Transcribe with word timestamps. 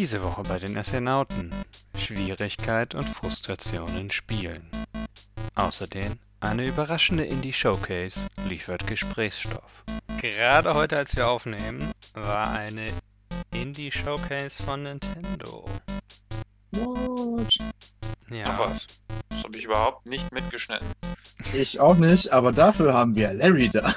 Diese 0.00 0.22
Woche 0.22 0.44
bei 0.44 0.60
den 0.60 0.78
Astronauten. 0.78 1.52
Schwierigkeit 1.96 2.94
und 2.94 3.02
Frustration 3.02 3.88
in 3.96 4.08
Spielen. 4.10 4.70
Außerdem 5.56 6.20
eine 6.38 6.66
überraschende 6.66 7.24
Indie-Showcase 7.24 8.28
liefert 8.46 8.86
Gesprächsstoff. 8.86 9.82
Gerade 10.22 10.72
heute, 10.74 10.98
als 10.98 11.16
wir 11.16 11.26
aufnehmen, 11.26 11.90
war 12.14 12.48
eine 12.48 12.86
Indie-Showcase 13.50 14.62
von 14.62 14.84
Nintendo. 14.84 15.64
What? 16.70 17.58
Ach 17.60 18.30
Ja, 18.30 18.56
was. 18.56 18.86
Das 19.30 19.42
habe 19.42 19.58
ich 19.58 19.64
überhaupt 19.64 20.06
nicht 20.06 20.30
mitgeschnitten. 20.30 20.86
Ich 21.52 21.80
auch 21.80 21.96
nicht, 21.96 22.32
aber 22.32 22.52
dafür 22.52 22.94
haben 22.94 23.16
wir 23.16 23.34
Larry 23.34 23.68
da. 23.68 23.96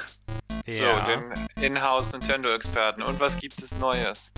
So, 0.66 0.82
ja. 0.82 1.06
den 1.06 1.32
Inhouse 1.60 2.10
Nintendo-Experten. 2.10 3.02
Und 3.02 3.20
was 3.20 3.36
gibt 3.38 3.62
es 3.62 3.70
Neues? 3.78 4.32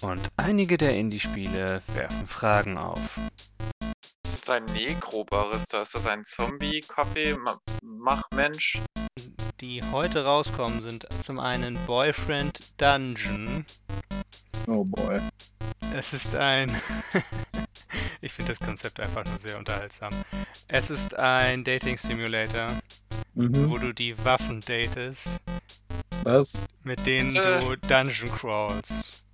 Und 0.00 0.30
einige 0.36 0.76
der 0.76 0.96
Indie-Spiele 0.96 1.80
werfen 1.94 2.26
Fragen 2.26 2.76
auf. 2.78 3.00
Ist 4.24 4.48
das 4.48 4.50
ein 4.50 4.64
Necro-Barista? 4.66 5.82
Ist 5.82 5.94
das 5.94 6.06
ein 6.06 6.24
Zombie-Kaffee-Machmensch? 6.24 8.78
Die 9.60 9.80
heute 9.90 10.24
rauskommen, 10.24 10.82
sind 10.82 11.06
zum 11.22 11.38
einen 11.40 11.76
Boyfriend 11.86 12.60
Dungeon. 12.80 13.64
Oh 14.66 14.84
boy. 14.84 15.20
Es 15.94 16.12
ist 16.12 16.34
ein. 16.34 16.70
ich 18.20 18.32
finde 18.34 18.52
das 18.52 18.60
Konzept 18.60 19.00
einfach 19.00 19.24
nur 19.24 19.38
sehr 19.38 19.56
unterhaltsam. 19.58 20.12
Es 20.68 20.90
ist 20.90 21.18
ein 21.18 21.64
Dating 21.64 21.96
Simulator, 21.96 22.66
Mhm. 23.34 23.70
wo 23.70 23.78
du 23.78 23.92
die 23.94 24.14
Waffen 24.24 24.60
datest, 24.60 25.38
Was? 26.22 26.60
mit 26.84 27.04
denen 27.06 27.34
Äh. 27.36 27.60
du 27.60 27.76
Dungeon 27.76 28.30
crawlst. 28.30 29.24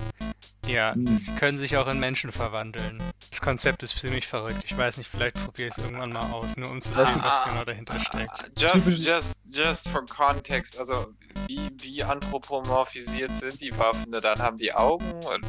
Ja, 0.66 0.94
Hm. 0.94 1.06
sie 1.16 1.32
können 1.32 1.58
sich 1.58 1.76
auch 1.76 1.88
in 1.88 1.98
Menschen 1.98 2.30
verwandeln. 2.32 3.02
Das 3.30 3.40
Konzept 3.40 3.82
ist 3.82 3.98
ziemlich 3.98 4.26
verrückt. 4.28 4.62
Ich 4.64 4.76
weiß 4.76 4.96
nicht, 4.98 5.10
vielleicht 5.10 5.34
probiere 5.42 5.68
ich 5.68 5.76
es 5.76 5.82
irgendwann 5.82 6.12
mal 6.12 6.30
aus, 6.30 6.56
nur 6.56 6.70
um 6.70 6.80
zu 6.80 6.92
sehen, 6.94 7.20
was 7.20 7.48
genau 7.48 7.64
dahinter 7.64 7.94
steckt. 8.00 8.30
Ah, 8.30 8.44
Just, 8.56 8.86
just, 9.04 9.32
just 9.50 9.88
for 9.88 10.04
context, 10.06 10.78
also 10.78 11.08
wie, 11.48 11.68
wie 11.80 12.04
anthropomorphisiert 12.04 13.32
sind 13.36 13.60
die 13.60 13.76
Waffen? 13.76 14.12
Dann 14.12 14.38
haben 14.38 14.56
die 14.58 14.72
Augen 14.72 15.10
und 15.24 15.44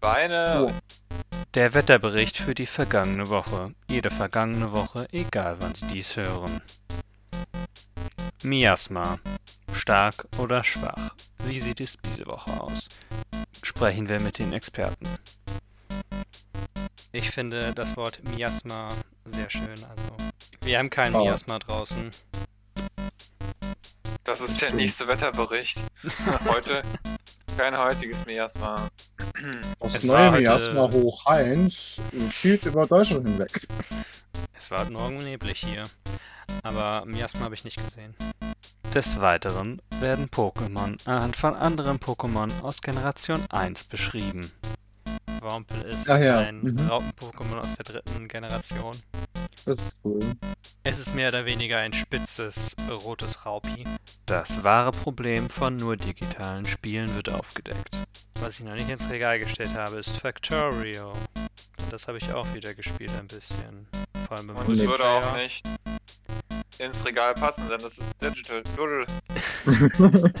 Beine. 0.00 0.66
Oh. 0.68 0.72
Der 1.54 1.74
Wetterbericht 1.74 2.36
für 2.38 2.54
die 2.54 2.66
vergangene 2.66 3.28
Woche. 3.28 3.72
Jede 3.88 4.10
vergangene 4.10 4.72
Woche, 4.72 5.06
egal 5.12 5.56
wann 5.60 5.74
Sie 5.74 5.86
dies 5.86 6.16
hören. 6.16 6.60
Miasma. 8.42 9.18
Stark 9.72 10.24
oder 10.38 10.62
schwach? 10.64 11.14
Wie 11.44 11.60
sieht 11.60 11.80
es 11.80 11.96
diese 12.04 12.26
Woche 12.26 12.50
aus? 12.60 12.88
Sprechen 13.68 14.08
wir 14.08 14.18
mit 14.22 14.38
den 14.38 14.54
Experten. 14.54 15.06
Ich 17.12 17.30
finde 17.30 17.74
das 17.74 17.98
Wort 17.98 18.18
Miasma 18.34 18.88
sehr 19.26 19.50
schön. 19.50 19.68
Also, 19.68 20.16
wir 20.62 20.78
haben 20.78 20.88
kein 20.88 21.14
Oh. 21.14 21.22
Miasma 21.22 21.58
draußen. 21.58 22.10
Das 24.24 24.40
ist 24.40 24.62
der 24.62 24.72
nächste 24.72 25.06
Wetterbericht. 25.06 25.82
Heute 26.48 26.80
kein 27.58 27.76
heutiges 27.76 28.24
Miasma. 28.24 28.88
Das 29.80 29.96
Es 29.96 30.08
war 30.08 30.16
neue 30.18 30.30
heute- 30.32 30.40
Miasma 30.44 30.90
hoch 30.90 31.26
1 31.26 32.00
zieht 32.40 32.64
über 32.64 32.86
Deutschland 32.86 33.26
hinweg. 33.28 33.66
Es 34.56 34.70
war 34.70 34.80
heute 34.80 34.92
Morgen 34.92 35.18
neblig 35.18 35.60
hier. 35.60 35.82
Aber 36.62 37.04
Miasma 37.04 37.42
habe 37.44 37.54
ich 37.54 37.64
nicht 37.64 37.84
gesehen. 37.84 38.14
Des 38.94 39.20
Weiteren 39.20 39.82
werden 40.00 40.28
Pokémon 40.28 40.96
anhand 41.06 41.36
von 41.36 41.54
anderen 41.54 41.98
Pokémon 41.98 42.50
aus 42.62 42.80
Generation 42.80 43.40
1 43.50 43.84
beschrieben. 43.84 44.50
Wampel 45.40 45.82
ist 45.82 46.08
Ach 46.08 46.18
ja, 46.18 46.38
ein 46.38 46.62
mhm. 46.62 46.80
Raupen-Pokémon 46.88 47.58
aus 47.58 47.74
der 47.76 47.84
dritten 47.84 48.28
Generation. 48.28 48.94
Das 49.64 49.78
ist 49.78 50.00
cool. 50.04 50.20
Es 50.84 50.98
ist 50.98 51.14
mehr 51.14 51.28
oder 51.28 51.44
weniger 51.44 51.78
ein 51.78 51.92
spitzes, 51.92 52.74
rotes 52.88 53.44
Raupi. 53.44 53.84
Das 54.26 54.64
wahre 54.64 54.92
Problem 54.92 55.50
von 55.50 55.76
nur 55.76 55.96
digitalen 55.96 56.64
Spielen 56.64 57.14
wird 57.14 57.28
aufgedeckt. 57.28 57.96
Was 58.40 58.58
ich 58.58 58.64
noch 58.64 58.74
nicht 58.74 58.88
ins 58.88 59.10
Regal 59.10 59.38
gestellt 59.38 59.74
habe, 59.74 59.98
ist 59.98 60.16
Factorio. 60.18 61.12
Das 61.90 62.08
habe 62.08 62.18
ich 62.18 62.32
auch 62.32 62.52
wieder 62.54 62.74
gespielt 62.74 63.12
ein 63.18 63.26
bisschen. 63.26 63.86
Vor 64.26 64.38
allem 64.38 64.50
im 64.50 64.56
Und 64.56 64.70
es 64.70 64.80
würde 64.80 65.04
auch 65.04 65.36
nicht 65.36 65.66
ins 66.80 67.04
Regal 67.04 67.34
passen, 67.34 67.68
denn 67.68 67.78
das 67.78 67.98
ist 67.98 68.22
Digital. 68.22 69.04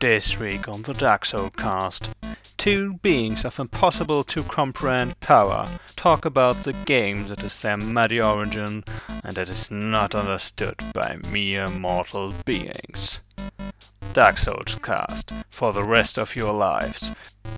This 0.00 0.38
week 0.38 0.68
on 0.68 0.82
the 0.82 0.92
Dark 0.92 1.24
Soul 1.24 1.50
cast, 1.50 2.10
two 2.58 2.94
beings 3.02 3.44
of 3.44 3.58
impossible 3.58 4.22
to 4.24 4.42
comprehend 4.42 5.18
power 5.20 5.66
talk 5.96 6.24
about 6.26 6.64
the 6.64 6.74
game 6.84 7.28
that 7.28 7.42
is 7.42 7.60
their 7.62 7.78
muddy 7.78 8.20
origin 8.20 8.84
and 9.22 9.36
that 9.36 9.48
is 9.48 9.70
not 9.70 10.14
understood 10.14 10.76
by 10.92 11.16
mere 11.30 11.68
mortal 11.68 12.34
beings. 12.44 13.20
Dark 14.14 14.38
Souls 14.38 14.76
cast 14.80 15.32
for 15.50 15.72
the 15.72 15.82
rest 15.82 16.18
of 16.18 16.36
your 16.36 16.52
lives. 16.52 17.10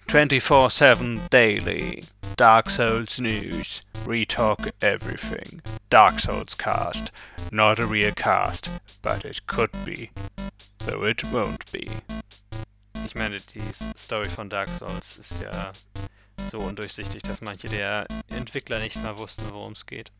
24 0.06 0.70
7 0.70 1.20
daily. 1.30 2.02
Dark 2.36 2.70
Souls 2.70 3.20
news. 3.20 3.84
Retalk 4.06 4.72
everything. 4.80 5.60
Dark 5.90 6.18
Souls 6.18 6.54
cast. 6.54 7.12
Not 7.52 7.78
a 7.78 7.84
real 7.86 8.12
cast, 8.12 8.70
but 9.02 9.26
it 9.26 9.46
could 9.46 9.70
be 9.84 10.10
though 10.78 11.04
it 11.04 11.22
won't 11.30 11.70
be. 11.72 11.90
Ich 13.04 13.14
meine, 13.14 13.36
die 13.36 13.72
Story 13.94 14.24
von 14.24 14.48
Dark 14.48 14.70
Souls 14.70 15.18
ist 15.18 15.42
ja 15.42 15.72
so 16.50 16.58
undurchsichtig, 16.60 17.20
dass 17.22 17.42
manche 17.42 17.68
der 17.68 18.06
Entwickler 18.28 18.78
nicht 18.78 18.96
mal 19.02 19.18
wussten, 19.18 19.44
worum 19.50 19.72
es 19.72 19.84
geht. 19.84 20.10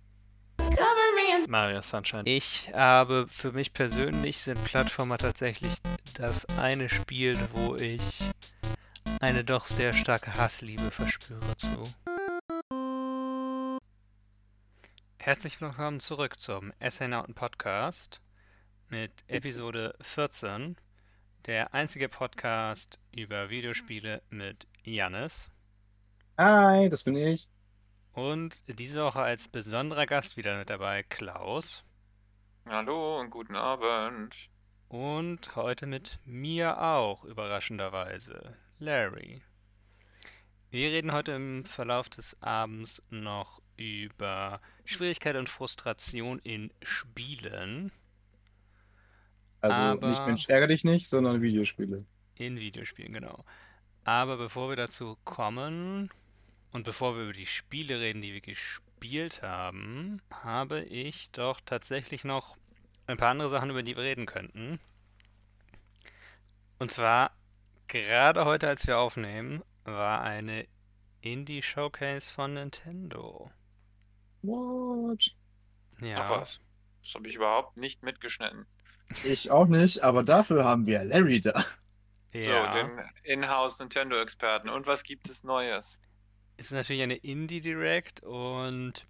Mario 1.49 1.81
Sunshine. 1.81 2.23
Ich 2.25 2.71
habe 2.75 3.27
für 3.29 3.53
mich 3.53 3.73
persönlich 3.73 4.39
sind 4.39 4.63
Plattformer 4.65 5.19
tatsächlich 5.19 5.73
das 6.15 6.47
eine 6.59 6.89
Spiel, 6.89 7.37
wo 7.53 7.77
ich 7.77 8.01
eine 9.21 9.45
doch 9.45 9.67
sehr 9.67 9.93
starke 9.93 10.35
Hassliebe 10.35 10.91
verspüre 10.91 11.57
zu. 11.57 11.83
Herzlich 15.19 15.61
willkommen 15.61 16.01
zurück 16.01 16.39
zum 16.39 16.73
Astronauten 16.81 17.35
Podcast 17.35 18.21
mit 18.89 19.13
Episode 19.29 19.95
14, 20.01 20.77
der 21.47 21.75
einzige 21.75 22.09
Podcast 22.09 23.01
über 23.13 23.51
Videospiele 23.51 24.23
mit 24.31 24.67
Jannis. 24.85 25.51
Hi, 26.39 26.89
das 26.89 27.03
bin 27.05 27.17
ich. 27.17 27.49
Und 28.17 28.65
diese 28.67 29.05
Woche 29.05 29.21
als 29.21 29.47
besonderer 29.47 30.07
Gast 30.07 30.39
wieder 30.39 30.57
mit 30.57 30.71
dabei 30.71 31.03
Klaus. 31.03 31.85
Hallo 32.65 33.21
und 33.21 33.29
guten 33.29 33.55
Abend. 33.55 34.35
Und 34.89 35.55
heute 35.55 35.85
mit 35.85 36.19
mir 36.25 36.81
auch, 36.81 37.25
überraschenderweise, 37.25 38.57
Larry. 38.79 39.43
Wir 40.71 40.93
reden 40.93 41.13
heute 41.13 41.33
im 41.33 41.67
Verlauf 41.67 42.09
des 42.09 42.43
Abends 42.43 43.03
noch 43.11 43.61
über 43.77 44.63
Schwierigkeit 44.87 45.37
und 45.37 45.51
Frustration 45.51 46.39
in 46.39 46.73
Spielen. 46.83 47.93
Also 49.61 49.83
Aber- 49.83 50.09
nicht 50.09 50.25
Mensch, 50.25 50.49
ärgere 50.49 50.69
dich 50.69 50.85
nicht, 50.85 51.07
sondern 51.07 51.43
Videospiele. 51.43 52.07
In 52.37 52.57
Videospielen, 52.57 53.13
genau. 53.13 53.45
Aber 54.05 54.39
bevor 54.39 54.71
wir 54.71 54.77
dazu 54.77 55.19
kommen 55.25 56.09
und 56.77 56.83
bevor 56.83 57.17
wir 57.17 57.25
über 57.25 57.33
die 57.33 57.47
Spiele 57.47 58.01
reden, 58.01 58.21
die 58.21 58.35
wir 58.35 58.43
gespielt 58.43 59.41
haben, 59.41 60.21
habe 60.31 60.83
ich 60.83 61.31
doch 61.31 61.59
tatsächlich 61.65 62.23
noch 62.23 62.59
ein 63.07 63.17
paar 63.17 63.31
andere 63.31 63.49
Sachen, 63.49 63.71
über 63.71 63.83
die 63.83 63.97
wir 63.97 64.03
reden 64.03 64.27
könnten. 64.27 64.79
Und 66.79 66.91
zwar, 66.91 67.31
gerade 67.89 68.45
heute, 68.45 68.69
als 68.69 68.87
wir 68.87 68.99
aufnehmen, 68.99 69.63
war 69.85 70.21
eine 70.21 70.67
Indie-Showcase 71.23 72.35
von 72.35 72.53
Nintendo. 72.53 73.51
What? 74.43 75.35
Ja, 76.03 76.25
Ach 76.25 76.31
was. 76.43 76.61
Das 77.03 77.15
habe 77.15 77.27
ich 77.27 77.37
überhaupt 77.37 77.79
nicht 77.79 78.03
mitgeschnitten. 78.03 78.67
Ich 79.25 79.51
auch 79.51 79.67
nicht, 79.67 80.03
aber 80.03 80.25
dafür 80.25 80.65
haben 80.65 80.85
wir 80.85 81.05
Larry 81.05 81.41
da. 81.41 81.65
ja. 82.35 82.71
So, 82.71 82.79
den 82.79 83.01
Inhouse 83.23 83.79
Nintendo-Experten. 83.79 84.69
Und 84.69 84.87
was 84.87 85.05
gibt 85.05 85.31
es 85.31 85.43
Neues? 85.43 86.03
Ist 86.57 86.73
natürlich 86.73 87.03
eine 87.03 87.17
Indie 87.17 87.61
Direct 87.61 88.23
und 88.23 89.07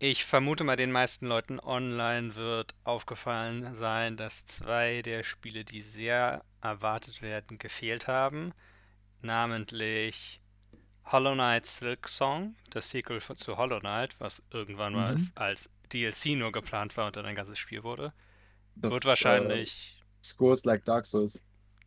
ich 0.00 0.24
vermute 0.24 0.64
mal, 0.64 0.76
den 0.76 0.92
meisten 0.92 1.26
Leuten 1.26 1.58
online 1.60 2.34
wird 2.36 2.74
aufgefallen 2.84 3.74
sein, 3.74 4.16
dass 4.16 4.44
zwei 4.46 5.02
der 5.02 5.22
Spiele, 5.24 5.64
die 5.64 5.80
sehr 5.82 6.44
erwartet 6.60 7.20
werden, 7.22 7.58
gefehlt 7.58 8.06
haben. 8.06 8.52
Namentlich 9.22 10.40
Hollow 11.06 11.34
Knight 11.34 11.66
Silk 11.66 12.08
Song, 12.08 12.56
das 12.70 12.90
Sequel 12.90 13.20
zu 13.22 13.56
Hollow 13.58 13.80
Knight, 13.80 14.16
was 14.20 14.42
irgendwann 14.52 14.94
mal 14.94 15.16
Mhm. 15.16 15.32
als 15.34 15.70
DLC 15.92 16.36
nur 16.36 16.52
geplant 16.52 16.96
war 16.96 17.06
und 17.08 17.16
dann 17.16 17.26
ein 17.26 17.36
ganzes 17.36 17.58
Spiel 17.58 17.82
wurde. 17.84 18.12
Das, 18.74 18.92
wird 18.92 19.04
wahrscheinlich 19.06 19.98
Äh, 20.20 20.24
Scores 20.24 20.64
like 20.64 20.84
Dark 20.84 21.06
Souls. 21.06 21.42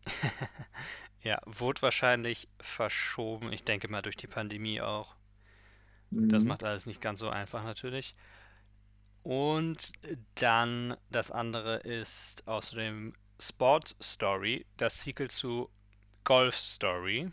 Ja, 1.23 1.37
wurde 1.45 1.81
wahrscheinlich 1.83 2.47
verschoben. 2.59 3.51
Ich 3.53 3.63
denke 3.63 3.87
mal 3.87 4.01
durch 4.01 4.17
die 4.17 4.27
Pandemie 4.27 4.81
auch. 4.81 5.15
Das 6.09 6.43
Mhm. 6.43 6.49
macht 6.49 6.63
alles 6.63 6.85
nicht 6.85 7.01
ganz 7.01 7.19
so 7.19 7.29
einfach 7.29 7.63
natürlich. 7.63 8.15
Und 9.23 9.91
dann 10.35 10.97
das 11.09 11.31
andere 11.31 11.77
ist 11.77 12.47
außerdem 12.47 13.13
Sport 13.39 13.95
Story, 14.01 14.65
das 14.77 15.01
Sequel 15.03 15.29
zu 15.29 15.69
Golf 16.23 16.55
Story. 16.55 17.31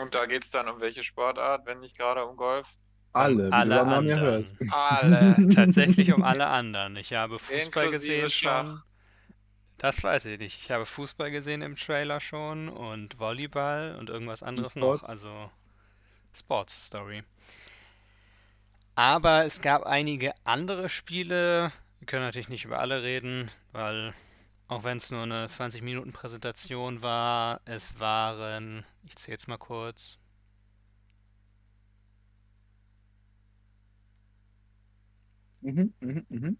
Und 0.00 0.14
da 0.14 0.26
geht's 0.26 0.50
dann 0.50 0.68
um 0.68 0.80
welche 0.80 1.02
Sportart, 1.02 1.66
wenn 1.66 1.80
nicht 1.80 1.96
gerade 1.96 2.24
um 2.24 2.36
Golf? 2.36 2.76
Alle, 3.12 3.52
alle 3.52 3.80
anderen. 3.82 4.20
hörst. 4.20 4.56
Alle. 4.70 5.48
Tatsächlich 5.54 6.12
um 6.12 6.22
alle 6.22 6.46
anderen. 6.46 6.96
Ich 6.96 7.12
habe 7.14 7.38
Fußball 7.38 7.86
Inklusive 7.86 7.90
gesehen 7.90 8.30
Schach. 8.30 8.66
schon. 8.66 8.82
Das 9.78 10.02
weiß 10.02 10.26
ich 10.26 10.38
nicht. 10.40 10.60
Ich 10.60 10.70
habe 10.70 10.86
Fußball 10.86 11.30
gesehen 11.30 11.62
im 11.62 11.76
Trailer 11.76 12.20
schon 12.20 12.68
und 12.68 13.18
Volleyball 13.18 13.96
und 13.96 14.10
irgendwas 14.10 14.42
anderes 14.42 14.74
noch. 14.74 15.08
Also 15.08 15.50
Sports 16.36 16.86
Story. 16.86 17.22
Aber 18.96 19.44
es 19.44 19.60
gab 19.60 19.84
einige 19.84 20.34
andere 20.44 20.88
Spiele. 20.88 21.72
Wir 22.00 22.06
können 22.06 22.24
natürlich 22.24 22.48
nicht 22.48 22.64
über 22.64 22.80
alle 22.80 23.02
reden, 23.04 23.50
weil 23.72 24.12
auch 24.66 24.82
wenn 24.84 24.98
es 24.98 25.10
nur 25.10 25.22
eine 25.22 25.46
20-Minuten-Präsentation 25.46 27.02
war, 27.02 27.60
es 27.64 28.00
waren, 28.00 28.84
ich 29.04 29.16
zähle 29.16 29.34
jetzt 29.34 29.48
mal 29.48 29.58
kurz, 29.58 30.18
Mhm, 35.60 35.92
mhm, 36.00 36.26
mhm. 36.28 36.58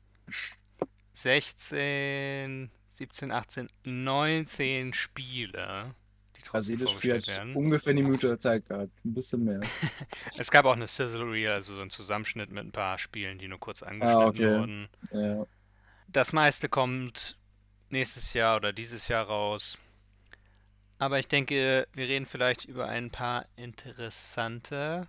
16, 1.12 2.71
17, 2.99 3.33
18, 3.33 3.69
19 3.85 4.93
Spiele, 4.93 5.95
die 6.37 6.43
Also 6.53 6.73
trotzdem 6.73 6.77
jedes 6.77 6.91
Spiel 6.91 7.15
hat 7.15 7.27
werden. 7.27 7.56
ungefähr 7.56 7.93
eine 7.93 8.03
Minute 8.03 8.39
Zeit 8.39 8.67
gehabt. 8.67 8.93
Ein 9.05 9.15
bisschen 9.15 9.45
mehr. 9.45 9.61
Es 10.37 10.50
gab 10.50 10.65
auch 10.67 10.73
eine 10.75 10.87
Sizzle 10.89 11.31
Reel, 11.31 11.50
also 11.53 11.75
so 11.77 11.83
ein 11.83 11.91
Zusammenschnitt 11.91 12.50
mit 12.50 12.65
ein 12.65 12.73
paar 12.73 12.99
Spielen, 12.99 13.39
die 13.39 13.49
nur 13.49 13.61
kurz 13.61 13.83
Ah, 14.00 14.27
angeschnitten 14.27 14.29
okay. 14.29 14.50
wurden. 14.50 14.89
Ja. 15.12 15.47
Das 16.09 16.33
meiste 16.33 16.69
kommt 16.69 17.39
nächstes 17.91 18.33
Jahr 18.35 18.56
oder 18.56 18.73
dieses 18.73 19.09
Jahr 19.09 19.27
raus. 19.27 19.79
Aber 20.99 21.19
ich 21.19 21.29
denke, 21.29 21.89
wir 21.93 22.09
reden 22.09 22.27
vielleicht 22.27 22.65
über 22.65 22.89
ein 22.89 23.11
paar 23.11 23.47
interessante 23.56 25.06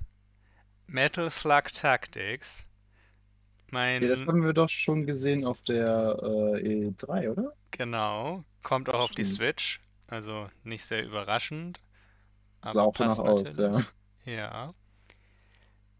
Metal 0.88 1.30
Slug 1.32 1.72
Tactics. 1.74 2.66
Mein, 3.71 4.01
ja, 4.01 4.10
das 4.10 4.25
haben 4.25 4.44
wir 4.44 4.54
doch 4.54 4.69
schon 4.69 5.06
gesehen 5.06 5.45
auf 5.45 5.62
der 5.62 6.18
äh, 6.21 6.89
E3, 6.89 7.31
oder? 7.31 7.54
genau, 7.71 8.44
kommt 8.63 8.89
auch 8.89 9.01
auf 9.01 9.12
die. 9.12 9.24
Switch, 9.24 9.80
also 10.07 10.50
nicht 10.63 10.86
sehr 10.86 11.04
überraschend. 11.04 11.80
Sah 12.63 12.83
auch 12.83 12.94
passt 12.94 13.19
aus, 13.19 13.56
ja. 13.57 13.81
Ja. 14.25 14.74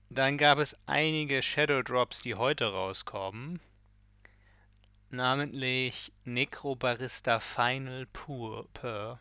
Dann 0.10 0.38
gab 0.38 0.58
es 0.60 0.76
einige 0.88 1.42
Shadow 1.42 1.84
Drops, 1.84 2.22
die 2.22 2.36
heute 2.36 2.72
rauskommen. 2.72 3.60
Namentlich 5.10 6.12
Necrobarista 6.26 7.40
Final 7.40 8.08
Pur. 8.08 8.68
Pur. 8.74 9.20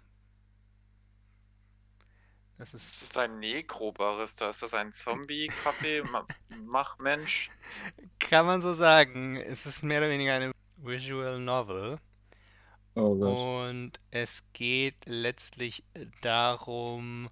Das 2.58 2.72
Das 2.72 2.82
ist, 2.82 3.02
ist 3.02 3.16
ein 3.16 3.38
Nekrobarista. 3.38 4.50
Ist 4.50 4.62
das 4.62 4.74
ein 4.74 4.92
Zombie-Kaffee-Machmensch? 4.92 7.50
kann 8.18 8.46
man 8.46 8.60
so 8.60 8.74
sagen, 8.74 9.36
es 9.36 9.64
ist 9.64 9.82
mehr 9.82 10.00
oder 10.00 10.10
weniger 10.10 10.34
eine 10.34 10.52
Visual 10.76 11.38
Novel. 11.38 11.98
Oh. 12.94 13.66
Und 13.68 14.00
es 14.10 14.44
geht 14.52 14.96
letztlich 15.06 15.84
darum, 16.20 17.30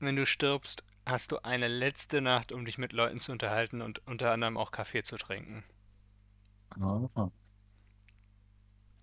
wenn 0.00 0.16
du 0.16 0.26
stirbst, 0.26 0.82
hast 1.06 1.30
du 1.30 1.38
eine 1.44 1.68
letzte 1.68 2.20
Nacht, 2.20 2.50
um 2.50 2.64
dich 2.64 2.78
mit 2.78 2.92
Leuten 2.92 3.18
zu 3.18 3.30
unterhalten 3.30 3.82
und 3.82 4.04
unter 4.06 4.32
anderem 4.32 4.56
auch 4.56 4.72
Kaffee 4.72 5.04
zu 5.04 5.16
trinken. 5.16 5.64
Aha. 6.70 7.30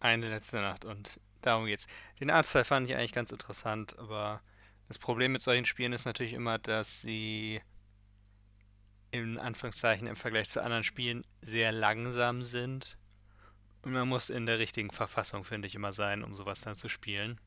Eine 0.01 0.29
letzte 0.29 0.61
Nacht 0.61 0.83
und 0.83 1.19
darum 1.41 1.65
geht's. 1.65 1.87
Den 2.19 2.29
Artstyle 2.29 2.65
fand 2.65 2.89
ich 2.89 2.95
eigentlich 2.95 3.13
ganz 3.13 3.31
interessant, 3.31 3.97
aber 3.97 4.41
das 4.89 4.97
Problem 4.97 5.31
mit 5.31 5.41
solchen 5.43 5.65
Spielen 5.65 5.93
ist 5.93 6.05
natürlich 6.05 6.33
immer, 6.33 6.57
dass 6.57 7.01
sie 7.01 7.61
in 9.11 9.37
Anführungszeichen 9.37 10.07
im 10.07 10.15
Vergleich 10.15 10.49
zu 10.49 10.61
anderen 10.63 10.83
Spielen 10.83 11.23
sehr 11.41 11.71
langsam 11.71 12.43
sind. 12.43 12.97
Und 13.83 13.93
man 13.93 14.07
muss 14.07 14.29
in 14.29 14.45
der 14.45 14.59
richtigen 14.59 14.89
Verfassung, 14.89 15.43
finde 15.43 15.67
ich, 15.67 15.75
immer 15.75 15.93
sein, 15.93 16.23
um 16.23 16.35
sowas 16.35 16.61
dann 16.61 16.75
zu 16.75 16.89
spielen. 16.89 17.39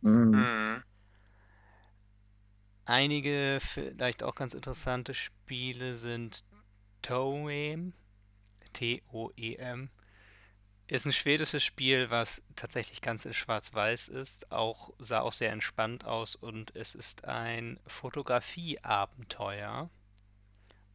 Mhm. 0.00 0.34
Hm. 0.34 0.82
Einige 2.84 3.58
vielleicht 3.60 4.22
auch 4.22 4.34
ganz 4.34 4.54
interessante 4.54 5.14
Spiele 5.14 5.96
sind 5.96 6.44
Toem, 7.02 7.92
T-O-E-M. 8.72 9.90
Ist 10.88 11.04
ein 11.04 11.12
schwedisches 11.12 11.62
Spiel, 11.62 12.08
was 12.08 12.40
tatsächlich 12.56 13.02
ganz 13.02 13.26
in 13.26 13.34
Schwarz-Weiß 13.34 14.08
ist. 14.08 14.50
Auch 14.50 14.90
sah 14.98 15.20
auch 15.20 15.34
sehr 15.34 15.52
entspannt 15.52 16.06
aus 16.06 16.34
und 16.34 16.74
es 16.74 16.94
ist 16.94 17.26
ein 17.26 17.78
Fotografie-Abenteuer. 17.86 19.90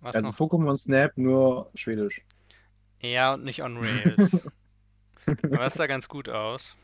Was 0.02 0.16
Also 0.16 0.30
noch 0.30 0.38
Pokémon 0.38 0.76
Snap 0.76 1.16
nur 1.16 1.70
schwedisch. 1.76 2.24
ja 3.02 3.36
und 3.36 3.44
nicht 3.44 3.62
on 3.62 3.78
Rails. 3.78 4.44
Aber 5.44 5.58
das 5.58 5.76
sah 5.76 5.86
ganz 5.86 6.10
gut 6.10 6.28
aus. 6.28 6.76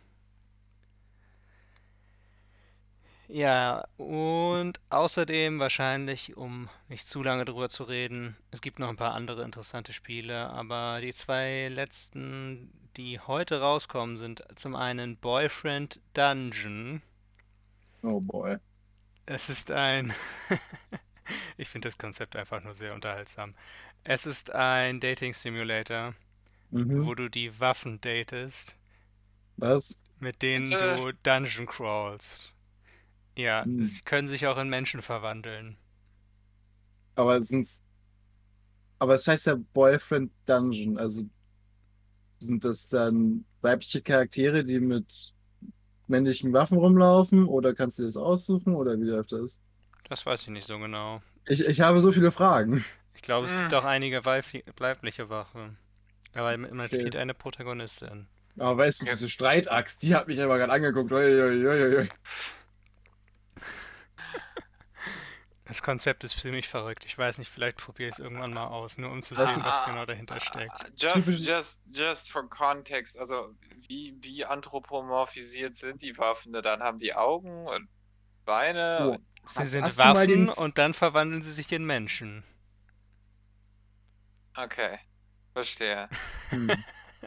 Ja, 3.30 3.88
und 3.98 4.80
außerdem 4.90 5.60
wahrscheinlich, 5.60 6.36
um 6.36 6.68
nicht 6.90 7.08
zu 7.08 7.22
lange 7.24 7.46
drüber 7.46 7.70
zu 7.70 7.84
reden, 7.84 8.36
es 8.52 8.60
gibt 8.62 8.80
noch 8.80 8.90
ein 8.90 8.98
paar 8.98 9.14
andere 9.14 9.44
interessante 9.44 9.94
Spiele, 9.94 10.50
aber 10.50 11.00
die 11.00 11.14
zwei 11.14 11.68
letzten, 11.70 12.72
die 12.98 13.20
heute 13.20 13.62
rauskommen, 13.62 14.18
sind 14.18 14.44
zum 14.56 14.76
einen 14.76 15.16
Boyfriend 15.18 16.02
Dungeon. 16.14 17.02
Oh 18.04 18.20
boy. 18.20 18.58
Es 19.26 19.50
ist 19.50 19.72
ein, 19.72 20.14
ich 21.58 21.70
finde 21.70 21.88
das 21.88 21.98
Konzept 21.98 22.36
einfach 22.36 22.62
nur 22.64 22.74
sehr 22.74 22.94
unterhaltsam. 22.94 23.56
Es 24.04 24.26
ist 24.26 24.52
ein 24.52 25.00
Dating 25.00 25.34
Simulator, 25.34 26.16
Mhm. 26.72 27.06
wo 27.06 27.16
du 27.16 27.30
die 27.30 27.60
Waffen 27.60 28.02
datest. 28.02 28.76
Was? 29.58 30.02
mit 30.20 30.42
denen 30.42 30.70
Bitte? 30.70 30.96
du 30.96 31.12
Dungeon 31.24 31.66
crawlst. 31.66 32.54
Ja, 33.40 33.64
Hm. 33.64 33.82
sie 33.82 34.02
können 34.02 34.28
sich 34.28 34.46
auch 34.48 34.58
in 34.58 34.70
Menschen 34.70 35.02
verwandeln. 35.02 35.78
Aber 37.16 37.42
sind's. 37.42 37.82
Aber 39.00 39.14
es 39.16 39.28
heißt 39.28 39.48
ja 39.48 39.56
Boyfriend 39.74 40.32
Dungeon. 40.46 40.98
Also 40.98 41.24
sind 42.40 42.64
das 42.66 42.88
dann 42.90 43.46
weibliche 43.62 44.02
Charaktere, 44.02 44.64
die 44.64 44.80
mit 44.80 45.34
männlichen 46.08 46.52
Waffen 46.54 46.78
rumlaufen? 46.78 47.46
Oder 47.46 47.74
kannst 47.74 48.00
du 48.00 48.04
das 48.04 48.18
aussuchen? 48.18 48.76
Oder 48.76 49.00
wie 49.00 49.06
läuft 49.06 49.32
das? 49.32 49.62
Das 50.10 50.26
weiß 50.26 50.42
ich 50.42 50.48
nicht 50.50 50.68
so 50.68 50.78
genau. 50.80 51.22
Ich, 51.48 51.62
ich 51.66 51.82
habe 51.82 52.00
so 52.00 52.12
viele 52.12 52.32
Fragen. 52.32 52.84
Ich 53.16 53.22
glaube, 53.22 53.48
es 53.48 53.54
gibt 53.54 53.72
Hm. 53.72 53.78
auch 53.80 53.86
einige 53.86 54.20
weibli- 54.26 54.64
weibliche 54.78 55.30
Waffen. 55.30 55.78
Aber 56.36 56.56
man 56.58 56.80
Okay. 56.82 57.00
spielt 57.00 57.16
eine 57.16 57.34
Protagonistin. 57.34 58.28
Aber 58.58 58.78
weißt 58.78 59.02
du, 59.02 59.06
Ja. 59.06 59.12
diese 59.14 59.30
Streitaxt, 59.30 60.04
die 60.04 60.16
hat 60.16 60.28
mich 60.28 60.42
aber 60.42 60.58
gerade 60.58 60.72
angeguckt. 60.74 61.12
Ui, 61.12 61.18
ui, 61.20 61.68
ui, 61.68 62.10
Das 65.70 65.82
Konzept 65.84 66.24
ist 66.24 66.38
ziemlich 66.38 66.68
verrückt. 66.68 67.06
Ich 67.06 67.18
weiß 67.18 67.38
nicht, 67.38 67.50
vielleicht 67.50 67.78
probiere 67.78 68.10
ich 68.10 68.16
es 68.16 68.20
irgendwann 68.20 68.54
mal 68.54 68.68
aus, 68.68 68.98
nur 68.98 69.12
um 69.12 69.22
zu 69.22 69.36
Das 69.36 69.54
sehen, 69.54 69.62
ist- 69.62 69.66
was 69.68 69.86
genau 69.86 70.06
dahinter 70.06 70.42
steckt. 70.42 70.74
Just, 70.98 71.16
Typisch- 71.16 71.42
just, 71.42 71.80
just 71.94 72.32
for 72.32 72.50
context, 72.50 73.18
also 73.18 73.56
wie, 73.88 74.18
wie 74.22 74.44
anthropomorphisiert 74.46 75.76
sind 75.76 76.02
die 76.02 76.18
Waffen? 76.18 76.52
Dann 76.54 76.82
haben 76.82 76.98
die 77.00 77.14
Augen 77.14 77.68
und 77.68 77.88
Beine 78.46 79.16
Oh. 79.16 79.18
Sie 79.48 79.60
Hast- 79.60 79.72
sind 79.72 79.84
hast 79.86 79.98
Waffen 80.00 80.28
den- 80.28 80.50
und 80.50 80.78
dann 80.78 80.94
verwandeln 80.94 81.42
sie 81.44 81.54
sich 81.54 81.72
in 81.72 81.86
Menschen. 81.86 82.44
okay, 84.58 85.00
verstehe. 85.54 86.10
Hm. 86.50 86.72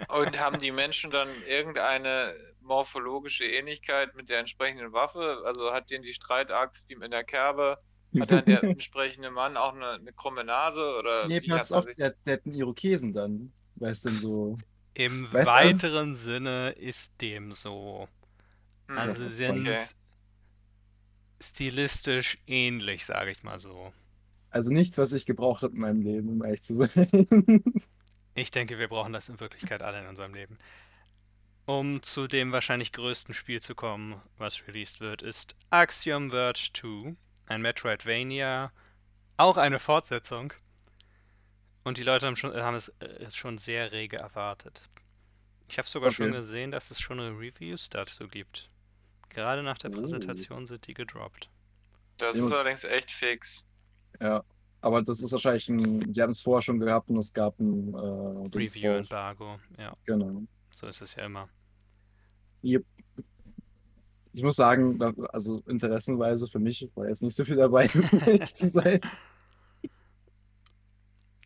Und 0.09 0.39
haben 0.39 0.59
die 0.59 0.73
Menschen 0.73 1.11
dann 1.11 1.29
irgendeine 1.47 2.35
morphologische 2.61 3.45
Ähnlichkeit 3.45 4.15
mit 4.15 4.29
der 4.29 4.39
entsprechenden 4.41 4.93
Waffe? 4.93 5.43
Also 5.45 5.73
hat 5.73 5.91
denen 5.91 6.03
die 6.03 6.13
Streitaxt, 6.15 6.89
die 6.91 6.95
in 6.95 7.11
der 7.11 7.25
Kerbe, 7.25 7.79
hat 8.21 8.31
dann 8.31 8.45
der 8.45 8.63
entsprechende 8.65 9.31
Mann 9.31 9.57
auch 9.57 9.75
eine, 9.75 9.93
eine 9.93 10.13
krumme 10.13 10.45
Nase 10.45 10.97
oder 10.99 11.27
Nee, 11.29 11.41
man 11.47 11.61
auf, 11.61 11.85
sich 11.85 11.97
der, 11.97 12.11
der 12.27 12.35
hat 12.35 12.47
einen 12.47 12.55
Irokesen 12.55 13.13
dann. 13.13 13.53
Weißt 13.77 14.05
du, 14.05 14.09
denn 14.11 14.19
so. 14.19 14.59
Im 14.95 15.33
Weißt 15.33 15.47
du- 15.49 15.53
weiteren 15.53 16.15
Sinne 16.15 16.71
ist 16.73 17.15
dem 17.21 17.53
so. 17.53 18.09
Hm, 18.89 18.99
Also 18.99 19.27
sie 19.27 19.35
sind 19.35 19.61
okay. 19.69 19.83
stilistisch 21.41 22.39
ähnlich, 22.47 23.05
sage 23.07 23.31
ich 23.31 23.43
mal 23.43 23.59
so. 23.59 23.93
Also 24.51 24.73
nichts, 24.73 24.99
was 24.99 25.13
ich 25.13 25.25
gebraucht 25.25 25.63
habe 25.63 25.75
in 25.75 25.81
meinem 25.81 26.03
Leben, 26.03 26.29
um 26.29 26.45
ehrlich 26.45 26.63
zu 26.63 26.75
sein. 26.75 27.09
Ich 28.35 28.51
denke, 28.51 28.79
wir 28.79 28.89
brauchen 28.89 29.13
das 29.13 29.29
in 29.29 29.39
Wirklichkeit 29.41 29.83
alle 29.83 30.01
in 30.01 30.07
unserem 30.07 30.33
Leben. 30.33 30.59
Um 31.67 32.03
zu 32.03 32.27
dem 32.29 32.51
wahrscheinlich 32.51 32.91
größten 32.93 33.35
Spiel 33.35 33.61
zu 33.61 33.75
kommen, 33.75 34.23
was 34.39 34.67
released 34.67 35.01
wird, 35.01 35.21
ist 35.21 35.55
Axiom 35.69 36.31
Verge 36.31 36.71
2, 36.73 37.15
ein 37.47 37.63
Metroidvania, 37.63 38.73
auch 39.37 39.57
eine 39.57 39.79
Fortsetzung. 39.79 40.53
Und 41.85 41.99
die 41.99 42.03
Leute 42.05 42.27
haben, 42.27 42.37
schon, 42.37 42.55
haben 42.57 42.77
es 42.77 42.89
äh, 43.01 43.31
schon 43.31 43.59
sehr 43.59 43.93
rege 43.93 44.17
erwartet. 44.19 44.89
Ich 45.69 45.79
habe 45.79 45.89
sogar 45.89 46.11
schon 46.13 46.29
Okay. 46.29 46.37
gesehen, 46.39 46.71
dass 46.71 46.91
es 46.91 47.01
schon 47.01 47.19
Reviews 47.21 47.89
dazu 47.91 48.29
gibt. 48.29 48.71
Gerade 49.31 49.63
nach 49.63 49.79
der 49.79 49.91
Oh. 49.91 49.95
Präsentation 49.95 50.67
sind 50.67 50.87
die 50.87 50.95
gedroppt. 50.95 51.51
Das 52.17 52.37
Ich 52.37 52.43
ist 52.43 52.53
allerdings 52.53 52.85
echt 52.85 53.11
fix. 53.11 53.67
Ja. 54.21 54.45
Aber 54.81 55.03
das 55.03 55.21
ist 55.23 55.33
wahrscheinlich 55.33 55.69
ein, 55.69 56.13
die 56.13 56.23
haben 56.23 56.31
es 56.31 56.41
vorher 56.43 56.63
schon 56.63 56.81
gehabt 56.81 57.09
und 57.09 57.19
es 57.19 57.33
gab 57.33 57.59
ein 57.61 57.95
äh. 57.95 58.49
Review-Embargo, 58.57 59.61
ja, 59.79 59.97
Genau. 60.05 60.43
so 60.73 60.87
ist 60.89 61.01
es 61.03 61.15
ja 61.15 61.25
immer. 61.27 61.49
Yep. 62.63 62.85
Ich 64.33 64.43
muss 64.43 64.57
sagen, 64.57 65.01
also 65.31 65.63
interessenweise 65.67 66.49
für 66.49 66.59
mich 66.59 66.89
war 66.95 67.09
jetzt 67.09 67.23
nicht 67.23 67.35
so 67.35 67.45
viel 67.45 67.57
dabei, 67.57 67.89
um 67.95 68.21
ehrlich 68.27 68.55
zu 68.55 68.69
sein. 68.69 69.01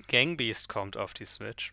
Gangbeast 0.09 0.69
kommt 0.69 0.97
auf 0.97 1.14
die 1.14 1.25
Switch. 1.25 1.73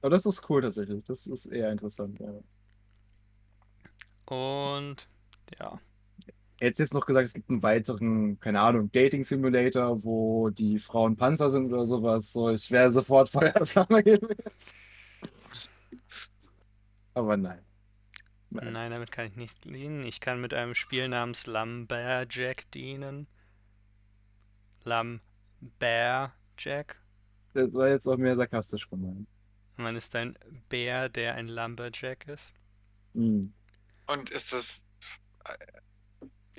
Aber 0.00 0.10
das 0.10 0.26
ist 0.26 0.48
cool 0.48 0.62
tatsächlich. 0.62 1.04
Das 1.06 1.26
ist 1.26 1.46
eher 1.46 1.72
interessant. 1.72 2.20
Ja. 2.20 2.32
Und 4.26 5.08
ja, 5.58 5.80
Hättest 6.60 6.80
jetzt 6.80 6.94
noch 6.94 7.06
gesagt, 7.06 7.26
es 7.26 7.32
gibt 7.32 7.48
einen 7.48 7.62
weiteren, 7.62 8.38
keine 8.38 8.60
Ahnung, 8.60 8.92
Dating 8.92 9.24
Simulator, 9.24 10.04
wo 10.04 10.50
die 10.50 10.78
Frauen 10.78 11.16
Panzer 11.16 11.48
sind 11.48 11.72
oder 11.72 11.86
sowas. 11.86 12.34
So, 12.34 12.50
ich 12.50 12.70
wäre 12.70 12.92
sofort 12.92 13.28
Feuer 13.30 13.54
und 13.58 13.66
Flamme 13.66 14.02
gewesen. 14.02 14.74
Aber 17.14 17.38
nein. 17.38 17.60
Nein. 18.50 18.90
damit 18.90 19.12
kann 19.12 19.26
ich 19.26 19.36
nicht 19.36 19.64
dienen. 19.64 20.04
Ich 20.04 20.20
kann 20.20 20.40
mit 20.40 20.54
einem 20.54 20.74
Spiel 20.74 21.08
namens 21.08 21.46
Lumberjack 21.46 22.70
dienen. 22.72 23.26
Lumberjack. 24.84 25.22
Das 27.54 27.74
war 27.74 27.88
jetzt 27.88 28.06
auch 28.06 28.16
mehr 28.16 28.36
sarkastisch 28.36 28.88
gemeint. 28.88 29.26
Man 29.76 29.96
ist 29.96 30.14
ein 30.14 30.38
Bär, 30.68 31.08
der 31.08 31.34
ein 31.36 31.48
Lumberjack 31.48 32.28
ist. 32.28 32.52
Hm. 33.14 33.52
Und 34.06 34.30
ist 34.30 34.52
das. 34.52 34.82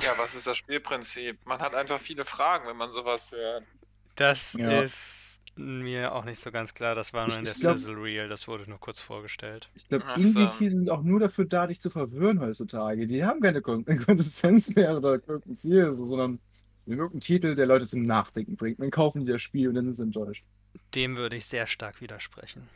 Ja, 0.02 0.14
was 0.18 0.36
ist 0.36 0.48
das 0.48 0.58
Spielprinzip? 0.58 1.46
Man 1.46 1.60
hat 1.60 1.76
einfach 1.76 2.00
viele 2.00 2.26
Fragen, 2.26 2.68
wenn 2.68 2.78
man 2.78 2.92
sowas 2.92 3.32
hört. 3.32 3.64
Das 4.16 4.54
Ja. 4.54 4.82
ist 4.82 5.31
mir 5.56 6.14
auch 6.14 6.24
nicht 6.26 6.42
so 6.42 6.52
ganz 6.52 6.74
klar. 6.74 6.96
Das 6.96 7.14
war 7.14 7.24
nur 7.24 7.32
Ich- 7.32 7.38
in 7.38 7.44
der 7.46 7.54
glaub- 7.54 7.78
Sizzle 7.78 7.96
Reel. 8.02 8.30
Das 8.30 8.48
wurde 8.48 8.68
nur 8.70 8.80
kurz 8.80 9.00
vorgestellt. 9.00 9.70
Ich 9.76 9.88
glaube, 9.88 10.06
Indie-Spiele 10.16 10.72
so. 10.72 10.78
sind 10.78 10.90
auch 10.90 11.04
nur 11.04 11.20
dafür 11.20 11.46
da, 11.46 11.68
dich 11.68 11.80
zu 11.82 11.90
verwirren 11.90 12.40
heutzutage. 12.40 13.08
Die 13.08 13.24
haben 13.24 13.42
keine 13.42 13.62
Kon 13.62 13.86
Konsistenz 14.06 14.76
mehr 14.76 14.98
oder 14.98 15.14
irgendein 15.28 15.58
Ziel, 15.58 15.92
so, 15.94 16.04
sondern 16.06 16.40
irgendein 16.86 17.20
Titel, 17.22 17.56
der 17.56 17.66
Leute 17.66 17.86
zum 17.86 18.04
Nachdenken 18.06 18.56
bringt. 18.56 18.80
Dann 18.80 18.92
kaufen 18.92 19.26
die 19.26 19.32
das 19.32 19.42
Spiel 19.42 19.68
und 19.70 19.76
dann 19.76 19.86
sind 19.94 19.96
sie 20.14 20.20
enttäuscht. 20.20 20.44
Dem 20.96 21.18
würde 21.18 21.36
ich 21.36 21.46
sehr 21.46 21.68
stark 21.68 22.02
widersprechen. 22.02 22.68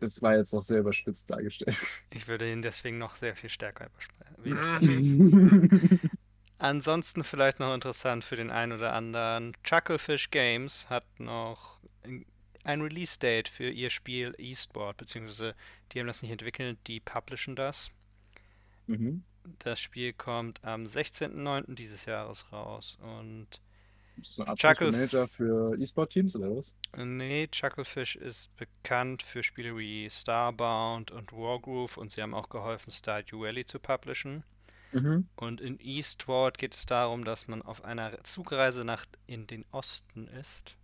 Das 0.00 0.22
war 0.22 0.36
jetzt 0.36 0.54
auch 0.54 0.62
sehr 0.62 0.78
überspitzt 0.80 1.28
dargestellt. 1.30 1.76
Ich 2.10 2.28
würde 2.28 2.50
ihn 2.50 2.62
deswegen 2.62 2.98
noch 2.98 3.16
sehr 3.16 3.34
viel 3.34 3.50
stärker 3.50 3.88
widersprechen. 4.42 6.00
Ansonsten 6.58 7.22
vielleicht 7.24 7.60
noch 7.60 7.72
interessant 7.74 8.24
für 8.24 8.36
den 8.36 8.50
einen 8.50 8.72
oder 8.72 8.92
anderen. 8.92 9.56
Chucklefish 9.62 10.30
Games 10.30 10.88
hat 10.90 11.04
noch 11.20 11.80
ein 12.64 12.80
Release-Date 12.82 13.48
für 13.48 13.70
ihr 13.70 13.90
Spiel 13.90 14.34
Eastward, 14.38 14.96
beziehungsweise 14.96 15.54
die 15.92 16.00
haben 16.00 16.06
das 16.08 16.22
nicht 16.22 16.32
entwickelt, 16.32 16.78
die 16.86 17.00
publishen 17.00 17.56
das. 17.56 17.90
mhm. 18.86 19.22
Das 19.60 19.80
Spiel 19.80 20.12
kommt 20.12 20.62
am 20.62 20.84
16.09. 20.84 21.74
dieses 21.74 22.04
Jahres 22.04 22.52
raus 22.52 22.98
und 23.00 23.62
So 24.22 24.42
ein 24.44 24.56
Chuckle- 24.56 24.88
Abschlussmanager 24.88 25.26
für 25.28 25.74
E-Sport-Teams 25.80 26.36
oder 26.36 26.54
was? 26.54 26.76
Nee, 26.96 27.46
Chucklefish 27.48 28.16
ist 28.16 28.54
bekannt 28.56 29.22
für 29.22 29.42
Spiele 29.42 29.76
wie 29.78 30.10
Starbound 30.10 31.12
und 31.12 31.32
Wargroove 31.32 31.96
und 31.96 32.10
sie 32.10 32.20
haben 32.20 32.34
auch 32.34 32.50
geholfen, 32.50 32.92
Stardew 32.92 33.40
Valley 33.40 33.64
zu 33.64 33.78
publishen. 33.78 34.44
Mhm. 34.92 35.28
Und 35.36 35.60
in 35.60 35.78
Eastward 35.80 36.58
geht 36.58 36.74
es 36.74 36.86
darum, 36.86 37.24
dass 37.24 37.48
man 37.48 37.62
auf 37.62 37.84
einer 37.84 38.22
Zugreise 38.24 38.84
nach 38.84 39.06
in 39.26 39.46
den 39.46 39.64
Osten 39.70 40.28
ist. 40.28 40.76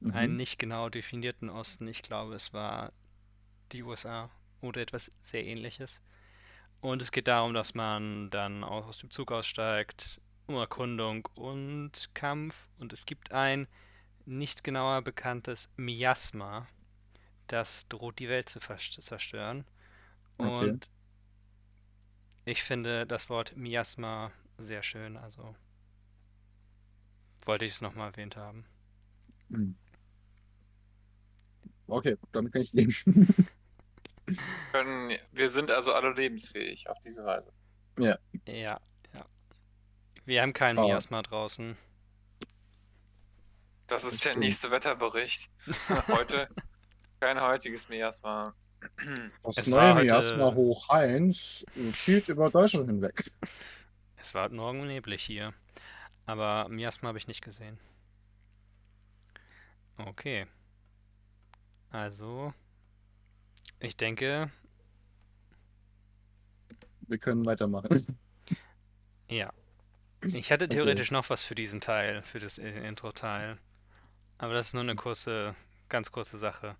Mhm. 0.00 0.12
Einen 0.12 0.36
nicht 0.36 0.58
genau 0.58 0.88
definierten 0.88 1.50
Osten. 1.50 1.86
Ich 1.88 2.02
glaube, 2.02 2.34
es 2.34 2.52
war 2.52 2.92
die 3.72 3.82
USA 3.82 4.30
oder 4.60 4.80
etwas 4.80 5.12
sehr 5.22 5.44
ähnliches. 5.44 6.00
Und 6.80 7.02
es 7.02 7.12
geht 7.12 7.28
darum, 7.28 7.54
dass 7.54 7.74
man 7.74 8.30
dann 8.30 8.62
auch 8.64 8.86
aus 8.86 8.98
dem 8.98 9.10
Zug 9.10 9.32
aussteigt, 9.32 10.20
um 10.46 10.56
Erkundung 10.56 11.28
und 11.34 12.10
Kampf. 12.14 12.68
Und 12.78 12.92
es 12.92 13.04
gibt 13.04 13.32
ein 13.32 13.66
nicht 14.24 14.62
genauer 14.62 15.02
bekanntes 15.02 15.70
Miasma, 15.76 16.66
das 17.46 17.88
droht 17.88 18.18
die 18.18 18.28
Welt 18.28 18.48
zu 18.48 18.60
zerstören. 18.60 19.64
Okay. 20.36 20.70
Und 20.70 20.88
ich 22.48 22.62
finde 22.62 23.06
das 23.06 23.28
Wort 23.28 23.56
Miasma 23.56 24.32
sehr 24.56 24.82
schön, 24.82 25.16
also 25.16 25.54
wollte 27.42 27.64
ich 27.64 27.72
es 27.72 27.80
nochmal 27.80 28.10
erwähnt 28.10 28.36
haben. 28.36 28.64
Mhm. 29.48 29.76
Okay, 31.86 32.16
damit 32.32 32.52
kann 32.52 32.62
ich 32.62 32.72
leben. 32.72 32.94
Können, 34.72 35.12
wir 35.32 35.48
sind 35.48 35.70
also 35.70 35.92
alle 35.92 36.12
lebensfähig 36.12 36.88
auf 36.88 36.98
diese 37.00 37.24
Weise. 37.24 37.52
Ja, 37.98 38.18
ja. 38.46 38.80
Wir 40.24 40.42
haben 40.42 40.52
keinen 40.52 40.78
Oh. 40.78 40.86
Miasma 40.86 41.22
draußen. 41.22 41.76
Das 43.86 44.04
ist 44.04 44.12
Das 44.12 44.20
der 44.20 44.30
stimmt. 44.30 44.44
nächste 44.44 44.70
Wetterbericht. 44.70 45.48
Heute 46.08 46.48
kein 47.20 47.40
heutiges 47.40 47.88
Miasma. 47.88 48.54
Das 49.42 49.58
Es 49.58 49.66
neue 49.66 49.94
Miasma 50.04 50.54
hoch 50.54 50.88
1 50.88 51.64
zieht 51.94 52.28
über 52.28 52.50
Deutschland 52.50 52.86
hinweg. 52.86 53.30
Es 54.16 54.34
war 54.34 54.44
heute 54.44 54.54
Morgen 54.54 54.86
neblig 54.86 55.22
hier. 55.24 55.54
Aber 56.26 56.68
Miasma 56.68 57.08
habe 57.08 57.18
ich 57.18 57.26
nicht 57.26 57.42
gesehen. 57.42 57.78
Okay. 59.96 60.46
Also, 61.90 62.52
ich 63.80 63.96
denke, 63.96 64.50
Wir 67.08 67.18
können 67.18 67.46
weitermachen. 67.46 68.18
ja. 69.28 69.52
Ich 70.22 70.50
hätte 70.50 70.64
Okay. 70.66 70.74
theoretisch 70.76 71.10
noch 71.10 71.30
was 71.30 71.42
für 71.42 71.54
diesen 71.54 71.80
Teil, 71.80 72.22
für 72.22 72.38
das 72.40 72.58
Intro-Teil. 72.58 73.56
Aber 74.36 74.52
das 74.52 74.68
ist 74.68 74.74
nur 74.74 74.82
eine 74.82 74.96
kurze, 74.96 75.54
ganz 75.88 76.12
kurze 76.12 76.36
Sache. 76.38 76.76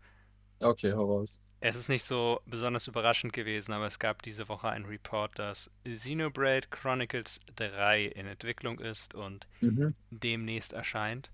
Okay, 0.61 0.93
hau 0.93 1.05
raus. 1.07 1.41
Es 1.61 1.77
ist 1.77 1.89
nicht 1.89 2.03
so 2.03 2.41
besonders 2.47 2.89
überraschend 2.89 3.33
gewesen, 3.33 3.73
aber 3.73 3.87
es 3.87 4.01
gab 4.01 4.23
diese 4.23 4.49
Woche 4.49 4.69
einen 4.71 4.87
Report, 4.87 5.39
dass 5.39 5.71
Xenoblade 5.85 6.67
Chronicles 6.69 7.39
3 7.55 8.07
in 8.07 8.27
Entwicklung 8.27 8.81
ist 8.81 9.15
und 9.15 9.47
Mhm. 9.61 9.95
demnächst 10.11 10.73
erscheint. 10.75 11.33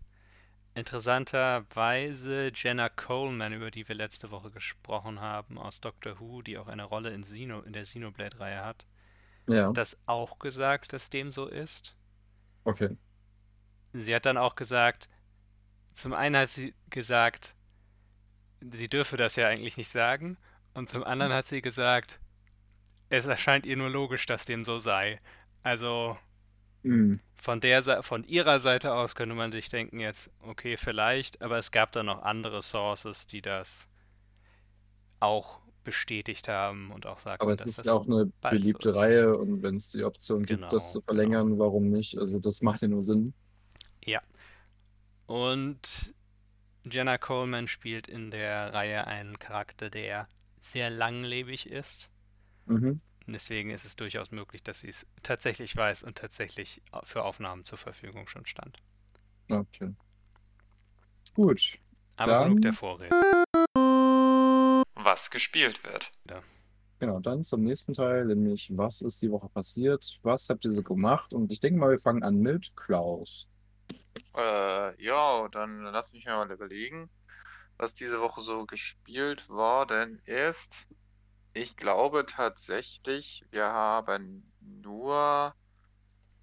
Interessanterweise 0.75 2.53
Jenna 2.55 2.89
Coleman, 2.91 3.53
über 3.55 3.71
die 3.71 3.89
wir 3.89 3.97
letzte 3.97 4.31
Woche 4.31 4.51
gesprochen 4.51 5.21
haben, 5.21 5.59
aus 5.59 5.81
Doctor 5.81 6.21
Who, 6.21 6.43
die 6.43 6.59
auch 6.59 6.69
eine 6.69 6.85
Rolle 6.85 7.11
in, 7.15 7.23
Xeno, 7.23 7.63
in 7.63 7.73
der 7.75 7.85
Xenoblade-Reihe 7.85 8.65
hat, 8.65 8.87
Ja, 9.47 9.75
hat 9.75 9.79
das 9.79 9.99
auch 10.07 10.39
gesagt, 10.41 10.93
dass 10.95 11.11
dem 11.11 11.31
so 11.31 11.47
ist. 11.49 11.97
okay. 12.67 12.97
Sie 13.95 14.15
hat 14.15 14.27
dann 14.27 14.37
auch 14.37 14.57
gesagt, 14.57 15.09
zum 15.93 16.15
einen 16.15 16.37
hat 16.37 16.51
sie 16.51 16.75
gesagt, 16.91 17.57
sie 18.73 18.89
dürfe 18.89 19.17
das 19.17 19.37
ja 19.37 19.49
eigentlich 19.49 19.77
nicht 19.77 19.91
sagen, 19.91 20.39
und 20.75 20.89
zum 20.89 21.05
anderen 21.05 21.33
hat 21.33 21.47
sie 21.47 21.63
gesagt, 21.63 22.21
es 23.11 23.27
erscheint 23.27 23.67
ihr 23.67 23.77
nur 23.79 23.91
logisch, 23.91 24.27
dass 24.27 24.45
dem 24.47 24.65
so 24.65 24.79
sei. 24.81 25.21
Also 25.63 26.19
Mhm. 26.85 27.21
von 27.37 27.61
der 27.61 28.03
von 28.03 28.25
ihrer 28.25 28.59
Seite 28.59 28.93
aus 28.95 29.15
könnte 29.15 29.37
man 29.37 29.53
sich 29.53 29.69
denken 29.69 30.01
jetzt, 30.01 30.31
okay, 30.41 30.77
vielleicht, 30.77 31.43
aber 31.43 31.59
es 31.59 31.71
gab 31.71 31.93
dann 31.93 32.07
noch 32.07 32.23
andere 32.23 32.61
Sources, 32.61 33.29
die 33.29 33.41
das 33.41 33.87
auch 35.21 35.61
bestätigt 35.83 36.49
haben 36.49 36.91
und 36.93 37.07
auch 37.07 37.19
sagten, 37.19 37.45
Aber 37.45 37.53
es 37.53 37.63
dass 37.63 37.79
ist 37.79 37.87
ja 37.87 37.93
auch 37.93 38.07
eine 38.07 38.33
beliebte 38.49 38.91
ist. 38.91 38.97
Reihe 38.97 39.37
und 39.39 39.63
wenn 39.63 39.77
es 39.77 39.91
die 39.91 40.03
Option 40.05 40.47
gibt, 40.47 40.61
Genau, 40.61 40.69
das 40.73 40.91
zu 40.93 41.01
genau. 41.01 41.03
verlängern, 41.03 41.59
warum 41.61 41.91
nicht? 41.91 42.19
Also 42.19 42.41
das 42.41 42.61
macht 42.63 42.83
ja 42.83 42.89
nur 42.89 43.03
Sinn. 43.03 43.35
Und 45.27 46.15
Jenna 46.85 47.19
Coleman 47.19 47.67
spielt 47.69 48.09
in 48.09 48.31
der 48.31 48.73
Reihe 48.75 49.07
einen 49.07 49.39
Charakter, 49.39 49.91
der 49.91 50.29
sehr 50.61 50.91
langlebig 50.91 51.67
ist. 51.69 52.11
Mhm. 52.67 53.01
Und 53.27 53.33
deswegen 53.33 53.71
ist 53.71 53.85
es 53.85 53.97
durchaus 53.97 54.31
möglich, 54.31 54.63
dass 54.63 54.81
sie 54.81 54.89
es 54.89 55.07
tatsächlich 55.23 55.75
weiß 55.75 56.03
und 56.03 56.19
tatsächlich 56.19 56.83
für 57.05 57.23
Aufnahmen 57.25 57.65
zur 57.65 57.79
Verfügung 57.79 58.27
schon 58.29 58.45
stand. 58.45 58.79
Okay. 59.49 59.95
Gut. 61.35 61.79
Aber 62.17 62.33
Dann- 62.33 62.49
genug 62.51 62.63
der 62.63 62.73
Vorrede. 62.75 63.11
Was 64.95 65.31
gespielt 65.31 65.83
wird. 65.85 66.13
Genau, 67.01 67.19
dann 67.19 67.45
zum 67.45 67.63
nächsten 67.65 67.93
Teil, 67.93 68.25
nämlich 68.27 68.71
was 68.75 69.03
ist 69.03 69.21
die 69.21 69.31
Woche 69.31 69.49
passiert? 69.49 70.19
Was 70.23 70.49
habt 70.49 70.65
ihr 70.65 70.71
so 70.71 70.83
gemacht? 70.83 71.35
Und 71.35 71.51
ich 71.51 71.61
denke 71.61 71.79
mal, 71.79 71.91
wir 71.91 71.99
fangen 71.99 72.23
an 72.23 72.37
mit 72.37 72.75
Klaus. 72.77 73.49
Äh, 74.37 75.03
ja, 75.03 75.49
dann 75.49 75.83
lass 75.85 76.13
mich 76.13 76.25
mal 76.27 76.51
überlegen, 76.51 77.11
was 77.77 77.95
diese 77.95 78.21
Woche 78.21 78.41
so 78.43 78.67
gespielt 78.67 79.49
worden 79.49 80.21
ist. 80.27 80.87
Ich 81.53 81.77
glaube 81.77 82.27
tatsächlich, 82.27 83.45
wir 83.51 83.67
haben 83.67 84.53
nur 84.61 85.55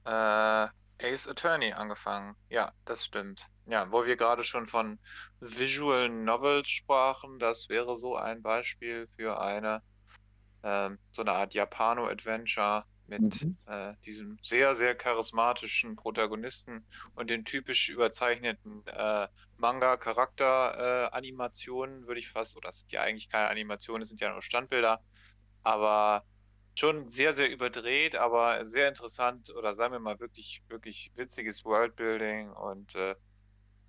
äh, 0.06 0.68
Ace 1.04 1.28
Attorney 1.28 1.74
angefangen. 1.74 2.36
Ja, 2.50 2.72
das 2.86 3.06
stimmt. 3.06 3.48
Ja, 3.66 3.92
wo 3.92 4.06
wir 4.06 4.18
gerade 4.18 4.44
schon 4.44 4.68
von 4.68 5.00
Visual 5.40 6.10
Novels 6.10 6.70
sprachen, 6.70 7.40
das 7.40 7.70
wäre 7.70 7.96
so 7.96 8.16
ein 8.16 8.42
Beispiel 8.42 9.08
für 9.16 9.40
eine 9.40 9.82
ähm, 10.64 11.00
so 11.12 11.22
eine 11.24 11.34
Art 11.34 11.54
Japano-Adventure 11.54 12.86
mit 13.12 13.42
Mhm. 13.42 13.58
äh, 13.68 13.94
diesem 14.06 14.38
sehr, 14.42 14.76
sehr 14.76 14.96
charismatischen 14.96 15.96
Protagonisten 15.98 16.88
und 17.16 17.30
den 17.30 17.44
typisch 17.46 17.90
überzeichneten 17.90 18.84
äh, 18.88 19.28
Manga-Charakter-Animationen, 19.58 22.08
würde 22.08 22.20
ich 22.22 22.30
fast, 22.30 22.56
oder 22.58 22.70
es 22.70 22.80
sind 22.82 22.92
ja 22.94 23.02
eigentlich 23.04 23.30
keine 23.30 23.50
Animationen, 23.50 24.02
es 24.04 24.10
sind 24.10 24.22
ja 24.22 24.32
nur 24.32 24.42
Standbilder, 24.44 25.02
aber 25.64 26.24
schon 26.78 27.08
sehr, 27.10 27.34
sehr 27.34 27.50
überdreht, 27.52 28.16
aber 28.16 28.66
sehr 28.66 28.88
interessant 28.90 29.50
oder 29.56 29.74
sagen 29.74 29.94
wir 29.94 30.00
mal 30.00 30.20
wirklich, 30.20 30.62
wirklich 30.70 31.12
witziges 31.16 31.64
Worldbuilding 31.66 32.52
und 32.52 32.94
äh, 32.96 33.16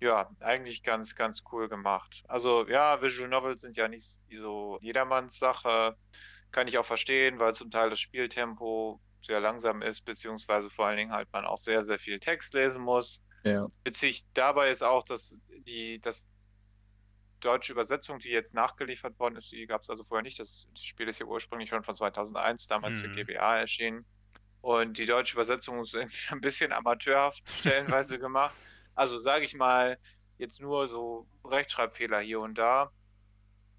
ja, 0.01 0.29
eigentlich 0.39 0.83
ganz, 0.83 1.15
ganz 1.15 1.41
cool 1.51 1.69
gemacht. 1.69 2.23
Also 2.27 2.67
ja, 2.67 3.01
Visual 3.01 3.29
Novels 3.29 3.61
sind 3.61 3.77
ja 3.77 3.87
nicht 3.87 4.19
so 4.31 4.77
jedermanns 4.81 5.37
Sache. 5.39 5.95
Kann 6.51 6.67
ich 6.67 6.77
auch 6.77 6.85
verstehen, 6.85 7.39
weil 7.39 7.53
zum 7.55 7.71
Teil 7.71 7.89
das 7.89 7.99
Spieltempo 7.99 9.01
sehr 9.25 9.39
langsam 9.39 9.81
ist, 9.81 10.01
beziehungsweise 10.01 10.69
vor 10.69 10.87
allen 10.87 10.97
Dingen 10.97 11.11
halt 11.11 11.31
man 11.31 11.45
auch 11.45 11.57
sehr, 11.57 11.83
sehr 11.83 11.97
viel 11.99 12.19
Text 12.19 12.53
lesen 12.53 12.81
muss. 12.81 13.23
Ja. 13.43 13.67
Witzig 13.83 14.25
dabei 14.33 14.69
ist 14.69 14.83
auch, 14.83 15.03
dass 15.03 15.37
die, 15.67 15.99
das 15.99 16.27
deutsche 17.39 17.73
Übersetzung, 17.73 18.19
die 18.19 18.29
jetzt 18.29 18.53
nachgeliefert 18.53 19.19
worden 19.19 19.35
ist, 19.35 19.51
die 19.51 19.65
gab 19.65 19.81
es 19.81 19.89
also 19.89 20.03
vorher 20.03 20.23
nicht. 20.23 20.39
Das, 20.39 20.67
das 20.73 20.83
Spiel 20.83 21.07
ist 21.07 21.19
ja 21.19 21.25
ursprünglich 21.25 21.69
schon 21.69 21.83
von 21.83 21.95
2001, 21.95 22.67
damals 22.67 22.99
für 22.99 23.07
Mhm. 23.07 23.15
GBA 23.15 23.57
erschienen. 23.57 24.05
Und 24.61 24.97
die 24.97 25.05
deutsche 25.05 25.33
Übersetzung 25.35 25.81
ist 25.81 25.93
irgendwie 25.93 26.15
ein 26.31 26.41
bisschen 26.41 26.71
amateurhaft 26.71 27.43
stellenweise 27.49 28.17
gemacht. 28.19 28.55
Also 28.95 29.19
sage 29.19 29.43
ich 29.43 29.55
mal, 29.55 29.97
jetzt 30.37 30.61
nur 30.61 30.87
so 30.87 31.27
Rechtschreibfehler 31.43 32.19
hier 32.19 32.39
und 32.39 32.57
da. 32.57 32.91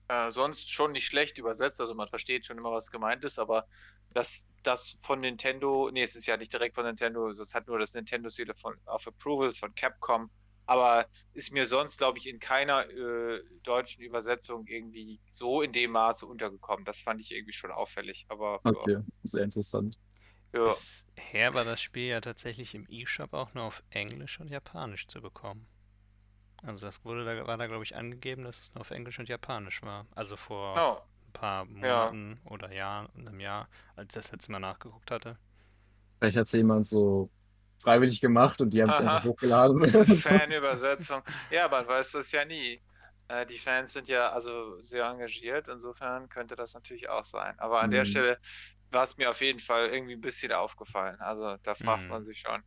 Äh, 0.09 0.31
sonst 0.31 0.71
schon 0.71 0.93
nicht 0.93 1.07
schlecht 1.07 1.39
übersetzt, 1.39 1.81
also 1.81 1.95
man 1.95 2.09
versteht 2.09 2.45
schon 2.45 2.59
immer, 2.59 2.73
was 2.73 2.91
gemeint 2.91 3.25
ist, 3.25 3.39
aber 3.39 3.67
das, 4.15 4.47
das 4.65 4.99
von 5.03 5.21
Nintendo, 5.21 5.91
nee, 5.93 6.03
es 6.05 6.17
ist 6.17 6.27
ja 6.27 6.37
nicht 6.39 6.53
direkt 6.53 6.77
von 6.77 6.87
Nintendo, 6.87 7.33
das 7.35 7.55
hat 7.55 7.69
nur 7.69 7.79
das 7.81 7.95
Nintendo-Seal 7.95 8.55
von 8.57 8.77
of 8.87 9.07
Approvals 9.07 9.59
von 9.59 9.75
Capcom, 9.75 10.31
aber 10.67 11.09
ist 11.35 11.53
mir 11.53 11.67
sonst, 11.67 11.99
glaube 11.99 12.19
ich, 12.19 12.29
in 12.29 12.41
keiner 12.41 12.89
äh, 12.91 13.43
deutschen 13.65 14.03
Übersetzung 14.05 14.67
irgendwie 14.67 15.21
so 15.31 15.63
in 15.63 15.73
dem 15.73 15.93
Maße 15.93 16.27
untergekommen. 16.27 16.87
Das 16.87 17.01
fand 17.01 17.21
ich 17.21 17.33
irgendwie 17.33 17.53
schon 17.53 17.73
auffällig, 17.73 18.27
aber 18.29 18.63
ja, 18.75 18.89
Okay, 18.89 18.99
sehr 19.23 19.45
interessant. 19.45 19.99
ja. 20.53 20.77
Bisher 21.15 21.55
war 21.55 21.65
das 21.65 21.81
Spiel 21.81 22.09
ja 22.09 22.21
tatsächlich 22.21 22.75
im 22.75 22.87
eShop 22.89 23.35
auch 23.35 23.55
nur 23.55 23.65
auf 23.65 23.83
Englisch 23.91 24.41
und 24.41 24.49
Japanisch 24.51 25.07
zu 25.07 25.21
bekommen. 25.23 25.67
Also 26.63 26.87
das 26.87 27.05
wurde 27.05 27.25
da, 27.25 27.47
war 27.47 27.59
da 27.59 27.67
glaube 27.69 27.85
ich 27.85 27.97
angegeben, 27.97 28.45
dass 28.45 28.61
es 28.61 28.75
nur 28.75 28.83
auf 28.83 28.91
Englisch 28.91 29.19
und 29.19 29.29
Japanisch 29.29 29.83
war. 29.83 30.07
Also 30.15 30.37
vor 30.37 30.85
Oh, 30.85 31.03
paar 31.35 31.67
Monaten 31.67 32.41
oder 32.47 32.73
Jahren, 32.73 33.11
einem 33.17 33.41
Jahr, 33.41 33.69
als 33.97 34.09
ich 34.17 34.23
das 34.25 34.33
letzte 34.33 34.53
Mal 34.53 34.61
nachgeguckt 34.61 35.11
hatte. 35.13 35.39
Vielleicht 36.21 36.37
hat 36.37 36.47
es 36.47 36.53
jemand 36.53 36.87
so 36.87 37.31
freiwillig 37.79 38.21
gemacht 38.21 38.61
und 38.61 38.71
die 38.71 38.83
haben 38.83 38.91
es 38.91 39.01
einfach 39.01 39.23
hochgeladen. 39.23 39.83
Fanübersetzung. 40.15 41.23
Ja, 41.51 41.69
man 41.69 41.87
weiß 41.87 42.13
das 42.13 42.31
ja 42.33 42.45
nie. 42.45 42.83
Äh, 43.29 43.47
die 43.47 43.59
Fans 43.59 43.93
sind 43.93 44.09
ja 44.09 44.31
also 44.33 44.81
sehr 44.81 45.07
engagiert, 45.07 45.69
insofern 45.69 46.29
könnte 46.29 46.57
das 46.57 46.75
natürlich 46.75 47.09
auch 47.09 47.25
sein. 47.25 47.59
Aber 47.59 47.81
an 47.83 47.91
der 47.91 48.05
Mhm. 48.05 48.05
Stelle 48.05 48.39
war 48.91 49.05
es 49.05 49.17
mir 49.17 49.31
auf 49.31 49.41
jeden 49.41 49.61
Fall 49.61 49.89
irgendwie 49.89 50.15
ein 50.15 50.21
bisschen 50.21 50.53
aufgefallen. 50.53 51.21
Also 51.21 51.57
da 51.63 51.75
fragt 51.75 52.09
Mhm. 52.09 52.11
man 52.11 52.25
sich 52.25 52.41
schon. 52.41 52.63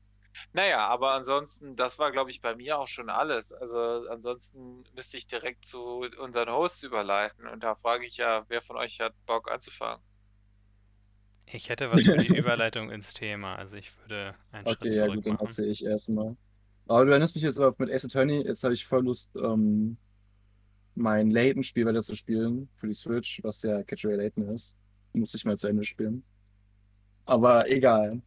Naja, 0.53 0.87
aber 0.87 1.11
ansonsten, 1.13 1.75
das 1.75 1.99
war, 1.99 2.11
glaube 2.11 2.31
ich, 2.31 2.41
bei 2.41 2.55
mir 2.55 2.77
auch 2.79 2.87
schon 2.87 3.09
alles. 3.09 3.53
Also 3.53 3.77
ansonsten 4.09 4.83
müsste 4.93 5.17
ich 5.17 5.27
direkt 5.27 5.65
zu 5.65 5.81
unseren 6.19 6.49
Hosts 6.51 6.83
überleiten. 6.83 7.47
Und 7.47 7.63
da 7.63 7.75
frage 7.75 8.05
ich 8.05 8.17
ja, 8.17 8.45
wer 8.49 8.61
von 8.61 8.77
euch 8.77 8.99
hat 8.99 9.13
Bock 9.25 9.49
anzufangen? 9.51 10.03
Ich 11.47 11.69
hätte 11.69 11.89
was 11.91 12.05
für 12.05 12.15
die 12.17 12.27
Überleitung 12.37 12.91
ins 12.91 13.13
Thema, 13.13 13.55
also 13.55 13.75
ich 13.77 13.91
würde 14.01 14.35
einen 14.51 14.65
Okay, 14.65 14.67
Schritt 14.67 14.93
ja 14.95 15.07
zurück 15.07 15.09
gut, 15.09 15.25
dann 15.25 15.37
machen. 15.37 15.39
erzähle 15.39 15.69
ich 15.71 15.83
erstmal. 15.85 16.35
Aber 16.87 17.05
du 17.05 17.11
erinnerst 17.11 17.35
mich 17.35 17.43
jetzt 17.43 17.59
auf 17.59 17.77
mit 17.79 17.89
Ace 17.91 18.05
Attorney. 18.05 18.41
Jetzt 18.45 18.63
habe 18.63 18.73
ich 18.73 18.85
voll 18.85 19.03
Lust, 19.05 19.35
ähm, 19.35 19.97
mein 20.95 21.31
Layton-Spiel 21.31 21.85
weiter 21.85 22.03
zu 22.03 22.15
spielen 22.15 22.69
für 22.75 22.87
die 22.87 22.93
Switch, 22.95 23.41
was 23.43 23.61
ja 23.63 23.83
Catch 23.83 24.05
Ray 24.05 24.17
Layton 24.17 24.49
ist. 24.55 24.77
Muss 25.13 25.33
ich 25.35 25.45
mal 25.45 25.57
zu 25.57 25.67
Ende 25.67 25.83
spielen. 25.85 26.25
Aber 27.25 27.69
egal. 27.69 28.21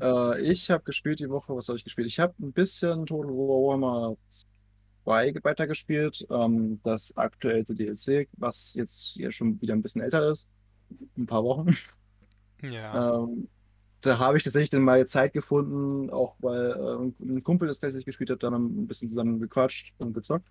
Äh, 0.00 0.42
ich 0.42 0.70
habe 0.70 0.84
gespielt 0.84 1.20
die 1.20 1.30
Woche. 1.30 1.54
Was 1.54 1.68
habe 1.68 1.78
ich 1.78 1.84
gespielt? 1.84 2.06
Ich 2.08 2.18
habe 2.20 2.34
ein 2.40 2.52
bisschen 2.52 3.06
Total 3.06 3.30
Warhammer 3.32 4.16
2 5.04 5.34
weitergespielt. 5.42 6.26
Ähm, 6.30 6.80
das 6.84 7.16
aktuelle 7.16 7.64
DLC, 7.64 8.28
was 8.36 8.74
jetzt 8.74 9.12
hier 9.14 9.32
schon 9.32 9.60
wieder 9.60 9.74
ein 9.74 9.82
bisschen 9.82 10.02
älter 10.02 10.30
ist. 10.30 10.50
Ein 11.16 11.26
paar 11.26 11.44
Wochen. 11.44 11.76
Ja, 12.62 13.22
Ähm, 13.22 13.48
da 14.02 14.18
habe 14.18 14.38
ich 14.38 14.44
tatsächlich 14.44 14.70
dann 14.70 14.82
mal 14.82 15.06
Zeit 15.06 15.32
gefunden, 15.32 16.10
auch 16.10 16.36
weil 16.40 16.72
ähm, 16.78 17.14
ein 17.20 17.42
Kumpel 17.42 17.68
das 17.68 17.80
tatsächlich 17.80 18.06
gespielt 18.06 18.30
hat, 18.30 18.42
dann 18.42 18.54
ein 18.54 18.86
bisschen 18.86 19.08
zusammen 19.08 19.40
gequatscht 19.40 19.94
und 19.98 20.14
gezockt. 20.14 20.48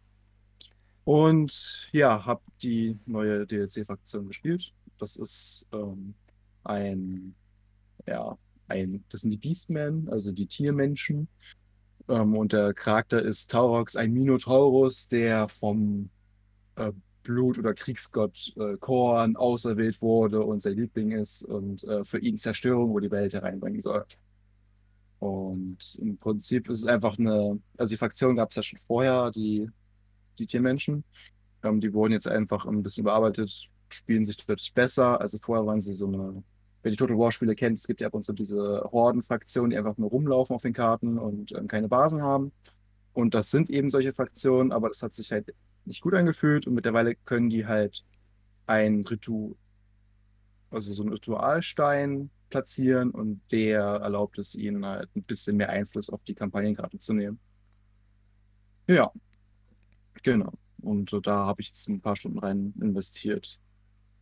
Und 1.04 1.90
ja, 1.92 2.26
habe 2.26 2.42
die 2.62 3.00
neue 3.06 3.46
DLC-Fraktion 3.48 4.28
gespielt. 4.28 4.74
Das 5.00 5.16
ist 5.18 5.68
ähm, 5.74 6.16
ein, 6.64 7.36
ja, 8.08 8.38
ein, 8.70 9.04
das 9.10 9.22
sind 9.22 9.32
die 9.32 9.38
Beastmen, 9.38 10.10
also 10.10 10.32
die 10.32 10.48
Tiermenschen. 10.48 11.28
Ähm, 12.08 12.36
und 12.36 12.54
der 12.54 12.74
Charakter 12.74 13.22
ist 13.22 13.52
Taurox, 13.52 13.96
ein 13.96 14.14
Minotaurus, 14.14 15.08
der 15.08 15.48
vom 15.48 16.10
äh, 16.76 16.92
Blut- 17.24 17.60
oder 17.60 17.74
Kriegsgott 17.74 18.54
äh, 18.58 18.78
Korn 18.78 19.36
auserwählt 19.36 20.02
wurde 20.02 20.42
und 20.42 20.62
sein 20.62 20.76
Liebling 20.76 21.12
ist 21.12 21.44
und 21.44 21.84
äh, 21.84 22.04
für 22.04 22.20
ihn 22.20 22.38
Zerstörung 22.38 22.92
über 22.92 23.02
die 23.02 23.12
Welt 23.12 23.34
hereinbringen 23.34 23.82
soll. 23.82 24.06
Und 25.20 25.78
im 26.00 26.18
Prinzip 26.18 26.70
ist 26.70 26.80
es 26.80 26.86
einfach 26.86 27.20
eine, 27.20 27.60
also 27.78 27.92
die 27.92 27.98
Fraktion 27.98 28.38
gab 28.38 28.50
es 28.52 28.56
ja 28.56 28.64
schon 28.64 28.80
vorher, 28.80 29.32
die, 29.32 29.70
die 30.40 30.48
Tiermenschen. 30.48 31.04
Ähm, 31.64 31.82
die 31.82 31.94
wurden 31.94 32.14
jetzt 32.14 32.28
einfach 32.28 32.66
ein 32.66 32.82
bisschen 32.82 33.04
überarbeitet, 33.04 33.70
spielen 33.90 34.24
sich 34.24 34.38
deutlich 34.38 34.74
besser. 34.74 35.20
Also 35.20 35.38
vorher 35.40 35.66
waren 35.66 35.82
sie 35.82 35.94
so 35.94 36.08
eine, 36.08 36.44
wer 36.82 36.92
die 36.92 36.98
Total 36.98 37.18
War 37.18 37.32
Spiele 37.32 37.56
kennt, 37.56 37.78
es 37.78 37.88
gibt 37.88 38.02
ja 38.02 38.08
ab 38.08 38.14
und 38.14 38.24
zu 38.24 38.34
diese 38.34 38.90
Horden-Fraktionen, 38.92 39.72
die 39.72 39.78
einfach 39.78 39.98
nur 39.98 40.10
rumlaufen 40.10 40.56
auf 40.56 40.62
den 40.62 40.74
Karten 40.74 41.18
und 41.18 41.52
ähm, 41.52 41.68
keine 41.68 41.88
Basen 41.88 42.22
haben. 42.22 42.52
Und 43.14 43.34
das 43.34 43.52
sind 43.52 43.70
eben 43.70 43.90
solche 43.90 44.14
Fraktionen, 44.14 44.72
aber 44.72 44.90
das 44.90 45.04
hat 45.04 45.14
sich 45.14 45.32
halt 45.32 45.54
nicht 45.86 46.02
gut 46.02 46.14
angefühlt 46.14 46.68
und 46.68 46.74
mittlerweile 46.74 47.16
können 47.16 47.50
die 47.50 47.66
halt 47.66 48.06
ein 48.68 49.04
Ritual, 49.06 49.56
also 50.70 50.94
so 50.94 51.04
einen 51.04 51.14
Ritualstein 51.14 52.30
platzieren 52.50 53.12
und 53.12 53.42
der 53.52 53.82
erlaubt 53.82 54.38
es 54.38 54.56
ihnen 54.56 54.86
halt 54.86 55.10
ein 55.16 55.24
bisschen 55.24 55.58
mehr 55.58 55.70
Einfluss 55.70 56.10
auf 56.10 56.24
die 56.24 56.36
Kampagnenkarte 56.36 57.00
zu 57.00 57.14
nehmen. 57.14 57.40
Ja, 58.88 59.12
genau. 60.24 60.54
Und 60.82 61.16
da 61.24 61.46
habe 61.46 61.62
ich 61.62 61.70
jetzt 61.70 61.88
ein 61.90 62.02
paar 62.02 62.16
Stunden 62.16 62.40
rein 62.40 62.74
investiert. 62.80 63.60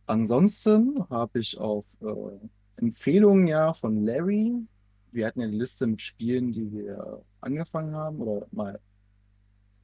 Ansonsten 0.08 1.04
habe 1.10 1.38
ich 1.38 1.58
auf 1.58 1.84
äh, 2.00 2.80
Empfehlungen 2.80 3.46
ja 3.46 3.74
von 3.74 4.06
Larry, 4.06 4.54
wir 5.12 5.26
hatten 5.26 5.40
ja 5.42 5.48
die 5.48 5.58
Liste 5.58 5.86
mit 5.86 6.00
Spielen, 6.00 6.50
die 6.50 6.72
wir 6.72 7.22
angefangen 7.42 7.94
haben 7.94 8.20
oder 8.20 8.46
mal 8.50 8.80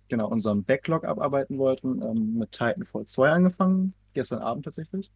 genau 0.08 0.28
unseren 0.28 0.64
Backlog 0.64 1.04
abarbeiten 1.04 1.58
wollten, 1.58 2.00
ähm, 2.00 2.38
mit 2.38 2.52
Titanfall 2.52 3.04
2 3.04 3.30
angefangen, 3.32 3.92
gestern 4.14 4.40
Abend 4.40 4.64
tatsächlich. 4.64 5.12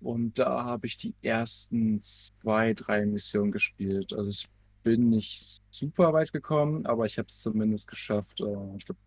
Und 0.00 0.40
da 0.40 0.64
habe 0.64 0.88
ich 0.88 0.96
die 0.96 1.14
ersten 1.22 2.02
zwei, 2.02 2.74
drei 2.74 3.06
Missionen 3.06 3.52
gespielt. 3.52 4.12
Also 4.12 4.30
ich 4.30 4.48
bin 4.82 5.10
nicht 5.10 5.62
super 5.70 6.12
weit 6.12 6.32
gekommen, 6.32 6.84
aber 6.86 7.06
ich 7.06 7.16
habe 7.16 7.28
es 7.28 7.40
zumindest 7.40 7.86
geschafft. 7.86 8.40
Äh, 8.40 8.76
ich 8.76 8.86
glaube, 8.86 9.00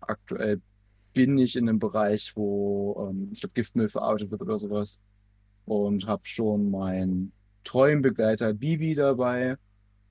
aktuell 0.00 0.60
bin 1.12 1.38
ich 1.38 1.56
in 1.56 1.68
einem 1.68 1.78
Bereich, 1.78 2.32
wo 2.36 3.08
ähm, 3.10 3.28
ich 3.32 3.40
glaube, 3.40 3.54
Giftmüll 3.54 3.88
verarbeitet 3.88 4.30
wird 4.30 4.42
oder 4.42 4.58
sowas. 4.58 5.00
Und 5.66 6.06
habe 6.06 6.22
schon 6.26 6.70
meinen 6.70 7.32
treuen 7.64 8.02
Begleiter 8.02 8.52
Bibi 8.54 8.94
dabei. 8.94 9.56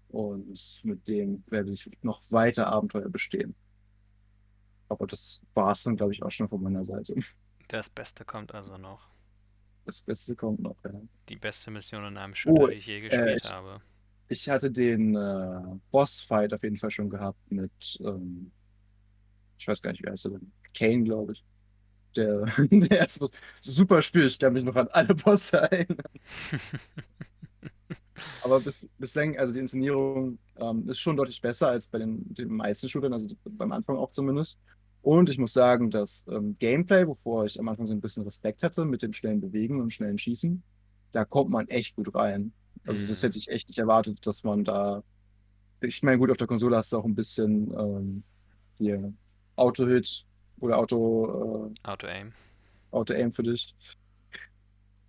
Und 0.09 0.81
mit 0.83 1.07
dem 1.07 1.43
werde 1.49 1.71
ich 1.71 1.89
noch 2.01 2.21
weiter 2.31 2.67
Abenteuer 2.67 3.09
bestehen. 3.09 3.55
Aber 4.87 5.05
das 5.05 5.45
war 5.53 5.71
es 5.73 5.83
dann, 5.83 5.95
glaube 5.97 6.13
ich, 6.13 6.23
auch 6.23 6.31
schon 6.31 6.47
von 6.49 6.61
meiner 6.63 6.83
Seite. 6.83 7.15
das 7.67 7.89
Beste 7.89 8.25
kommt 8.25 8.53
also 8.55 8.77
noch. 8.77 9.07
Das 9.85 10.01
Beste 10.01 10.35
kommt 10.35 10.59
noch, 10.61 10.75
ja. 10.83 10.91
Die 11.29 11.35
beste 11.35 11.71
Mission 11.71 12.03
in 12.05 12.17
einem 12.17 12.35
Shooter, 12.35 12.63
Oh, 12.63 12.67
die 12.67 12.73
ich 12.75 12.85
je 12.87 13.01
gespielt 13.01 13.41
ich- 13.45 13.51
habe. 13.51 13.81
Ich 14.31 14.47
hatte 14.47 14.69
den 14.69 15.15
äh, 15.15 15.61
Bossfight 15.89 16.53
auf 16.53 16.61
jeden 16.61 16.77
Fall 16.77 16.91
schon 16.91 17.09
gehabt 17.09 17.39
mit, 17.51 17.71
ähm, 18.01 18.51
ich 19.57 19.67
weiß 19.67 19.81
gar 19.81 19.89
nicht, 19.91 20.03
wie 20.05 20.09
heißt 20.09 20.25
er 20.25 20.31
denn? 20.33 20.51
Kane, 20.73 21.03
glaube 21.03 21.33
ich. 21.33 21.45
Der, 22.15 22.45
der 22.71 22.99
erste 22.99 23.21
Boss. 23.21 23.31
Super 23.61 24.01
Spiel, 24.01 24.27
ich 24.27 24.39
kann 24.39 24.53
mich 24.53 24.63
noch 24.63 24.75
an 24.75 24.89
alle 24.89 25.15
Bosse 25.15 25.57
erinnern. 25.59 25.97
Aber 28.41 28.61
bis, 28.61 28.89
bislang, 28.97 29.37
also 29.37 29.53
die 29.53 29.59
Inszenierung 29.59 30.39
ähm, 30.57 30.87
ist 30.89 30.99
schon 30.99 31.15
deutlich 31.17 31.41
besser 31.41 31.69
als 31.69 31.87
bei 31.87 31.99
den, 31.99 32.33
den 32.33 32.49
meisten 32.49 32.87
Shootern, 32.89 33.13
also 33.13 33.35
beim 33.45 33.71
Anfang 33.71 33.97
auch 33.97 34.11
zumindest. 34.11 34.57
Und 35.01 35.29
ich 35.29 35.37
muss 35.37 35.53
sagen, 35.53 35.91
das 35.91 36.25
ähm, 36.29 36.57
Gameplay, 36.59 37.07
wovor 37.07 37.45
ich 37.45 37.59
am 37.59 37.67
Anfang 37.69 37.87
so 37.87 37.93
ein 37.93 38.01
bisschen 38.01 38.23
Respekt 38.23 38.63
hatte 38.63 38.85
mit 38.85 39.01
dem 39.01 39.13
schnellen 39.13 39.41
Bewegen 39.41 39.81
und 39.81 39.93
schnellen 39.93 40.17
Schießen, 40.17 40.61
da 41.11 41.25
kommt 41.25 41.49
man 41.51 41.67
echt 41.69 41.95
gut 41.95 42.13
rein. 42.15 42.53
Also 42.85 43.05
das 43.07 43.21
Mhm. 43.21 43.27
hätte 43.27 43.37
ich 43.37 43.49
echt 43.49 43.67
nicht 43.69 43.77
erwartet, 43.79 44.25
dass 44.25 44.43
man 44.43 44.63
da. 44.65 45.03
Ich 45.81 46.03
meine, 46.03 46.17
gut, 46.19 46.31
auf 46.31 46.37
der 46.37 46.47
Konsole 46.47 46.77
hast 46.77 46.91
du 46.93 46.97
auch 46.97 47.05
ein 47.05 47.15
bisschen 47.15 47.73
ähm, 47.77 48.23
hier 48.77 49.13
Auto-Hit 49.55 50.25
oder 50.59 50.77
Auto, 50.77 51.71
äh, 51.83 51.87
Auto-Aim. 51.87 52.33
Auto-Aim 52.91 53.31
für 53.31 53.43
dich. 53.43 53.75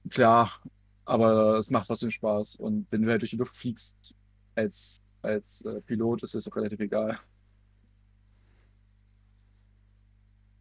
Klar, 0.09 0.61
aber 1.05 1.59
es 1.59 1.71
macht 1.71 1.87
trotzdem 1.87 2.11
Spaß. 2.11 2.57
Und 2.57 2.87
wenn 2.91 3.03
du 3.03 3.11
halt 3.11 3.23
durch 3.23 3.31
die 3.31 3.37
Luft 3.37 3.57
fliegst 3.57 4.15
als, 4.55 5.01
als 5.23 5.65
äh, 5.65 5.81
Pilot, 5.83 6.23
ist 6.23 6.35
das 6.35 6.49
auch 6.49 6.57
relativ 6.57 6.81
egal. 6.81 7.19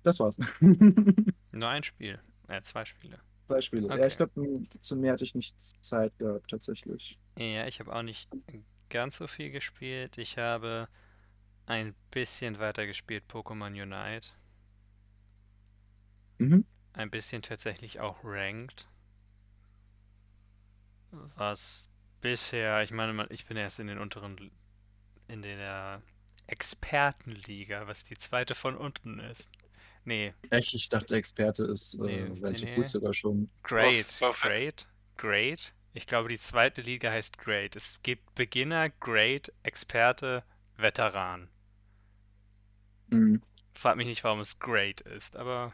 Das 0.03 0.19
war's. 0.19 0.37
Nur 1.51 1.69
ein 1.69 1.83
Spiel. 1.83 2.19
Äh, 2.47 2.61
zwei 2.61 2.85
Spiele. 2.85 3.19
Zwei 3.47 3.61
Spiele. 3.61 3.85
Okay. 3.87 3.99
Ja, 3.99 4.07
ich 4.07 4.17
glaube, 4.17 4.61
zu 4.81 4.95
mehr 4.95 5.13
hatte 5.13 5.23
ich 5.23 5.35
nicht 5.35 5.59
Zeit 5.83 6.17
gehabt, 6.17 6.49
tatsächlich. 6.49 7.19
Ja, 7.37 7.67
ich 7.67 7.79
habe 7.79 7.93
auch 7.93 8.03
nicht 8.03 8.29
ganz 8.89 9.17
so 9.17 9.27
viel 9.27 9.51
gespielt. 9.51 10.17
Ich 10.17 10.37
habe 10.37 10.87
ein 11.65 11.95
bisschen 12.11 12.59
weiter 12.59 12.85
gespielt 12.85 13.23
Pokémon 13.29 13.69
Unite. 13.69 14.29
Mhm. 16.39 16.63
Ein 16.93 17.09
bisschen 17.09 17.41
tatsächlich 17.41 17.99
auch 17.99 18.17
Ranked. 18.23 18.87
Was 21.35 21.87
bisher, 22.21 22.81
ich 22.83 22.91
meine, 22.91 23.25
ich 23.29 23.45
bin 23.45 23.57
erst 23.57 23.79
in 23.79 23.87
den 23.87 23.97
unteren, 23.97 24.51
in 25.27 25.41
der 25.41 26.01
Expertenliga, 26.47 27.87
was 27.87 28.03
die 28.03 28.17
zweite 28.17 28.55
von 28.55 28.75
unten 28.77 29.19
ist. 29.19 29.49
Nee, 30.05 30.33
Echt, 30.49 30.73
ich 30.73 30.89
dachte, 30.89 31.15
Experte 31.15 31.63
ist 31.63 31.95
äh, 31.95 32.01
Nee, 32.03 32.23
relativ 32.41 32.61
nee. 32.65 32.75
gut 32.75 32.89
sogar 32.89 33.13
schon. 33.13 33.49
Great, 33.63 34.19
Great, 34.31 34.87
Great. 35.17 35.73
Ich 35.93 36.07
glaube, 36.07 36.29
die 36.29 36.37
zweite 36.39 36.81
Liga 36.81 37.11
heißt 37.11 37.37
Great. 37.37 37.75
Es 37.75 37.99
gibt 38.03 38.35
Beginner, 38.35 38.89
Great, 38.89 39.51
Experte, 39.63 40.43
Veteran. 40.77 41.49
Mhm. 43.11 43.41
Frag 43.73 43.97
mich 43.97 44.05
nicht, 44.05 44.23
warum 44.23 44.41
es 44.41 44.59
Great 44.59 45.01
ist, 45.01 45.35
aber. 45.35 45.73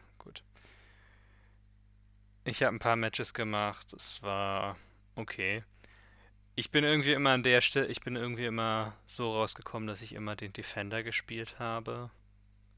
Ich 2.46 2.64
habe 2.64 2.76
ein 2.76 2.80
paar 2.80 2.96
Matches 2.96 3.34
gemacht. 3.34 3.92
Es 3.94 4.22
war 4.22 4.78
okay. 5.16 5.64
Ich 6.56 6.72
bin 6.72 6.84
irgendwie 6.86 7.12
immer 7.12 7.32
an 7.32 7.44
der 7.44 7.60
Stelle, 7.60 7.88
ich 7.88 8.00
bin 8.00 8.16
irgendwie 8.16 8.46
immer 8.46 8.96
so 9.08 9.34
rausgekommen, 9.34 9.88
dass 9.88 10.02
ich 10.02 10.14
immer 10.14 10.36
den 10.38 10.54
Defender 10.54 11.04
gespielt 11.04 11.60
habe. 11.60 12.12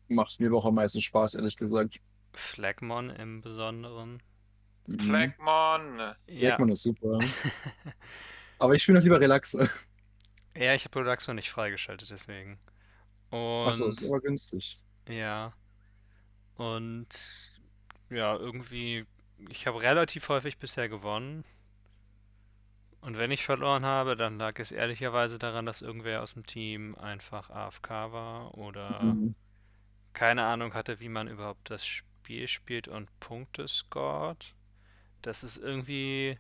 Macht 0.07 0.39
mir 0.39 0.47
aber 0.47 0.57
auch 0.57 0.65
am 0.65 0.75
meisten 0.75 1.01
Spaß, 1.01 1.35
ehrlich 1.35 1.57
gesagt. 1.57 1.99
Flagmon 2.33 3.09
im 3.09 3.41
Besonderen. 3.41 4.23
Mhm. 4.87 4.99
Flagmon. 4.99 5.99
Ja, 6.27 6.55
Flagmon 6.55 6.69
ist 6.69 6.83
super. 6.83 7.19
Aber 8.59 8.73
ich 8.73 8.81
spiele 8.81 8.97
noch 8.97 9.03
lieber 9.03 9.19
Relaxe. 9.19 9.69
ja 10.55 10.73
ich 10.73 10.85
habe 10.85 10.99
Relaxo 10.99 11.33
nicht 11.33 11.49
freigeschaltet, 11.51 12.09
deswegen. 12.09 12.57
Achso, 13.31 13.85
Und 13.85 13.89
ist 13.89 14.05
aber 14.05 14.21
günstig. 14.21 14.79
Ja. 15.07 15.53
Und 16.55 17.07
ja, 18.09 18.35
irgendwie, 18.35 19.05
ich 19.49 19.67
habe 19.67 19.81
relativ 19.81 20.29
häufig 20.29 20.57
bisher 20.59 20.89
gewonnen. 20.89 21.43
Und 23.01 23.17
wenn 23.17 23.31
ich 23.31 23.43
verloren 23.45 23.85
habe, 23.85 24.15
dann 24.15 24.37
lag 24.37 24.59
es 24.59 24.71
ehrlicherweise 24.71 25.39
daran, 25.39 25.65
dass 25.65 25.81
irgendwer 25.81 26.21
aus 26.21 26.33
dem 26.33 26.45
Team 26.45 26.95
einfach 26.95 27.49
AFK 27.49 28.11
war 28.11 28.55
oder 28.57 29.17
Mhm. 29.17 29.35
keine 30.13 30.45
Ahnung 30.45 30.73
hatte, 30.73 30.99
wie 30.99 31.09
man 31.09 31.27
überhaupt 31.27 31.69
das 31.69 31.85
Spiel 31.87 32.47
spielt 32.47 32.87
und 32.87 33.09
Punkte 33.19 33.67
scored. 33.67 34.55
Das 35.21 35.43
ist 35.43 35.57
irgendwie 35.57 36.39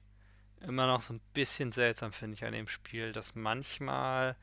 immer 0.61 0.87
noch 0.87 1.01
so 1.03 1.13
ein 1.15 1.21
bisschen 1.33 1.71
seltsam, 1.73 2.13
finde 2.13 2.35
ich, 2.35 2.45
an 2.45 2.53
dem 2.53 2.67
Spiel, 2.69 3.13
dass 3.13 3.35
manchmal 3.35 4.37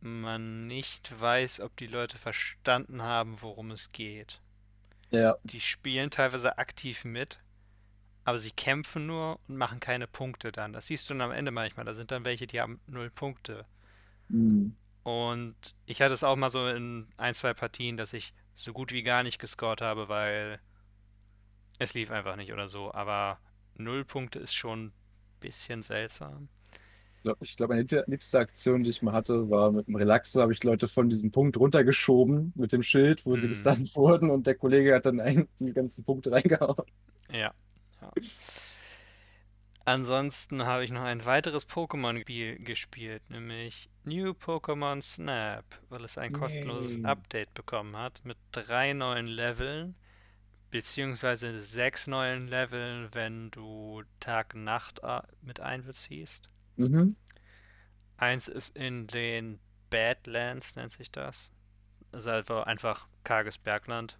man 0.00 0.66
nicht 0.68 1.20
weiß, 1.20 1.60
ob 1.60 1.76
die 1.78 1.86
Leute 1.88 2.18
verstanden 2.18 3.02
haben, 3.02 3.42
worum 3.42 3.70
es 3.72 3.92
geht. 3.92 4.40
Ja, 5.10 5.38
Die 5.44 5.60
spielen 5.60 6.10
teilweise 6.10 6.58
aktiv 6.58 7.04
mit, 7.04 7.38
aber 8.24 8.38
sie 8.38 8.50
kämpfen 8.52 9.06
nur 9.06 9.38
und 9.48 9.56
machen 9.56 9.80
keine 9.80 10.06
Punkte 10.06 10.52
dann. 10.52 10.72
Das 10.72 10.86
siehst 10.88 11.08
du 11.10 11.14
dann 11.14 11.22
am 11.22 11.32
Ende 11.32 11.50
manchmal. 11.50 11.84
Da 11.86 11.94
sind 11.94 12.10
dann 12.10 12.24
welche, 12.24 12.46
die 12.46 12.60
haben 12.60 12.80
null 12.86 13.10
Punkte. 13.10 13.66
mhm. 14.28 14.76
Und 15.02 15.74
ich 15.86 16.00
hatte 16.00 16.14
es 16.14 16.24
auch 16.24 16.36
mal 16.36 16.50
so 16.50 16.66
in 16.68 17.08
ein, 17.18 17.34
zwei 17.34 17.52
Partien, 17.54 17.96
dass 17.96 18.12
ich 18.12 18.34
so 18.54 18.72
gut 18.72 18.92
wie 18.92 19.02
gar 19.02 19.22
nicht 19.22 19.38
gescored 19.38 19.80
habe, 19.82 20.08
weil 20.08 20.60
es 21.78 21.94
lief 21.94 22.10
einfach 22.10 22.36
nicht 22.36 22.52
oder 22.52 22.68
so. 22.68 22.92
Aber 22.92 23.38
null 23.76 24.04
Punkte 24.04 24.38
ist 24.38 24.54
schon 24.54 24.86
ein 24.86 24.92
bisschen 25.40 25.82
seltsam. 25.82 26.48
Ich 27.40 27.56
glaube, 27.56 27.74
meine 27.74 27.86
liebste- 28.06 28.38
Aktion, 28.38 28.82
die 28.84 28.90
ich 28.90 29.00
mal 29.02 29.12
hatte, 29.14 29.48
war 29.48 29.72
mit 29.72 29.88
dem 29.88 29.96
Relaxo, 29.96 30.42
habe 30.42 30.52
ich 30.52 30.62
Leute 30.62 30.88
von 30.88 31.08
diesem 31.08 31.30
Punkt 31.32 31.56
runtergeschoben 31.56 32.52
mit 32.54 32.72
dem 32.72 32.82
Schild, 32.82 33.24
wo 33.24 33.34
sie 33.36 33.48
Mhm. 33.48 33.50
gestunt 33.50 33.96
wurden 33.96 34.30
und 34.30 34.46
der 34.46 34.54
Kollege 34.56 34.94
hat 34.94 35.06
dann 35.06 35.20
eigentlich 35.20 35.48
die 35.58 35.72
ganzen 35.72 36.04
Punkte 36.04 36.32
reingehauen. 36.32 36.76
Ja. 37.30 37.54
Ja. 38.04 38.22
Ansonsten 39.86 40.64
habe 40.64 40.82
ich 40.84 40.90
noch 40.90 41.02
ein 41.02 41.26
weiteres 41.26 41.68
Pokémon-Spiel 41.68 42.58
gespielt, 42.64 43.28
nämlich 43.28 43.90
New 44.04 44.30
Pokémon 44.30 45.02
Snap, 45.02 45.64
weil 45.90 46.04
es 46.04 46.16
ein 46.16 46.32
kostenloses 46.32 46.96
Yay. 46.96 47.04
Update 47.04 47.52
bekommen 47.52 47.94
hat 47.94 48.24
mit 48.24 48.38
drei 48.52 48.94
neuen 48.94 49.26
Leveln, 49.26 49.94
beziehungsweise 50.70 51.60
sechs 51.60 52.06
neuen 52.06 52.48
Leveln, 52.48 53.10
wenn 53.12 53.50
du 53.50 54.02
Tag-Nacht 54.20 55.00
äh, 55.02 55.20
mit 55.42 55.60
einbeziehst. 55.60 56.48
Mhm. 56.76 57.16
Eins 58.16 58.48
ist 58.48 58.74
in 58.76 59.06
den 59.06 59.60
Badlands, 59.90 60.76
nennt 60.76 60.92
sich 60.92 61.10
das. 61.12 61.50
Also 62.10 62.30
einfach- 62.30 62.64
einfach 62.64 63.06
karges 63.22 63.58
Bergland. 63.58 64.18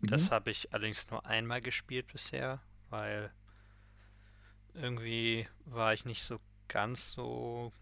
Das 0.00 0.26
Mhm. 0.26 0.30
habe 0.30 0.50
ich 0.52 0.72
allerdings 0.72 1.10
nur 1.10 1.26
einmal 1.26 1.60
gespielt 1.60 2.06
bisher, 2.12 2.60
weil 2.96 3.30
irgendwie 4.74 5.48
war 5.64 5.92
ich 5.92 6.04
nicht 6.04 6.24
so 6.24 6.40
ganz 6.68 7.12
so. 7.12 7.72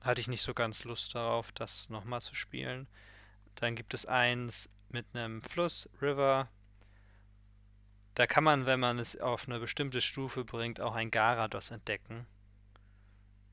Hatte 0.00 0.20
ich 0.20 0.28
nicht 0.28 0.42
so 0.42 0.52
ganz 0.52 0.84
Lust 0.84 1.14
darauf, 1.14 1.52
das 1.52 1.88
nochmal 1.88 2.20
zu 2.20 2.34
spielen. 2.34 2.88
Dann 3.54 3.76
gibt 3.76 3.94
es 3.94 4.06
eins 4.06 4.68
mit 4.88 5.06
einem 5.14 5.42
Fluss, 5.42 5.88
River. 6.00 6.48
Da 8.14 8.26
kann 8.26 8.44
man, 8.44 8.66
wenn 8.66 8.80
man 8.80 8.98
es 8.98 9.18
auf 9.20 9.48
eine 9.48 9.60
bestimmte 9.60 10.00
Stufe 10.00 10.44
bringt, 10.44 10.80
auch 10.80 10.94
ein 10.94 11.10
Garados 11.10 11.70
entdecken. 11.70 12.26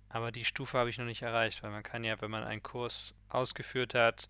Aber 0.09 0.31
die 0.31 0.43
Stufe 0.43 0.77
habe 0.77 0.89
ich 0.89 0.97
noch 0.97 1.05
nicht 1.05 1.21
erreicht, 1.21 1.61
weil 1.61 1.69
man 1.71 1.83
kann 1.83 2.03
ja, 2.03 2.19
wenn 2.19 2.31
man 2.31 2.43
einen 2.43 2.63
Kurs 2.63 3.13
ausgeführt 3.29 3.93
hat, 3.93 4.27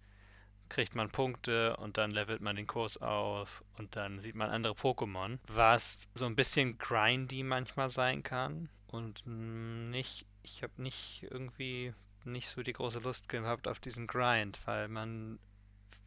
kriegt 0.70 0.96
man 0.96 1.10
Punkte 1.10 1.76
und 1.78 1.98
dann 1.98 2.12
levelt 2.12 2.42
man 2.42 2.56
den 2.56 2.68
Kurs 2.68 2.98
auf 2.98 3.64
und 3.78 3.96
dann 3.96 4.20
sieht 4.20 4.36
man 4.36 4.50
andere 4.50 4.74
Pokémon, 4.74 5.40
was 5.48 6.08
so 6.14 6.26
ein 6.26 6.36
bisschen 6.36 6.78
grindy 6.78 7.44
manchmal 7.44 7.90
sein 7.90 8.24
kann 8.24 8.70
und 8.88 9.24
nicht, 9.26 10.26
ich 10.44 10.64
habe 10.64 10.82
nicht 10.82 11.26
irgendwie 11.30 11.94
nicht 12.24 12.50
so 12.50 12.62
die 12.64 12.74
große 12.74 13.00
Lust 13.00 13.30
gehabt 13.30 13.68
auf 13.68 13.80
diesen 13.80 14.08
Grind, 14.08 14.60
weil 14.66 14.88
man 14.88 15.40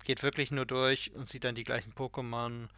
geht 0.05 0.23
wirklich 0.23 0.51
nur 0.51 0.67
durch 0.67 1.13
und 1.15 1.29
sieht 1.29 1.45
dann 1.45 1.55
die 1.55 1.65
gleichen 1.65 1.93
Pokémon 1.93 2.69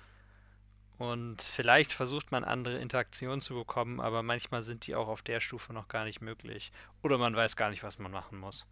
und 0.99 1.43
vielleicht 1.43 1.93
versucht 1.93 2.31
man 2.31 2.45
andere 2.45 2.79
Interaktionen 2.79 3.41
zu 3.41 3.55
bekommen, 3.55 4.01
aber 4.01 4.23
manchmal 4.23 4.63
sind 4.63 4.87
die 4.87 4.95
auch 4.95 5.09
auf 5.09 5.23
der 5.23 5.41
Stufe 5.41 5.73
noch 5.73 5.89
gar 5.89 6.05
nicht 6.05 6.21
möglich 6.21 6.71
oder 7.03 7.19
man 7.19 7.35
weiß 7.35 7.57
gar 7.57 7.71
nicht, 7.71 7.83
was 7.83 7.99
man 7.99 8.13
machen 8.13 8.39
muss. 8.39 8.67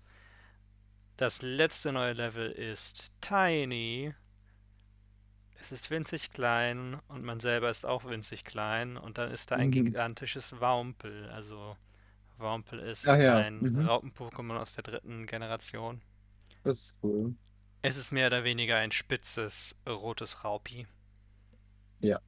Das 1.16 1.40
letzte 1.40 1.90
neue 1.90 2.12
Level 2.12 2.50
ist 2.50 3.12
Tiny. 3.22 4.12
Es 5.58 5.72
ist 5.72 5.90
winzig 5.90 6.30
klein 6.32 7.00
und 7.08 7.24
man 7.24 7.40
selber 7.40 7.70
ist 7.70 7.86
auch 7.86 8.04
winzig 8.04 8.44
klein 8.44 8.98
und 8.98 9.16
dann 9.16 9.30
ist 9.30 9.50
da 9.50 9.56
ein 9.56 9.70
Mhm. 9.70 9.70
gigantisches 9.70 10.60
Waumpel. 10.60 11.30
Also 11.30 11.76
Waumpel 12.38 12.80
ist 12.80 13.06
Ach 13.06 13.16
ja, 13.18 13.46
ein 13.46 13.60
mhm. 13.60 13.80
Raupen-Pokémon 13.80 14.58
aus 14.58 14.74
der 14.74 14.84
dritten 14.84 15.26
Generation. 15.26 16.02
Das 16.64 16.78
ist 16.80 16.98
cool. 17.02 17.34
Es 17.80 17.96
ist 17.96 18.10
mehr 18.10 18.26
oder 18.26 18.42
weniger 18.42 18.78
ein 18.78 18.90
spitzes 18.90 19.78
rotes 19.86 20.42
Raupi. 20.42 20.88
Ja. 22.00 22.20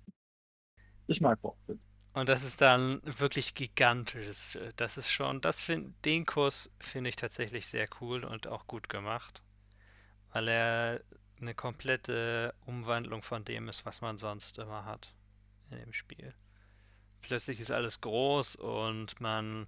Ich 1.06 1.20
mag 1.20 1.40
Bockwind. 1.40 1.80
Und 2.14 2.29
das 2.29 2.44
ist 2.44 2.61
dann 2.61 3.03
wirklich 3.05 3.55
gigantisch. 3.55 4.57
Das 4.77 4.96
ist 4.96 5.11
schon, 5.11 5.40
das 5.40 5.61
find, 5.61 5.92
den 6.05 6.24
Kurs 6.24 6.70
finde 6.79 7.11
ich 7.11 7.16
tatsächlich 7.16 7.66
sehr 7.66 7.88
cool 8.00 8.24
und 8.24 8.46
auch 8.46 8.68
gut 8.68 8.88
gemacht. 8.88 9.42
Weil 10.33 10.48
er 10.48 11.00
eine 11.40 11.55
komplette 11.55 12.55
Umwandlung 12.66 13.22
von 13.22 13.44
dem 13.44 13.68
ist, 13.68 13.85
was 13.85 14.00
man 14.00 14.16
sonst 14.16 14.59
immer 14.59 14.85
hat 14.85 15.12
in 15.70 15.79
dem 15.79 15.92
Spiel. 15.92 16.33
Plötzlich 17.20 17.59
ist 17.59 17.72
alles 17.72 18.00
groß 18.00 18.57
und 18.57 19.20
man 19.20 19.66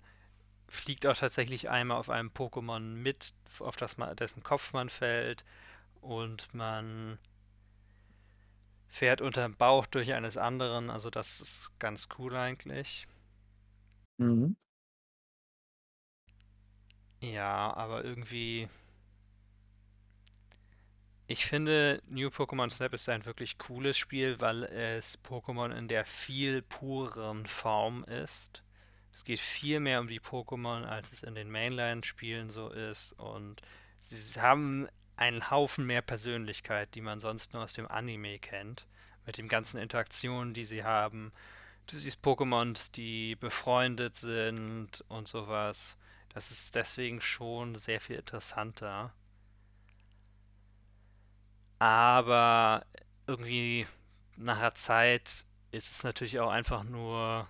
fliegt 0.69 1.07
auch 1.07 1.17
tatsächlich 1.17 1.69
einmal 1.69 1.99
auf 1.99 2.11
einem 2.11 2.31
Pokémon 2.31 2.81
mit, 2.81 3.35
auf 3.59 3.77
das 3.77 3.97
man, 3.97 4.15
dessen 4.17 4.45
Kopf 4.45 4.73
man 4.73 4.89
fällt 4.89 5.45
und 6.01 6.53
man 6.55 7.19
fährt 8.89 9.21
unter 9.21 9.43
dem 9.43 9.57
Bauch 9.57 9.87
durch 9.87 10.13
eines 10.13 10.37
anderen. 10.37 10.91
Also 10.91 11.11
das 11.11 11.41
ist 11.41 11.71
ganz 11.79 12.09
cool 12.19 12.35
eigentlich. 12.37 13.07
Mhm. 14.19 14.57
Ja, 17.21 17.75
aber 17.75 18.05
irgendwie. 18.05 18.69
Ich 21.29 21.45
finde, 21.47 22.01
New 22.09 22.29
Pokémon 22.29 22.71
Snap 22.71 22.95
ist 22.95 23.09
ein 23.09 23.25
wirklich 23.27 23.59
cooles 23.59 23.99
Spiel, 23.99 24.41
weil 24.41 24.63
es 24.65 25.19
Pokémon 25.25 25.77
in 25.77 25.89
der 25.89 26.05
viel 26.05 26.63
pureren 26.63 27.47
Form 27.47 28.05
ist. 28.05 28.63
Es 29.13 29.25
geht 29.25 29.41
viel 29.41 29.81
mehr 29.81 30.01
um 30.01 30.09
die 30.09 30.21
Pokémon, 30.21 30.85
als 30.85 31.11
es 31.11 31.23
in 31.25 31.35
den 31.35 31.51
Mainline-Spielen 31.51 32.51
so 32.51 32.69
ist. 32.69 33.13
Und 33.15 33.61
sie 33.99 34.41
haben 34.41 34.89
einen 35.17 35.51
Haufen 35.51 35.87
mehr 35.87 36.03
Persönlichkeit, 36.03 36.95
die 36.95 37.01
man 37.01 37.21
sonst 37.21 37.53
nur 37.53 37.65
aus 37.65 37.73
dem 37.73 37.89
Anime 37.89 38.39
kennt. 38.39 38.87
Mit 39.25 39.39
den 39.39 39.49
ganzen 39.49 39.81
Interaktionen, 39.81 40.55
die 40.55 40.65
sie 40.65 40.85
haben. 40.85 41.33
Du 41.87 41.97
siehst 41.97 42.23
Pokémon, 42.23 42.79
die 42.93 43.37
befreundet 43.37 44.15
sind 44.15 45.05
und 45.09 45.27
sowas. 45.27 45.97
Das 46.29 46.51
ist 46.51 46.75
deswegen 46.75 47.21
schon 47.21 47.77
sehr 47.79 48.01
viel 48.01 48.17
interessanter. 48.17 49.13
Aber 51.79 52.87
irgendwie 53.27 53.87
nach 54.37 54.61
der 54.61 54.75
Zeit 54.75 55.45
ist 55.71 55.91
es 55.91 56.05
natürlich 56.05 56.39
auch 56.41 56.51
einfach 56.51 56.85
nur 56.85 57.49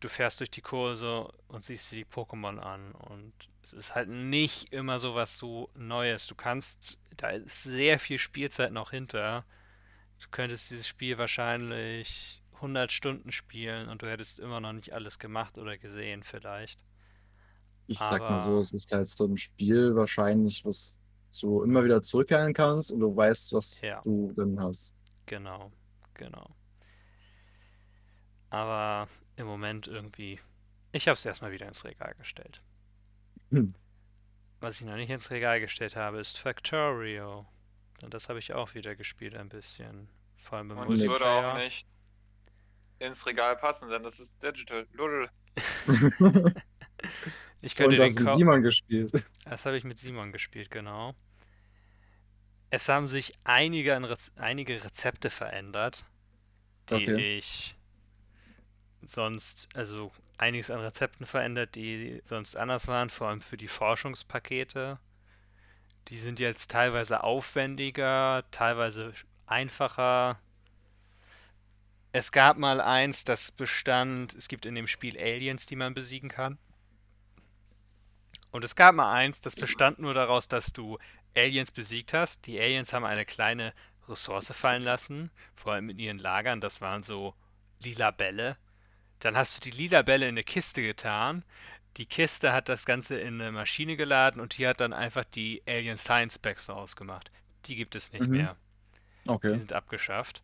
du 0.00 0.08
fährst 0.08 0.40
durch 0.40 0.50
die 0.50 0.60
Kurse 0.62 1.28
und 1.48 1.64
siehst 1.64 1.90
dir 1.92 1.96
die 1.96 2.04
Pokémon 2.04 2.58
an. 2.58 2.92
Und 2.92 3.32
es 3.64 3.72
ist 3.72 3.94
halt 3.94 4.08
nicht 4.08 4.72
immer 4.72 4.98
so 4.98 5.14
was 5.14 5.38
so 5.38 5.70
Neues. 5.74 6.26
Du 6.26 6.34
kannst, 6.34 6.98
da 7.16 7.30
ist 7.30 7.62
sehr 7.64 7.98
viel 7.98 8.18
Spielzeit 8.18 8.72
noch 8.72 8.90
hinter. 8.90 9.44
Du 10.20 10.28
könntest 10.30 10.70
dieses 10.70 10.86
Spiel 10.88 11.18
wahrscheinlich 11.18 12.42
100 12.54 12.92
Stunden 12.92 13.32
spielen 13.32 13.88
und 13.88 14.02
du 14.02 14.10
hättest 14.10 14.38
immer 14.38 14.60
noch 14.60 14.72
nicht 14.72 14.92
alles 14.92 15.18
gemacht 15.18 15.58
oder 15.58 15.78
gesehen, 15.78 16.22
vielleicht. 16.22 16.82
Ich 17.86 18.04
sag 18.04 18.28
mal 18.28 18.38
Aber 18.38 18.40
so, 18.40 18.58
es 18.60 18.72
ist 18.72 18.92
halt 18.92 19.08
so 19.08 19.24
ein 19.26 19.36
Spiel 19.36 19.94
wahrscheinlich, 19.96 20.64
was 20.64 21.00
du 21.40 21.62
immer 21.62 21.84
wieder 21.84 22.02
zurückkehren 22.02 22.52
kannst 22.52 22.92
und 22.92 23.00
du 23.00 23.14
weißt, 23.16 23.52
was 23.52 23.80
ja, 23.82 24.04
du 24.04 24.32
dann 24.36 24.60
hast. 24.60 24.92
genau, 25.26 25.72
genau. 26.14 26.56
Aber 28.50 29.08
im 29.38 29.46
Moment 29.46 29.86
irgendwie, 29.88 30.40
ich 30.92 31.08
habe 31.08 31.14
es 31.14 31.24
erstmal 31.24 31.52
wieder 31.52 31.66
ins 31.68 31.84
Regal 31.84 32.14
gestellt. 32.18 32.62
Hm. 33.50 33.74
Was 34.60 34.80
ich 34.80 34.86
noch 34.86 34.96
nicht 34.96 35.10
ins 35.10 35.30
Regal 35.30 35.60
gestellt 35.60 35.96
habe, 35.96 36.20
ist 36.20 36.38
Factorio. 36.38 37.46
Und 38.02 38.14
das 38.14 38.28
habe 38.28 38.38
ich 38.38 38.52
auch 38.52 38.74
wieder 38.74 38.96
gespielt 38.96 39.34
ein 39.34 39.48
bisschen. 39.48 40.08
Vor 40.36 40.58
allem 40.58 40.70
im 40.72 40.78
Und 40.78 40.92
es 40.92 41.06
würde 41.06 41.26
auch 41.28 41.44
Multiplayer. 41.44 41.54
nicht 41.54 41.88
ins 43.00 43.26
Regal 43.26 43.56
passen, 43.56 43.88
denn 43.90 44.02
das 44.04 44.20
ist 44.20 44.40
Digital. 44.42 44.86
Lull. 44.92 45.28
Ich 47.60 47.76
Und 47.76 47.76
könnte 47.76 47.96
das 47.96 48.14
den 48.14 48.14
mit 48.16 48.30
Simon 48.32 48.62
gespielt. 48.62 49.12
Das 49.44 49.66
habe 49.66 49.76
ich 49.76 49.84
mit 49.84 49.98
Simon 49.98 50.32
gespielt, 50.32 50.70
genau. 50.70 51.14
Es 52.70 52.88
haben 52.88 53.06
sich 53.06 53.34
einige, 53.44 53.96
Rez 54.08 54.32
einige 54.36 54.82
Rezepte 54.84 55.30
verändert, 55.30 56.04
die 56.90 56.94
Okay. 56.96 57.38
ich 57.38 57.76
sonst, 59.02 59.68
also 59.74 60.10
einiges 60.36 60.70
an 60.70 60.80
Rezepten 60.80 61.26
verändert, 61.26 61.74
die 61.74 62.20
sonst 62.24 62.56
anders 62.56 62.88
waren, 62.88 63.10
vor 63.10 63.28
allem 63.28 63.40
für 63.40 63.56
die 63.56 63.68
Forschungspakete. 63.68 64.98
Die 66.08 66.18
sind 66.18 66.40
jetzt 66.40 66.70
teilweise 66.70 67.22
aufwendiger, 67.22 68.44
teilweise 68.50 69.12
einfacher. 69.46 70.38
Es 72.12 72.32
gab 72.32 72.56
mal 72.56 72.80
eins, 72.80 73.24
das 73.24 73.52
bestand, 73.52 74.34
es 74.34 74.48
gibt 74.48 74.64
in 74.64 74.74
dem 74.74 74.86
Spiel 74.86 75.18
Aliens, 75.18 75.66
die 75.66 75.76
man 75.76 75.94
besiegen 75.94 76.30
kann. 76.30 76.58
Und 78.50 78.64
es 78.64 78.74
gab 78.74 78.94
mal 78.94 79.12
eins, 79.12 79.40
das 79.42 79.54
bestand 79.54 79.98
nur 79.98 80.14
daraus, 80.14 80.48
dass 80.48 80.72
du 80.72 80.98
Aliens 81.36 81.70
besiegt 81.70 82.14
hast. 82.14 82.46
Die 82.46 82.58
Aliens 82.58 82.92
haben 82.92 83.04
eine 83.04 83.26
kleine 83.26 83.74
Ressource 84.08 84.50
fallen 84.52 84.82
lassen, 84.82 85.30
vor 85.54 85.74
allem 85.74 85.90
in 85.90 85.98
ihren 85.98 86.18
Lagern. 86.18 86.62
Das 86.62 86.80
waren 86.80 87.02
so 87.02 87.34
lila 87.82 88.10
Bälle. 88.10 88.56
Dann 89.20 89.36
hast 89.36 89.56
du 89.56 89.60
die 89.70 89.76
lila 89.76 90.02
Bälle 90.02 90.26
in 90.26 90.34
eine 90.34 90.44
Kiste 90.44 90.82
getan. 90.82 91.44
Die 91.96 92.06
Kiste 92.06 92.52
hat 92.52 92.68
das 92.68 92.86
Ganze 92.86 93.18
in 93.20 93.40
eine 93.40 93.52
Maschine 93.52 93.96
geladen 93.96 94.40
und 94.40 94.58
die 94.58 94.66
hat 94.68 94.80
dann 94.80 94.92
einfach 94.92 95.24
die 95.24 95.62
Alien 95.66 95.98
Science 95.98 96.38
Packs 96.38 96.70
ausgemacht. 96.70 97.30
Die 97.66 97.76
gibt 97.76 97.94
es 97.94 98.12
nicht 98.12 98.28
Mhm. 98.28 98.32
mehr. 98.32 98.56
Die 99.50 99.56
Okay. 99.56 99.58
sind 99.58 99.72
abgeschafft. 99.74 100.42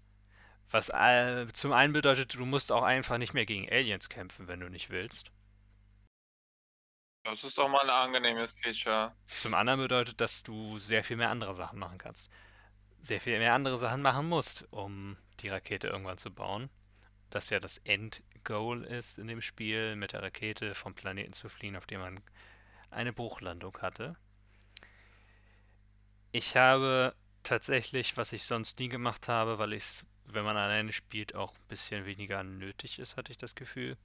Was 0.71 0.91
äh, 0.91 1.47
zum 1.55 1.73
einen 1.73 1.93
bedeutet, 1.95 2.35
du 2.35 2.47
musst 2.47 2.73
auch 2.73 2.85
einfach 2.85 3.19
nicht 3.19 3.35
mehr 3.35 3.47
gegen 3.47 3.71
Aliens 3.71 4.09
kämpfen, 4.11 4.49
wenn 4.49 4.61
du 4.61 4.71
nicht 4.71 4.91
willst. 4.91 5.33
Das 7.23 7.45
ist 7.45 7.59
doch 7.59 7.69
mal 7.69 7.83
ein 7.83 7.91
angenehmes 7.91 8.59
Feature. 8.61 9.15
Zum 9.37 9.55
anderen 9.55 9.81
bedeutet, 9.81 10.21
dass 10.21 10.43
du 10.43 10.79
sehr 10.79 11.05
viel 11.05 11.17
mehr 11.17 11.31
andere 11.31 11.55
Sachen 11.55 11.79
machen 11.79 11.99
kannst. 11.99 12.31
Sehr 13.01 13.21
viel 13.21 13.39
mehr 13.39 13.55
andere 13.55 13.79
Sachen 13.79 14.03
machen 14.03 14.29
musst, 14.29 14.67
um 14.73 15.17
die 15.41 15.49
Rakete 15.49 15.89
irgendwann 15.89 16.19
zu 16.19 16.33
bauen. 16.33 16.71
Das 17.31 17.51
ja 17.51 17.61
das 17.61 17.79
Endgoal 18.45 18.85
ist 18.85 19.19
in 19.19 19.27
dem 19.27 19.41
Spiel, 19.41 19.97
mit 19.97 20.13
der 20.13 20.23
Rakete 20.23 20.75
vom 20.75 20.95
Planeten 20.95 21.33
zu 21.33 21.49
fliehen, 21.49 21.77
auf 21.77 21.87
dem 21.87 22.01
man 22.01 22.21
eine 22.91 23.13
Bruchlandung 23.13 23.77
hatte. 23.81 24.17
Ich 26.31 26.57
habe 26.57 27.15
tatsächlich, 27.43 28.17
was 28.17 28.33
ich 28.33 28.45
sonst 28.45 28.79
nie 28.79 28.89
gemacht 28.89 29.29
habe, 29.29 29.59
weil 29.59 29.73
ich 29.73 29.85
es, 29.85 30.07
wenn 30.27 30.45
man 30.45 30.57
alleine 30.57 30.93
spielt, 30.93 31.35
auch 31.35 31.55
ein 31.55 31.69
bisschen 31.69 32.05
weniger 32.05 32.43
nötig 32.43 32.99
ist, 32.99 33.17
hatte 33.17 33.33
ich 33.33 33.39
das 33.39 33.55
Gefühl, 33.55 33.97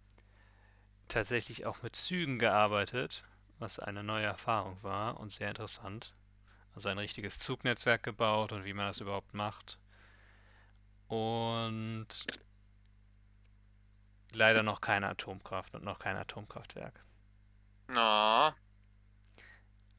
tatsächlich 1.09 1.65
auch 1.65 1.81
mit 1.81 1.95
Zügen 1.95 2.39
gearbeitet, 2.39 3.23
was 3.57 3.79
eine 3.79 4.03
neue 4.03 4.25
Erfahrung 4.25 4.81
war 4.83 5.19
und 5.19 5.31
sehr 5.31 5.49
interessant. 5.49 6.13
Also 6.75 6.87
ein 6.87 6.99
richtiges 6.99 7.39
Zugnetzwerk 7.39 8.03
gebaut 8.03 8.53
und 8.53 8.63
wie 8.63 8.73
man 8.73 8.85
das 8.85 9.01
überhaupt 9.01 9.33
macht. 9.33 9.79
Und 11.07 12.07
leider 14.35 14.63
noch 14.63 14.81
keine 14.81 15.07
Atomkraft 15.09 15.75
und 15.75 15.83
noch 15.83 15.99
kein 15.99 16.17
Atomkraftwerk. 16.17 17.03
Na, 17.87 18.55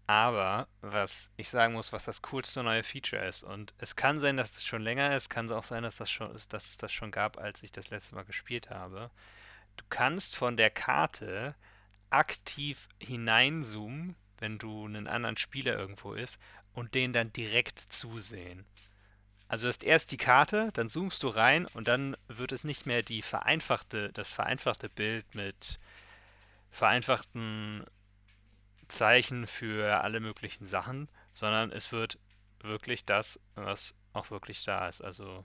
Aber 0.07 0.69
was 0.81 1.31
ich 1.37 1.49
sagen 1.51 1.75
muss, 1.75 1.93
was 1.93 2.05
das 2.05 2.21
coolste 2.23 2.63
neue 2.65 2.83
Feature 2.83 3.25
ist, 3.27 3.45
und 3.45 3.75
es 3.79 3.95
kann 3.95 4.19
sein, 4.19 4.37
dass 4.37 4.57
es 4.57 4.67
schon 4.67 4.83
länger 4.83 5.17
ist, 5.17 5.29
kann 5.31 5.51
auch 5.53 5.63
sein, 5.65 5.85
dass 5.85 5.97
das 5.97 6.11
schon 6.11 6.29
dass 6.49 6.67
es 6.69 6.77
das 6.77 6.93
schon 6.93 7.13
gab, 7.13 7.39
als 7.39 7.63
ich 7.63 7.71
das 7.73 7.91
letzte 7.91 8.17
Mal 8.17 8.25
gespielt 8.25 8.71
habe. 8.71 9.11
Du 9.77 9.85
kannst 9.89 10.37
von 10.37 10.57
der 10.57 10.71
Karte 10.71 11.55
aktiv 12.11 12.89
hineinzoomen, 13.01 14.17
wenn 14.39 14.59
du 14.59 14.85
einen 14.87 15.07
anderen 15.07 15.37
Spieler 15.37 15.79
irgendwo 15.79 16.15
ist, 16.15 16.41
und 16.75 16.95
den 16.95 17.13
dann 17.13 17.33
direkt 17.33 17.79
zusehen. 17.79 18.67
Also 19.51 19.65
du 19.65 19.71
hast 19.71 19.83
erst 19.83 20.13
die 20.13 20.17
Karte, 20.17 20.71
dann 20.75 20.89
zoomst 20.89 21.25
du 21.25 21.29
rein 21.29 21.67
und 21.75 21.89
dann 21.89 22.17
wird 22.29 22.53
es 22.53 22.63
nicht 22.63 22.87
mehr 22.87 23.03
die 23.03 23.21
vereinfachte, 23.21 24.13
das 24.13 24.31
vereinfachte 24.31 24.89
Bild 24.89 25.35
mit 25.35 25.81
vereinfachten 26.71 27.85
Zeichen 28.87 29.49
für 29.49 30.05
alle 30.05 30.21
möglichen 30.21 30.67
Sachen, 30.67 31.09
sondern 31.33 31.73
es 31.73 31.91
wird 31.91 32.21
wirklich 32.61 33.05
das, 33.05 33.41
was 33.57 33.97
auch 34.13 34.31
wirklich 34.31 34.63
da 34.63 34.87
ist, 34.87 35.01
also 35.01 35.45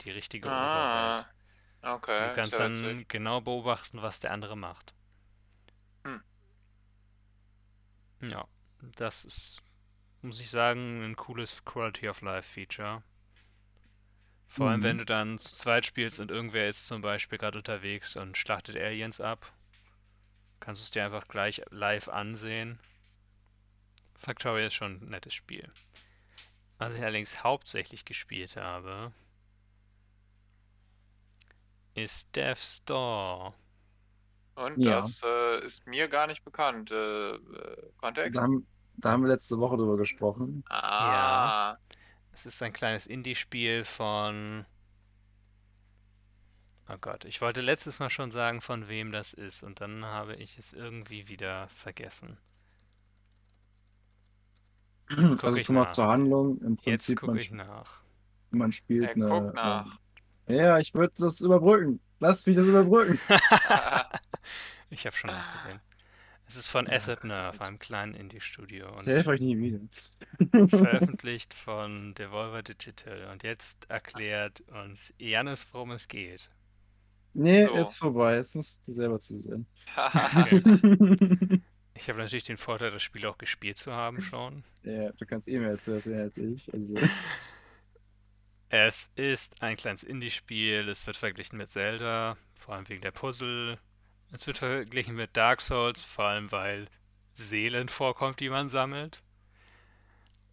die 0.00 0.10
richtige 0.10 0.50
ah, 0.50 1.14
Oberwelt. 1.14 1.34
Du 1.82 1.88
okay, 1.90 2.28
ist 2.30 2.34
kannst 2.34 2.58
ja 2.58 2.68
witzig. 2.68 2.84
dann 2.84 3.04
genau 3.06 3.40
beobachten, 3.40 4.02
was 4.02 4.18
der 4.18 4.32
andere 4.32 4.56
macht. 4.56 4.92
Hm. 6.02 6.20
Ja, 8.22 8.48
das 8.80 9.24
ist, 9.24 9.62
muss 10.22 10.40
ich 10.40 10.50
sagen, 10.50 11.04
ein 11.04 11.14
cooles 11.14 11.64
Quality 11.64 12.08
of 12.08 12.22
Life 12.22 12.52
Feature. 12.52 13.04
Vor 14.48 14.70
allem, 14.70 14.82
wenn 14.82 14.98
Mhm. 14.98 14.98
du 14.98 15.04
dann 15.04 15.38
zu 15.38 15.54
zweit 15.54 15.86
spielst 15.86 16.18
und 16.20 16.32
irgendwer 16.32 16.68
ist 16.68 16.86
zum 16.86 17.00
Beispiel 17.02 17.38
gerade 17.38 17.58
unterwegs 17.58 18.16
und 18.16 18.36
schlachtet 18.36 18.76
Aliens 18.76 19.20
ab, 19.20 19.52
kannst 20.60 20.82
du 20.82 20.84
es 20.84 20.90
dir 20.90 21.04
einfach 21.06 21.28
gleich 21.28 21.62
live 21.70 22.08
ansehen. 22.08 22.78
Factorio 24.16 24.66
ist 24.66 24.74
schon 24.74 25.00
ein 25.00 25.10
nettes 25.10 25.32
Spiel. 25.32 25.70
Was 26.78 26.94
ich 26.94 27.02
allerdings 27.02 27.44
hauptsächlich 27.44 28.06
gespielt 28.06 28.56
habe, 28.56 29.12
ist 31.94 32.36
Death's 32.36 32.84
Door. 32.84 33.54
Und 34.56 34.84
Ja. 34.84 34.86
das 34.86 35.22
äh, 35.24 35.64
ist 35.64 35.86
mir 35.86 36.08
gar 36.08 36.26
nicht 36.26 36.44
bekannt. 36.44 36.90
Äh, 36.90 37.34
äh, 37.36 37.92
Kontext? 37.98 38.34
Da 38.34 38.42
haben, 38.42 38.66
da 38.96 39.12
haben 39.12 39.22
wir 39.22 39.28
letzte 39.28 39.58
Woche 39.58 39.76
drüber 39.78 39.96
gesprochen. 39.96 40.64
Ah, 40.70 41.78
Es 42.36 42.44
ist 42.44 42.62
ein 42.62 42.74
kleines 42.74 43.06
Indie-Spiel 43.06 43.82
von. 43.84 44.66
Oh 46.88 46.96
Gott, 47.00 47.24
ich 47.24 47.40
wollte 47.40 47.60
letztes 47.60 48.00
Mal 48.00 48.10
schon 48.10 48.32
sagen, 48.32 48.60
von 48.60 48.88
wem 48.88 49.12
das 49.12 49.32
ist, 49.32 49.62
und 49.62 49.80
dann 49.80 50.04
habe 50.04 50.34
ich 50.34 50.58
es 50.58 50.72
irgendwie 50.72 51.28
wieder 51.28 51.68
vergessen. 51.68 52.38
guck 55.38 55.42
Also 55.44 55.56
ich 55.56 55.64
schon 55.64 55.74
mal 55.76 55.86
zur 55.92 56.06
Handlung. 56.08 56.58
Im 56.62 56.76
Jetzt 56.84 57.14
Prinzip, 57.14 57.14
gucke 57.14 57.36
man, 57.36 57.38
ich 57.38 57.50
nach. 57.50 58.02
man 58.50 58.72
spielt 58.72 59.14
er 59.14 59.16
eine. 59.16 59.26
guckt 59.28 59.54
nach. 59.54 59.98
ähm, 60.48 60.56
Ja, 60.56 60.78
ich 60.78 60.94
würde 60.94 61.14
das 61.18 61.40
überbrücken. 61.40 62.00
Lass 62.20 62.46
mich 62.46 62.56
das 62.56 62.66
überbrücken. 62.66 63.20
Ich 64.90 65.06
habe 65.06 65.16
schon 65.16 65.30
nachgesehen. 65.30 65.80
Es 66.48 66.56
ist 66.56 66.68
von 66.68 66.88
Asset 66.88 67.24
Nerve, 67.24 67.60
einem 67.64 67.78
kleinen 67.78 68.14
Indie-Studio, 68.14 68.96
Ich 69.00 69.06
helfe 69.06 69.30
euch 69.30 69.40
nie 69.40 69.58
wieder. 69.58 69.80
veröffentlicht 70.68 71.54
von 71.54 72.14
Devolver 72.14 72.62
Digital. 72.62 73.30
Und 73.32 73.42
jetzt 73.42 73.88
erklärt 73.90 74.60
uns 74.62 75.12
Janis, 75.18 75.66
worum 75.72 75.90
es 75.92 76.08
geht. 76.08 76.50
nee, 77.34 77.66
So. 77.66 77.74
ist 77.74 77.98
vorbei. 77.98 78.36
Jetzt 78.36 78.54
musst 78.54 78.86
du 78.86 78.92
selber 78.92 79.18
zu 79.18 79.36
sehen. 79.38 79.66
Ich 81.94 82.08
habe 82.08 82.20
natürlich 82.20 82.44
den 82.44 82.58
Vorteil, 82.58 82.92
das 82.92 83.02
Spiel 83.02 83.26
auch 83.26 83.38
gespielt 83.38 83.76
zu 83.76 83.92
haben 83.92 84.20
schon. 84.20 84.64
ja, 84.82 85.10
du 85.12 85.26
kannst 85.26 85.48
eh 85.48 85.58
mehr 85.58 85.70
erzählen 85.70 86.20
als 86.20 86.38
ich. 86.38 86.72
Also, 86.72 86.94
Es 88.68 89.10
ist 89.16 89.60
ein 89.62 89.76
kleines 89.76 90.04
Indie-Spiel. 90.04 90.88
Es 90.88 91.04
wird 91.08 91.16
verglichen 91.16 91.58
mit 91.58 91.68
Zelda, 91.70 92.36
vor 92.60 92.74
allem 92.76 92.88
wegen 92.88 93.02
der 93.02 93.10
Puzzle. 93.10 93.78
Es 94.36 94.46
wird 94.46 94.58
verglichen 94.58 95.14
mit 95.14 95.34
Dark 95.34 95.62
Souls, 95.62 96.04
vor 96.04 96.26
allem 96.26 96.52
weil 96.52 96.88
Seelen 97.32 97.88
vorkommt, 97.88 98.38
die 98.38 98.50
man 98.50 98.68
sammelt. 98.68 99.22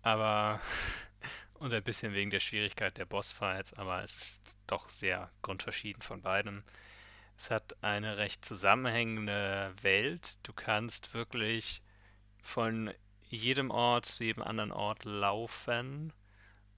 Aber 0.01 0.61
und 1.55 1.73
ein 1.73 1.83
bisschen 1.83 2.13
wegen 2.13 2.29
der 2.29 2.39
Schwierigkeit 2.39 2.97
der 2.97 3.03
Bossfights, 3.03 3.73
aber 3.73 4.01
es 4.01 4.15
ist 4.15 4.55
doch 4.67 4.87
sehr 4.87 5.29
grundverschieden 5.41 6.01
von 6.01 6.21
beidem. 6.21 6.63
Es 7.35 7.51
hat 7.51 7.75
eine 7.83 8.15
recht 8.15 8.45
zusammenhängende 8.45 9.73
Welt. 9.81 10.37
Du 10.43 10.53
kannst 10.53 11.13
wirklich 11.13 11.81
von 12.41 12.93
jedem 13.23 13.69
Ort 13.69 14.05
zu 14.05 14.23
jedem 14.23 14.43
anderen 14.43 14.71
Ort 14.71 15.03
laufen. 15.03 16.13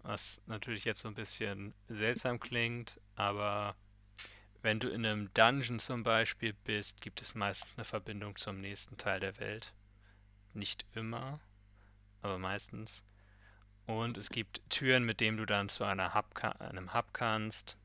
Was 0.01 0.41
natürlich 0.47 0.85
jetzt 0.85 1.01
so 1.01 1.07
ein 1.07 1.13
bisschen 1.13 1.75
seltsam 1.87 2.39
klingt, 2.39 2.99
aber 3.15 3.75
wenn 4.65 4.79
du 4.79 4.89
in 4.89 5.05
einem 5.05 5.31
Dungeon 5.35 5.77
zum 5.77 6.01
Beispiel 6.01 6.53
bist, 6.53 6.99
gibt 6.99 7.21
es 7.21 7.35
meistens 7.35 7.77
eine 7.77 7.85
Verbindung 7.85 8.35
zum 8.35 8.59
nächsten 8.59 8.97
Teil 8.97 9.19
der 9.19 9.37
Welt. 9.37 9.75
Nicht 10.55 10.87
immer, 10.93 11.39
aber 12.23 12.39
meistens. 12.39 13.03
Und 13.85 14.17
es 14.17 14.31
gibt 14.31 14.67
Türen, 14.71 15.03
mit 15.03 15.21
denen 15.21 15.37
du 15.37 15.45
dann 15.45 15.69
zu 15.69 15.85
Hub 15.87 16.35
einem 16.59 16.95
Hub 16.95 17.13
kannst. 17.13 17.77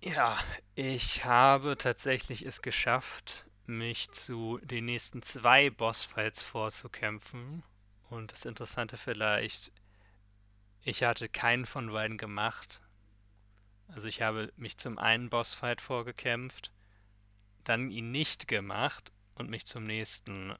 Ja, 0.00 0.38
ich 0.76 1.24
habe 1.24 1.76
tatsächlich 1.76 2.46
es 2.46 2.62
geschafft, 2.62 3.44
mich 3.66 4.12
zu 4.12 4.60
den 4.62 4.84
nächsten 4.84 5.20
zwei 5.22 5.68
Bossfights 5.68 6.44
vorzukämpfen. 6.44 7.64
Und 8.08 8.30
das 8.30 8.44
Interessante 8.44 8.98
vielleicht, 8.98 9.72
ich 10.84 11.02
hatte 11.02 11.28
keinen 11.28 11.66
von 11.66 11.90
beiden 11.90 12.18
gemacht. 12.18 12.80
Also 13.88 14.08
ich 14.08 14.22
habe 14.22 14.52
mich 14.56 14.78
zum 14.78 14.98
einen 14.98 15.30
Bossfight 15.30 15.80
vorgekämpft, 15.80 16.72
dann 17.64 17.90
ihn 17.90 18.10
nicht 18.10 18.48
gemacht 18.48 19.12
und 19.34 19.50
mich 19.50 19.66
zum 19.66 19.84
nächsten 19.84 20.54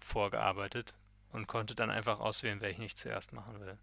vorgearbeitet 0.00 0.94
und 1.32 1.46
konnte 1.46 1.74
dann 1.74 1.90
einfach 1.90 2.20
auswählen, 2.20 2.60
welchen 2.60 2.82
ich 2.82 2.96
zuerst 2.96 3.32
machen 3.32 3.60
will. 3.60 3.78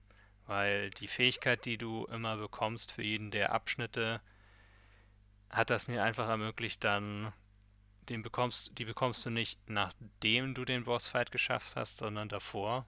Weil 0.45 0.89
die 0.91 1.07
Fähigkeit, 1.07 1.65
die 1.65 1.77
du 1.77 2.05
immer 2.05 2.37
bekommst 2.37 2.91
für 2.91 3.03
jeden 3.03 3.31
der 3.31 3.51
Abschnitte, 3.51 4.21
hat 5.49 5.69
das 5.69 5.87
mir 5.87 6.03
einfach 6.03 6.27
ermöglicht, 6.27 6.83
dann 6.83 7.33
den 8.09 8.21
bekommst, 8.23 8.77
die 8.77 8.85
bekommst 8.85 9.25
du 9.25 9.29
nicht 9.29 9.59
nachdem 9.67 10.53
du 10.53 10.65
den 10.65 10.83
Bossfight 10.85 11.31
geschafft 11.31 11.75
hast, 11.75 11.99
sondern 11.99 12.29
davor. 12.29 12.85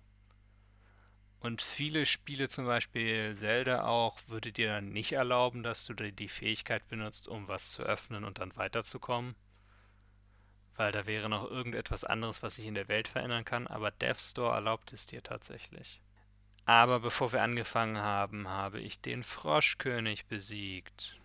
Und 1.42 1.64
viele 1.64 2.06
Spiele, 2.06 2.50
zum 2.50 2.68
Beispiel 2.68 3.34
Zelda 3.36 3.86
auch, 3.86 4.20
würde 4.28 4.52
dir 4.52 4.68
dann 4.68 4.90
nicht 4.90 5.14
erlauben, 5.14 5.64
dass 5.64 5.86
du 5.86 5.96
die 5.96 6.12
die 6.12 6.30
Fähigkeit 6.30 6.88
benutzt, 6.88 7.28
um 7.28 7.48
was 7.48 7.72
zu 7.72 7.82
öffnen 7.82 8.26
und 8.26 8.38
dann 8.38 8.56
weiterzukommen. 8.56 9.36
Weil 10.76 10.92
da 10.92 11.08
wäre 11.08 11.30
noch 11.30 11.50
irgendetwas 11.50 12.04
anderes, 12.04 12.44
was 12.44 12.56
sich 12.56 12.66
in 12.66 12.76
der 12.76 12.88
Welt 12.88 13.08
verändern 13.08 13.44
kann, 13.44 13.66
aber 13.66 13.90
Death's 13.90 14.36
Door 14.36 14.54
erlaubt 14.54 14.94
es 14.94 15.08
dir 15.08 15.24
tatsächlich. 15.24 16.00
Aber 16.66 17.00
bevor 17.00 17.32
wir 17.34 17.42
angefangen 17.42 17.98
haben, 17.98 18.48
habe 18.48 18.80
ich 18.80 19.02
den 19.02 19.24
Froschkönig 19.24 20.28
besiegt. 20.28 21.20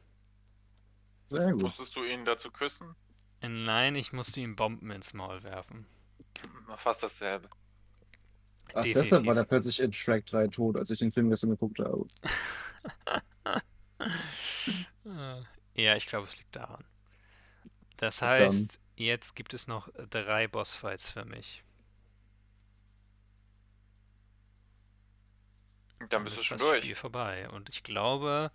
sehr 1.26 1.52
gut. 1.52 1.62
musstest 1.62 1.94
du 1.94 2.04
ihn 2.04 2.24
dazu 2.24 2.50
küssen? 2.50 2.96
Nein, 3.42 3.96
ich 3.96 4.14
musste 4.14 4.40
ihm 4.40 4.56
Bomben 4.56 4.90
ins 4.90 5.12
Maul 5.12 5.42
werfen. 5.42 5.86
Fast 6.78 7.02
dasselbe. 7.02 7.50
Ach, 8.74 8.82
definitiv. 8.82 9.02
deshalb 9.02 9.26
war 9.26 9.34
der 9.34 9.44
plötzlich 9.44 9.80
in 9.80 9.92
Shrek 9.92 10.26
3 10.26 10.48
tot, 10.48 10.76
als 10.76 10.90
ich 10.90 10.98
den 10.98 11.12
Film 11.12 11.30
gestern 11.30 11.50
geguckt 11.50 11.78
habe. 11.78 12.06
Ja, 15.74 15.94
ich 15.94 16.06
glaube, 16.06 16.26
es 16.26 16.38
liegt 16.38 16.56
daran. 16.56 16.84
Das 17.98 18.22
heißt, 18.22 18.80
jetzt 18.96 19.36
gibt 19.36 19.54
es 19.54 19.66
noch 19.66 19.88
drei 20.10 20.48
Bossfights 20.48 21.10
für 21.10 21.24
mich. 21.24 21.62
Dann 26.08 26.24
bist 26.24 26.36
du 26.36 26.40
ist 26.40 26.46
schon 26.46 26.58
das 26.58 26.66
durch. 26.66 26.84
Spiel 26.84 26.94
vorbei. 26.94 27.48
Und 27.50 27.68
ich 27.68 27.82
glaube, 27.82 28.50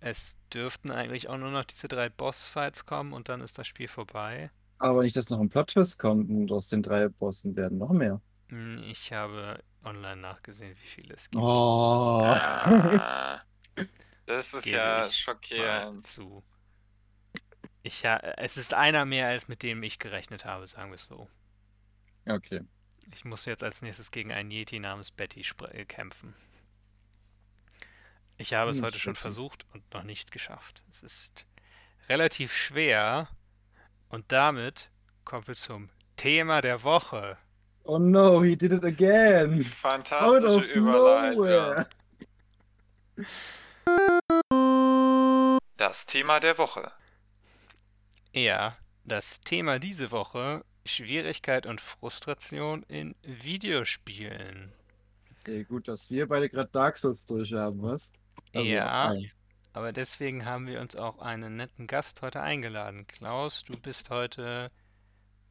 es 0.00 0.36
dürften 0.52 0.90
eigentlich 0.90 1.28
auch 1.28 1.38
nur 1.38 1.50
noch 1.50 1.64
diese 1.64 1.88
drei 1.88 2.08
Bossfights 2.08 2.86
kommen 2.86 3.12
und 3.12 3.28
dann 3.28 3.40
ist 3.40 3.58
das 3.58 3.66
Spiel 3.66 3.88
vorbei. 3.88 4.50
Aber 4.78 5.02
nicht, 5.02 5.16
dass 5.16 5.30
noch 5.30 5.40
ein 5.40 5.48
Plot-Twist 5.48 5.98
kommt 5.98 6.30
und 6.30 6.50
aus 6.52 6.68
den 6.68 6.82
drei 6.82 7.08
Bossen 7.08 7.56
werden 7.56 7.78
noch 7.78 7.92
mehr. 7.92 8.20
Ich 8.48 9.12
habe 9.12 9.62
online 9.82 10.16
nachgesehen, 10.22 10.76
wie 10.80 10.86
viele 10.86 11.14
es 11.14 11.30
gibt. 11.30 11.44
Oh. 11.44 12.34
Ah, 12.36 13.42
das 14.26 14.54
ist 14.54 14.64
Gebe 14.64 14.72
ja 14.72 15.10
schockierend. 15.10 16.06
zu. 16.06 16.42
Ich, 17.84 18.04
ha- 18.04 18.18
es 18.36 18.56
ist 18.56 18.74
einer 18.74 19.04
mehr, 19.04 19.28
als 19.28 19.46
mit 19.46 19.62
dem 19.62 19.82
ich 19.84 20.00
gerechnet 20.00 20.44
habe, 20.44 20.66
sagen 20.66 20.90
wir 20.90 20.96
es 20.96 21.04
so. 21.04 21.28
Okay. 22.28 22.60
Ich 23.14 23.24
muss 23.24 23.46
jetzt 23.46 23.64
als 23.64 23.80
nächstes 23.80 24.10
gegen 24.10 24.30
einen 24.30 24.50
Yeti 24.50 24.78
namens 24.78 25.10
Betty 25.10 25.40
äh, 25.70 25.84
kämpfen. 25.86 26.34
Ich 28.36 28.54
habe 28.54 28.70
es 28.70 28.80
Hm, 28.80 28.82
heute 28.82 28.98
schon 29.00 29.16
versucht 29.16 29.66
und 29.72 29.92
noch 29.92 30.02
nicht 30.04 30.30
geschafft. 30.30 30.84
Es 30.90 31.02
ist 31.02 31.46
relativ 32.08 32.54
schwer 32.54 33.28
und 34.10 34.32
damit 34.32 34.90
kommen 35.24 35.46
wir 35.48 35.56
zum 35.56 35.90
Thema 36.16 36.62
der 36.62 36.82
Woche. 36.84 37.38
Oh 37.86 37.98
no, 37.98 38.40
he 38.42 38.56
did 38.56 38.72
it 38.72 38.82
again. 38.84 39.58
Out 39.60 39.66
Fantastische 39.66 40.46
of 40.46 40.64
Überleitung. 40.74 41.36
nowhere. 41.44 41.86
Das 45.76 46.06
Thema 46.06 46.40
der 46.40 46.56
Woche. 46.58 46.90
Ja, 48.32 48.76
das 49.04 49.40
Thema 49.40 49.78
diese 49.78 50.10
Woche: 50.10 50.64
Schwierigkeit 50.86 51.66
und 51.66 51.80
Frustration 51.80 52.82
in 52.84 53.14
Videospielen. 53.22 54.72
Okay, 55.40 55.64
gut, 55.64 55.88
dass 55.88 56.10
wir 56.10 56.26
beide 56.26 56.48
gerade 56.48 56.70
Dark 56.72 56.96
Souls 56.96 57.26
durchhaben, 57.26 57.82
was? 57.82 58.12
Also, 58.54 58.72
Ja. 58.72 59.10
eins. 59.10 59.36
Aber 59.74 59.92
deswegen 59.92 60.46
haben 60.46 60.66
wir 60.68 60.80
uns 60.80 60.96
auch 60.96 61.18
einen 61.18 61.56
netten 61.56 61.86
Gast 61.86 62.22
heute 62.22 62.40
eingeladen. 62.40 63.06
Klaus, 63.08 63.64
du 63.64 63.76
bist 63.76 64.08
heute 64.08 64.70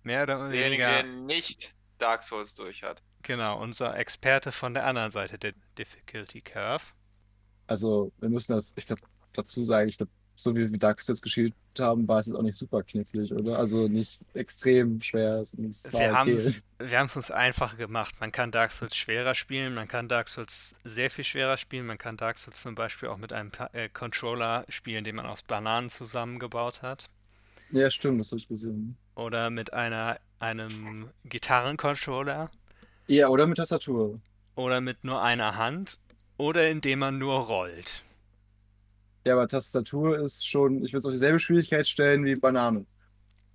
mehr 0.01 0.23
oder 0.23 0.49
Derjenige, 0.49 0.83
weniger 0.83 1.03
der 1.03 1.03
nicht 1.03 1.73
Dark 1.97 2.23
Souls 2.23 2.53
durch 2.55 2.83
hat. 2.83 3.01
genau 3.21 3.61
unser 3.61 3.97
Experte 3.97 4.51
von 4.51 4.73
der 4.73 4.85
anderen 4.85 5.11
Seite 5.11 5.37
der 5.37 5.53
Difficulty 5.77 6.41
Curve. 6.41 6.83
Also, 7.67 8.11
wir 8.19 8.29
müssen 8.29 8.53
das, 8.53 8.73
ich 8.75 8.85
glaube, 8.85 9.01
dazu 9.33 9.63
sagen, 9.63 9.89
ich 9.89 9.97
glaube, 9.97 10.11
so 10.35 10.55
wie 10.55 10.69
wir 10.71 10.79
Dark 10.79 11.01
Souls 11.01 11.21
gespielt 11.21 11.53
haben, 11.79 12.07
war 12.07 12.19
es 12.19 12.25
jetzt 12.25 12.35
auch 12.35 12.41
nicht 12.41 12.57
super 12.57 12.83
knifflig, 12.83 13.31
oder? 13.31 13.57
Also 13.57 13.87
nicht 13.87 14.23
extrem 14.35 14.99
schwer. 15.01 15.43
Wir 15.91 16.11
haben 16.13 16.35
es 16.35 16.63
wir 16.79 16.99
haben's 16.99 17.15
uns 17.15 17.31
einfach 17.31 17.77
gemacht. 17.77 18.15
Man 18.19 18.31
kann 18.31 18.51
Dark 18.51 18.71
Souls 18.73 18.95
schwerer 18.95 19.35
spielen, 19.35 19.73
man 19.75 19.87
kann 19.87 20.09
Dark 20.09 20.29
Souls 20.29 20.75
sehr 20.83 21.09
viel 21.11 21.23
schwerer 21.23 21.55
spielen, 21.57 21.85
man 21.85 21.97
kann 21.99 22.17
Dark 22.17 22.37
Souls 22.39 22.59
zum 22.61 22.73
Beispiel 22.75 23.09
auch 23.09 23.17
mit 23.17 23.31
einem 23.31 23.51
Pa- 23.51 23.69
äh, 23.73 23.89
Controller 23.89 24.65
spielen, 24.69 25.03
den 25.03 25.15
man 25.15 25.25
aus 25.27 25.43
Bananen 25.43 25.89
zusammengebaut 25.89 26.81
hat. 26.81 27.09
Ja, 27.71 27.89
stimmt, 27.89 28.19
das 28.19 28.31
habe 28.31 28.39
ich 28.39 28.47
gesehen. 28.47 28.97
Oder 29.15 29.49
mit 29.49 29.73
einer, 29.73 30.19
einem 30.43 31.09
Gitarrencontroller. 31.23 32.51
Ja, 33.07 33.29
oder 33.29 33.47
mit 33.47 33.57
Tastatur. 33.57 34.19
Oder 34.55 34.81
mit 34.81 35.03
nur 35.03 35.21
einer 35.21 35.55
Hand. 35.55 35.99
Oder 36.37 36.69
indem 36.69 36.99
man 36.99 37.17
nur 37.17 37.39
rollt. 37.39 38.03
Ja, 39.25 39.33
aber 39.33 39.47
Tastatur 39.47 40.19
ist 40.19 40.45
schon, 40.45 40.83
ich 40.83 40.91
würde 40.91 40.99
es 40.99 41.05
auf 41.05 41.11
dieselbe 41.11 41.39
Schwierigkeit 41.39 41.87
stellen 41.87 42.25
wie 42.25 42.35
Banane. 42.35 42.85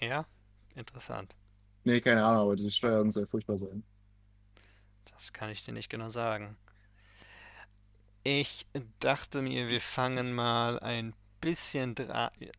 Ja, 0.01 0.25
interessant. 0.75 1.35
Nee, 1.85 2.01
keine 2.01 2.25
Ahnung, 2.25 2.43
aber 2.43 2.57
die 2.57 2.71
Steuerung 2.71 3.13
soll 3.13 3.27
furchtbar 3.27 3.59
sein. 3.59 3.83
Das 5.13 5.33
kann 5.33 5.51
ich 5.51 5.65
dir 5.65 5.73
nicht 5.73 5.91
genau 5.91 6.09
sagen. 6.09 6.57
Ich 8.25 8.67
dachte 9.01 9.43
mir, 9.43 9.69
wir 9.69 9.81
fangen 9.81 10.33
mal 10.33 10.79
ein 10.81 11.15
bisschen 11.41 11.95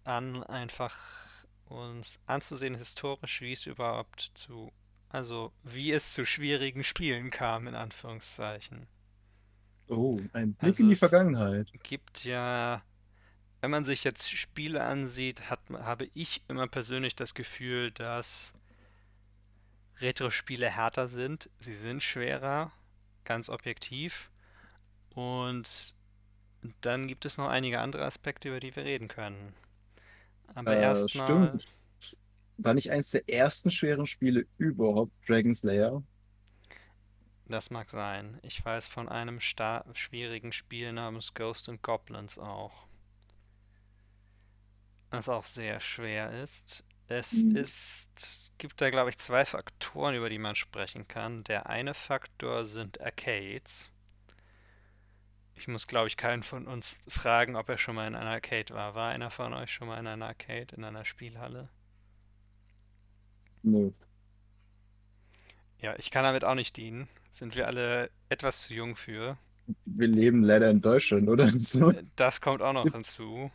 an, 0.03 0.43
einfach 0.43 0.95
uns 1.69 2.19
anzusehen, 2.25 2.75
historisch, 2.75 3.41
wie 3.41 3.53
es 3.53 3.65
überhaupt 3.65 4.31
zu, 4.35 4.71
also 5.09 5.53
wie 5.63 5.91
es 5.91 6.13
zu 6.13 6.25
schwierigen 6.25 6.83
Spielen 6.83 7.31
kam, 7.31 7.67
in 7.67 7.75
Anführungszeichen. 7.75 8.87
Oh, 9.89 10.19
ein 10.33 10.53
Blick 10.55 10.79
Also 10.79 10.83
in 10.83 10.89
die 10.89 10.95
es 10.95 10.99
Vergangenheit. 10.99 11.73
gibt 11.83 12.23
ja, 12.25 12.83
wenn 13.61 13.71
man 13.71 13.85
sich 13.85 14.03
jetzt 14.03 14.29
Spiele 14.29 14.83
ansieht, 14.83 15.49
hat, 15.49 15.61
habe 15.71 16.09
ich 16.13 16.43
immer 16.47 16.67
persönlich 16.67 17.15
das 17.15 17.33
Gefühl, 17.33 17.91
dass 17.91 18.53
Retro-Spiele 19.99 20.69
härter 20.69 21.07
sind. 21.07 21.49
Sie 21.59 21.73
sind 21.75 22.01
schwerer, 22.03 22.71
ganz 23.25 23.49
objektiv. 23.49 24.31
Und 25.11 25.95
dann 26.81 27.07
gibt 27.07 27.25
es 27.25 27.37
noch 27.37 27.49
einige 27.49 27.79
andere 27.79 28.05
Aspekte, 28.05 28.49
über 28.49 28.59
die 28.59 28.75
wir 28.75 28.85
reden 28.85 29.07
können. 29.07 29.53
Aber 30.53 30.75
Äh, 30.75 30.77
erstmal, 30.77 31.59
stimmt. 31.59 31.65
War 32.57 32.73
nicht 32.75 32.91
eins 32.91 33.11
der 33.11 33.27
ersten 33.29 33.71
schweren 33.71 34.05
Spiele 34.07 34.45
überhaupt 34.57 35.13
Dragon 35.27 35.53
Slayer? 35.55 36.03
das 37.47 37.69
mag 37.69 37.89
sein. 37.89 38.39
Ich 38.43 38.63
weiß 38.63 38.87
von 38.87 39.09
einem 39.09 39.41
schwierigen 39.41 40.53
Spiel 40.53 40.93
namens 40.93 41.33
Ghost 41.33 41.67
and 41.67 41.81
Goblins 41.83 42.39
auch, 42.39 42.87
das 45.11 45.29
auch 45.29 45.45
sehr 45.45 45.79
schwer 45.79 46.31
ist. 46.43 46.83
Es 47.07 47.41
Hm. 47.41 47.53
ist, 47.53 48.51
gibt 48.57 48.79
da, 48.81 48.89
glaube 48.91 49.09
ich, 49.09 49.17
zwei 49.17 49.45
Faktoren, 49.45 50.15
über 50.15 50.29
die 50.29 50.37
man 50.37 50.55
sprechen 50.55 51.07
kann. 51.07 51.43
Der 51.43 51.67
eine 51.67 51.93
Faktor 51.93 52.65
sind 52.65 53.01
Arcades. 53.01 53.91
Ich 55.59 55.67
muss, 55.67 55.87
glaube 55.87 56.07
ich, 56.07 56.15
keinen 56.15 56.41
von 56.41 56.67
uns 56.67 57.01
fragen, 57.09 57.57
ob 57.57 57.67
er 57.67 57.77
schon 57.77 57.95
mal 57.95 58.07
in 58.07 58.15
einer 58.15 58.29
Arcade 58.29 58.73
war. 58.73 58.95
War 58.95 59.09
einer 59.09 59.29
von 59.29 59.53
euch 59.53 59.73
schon 59.73 59.89
mal 59.89 59.99
in 59.99 60.07
einer 60.07 60.27
Arcade, 60.27 60.73
in 60.73 60.85
einer 60.85 61.03
Spielhalle? 61.03 61.67
Nö. 63.63 63.91
Ja, 65.81 65.95
ich 65.97 66.11
kann 66.11 66.23
damit 66.23 66.45
auch 66.45 66.55
nicht 66.55 66.77
dienen. 66.77 67.09
Sind 67.29 67.57
wir 67.57 67.67
alle 67.67 68.09
etwas 68.29 68.61
zu 68.61 68.73
jung 68.73 68.95
für. 68.95 69.37
Wir 69.83 70.07
leben 70.07 70.43
leider 70.43 70.69
in 70.69 70.79
Deutschland, 70.79 71.27
oder? 71.27 71.51
Das 72.15 72.39
kommt 72.39 72.61
auch 72.61 72.73
noch 72.73 72.89
hinzu. 72.89 73.51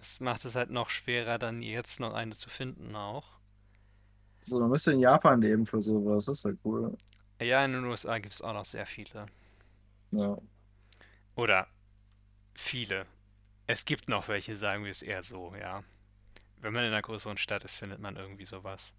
Es 0.00 0.20
macht 0.20 0.46
es 0.46 0.56
halt 0.56 0.70
noch 0.70 0.88
schwerer, 0.88 1.38
dann 1.38 1.60
jetzt 1.60 2.00
noch 2.00 2.14
eine 2.14 2.34
zu 2.34 2.48
finden 2.48 2.96
auch. 2.96 3.26
So, 4.40 4.58
man 4.58 4.70
müsste 4.70 4.92
in 4.92 5.00
Japan 5.00 5.42
leben 5.42 5.66
für 5.66 5.82
sowas. 5.82 6.24
Das 6.24 6.44
wäre 6.44 6.56
cool. 6.64 6.96
Ja, 7.42 7.62
in 7.62 7.72
den 7.74 7.84
USA 7.84 8.18
gibt 8.18 8.32
es 8.32 8.40
auch 8.40 8.54
noch 8.54 8.64
sehr 8.64 8.86
viele. 8.86 9.26
Ja. 10.12 10.38
Oder 11.34 11.66
viele. 12.54 13.06
Es 13.66 13.84
gibt 13.84 14.08
noch 14.08 14.28
welche, 14.28 14.56
sagen 14.56 14.84
wir 14.84 14.90
es 14.90 15.02
eher 15.02 15.22
so, 15.22 15.54
ja. 15.54 15.82
Wenn 16.58 16.72
man 16.72 16.84
in 16.84 16.92
einer 16.92 17.02
größeren 17.02 17.38
Stadt 17.38 17.64
ist, 17.64 17.76
findet 17.76 17.98
man 18.00 18.16
irgendwie 18.16 18.44
sowas. 18.44 18.94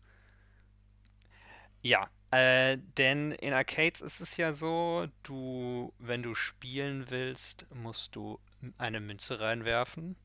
Ja, 1.82 2.10
äh, 2.32 2.78
denn 2.98 3.32
in 3.32 3.54
Arcades 3.54 4.02
ist 4.02 4.20
es 4.20 4.38
ja 4.38 4.54
so, 4.54 5.08
du, 5.24 5.94
wenn 6.00 6.24
du 6.24 6.34
spielen 6.36 7.10
willst, 7.10 7.68
musst 7.74 8.16
du 8.16 8.40
eine 8.78 9.00
Münze 9.00 9.40
reinwerfen. 9.40 10.16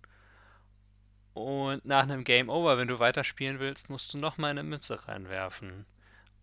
Und 1.35 1.85
nach 1.85 2.03
einem 2.03 2.25
Game 2.25 2.49
Over, 2.49 2.79
wenn 2.79 2.89
du 2.89 2.99
weiterspielen 2.99 3.61
willst, 3.61 3.91
musst 3.91 4.13
du 4.13 4.19
nochmal 4.19 4.51
eine 4.51 4.63
Münze 4.63 5.07
reinwerfen. 5.07 5.87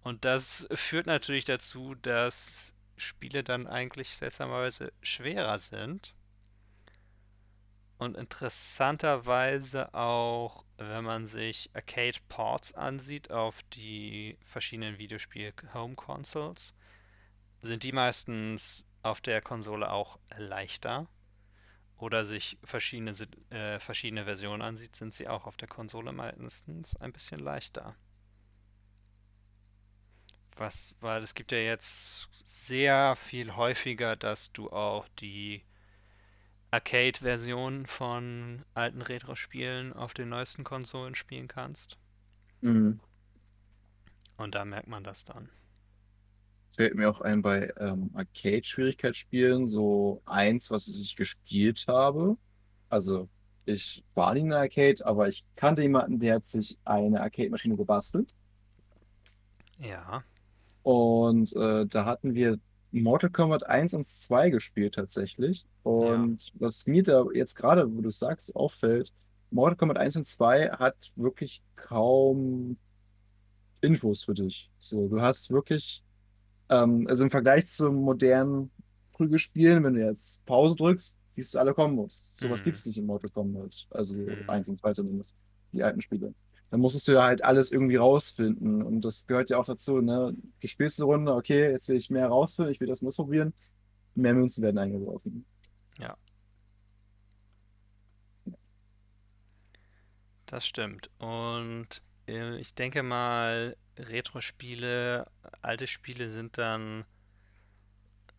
Und 0.03 0.24
das 0.24 0.68
führt 0.72 1.07
natürlich 1.07 1.45
dazu, 1.45 1.95
dass 1.95 2.74
Spiele 2.97 3.43
dann 3.43 3.67
eigentlich 3.67 4.17
seltsamerweise 4.17 4.91
schwerer 5.01 5.59
sind. 5.59 6.13
Und 7.97 8.15
interessanterweise 8.15 9.93
auch, 9.93 10.65
wenn 10.77 11.03
man 11.03 11.25
sich 11.25 11.71
Arcade 11.73 12.19
Ports 12.27 12.73
ansieht 12.73 13.31
auf 13.31 13.63
die 13.73 14.37
verschiedenen 14.43 14.99
Videospiel-Home 14.99 15.95
Consoles, 15.95 16.73
sind 17.61 17.83
die 17.83 17.91
meistens 17.91 18.85
auf 19.01 19.21
der 19.21 19.41
Konsole 19.41 19.91
auch 19.91 20.19
leichter. 20.37 21.07
Oder 21.97 22.25
sich 22.25 22.59
verschiedene, 22.63 23.13
äh, 23.49 23.79
verschiedene 23.79 24.25
Versionen 24.25 24.61
ansieht, 24.61 24.95
sind 24.95 25.15
sie 25.15 25.27
auch 25.27 25.47
auf 25.47 25.57
der 25.57 25.67
Konsole 25.67 26.11
meistens 26.11 26.95
ein 26.97 27.11
bisschen 27.11 27.39
leichter. 27.39 27.95
Was, 30.57 30.95
weil 31.01 31.21
es 31.21 31.35
gibt 31.35 31.51
ja 31.51 31.59
jetzt 31.59 32.29
sehr 32.43 33.15
viel 33.15 33.55
häufiger, 33.55 34.15
dass 34.15 34.51
du 34.51 34.69
auch 34.71 35.07
die 35.19 35.63
Arcade-Version 36.71 37.85
von 37.85 38.63
alten 38.73 39.01
Retro-Spielen 39.01 39.93
auf 39.93 40.13
den 40.13 40.29
neuesten 40.29 40.63
Konsolen 40.63 41.15
spielen 41.15 41.47
kannst. 41.47 41.97
Mhm. 42.61 42.99
Und 44.37 44.55
da 44.55 44.65
merkt 44.65 44.87
man 44.87 45.03
das 45.03 45.25
dann. 45.25 45.49
Fällt 46.69 46.95
mir 46.95 47.09
auch 47.09 47.21
ein 47.21 47.41
bei 47.41 47.73
ähm, 47.77 48.11
Arcade-Schwierigkeitsspielen, 48.13 49.65
so 49.65 50.21
eins, 50.25 50.69
was 50.69 50.87
ich 50.87 51.15
gespielt 51.15 51.85
habe. 51.87 52.37
Also, 52.89 53.29
ich 53.65 54.03
war 54.13 54.33
nie 54.33 54.41
in 54.41 54.51
einer 54.51 54.61
Arcade, 54.61 55.05
aber 55.05 55.27
ich 55.27 55.45
kannte 55.55 55.81
jemanden, 55.81 56.19
der 56.19 56.35
hat 56.35 56.45
sich 56.45 56.77
eine 56.85 57.21
Arcade-Maschine 57.21 57.77
gebastelt. 57.77 58.33
Ja, 59.79 60.23
Und 60.88 61.53
äh, 61.55 61.85
da 61.88 62.05
hatten 62.05 62.33
wir 62.33 62.59
Mortal 62.91 63.29
Kombat 63.29 63.65
1 63.67 63.93
und 63.93 64.07
2 64.07 64.49
gespielt 64.49 64.95
tatsächlich. 64.95 65.65
ja. 65.99 66.31
Und 66.31 66.51
was 66.55 66.88
mir 66.88 67.03
da 67.03 67.25
jetzt 67.33 67.55
gerade, 67.55 67.93
wo 67.93 68.01
du 68.01 68.09
sagst, 68.09 68.55
auffällt, 68.55 69.13
Mortal 69.51 69.75
Kombat 69.77 69.97
1 69.97 70.15
und 70.17 70.25
2 70.27 70.69
hat 70.71 71.11
wirklich 71.15 71.61
kaum 71.75 72.77
Infos 73.81 74.23
für 74.23 74.33
dich. 74.33 74.69
So, 74.79 75.07
du 75.07 75.21
hast 75.21 75.51
wirklich, 75.51 76.03
ähm, 76.69 77.07
also 77.09 77.25
im 77.25 77.31
Vergleich 77.31 77.67
zu 77.67 77.91
modernen 77.91 78.71
Prügelspielen, 79.13 79.83
wenn 79.83 79.95
du 79.95 80.05
jetzt 80.05 80.45
Pause 80.45 80.75
drückst, 80.75 81.17
siehst 81.29 81.53
du 81.53 81.59
alle 81.59 81.73
Kombos. 81.73 82.38
Sowas 82.38 82.63
gibt 82.63 82.75
Mhm. 82.75 82.79
es 82.79 82.85
nicht 82.85 82.97
in 82.97 83.05
Mortal 83.05 83.29
Kombat. 83.31 83.88
Also 83.91 84.19
Mhm. 84.19 84.43
1 84.47 84.69
und 84.69 84.77
2 84.79 84.93
zumindest, 84.93 85.35
die 85.73 85.83
alten 85.83 86.01
Spiele. 86.01 86.33
Dann 86.70 86.80
musstest 86.82 87.07
du 87.07 87.13
ja 87.13 87.24
halt 87.24 87.43
alles 87.43 87.72
irgendwie 87.72 87.95
rausfinden. 87.95 88.82
Und 88.84 89.01
das 89.01 89.28
gehört 89.28 89.49
ja 89.49 89.57
auch 89.57 89.65
dazu, 89.65 90.01
ne? 90.01 90.36
Du 90.61 90.68
spielst 90.68 90.99
eine 90.99 91.05
Runde, 91.05 91.34
okay, 91.34 91.72
jetzt 91.72 91.88
will 91.89 91.95
ich 91.97 92.09
mehr 92.09 92.28
rausfinden, 92.28 92.72
ich 92.72 92.80
will 92.82 92.88
das 92.88 93.01
und 93.01 93.07
das 93.07 93.15
probieren. 93.15 93.53
Mehr 94.15 94.34
Münzen 94.34 94.63
werden 94.63 94.78
eingeworfen. 94.78 95.45
Ja, 95.99 96.18
das 100.47 100.65
stimmt. 100.65 101.09
Und 101.20 102.01
äh, 102.28 102.57
ich 102.57 102.74
denke 102.74 103.03
mal, 103.03 103.76
Retro-Spiele, 103.97 105.30
alte 105.61 105.88
Spiele 105.88 106.30
sind 106.30 106.57
dann 106.57 107.05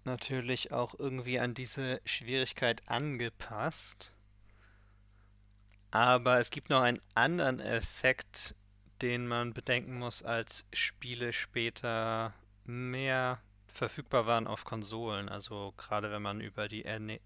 natürlich 0.04 0.72
auch 0.72 0.98
irgendwie 0.98 1.38
an 1.38 1.54
diese 1.54 2.00
Schwierigkeit 2.04 2.82
angepasst. 2.88 4.14
Aber 5.90 6.38
es 6.38 6.50
gibt 6.50 6.70
noch 6.70 6.82
einen 6.82 7.00
anderen 7.14 7.60
Effekt, 7.60 8.54
den 9.00 9.26
man 9.26 9.54
bedenken 9.54 9.98
muss, 9.98 10.22
als 10.22 10.64
Spiele 10.72 11.32
später 11.32 12.34
mehr 12.64 13.40
verfügbar 13.68 14.26
waren 14.26 14.46
auf 14.46 14.64
Konsolen. 14.64 15.28
Also 15.28 15.72
gerade 15.76 16.10
wenn 16.10 16.22
man 16.22 16.40
über 16.40 16.68
die, 16.68 16.84
NE 16.84 17.20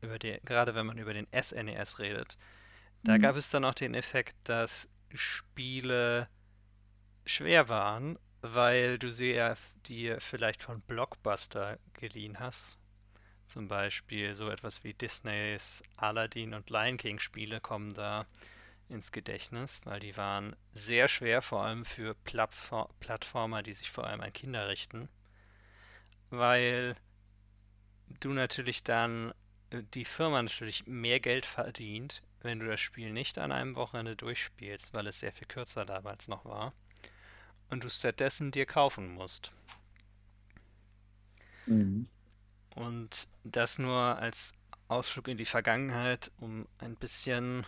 über 0.00 0.18
die, 0.18 0.38
gerade 0.44 0.74
wenn 0.74 0.86
man 0.86 0.98
über 0.98 1.14
den 1.14 1.28
SNES 1.32 1.98
redet. 2.00 2.36
Da 3.04 3.16
Mhm. 3.16 3.22
gab 3.22 3.36
es 3.36 3.50
dann 3.50 3.64
auch 3.64 3.74
den 3.74 3.94
Effekt, 3.94 4.36
dass 4.44 4.88
Spiele 5.14 6.28
schwer 7.24 7.68
waren, 7.68 8.18
weil 8.40 8.98
du 8.98 9.10
sie 9.10 9.32
ja 9.32 9.56
dir 9.86 10.20
vielleicht 10.20 10.62
von 10.62 10.80
Blockbuster 10.82 11.78
geliehen 11.94 12.40
hast. 12.40 12.78
Zum 13.46 13.68
Beispiel 13.68 14.34
so 14.34 14.48
etwas 14.48 14.82
wie 14.84 14.94
Disneys 14.94 15.82
Aladdin 15.96 16.54
und 16.54 16.70
Lion 16.70 16.96
King 16.96 17.18
Spiele 17.18 17.60
kommen 17.60 17.92
da 17.92 18.26
ins 18.88 19.12
Gedächtnis, 19.12 19.80
weil 19.84 20.00
die 20.00 20.16
waren 20.16 20.54
sehr 20.74 21.08
schwer, 21.08 21.42
vor 21.42 21.64
allem 21.64 21.84
für 21.84 22.14
Plattfor 22.24 22.90
Plattformer, 23.00 23.62
die 23.62 23.74
sich 23.74 23.90
vor 23.90 24.06
allem 24.06 24.20
an 24.20 24.32
Kinder 24.32 24.68
richten, 24.68 25.08
weil 26.30 26.96
du 28.20 28.30
natürlich 28.30 28.82
dann 28.82 29.32
äh, 29.70 29.82
die 29.94 30.04
Firma 30.04 30.42
natürlich 30.42 30.86
mehr 30.86 31.20
Geld 31.20 31.46
verdient, 31.46 32.22
wenn 32.42 32.60
du 32.60 32.66
das 32.66 32.80
Spiel 32.80 33.12
nicht 33.12 33.38
an 33.38 33.52
einem 33.52 33.76
Wochenende 33.76 34.16
durchspielst, 34.16 34.92
weil 34.92 35.06
es 35.06 35.20
sehr 35.20 35.32
viel 35.32 35.46
kürzer 35.46 35.84
damals 35.84 36.28
noch 36.28 36.44
war, 36.44 36.72
und 37.70 37.84
du 37.84 37.88
stattdessen 37.88 38.50
dir 38.50 38.66
kaufen 38.66 39.14
musst. 39.14 39.52
Mhm. 41.66 42.08
Und 42.74 43.28
das 43.44 43.78
nur 43.78 44.18
als 44.18 44.52
Ausflug 44.88 45.28
in 45.28 45.36
die 45.36 45.44
Vergangenheit, 45.44 46.30
um 46.40 46.66
ein 46.78 46.96
bisschen 46.96 47.66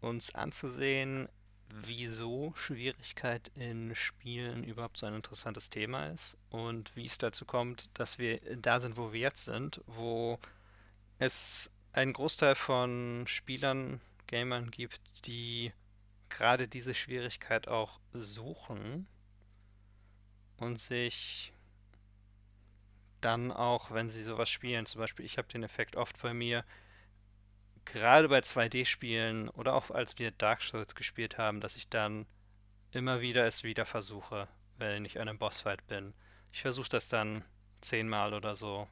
uns 0.00 0.34
anzusehen, 0.34 1.28
wieso 1.68 2.52
Schwierigkeit 2.54 3.50
in 3.54 3.94
Spielen 3.94 4.64
überhaupt 4.64 4.98
so 4.98 5.06
ein 5.06 5.14
interessantes 5.14 5.70
Thema 5.70 6.08
ist 6.08 6.36
und 6.50 6.94
wie 6.94 7.06
es 7.06 7.18
dazu 7.18 7.44
kommt, 7.44 7.88
dass 7.94 8.18
wir 8.18 8.40
da 8.56 8.80
sind, 8.80 8.96
wo 8.96 9.12
wir 9.12 9.20
jetzt 9.20 9.46
sind, 9.46 9.80
wo 9.86 10.38
es 11.18 11.70
einen 11.92 12.12
Großteil 12.12 12.54
von 12.54 13.24
Spielern, 13.26 14.00
Gamern 14.26 14.70
gibt, 14.70 15.26
die 15.26 15.72
gerade 16.28 16.66
diese 16.66 16.94
Schwierigkeit 16.94 17.68
auch 17.68 18.00
suchen 18.12 19.06
und 20.56 20.78
sich 20.78 21.52
dann 23.24 23.52
auch, 23.52 23.90
wenn 23.90 24.10
sie 24.10 24.22
sowas 24.22 24.50
spielen, 24.50 24.86
zum 24.86 25.00
Beispiel, 25.00 25.24
ich 25.24 25.38
habe 25.38 25.48
den 25.48 25.62
Effekt 25.62 25.96
oft 25.96 26.20
bei 26.22 26.34
mir, 26.34 26.64
gerade 27.84 28.28
bei 28.28 28.40
2D-Spielen 28.40 29.48
oder 29.48 29.74
auch 29.74 29.90
als 29.90 30.18
wir 30.18 30.30
Dark 30.30 30.62
Souls 30.62 30.94
gespielt 30.94 31.38
haben, 31.38 31.60
dass 31.60 31.76
ich 31.76 31.88
dann 31.88 32.26
immer 32.90 33.20
wieder 33.20 33.46
es 33.46 33.64
wieder 33.64 33.86
versuche, 33.86 34.48
wenn 34.78 35.04
ich 35.04 35.18
an 35.20 35.28
einem 35.28 35.38
Bossfight 35.38 35.86
bin. 35.86 36.14
Ich 36.52 36.62
versuche 36.62 36.88
das 36.88 37.08
dann 37.08 37.44
zehnmal 37.80 38.34
oder 38.34 38.54
so. 38.54 38.88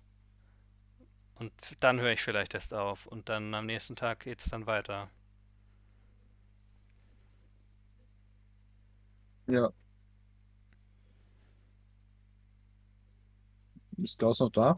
Und 1.34 1.52
dann 1.80 2.00
höre 2.00 2.12
ich 2.12 2.22
vielleicht 2.22 2.54
erst 2.54 2.74
auf. 2.74 3.06
Und 3.06 3.28
dann 3.28 3.54
am 3.54 3.66
nächsten 3.66 3.96
Tag 3.96 4.20
geht 4.20 4.40
es 4.40 4.50
dann 4.50 4.66
weiter. 4.66 5.10
Ja. 9.46 9.70
Ist 14.02 14.18
Klaus 14.18 14.40
noch 14.40 14.50
da? 14.50 14.76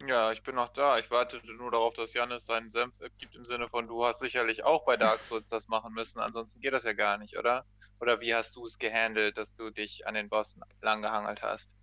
Ja, 0.00 0.32
ich 0.32 0.42
bin 0.42 0.54
noch 0.54 0.72
da. 0.72 0.98
Ich 0.98 1.10
wartete 1.10 1.52
nur 1.54 1.70
darauf, 1.70 1.92
dass 1.94 2.14
Janis 2.14 2.46
seinen 2.46 2.70
Senf 2.70 2.98
gibt 3.18 3.34
im 3.34 3.44
Sinne 3.44 3.68
von, 3.68 3.86
du 3.88 4.04
hast 4.04 4.20
sicherlich 4.20 4.64
auch 4.64 4.84
bei 4.84 4.96
Dark 4.96 5.22
Souls 5.22 5.48
das 5.48 5.68
machen 5.68 5.92
müssen, 5.94 6.20
ansonsten 6.20 6.60
geht 6.60 6.72
das 6.72 6.84
ja 6.84 6.92
gar 6.94 7.18
nicht, 7.18 7.38
oder? 7.38 7.66
Oder 8.00 8.20
wie 8.20 8.34
hast 8.34 8.56
du 8.56 8.64
es 8.66 8.78
gehandelt, 8.78 9.36
dass 9.38 9.54
du 9.56 9.70
dich 9.70 10.06
an 10.06 10.14
den 10.14 10.28
Bossen 10.28 10.62
langgehangelt 10.82 11.42
hast? 11.42 11.76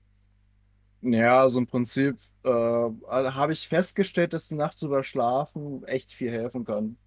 Ja, 1.02 1.42
also 1.42 1.60
im 1.60 1.68
Prinzip 1.68 2.18
äh, 2.44 2.50
habe 2.50 3.52
ich 3.54 3.68
festgestellt, 3.68 4.34
dass 4.34 4.48
die 4.48 4.56
Nacht 4.56 4.82
drüber 4.82 5.04
schlafen 5.04 5.84
echt 5.86 6.14
viel 6.14 6.32
helfen 6.32 6.64
kann. 6.64 6.98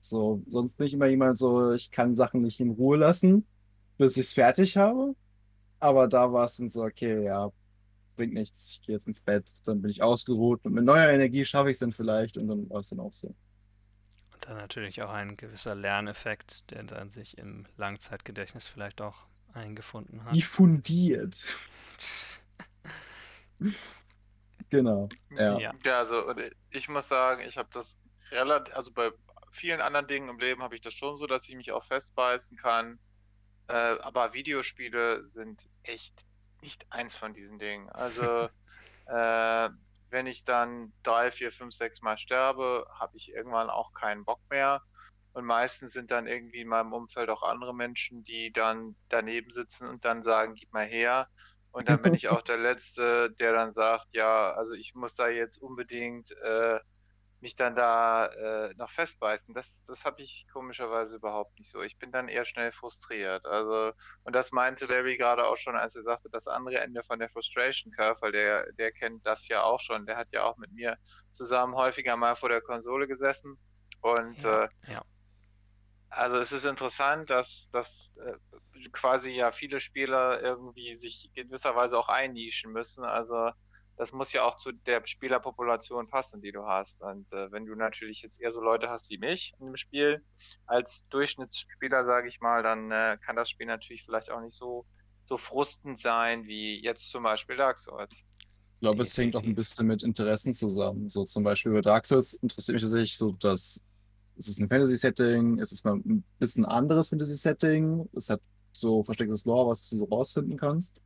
So, 0.00 0.42
sonst 0.48 0.76
bin 0.76 0.86
ich 0.88 0.94
immer 0.94 1.06
jemand 1.06 1.38
so, 1.38 1.72
ich 1.72 1.90
kann 1.90 2.14
Sachen 2.14 2.42
nicht 2.42 2.60
in 2.60 2.70
Ruhe 2.72 2.96
lassen, 2.98 3.46
bis 3.98 4.16
ich 4.16 4.26
es 4.28 4.34
fertig 4.34 4.76
habe. 4.76 5.16
Aber 5.80 6.08
da 6.08 6.32
war 6.32 6.46
es 6.46 6.56
dann 6.58 6.68
so, 6.68 6.84
okay, 6.84 7.24
ja, 7.24 7.50
bringt 8.20 8.34
nichts, 8.34 8.72
ich 8.72 8.82
gehe 8.82 8.94
jetzt 8.94 9.06
ins 9.06 9.22
Bett, 9.22 9.46
dann 9.64 9.80
bin 9.80 9.90
ich 9.90 10.02
ausgeruht 10.02 10.62
und 10.66 10.74
mit 10.74 10.84
neuer 10.84 11.08
Energie 11.08 11.42
schaffe 11.46 11.70
ich 11.70 11.76
es 11.76 11.78
dann 11.78 11.90
vielleicht 11.90 12.36
und 12.36 12.48
dann 12.48 12.68
war 12.68 12.80
es 12.80 12.90
dann 12.90 13.00
auch 13.00 13.14
so. 13.14 13.28
Und 13.28 14.46
dann 14.46 14.58
natürlich 14.58 15.00
auch 15.00 15.08
ein 15.08 15.38
gewisser 15.38 15.74
Lerneffekt, 15.74 16.70
der 16.70 16.82
dann 16.82 17.08
sich 17.08 17.38
im 17.38 17.64
Langzeitgedächtnis 17.78 18.66
vielleicht 18.66 19.00
auch 19.00 19.24
eingefunden 19.54 20.22
hat. 20.22 20.34
Wie 20.34 20.42
fundiert. 20.42 21.42
genau. 24.68 25.08
Ja. 25.30 25.58
Ja. 25.58 25.72
Ja, 25.82 25.98
also 25.98 26.34
ich 26.68 26.90
muss 26.90 27.08
sagen, 27.08 27.42
ich 27.48 27.56
habe 27.56 27.70
das 27.72 27.96
relativ, 28.32 28.76
also 28.76 28.90
bei 28.92 29.12
vielen 29.50 29.80
anderen 29.80 30.06
Dingen 30.06 30.28
im 30.28 30.38
Leben 30.38 30.62
habe 30.62 30.74
ich 30.74 30.82
das 30.82 30.92
schon 30.92 31.16
so, 31.16 31.26
dass 31.26 31.48
ich 31.48 31.56
mich 31.56 31.72
auch 31.72 31.84
festbeißen 31.84 32.58
kann. 32.58 32.98
Äh, 33.66 33.72
aber 33.72 34.34
Videospiele 34.34 35.24
sind 35.24 35.70
echt 35.84 36.26
nicht 36.62 36.92
eins 36.92 37.16
von 37.16 37.34
diesen 37.34 37.58
Dingen. 37.58 37.88
Also, 37.90 38.48
äh, 39.06 39.70
wenn 40.10 40.26
ich 40.26 40.44
dann 40.44 40.92
drei, 41.02 41.30
vier, 41.30 41.52
fünf, 41.52 41.74
sechs 41.74 42.02
Mal 42.02 42.18
sterbe, 42.18 42.86
habe 42.98 43.16
ich 43.16 43.32
irgendwann 43.32 43.70
auch 43.70 43.92
keinen 43.92 44.24
Bock 44.24 44.40
mehr. 44.50 44.82
Und 45.32 45.44
meistens 45.44 45.92
sind 45.92 46.10
dann 46.10 46.26
irgendwie 46.26 46.60
in 46.60 46.68
meinem 46.68 46.92
Umfeld 46.92 47.30
auch 47.30 47.44
andere 47.44 47.74
Menschen, 47.74 48.24
die 48.24 48.52
dann 48.52 48.96
daneben 49.08 49.52
sitzen 49.52 49.86
und 49.86 50.04
dann 50.04 50.24
sagen, 50.24 50.54
gib 50.54 50.72
mal 50.72 50.86
her. 50.86 51.28
Und 51.70 51.88
dann 51.88 52.02
bin 52.02 52.14
ich 52.14 52.28
auch 52.28 52.42
der 52.42 52.58
Letzte, 52.58 53.30
der 53.30 53.52
dann 53.52 53.70
sagt, 53.70 54.08
ja, 54.12 54.52
also 54.52 54.74
ich 54.74 54.94
muss 54.94 55.14
da 55.14 55.28
jetzt 55.28 55.56
unbedingt 55.58 56.32
äh, 56.42 56.80
mich 57.40 57.54
dann 57.56 57.74
da 57.74 58.26
äh, 58.26 58.74
noch 58.76 58.90
festbeißen. 58.90 59.54
Das, 59.54 59.82
das 59.84 60.04
habe 60.04 60.22
ich 60.22 60.46
komischerweise 60.52 61.16
überhaupt 61.16 61.58
nicht 61.58 61.70
so. 61.70 61.82
Ich 61.82 61.98
bin 61.98 62.12
dann 62.12 62.28
eher 62.28 62.44
schnell 62.44 62.72
frustriert. 62.72 63.46
Also, 63.46 63.92
und 64.24 64.34
das 64.34 64.52
meinte 64.52 64.86
Larry 64.86 65.16
gerade 65.16 65.46
auch 65.46 65.56
schon, 65.56 65.76
als 65.76 65.96
er 65.96 66.02
sagte, 66.02 66.28
das 66.30 66.46
andere 66.48 66.78
Ende 66.80 67.02
von 67.02 67.18
der 67.18 67.28
Frustration 67.30 67.92
Curve, 67.92 68.20
weil 68.22 68.32
der, 68.32 68.72
der 68.72 68.92
kennt 68.92 69.26
das 69.26 69.48
ja 69.48 69.62
auch 69.62 69.80
schon. 69.80 70.06
Der 70.06 70.16
hat 70.16 70.32
ja 70.32 70.44
auch 70.44 70.56
mit 70.58 70.72
mir 70.72 70.98
zusammen 71.32 71.74
häufiger 71.74 72.16
mal 72.16 72.36
vor 72.36 72.48
der 72.50 72.60
Konsole 72.62 73.06
gesessen. 73.08 73.58
Und 74.00 74.42
Ja, 74.42 74.64
äh, 74.64 74.68
ja. 74.86 75.02
also 76.08 76.38
es 76.38 76.52
ist 76.52 76.64
interessant, 76.66 77.30
dass, 77.30 77.68
dass 77.70 78.16
äh, 78.18 78.88
quasi 78.92 79.32
ja 79.32 79.52
viele 79.52 79.80
Spieler 79.80 80.40
irgendwie 80.42 80.94
sich 80.96 81.30
in 81.34 81.48
gewisser 81.48 81.76
Weise 81.76 81.98
auch 81.98 82.08
einnischen 82.08 82.72
müssen. 82.72 83.04
Also 83.04 83.50
das 84.00 84.12
muss 84.12 84.32
ja 84.32 84.44
auch 84.44 84.56
zu 84.56 84.72
der 84.72 85.02
Spielerpopulation 85.04 86.08
passen, 86.08 86.40
die 86.40 86.52
du 86.52 86.64
hast. 86.64 87.02
Und 87.02 87.30
äh, 87.34 87.52
wenn 87.52 87.66
du 87.66 87.74
natürlich 87.74 88.22
jetzt 88.22 88.40
eher 88.40 88.50
so 88.50 88.62
Leute 88.62 88.88
hast 88.88 89.10
wie 89.10 89.18
mich 89.18 89.52
in 89.60 89.66
dem 89.66 89.76
Spiel, 89.76 90.24
als 90.66 91.06
Durchschnittsspieler, 91.10 92.02
sage 92.04 92.28
ich 92.28 92.40
mal, 92.40 92.62
dann 92.62 92.90
äh, 92.90 93.18
kann 93.22 93.36
das 93.36 93.50
Spiel 93.50 93.66
natürlich 93.66 94.02
vielleicht 94.02 94.30
auch 94.30 94.40
nicht 94.40 94.56
so, 94.56 94.86
so 95.26 95.36
frustend 95.36 95.98
sein 95.98 96.46
wie 96.46 96.82
jetzt 96.82 97.10
zum 97.10 97.24
Beispiel 97.24 97.58
Dark 97.58 97.78
Souls. 97.78 98.24
Ich 98.76 98.80
glaube, 98.80 99.02
es 99.02 99.18
hängt 99.18 99.36
auch 99.36 99.42
ein 99.42 99.54
bisschen 99.54 99.86
mit 99.86 100.02
Interessen 100.02 100.54
zusammen. 100.54 101.10
So 101.10 101.24
zum 101.24 101.44
Beispiel 101.44 101.72
bei 101.72 101.82
Dark 101.82 102.06
Souls 102.06 102.32
interessiert 102.32 102.76
mich 102.76 102.82
tatsächlich 102.82 103.18
so, 103.18 103.32
dass 103.32 103.84
es 104.38 104.48
ist 104.48 104.60
ein 104.60 104.70
Fantasy-Setting, 104.70 105.58
es 105.58 105.72
ist 105.72 105.84
mal 105.84 105.96
ein 105.96 106.24
bisschen 106.38 106.64
anderes 106.64 107.10
Fantasy-Setting, 107.10 108.08
es 108.14 108.30
hat 108.30 108.40
so 108.72 109.02
verstecktes 109.02 109.44
Lore, 109.44 109.68
was 109.68 109.86
du 109.86 109.94
so 109.94 110.04
rausfinden 110.04 110.56
kannst. 110.56 111.02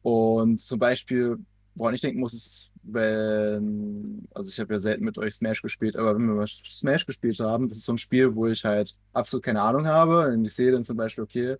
Und 0.00 0.62
zum 0.62 0.78
Beispiel, 0.78 1.36
woran 1.74 1.94
ich 1.94 2.00
denken 2.00 2.20
muss, 2.20 2.34
ist, 2.34 2.70
wenn, 2.82 4.26
also 4.34 4.50
ich 4.50 4.58
habe 4.58 4.74
ja 4.74 4.78
selten 4.78 5.04
mit 5.04 5.18
euch 5.18 5.34
Smash 5.34 5.62
gespielt, 5.62 5.96
aber 5.96 6.14
wenn 6.14 6.26
wir 6.26 6.34
mal 6.34 6.46
Smash 6.46 7.06
gespielt 7.06 7.38
haben, 7.40 7.68
das 7.68 7.78
ist 7.78 7.84
so 7.84 7.92
ein 7.92 7.98
Spiel, 7.98 8.34
wo 8.34 8.46
ich 8.46 8.64
halt 8.64 8.96
absolut 9.12 9.44
keine 9.44 9.62
Ahnung 9.62 9.86
habe. 9.86 10.28
Und 10.28 10.44
ich 10.44 10.54
sehe 10.54 10.72
dann 10.72 10.84
zum 10.84 10.96
Beispiel, 10.96 11.24
okay, 11.24 11.56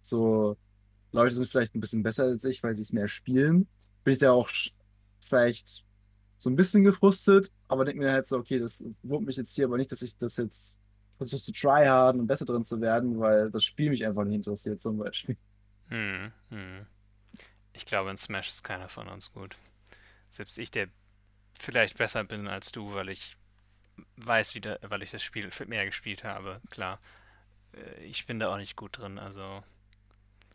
so 0.00 0.56
Leute 1.12 1.34
sind 1.34 1.48
vielleicht 1.48 1.74
ein 1.74 1.80
bisschen 1.80 2.02
besser 2.02 2.24
als 2.24 2.44
ich, 2.44 2.62
weil 2.62 2.74
sie 2.74 2.82
es 2.82 2.92
mehr 2.92 3.08
spielen. 3.08 3.68
Bin 4.04 4.14
ich 4.14 4.18
da 4.18 4.32
auch 4.32 4.50
vielleicht 5.20 5.84
so 6.36 6.50
ein 6.50 6.56
bisschen 6.56 6.84
gefrustet, 6.84 7.50
aber 7.68 7.84
denke 7.84 8.02
mir 8.02 8.12
halt 8.12 8.26
so, 8.26 8.36
okay, 8.36 8.58
das 8.58 8.84
wurmt 9.02 9.26
mich 9.26 9.36
jetzt 9.36 9.54
hier, 9.54 9.66
aber 9.66 9.78
nicht, 9.78 9.92
dass 9.92 10.02
ich 10.02 10.16
das 10.16 10.36
jetzt 10.36 10.80
versuche 11.16 11.42
zu 11.42 11.52
tryharden 11.52 12.20
und 12.20 12.26
besser 12.26 12.44
drin 12.44 12.64
zu 12.64 12.80
werden, 12.80 13.18
weil 13.18 13.50
das 13.50 13.64
Spiel 13.64 13.90
mich 13.90 14.04
einfach 14.04 14.24
nicht 14.24 14.36
interessiert, 14.36 14.80
zum 14.80 14.98
Beispiel. 14.98 15.36
Hm, 15.88 16.32
hm. 16.50 16.86
Ich 17.74 17.86
glaube, 17.86 18.10
in 18.10 18.18
Smash 18.18 18.48
ist 18.48 18.64
keiner 18.64 18.88
von 18.88 19.08
uns 19.08 19.32
gut. 19.32 19.56
Selbst 20.30 20.58
ich, 20.58 20.70
der 20.72 20.88
vielleicht 21.60 21.98
besser 21.98 22.24
bin 22.24 22.48
als 22.48 22.72
du, 22.72 22.94
weil 22.94 23.10
ich 23.10 23.36
weiß 24.18 24.54
wieder, 24.54 24.78
weil 24.82 25.02
ich 25.02 25.12
das 25.12 25.22
Spiel 25.24 25.50
mehr 25.66 25.86
gespielt 25.86 26.24
habe, 26.24 26.62
klar. 26.70 27.00
Äh, 27.74 28.04
Ich 28.04 28.26
bin 28.26 28.40
da 28.40 28.48
auch 28.52 28.58
nicht 28.58 28.76
gut 28.76 28.98
drin, 28.98 29.18
also 29.20 29.64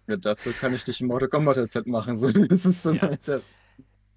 Ja, 0.07 0.17
dafür 0.17 0.53
kann 0.55 0.74
ich 0.74 0.84
dich 0.84 0.99
im 1.01 1.07
Mortal 1.07 1.30
Kombat 1.30 1.55
halt 1.57 1.72
platt 1.72 1.88
machen. 1.88 2.17
So, 2.17 2.32
das 2.32 2.65
ist 2.65 2.84
so 2.84 2.91
Ja. 2.91 2.99
halt 3.01 3.28
das. 3.28 3.55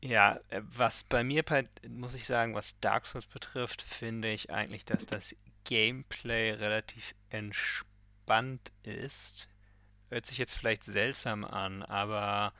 Ja, 0.00 0.38
äh, 0.48 0.60
was 0.64 1.04
bei 1.04 1.22
mir, 1.24 1.42
bei, 1.44 1.68
muss 1.88 2.14
ich 2.14 2.26
sagen, 2.26 2.54
was 2.54 2.78
Dark 2.80 3.06
Souls 3.06 3.26
betrifft, 3.26 3.82
finde 3.82 4.30
ich 4.32 4.50
eigentlich, 4.50 4.84
dass 4.84 5.06
das 5.06 5.34
Gameplay 5.64 6.52
relativ 6.52 7.14
entspannt 7.30 8.72
ist. 8.82 9.48
Hört 10.10 10.26
sich 10.26 10.38
jetzt 10.38 10.54
vielleicht 10.54 10.84
seltsam 10.84 11.44
an, 11.44 11.82
aber 11.82 12.52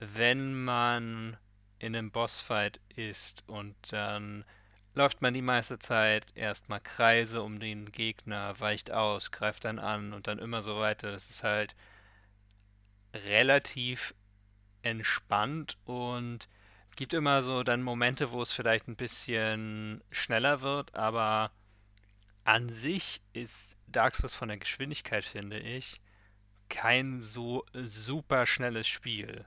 wenn 0.00 0.64
man 0.64 1.36
in 1.78 1.94
einem 1.94 2.10
Bossfight 2.10 2.80
ist 2.96 3.44
und 3.46 3.74
dann 3.92 4.44
läuft 4.94 5.22
man 5.22 5.34
die 5.34 5.42
meiste 5.42 5.78
Zeit 5.78 6.26
erstmal 6.34 6.80
Kreise 6.80 7.42
um 7.42 7.60
den 7.60 7.92
Gegner, 7.92 8.58
weicht 8.58 8.90
aus, 8.90 9.30
greift 9.30 9.64
dann 9.64 9.78
an 9.78 10.12
und 10.12 10.26
dann 10.26 10.38
immer 10.38 10.62
so 10.62 10.78
weiter. 10.78 11.12
Das 11.12 11.30
ist 11.30 11.44
halt 11.44 11.76
relativ 13.14 14.14
entspannt 14.82 15.76
und 15.84 16.48
es 16.90 16.96
gibt 16.96 17.12
immer 17.12 17.42
so 17.42 17.62
dann 17.62 17.82
Momente, 17.82 18.32
wo 18.32 18.42
es 18.42 18.52
vielleicht 18.52 18.88
ein 18.88 18.96
bisschen 18.96 20.02
schneller 20.10 20.60
wird, 20.60 20.94
aber 20.94 21.52
an 22.44 22.68
sich 22.68 23.22
ist 23.32 23.76
Dark 23.86 24.16
Souls 24.16 24.34
von 24.34 24.48
der 24.48 24.58
Geschwindigkeit, 24.58 25.24
finde 25.24 25.60
ich, 25.60 26.00
kein 26.68 27.22
so 27.22 27.64
super 27.74 28.46
schnelles 28.46 28.88
Spiel. 28.88 29.44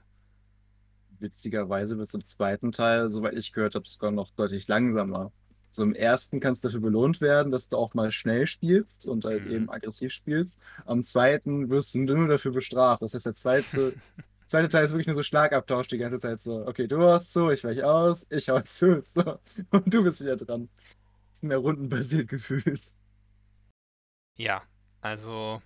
Witzigerweise 1.24 2.00
es 2.00 2.14
im 2.14 2.22
zweiten 2.24 2.72
Teil, 2.72 3.08
soweit 3.08 3.34
ich 3.34 3.52
gehört 3.52 3.74
habe, 3.74 3.88
sogar 3.88 4.12
noch 4.12 4.30
deutlich 4.30 4.68
langsamer. 4.68 5.32
So 5.70 5.82
im 5.82 5.94
ersten 5.94 6.40
kannst 6.40 6.62
du 6.64 6.68
dafür 6.68 6.80
belohnt 6.80 7.20
werden, 7.20 7.50
dass 7.50 7.68
du 7.68 7.76
auch 7.78 7.94
mal 7.94 8.12
schnell 8.12 8.46
spielst 8.46 9.08
und 9.08 9.24
halt 9.24 9.46
Mhm. 9.46 9.50
eben 9.50 9.70
aggressiv 9.70 10.12
spielst. 10.12 10.60
Am 10.86 11.02
zweiten 11.04 11.70
wirst 11.70 11.94
du 11.94 12.00
nur 12.00 12.28
dafür 12.28 12.52
bestraft. 12.52 13.02
Das 13.02 13.14
heißt, 13.14 13.26
der 13.26 13.34
zweite 13.34 13.94
zweite 14.46 14.68
Teil 14.68 14.84
ist 14.84 14.92
wirklich 14.92 15.06
nur 15.08 15.14
so 15.16 15.22
Schlagabtausch 15.24 15.88
die 15.88 15.98
ganze 15.98 16.20
Zeit 16.20 16.40
so. 16.40 16.66
Okay, 16.66 16.86
du 16.86 17.00
hast 17.02 17.32
zu, 17.32 17.50
ich 17.50 17.64
weiche 17.64 17.86
aus, 17.88 18.26
ich 18.30 18.48
hau 18.50 18.60
zu, 18.60 19.00
so. 19.02 19.38
Und 19.70 19.92
du 19.92 20.04
bist 20.04 20.20
wieder 20.20 20.36
dran. 20.36 20.68
Ist 21.32 21.42
mehr 21.44 21.58
rundenbasiert 21.58 22.28
gefühlt. 22.34 22.94
Ja, 24.36 24.62
also 25.00 25.62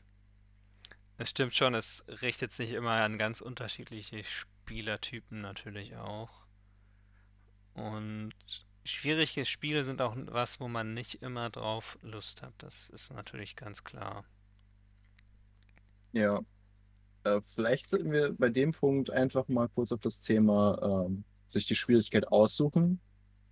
es 1.18 1.30
stimmt 1.30 1.54
schon, 1.54 1.74
es 1.74 2.04
richtet 2.22 2.52
sich 2.52 2.72
immer 2.72 2.92
an 2.92 3.18
ganz 3.18 3.40
unterschiedliche 3.40 4.22
Spielertypen 4.68 5.40
natürlich 5.40 5.96
auch. 5.96 6.28
Und 7.72 8.34
schwierige 8.84 9.46
Spiele 9.46 9.82
sind 9.82 10.02
auch 10.02 10.14
was, 10.26 10.60
wo 10.60 10.68
man 10.68 10.92
nicht 10.92 11.22
immer 11.22 11.48
drauf 11.48 11.98
Lust 12.02 12.42
hat. 12.42 12.52
Das 12.58 12.90
ist 12.90 13.10
natürlich 13.10 13.56
ganz 13.56 13.82
klar. 13.82 14.26
Ja. 16.12 16.42
Äh, 17.24 17.40
vielleicht 17.44 17.88
sollten 17.88 18.12
wir 18.12 18.34
bei 18.34 18.50
dem 18.50 18.72
Punkt 18.72 19.10
einfach 19.10 19.48
mal 19.48 19.68
kurz 19.70 19.90
auf 19.90 20.00
das 20.00 20.20
Thema 20.20 21.06
ähm, 21.06 21.24
sich 21.46 21.66
die 21.66 21.74
Schwierigkeit 21.74 22.28
aussuchen 22.28 23.00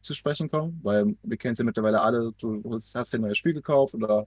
zu 0.02 0.12
sprechen 0.12 0.50
kommen, 0.50 0.78
weil 0.82 1.16
wir 1.22 1.38
kennen 1.38 1.52
es 1.52 1.58
ja 1.58 1.64
mittlerweile 1.64 2.02
alle, 2.02 2.32
du 2.36 2.74
hast 2.74 2.94
ja 2.94 3.18
ein 3.18 3.22
neues 3.22 3.38
Spiel 3.38 3.54
gekauft 3.54 3.94
oder 3.94 4.26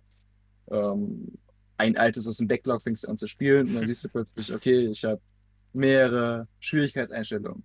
ähm, 0.72 1.38
ein 1.78 1.96
altes 1.98 2.28
aus 2.28 2.38
dem 2.38 2.48
Backlog 2.48 2.82
fängst 2.82 3.04
du 3.04 3.10
an 3.10 3.18
zu 3.18 3.28
spielen 3.28 3.68
und 3.68 3.76
dann 3.76 3.86
siehst 3.86 4.04
du 4.04 4.10
plötzlich, 4.10 4.52
okay, 4.52 4.88
ich 4.88 5.06
habe 5.06 5.22
mehrere 5.74 6.44
Schwierigkeitseinstellungen. 6.60 7.64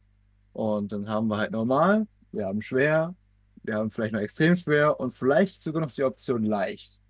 Und 0.53 0.93
dann 0.93 1.09
haben 1.09 1.29
wir 1.29 1.39
halt 1.39 1.51
normal, 1.51 2.07
wir 2.33 2.47
haben 2.47 2.63
schwer, 2.63 3.15
wir 3.63 3.75
haben 3.75 3.91
vielleicht 3.91 4.13
noch 4.13 4.21
extrem 4.21 4.55
schwer 4.57 5.01
und 5.01 5.13
vielleicht 5.13 5.63
sogar 5.63 5.83
noch 5.83 5.93
die 5.93 6.05
Option 6.05 6.45
leicht. 6.45 7.01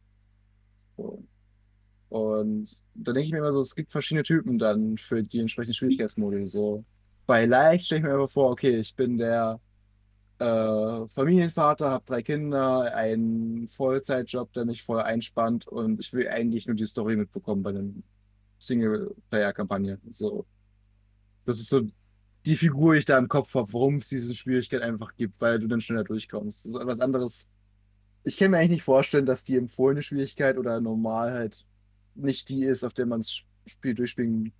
So. 0.96 1.24
Und 2.08 2.84
da 2.94 3.12
denke 3.12 3.26
ich 3.26 3.32
mir 3.32 3.38
immer 3.38 3.52
so, 3.52 3.60
es 3.60 3.74
gibt 3.74 3.90
verschiedene 3.92 4.22
Typen 4.22 4.58
dann 4.58 4.96
für 4.96 5.22
die 5.22 5.40
entsprechenden 5.40 5.74
Schwierigkeitsmodi. 5.74 6.46
So 6.46 6.84
bei 7.26 7.46
leicht 7.46 7.86
stelle 7.86 8.00
ich 8.00 8.04
mir 8.04 8.14
immer 8.14 8.28
vor, 8.28 8.50
okay, 8.50 8.78
ich 8.78 8.94
bin 8.94 9.18
der 9.18 9.60
äh, 10.38 11.08
Familienvater, 11.08 11.90
habe 11.90 12.04
drei 12.06 12.22
Kinder, 12.22 12.94
einen 12.94 13.68
Vollzeitjob, 13.68 14.52
der 14.52 14.64
mich 14.64 14.82
voll 14.82 15.00
einspannt 15.00 15.66
und 15.66 16.00
ich 16.00 16.12
will 16.12 16.28
eigentlich 16.28 16.66
nur 16.66 16.76
die 16.76 16.86
Story 16.86 17.16
mitbekommen 17.16 17.62
bei 17.62 17.70
einer 17.70 17.84
Singleplayer-Kampagne. 18.58 19.98
So. 20.10 20.46
Das 21.44 21.58
ist 21.60 21.68
so 21.68 21.82
die 22.46 22.56
Figur, 22.56 22.94
die 22.94 22.98
ich 23.00 23.04
da 23.06 23.18
im 23.18 23.28
Kopf 23.28 23.54
habe, 23.54 23.72
warum 23.72 23.96
es 23.96 24.08
diese 24.08 24.34
Schwierigkeit 24.34 24.82
einfach 24.82 25.14
gibt, 25.16 25.40
weil 25.40 25.58
du 25.58 25.66
dann 25.66 25.80
schneller 25.80 26.04
durchkommst. 26.04 26.64
Das 26.64 26.72
ist 26.72 26.80
etwas 26.80 27.00
anderes. 27.00 27.48
Ich 28.24 28.36
kann 28.36 28.50
mir 28.50 28.58
eigentlich 28.58 28.70
nicht 28.70 28.82
vorstellen, 28.82 29.26
dass 29.26 29.44
die 29.44 29.56
empfohlene 29.56 30.02
Schwierigkeit 30.02 30.58
oder 30.58 30.80
normal 30.80 31.32
halt 31.32 31.64
nicht 32.14 32.48
die 32.48 32.64
ist, 32.64 32.84
auf 32.84 32.94
der 32.94 33.06
man 33.06 33.20
das 33.20 33.42
Spiel 33.66 33.94
durchspielen 33.94 34.52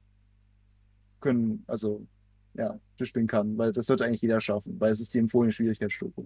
können, 1.20 1.64
also 1.66 2.06
ja, 2.54 2.78
durchspielen 2.96 3.26
kann, 3.28 3.58
weil 3.58 3.72
das 3.72 3.86
sollte 3.86 4.04
eigentlich 4.04 4.22
jeder 4.22 4.40
schaffen, 4.40 4.78
weil 4.80 4.92
es 4.92 5.00
ist 5.00 5.14
die 5.14 5.18
empfohlene 5.18 5.52
Schwierigkeitsstufe. 5.52 6.24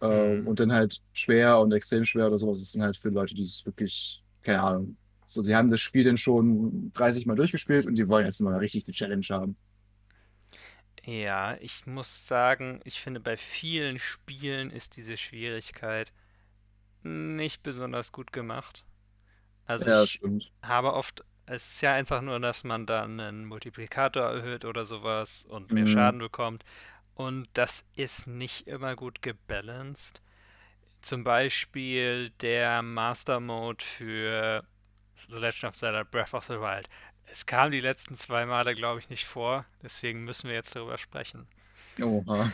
Ähm, 0.00 0.40
Mhm. 0.42 0.46
und 0.46 0.60
dann 0.60 0.72
halt 0.72 1.02
schwer 1.12 1.58
und 1.60 1.72
extrem 1.72 2.04
schwer 2.04 2.28
oder 2.28 2.38
sowas, 2.38 2.60
das 2.60 2.72
sind 2.72 2.82
halt 2.82 2.96
für 2.96 3.08
Leute, 3.08 3.34
die 3.34 3.42
es 3.42 3.66
wirklich, 3.66 4.22
keine 4.42 4.62
Ahnung, 4.62 4.96
so, 5.28 5.42
die 5.42 5.54
haben 5.54 5.70
das 5.70 5.80
Spiel 5.80 6.04
dann 6.04 6.16
schon 6.16 6.92
30 6.94 7.26
Mal 7.26 7.36
durchgespielt 7.36 7.86
und 7.86 7.96
die 7.96 8.08
wollen 8.08 8.26
jetzt 8.26 8.40
mal 8.40 8.56
richtig 8.58 8.86
eine 8.86 8.94
Challenge 8.94 9.26
haben. 9.30 9.56
Ja, 11.04 11.56
ich 11.60 11.86
muss 11.86 12.26
sagen, 12.26 12.80
ich 12.84 13.00
finde, 13.00 13.20
bei 13.20 13.36
vielen 13.36 13.98
Spielen 13.98 14.70
ist 14.70 14.96
diese 14.96 15.16
Schwierigkeit 15.16 16.12
nicht 17.02 17.62
besonders 17.62 18.12
gut 18.12 18.32
gemacht. 18.32 18.84
Also 19.66 19.86
Ja, 19.86 20.06
ich 20.06 20.22
stimmt. 20.22 20.52
habe 20.62 20.94
oft, 20.94 21.24
es 21.46 21.70
ist 21.72 21.82
ja 21.82 21.94
einfach 21.94 22.22
nur, 22.22 22.40
dass 22.40 22.64
man 22.64 22.86
dann 22.86 23.20
einen 23.20 23.46
Multiplikator 23.46 24.24
erhöht 24.24 24.64
oder 24.64 24.84
sowas 24.86 25.46
und 25.48 25.72
mehr 25.72 25.86
Mhm. 25.86 25.86
Schaden 25.86 26.20
bekommt. 26.20 26.64
Und 27.14 27.48
das 27.54 27.86
ist 27.96 28.26
nicht 28.28 28.68
immer 28.68 28.96
gut 28.96 29.22
gebalanced. 29.22 30.22
Zum 31.02 31.24
Beispiel 31.24 32.30
der 32.40 32.82
Master 32.82 33.40
Mode 33.40 33.84
für 33.84 34.64
The 35.28 35.36
Legend 35.36 35.64
of 35.64 35.76
Zelda 35.76 36.04
Breath 36.04 36.34
of 36.34 36.44
the 36.46 36.60
Wild. 36.60 36.88
Es 37.26 37.46
kam 37.46 37.70
die 37.70 37.80
letzten 37.80 38.14
zwei 38.16 38.46
Male, 38.46 38.74
glaube 38.74 39.00
ich, 39.00 39.08
nicht 39.10 39.26
vor. 39.26 39.66
Deswegen 39.82 40.24
müssen 40.24 40.48
wir 40.48 40.54
jetzt 40.56 40.74
darüber 40.76 40.98
sprechen. 40.98 41.46
Oha. 42.00 42.52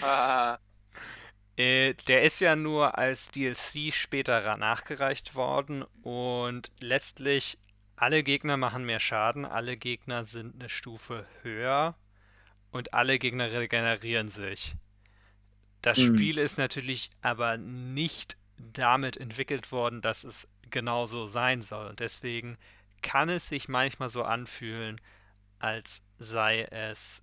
Ah, 0.00 0.58
Äh, 1.56 1.94
der 2.08 2.22
ist 2.22 2.40
ja 2.40 2.56
nur 2.56 2.98
als 2.98 3.30
DLC 3.30 3.92
später 3.92 4.56
nachgereicht 4.56 5.34
worden 5.36 5.84
und 6.02 6.70
letztlich 6.80 7.58
alle 7.96 8.22
Gegner 8.24 8.56
machen 8.56 8.84
mehr 8.84 8.98
Schaden, 9.00 9.44
alle 9.44 9.76
Gegner 9.76 10.24
sind 10.24 10.54
eine 10.56 10.68
Stufe 10.68 11.26
höher 11.42 11.96
und 12.72 12.94
alle 12.94 13.18
Gegner 13.20 13.52
regenerieren 13.52 14.28
sich. 14.28 14.76
Das 15.82 15.98
Mhm. 15.98 16.16
Spiel 16.16 16.38
ist 16.38 16.58
natürlich 16.58 17.10
aber 17.22 17.56
nicht 17.56 18.36
damit 18.58 19.16
entwickelt 19.16 19.70
worden, 19.72 20.02
dass 20.02 20.24
es 20.24 20.48
genau 20.70 21.06
so 21.06 21.26
sein 21.26 21.62
soll. 21.62 21.88
Und 21.88 22.00
deswegen 22.00 22.56
kann 23.02 23.28
es 23.28 23.48
sich 23.48 23.68
manchmal 23.68 24.08
so 24.08 24.22
anfühlen, 24.22 25.00
als 25.58 26.02
sei 26.18 26.62
es 26.64 27.22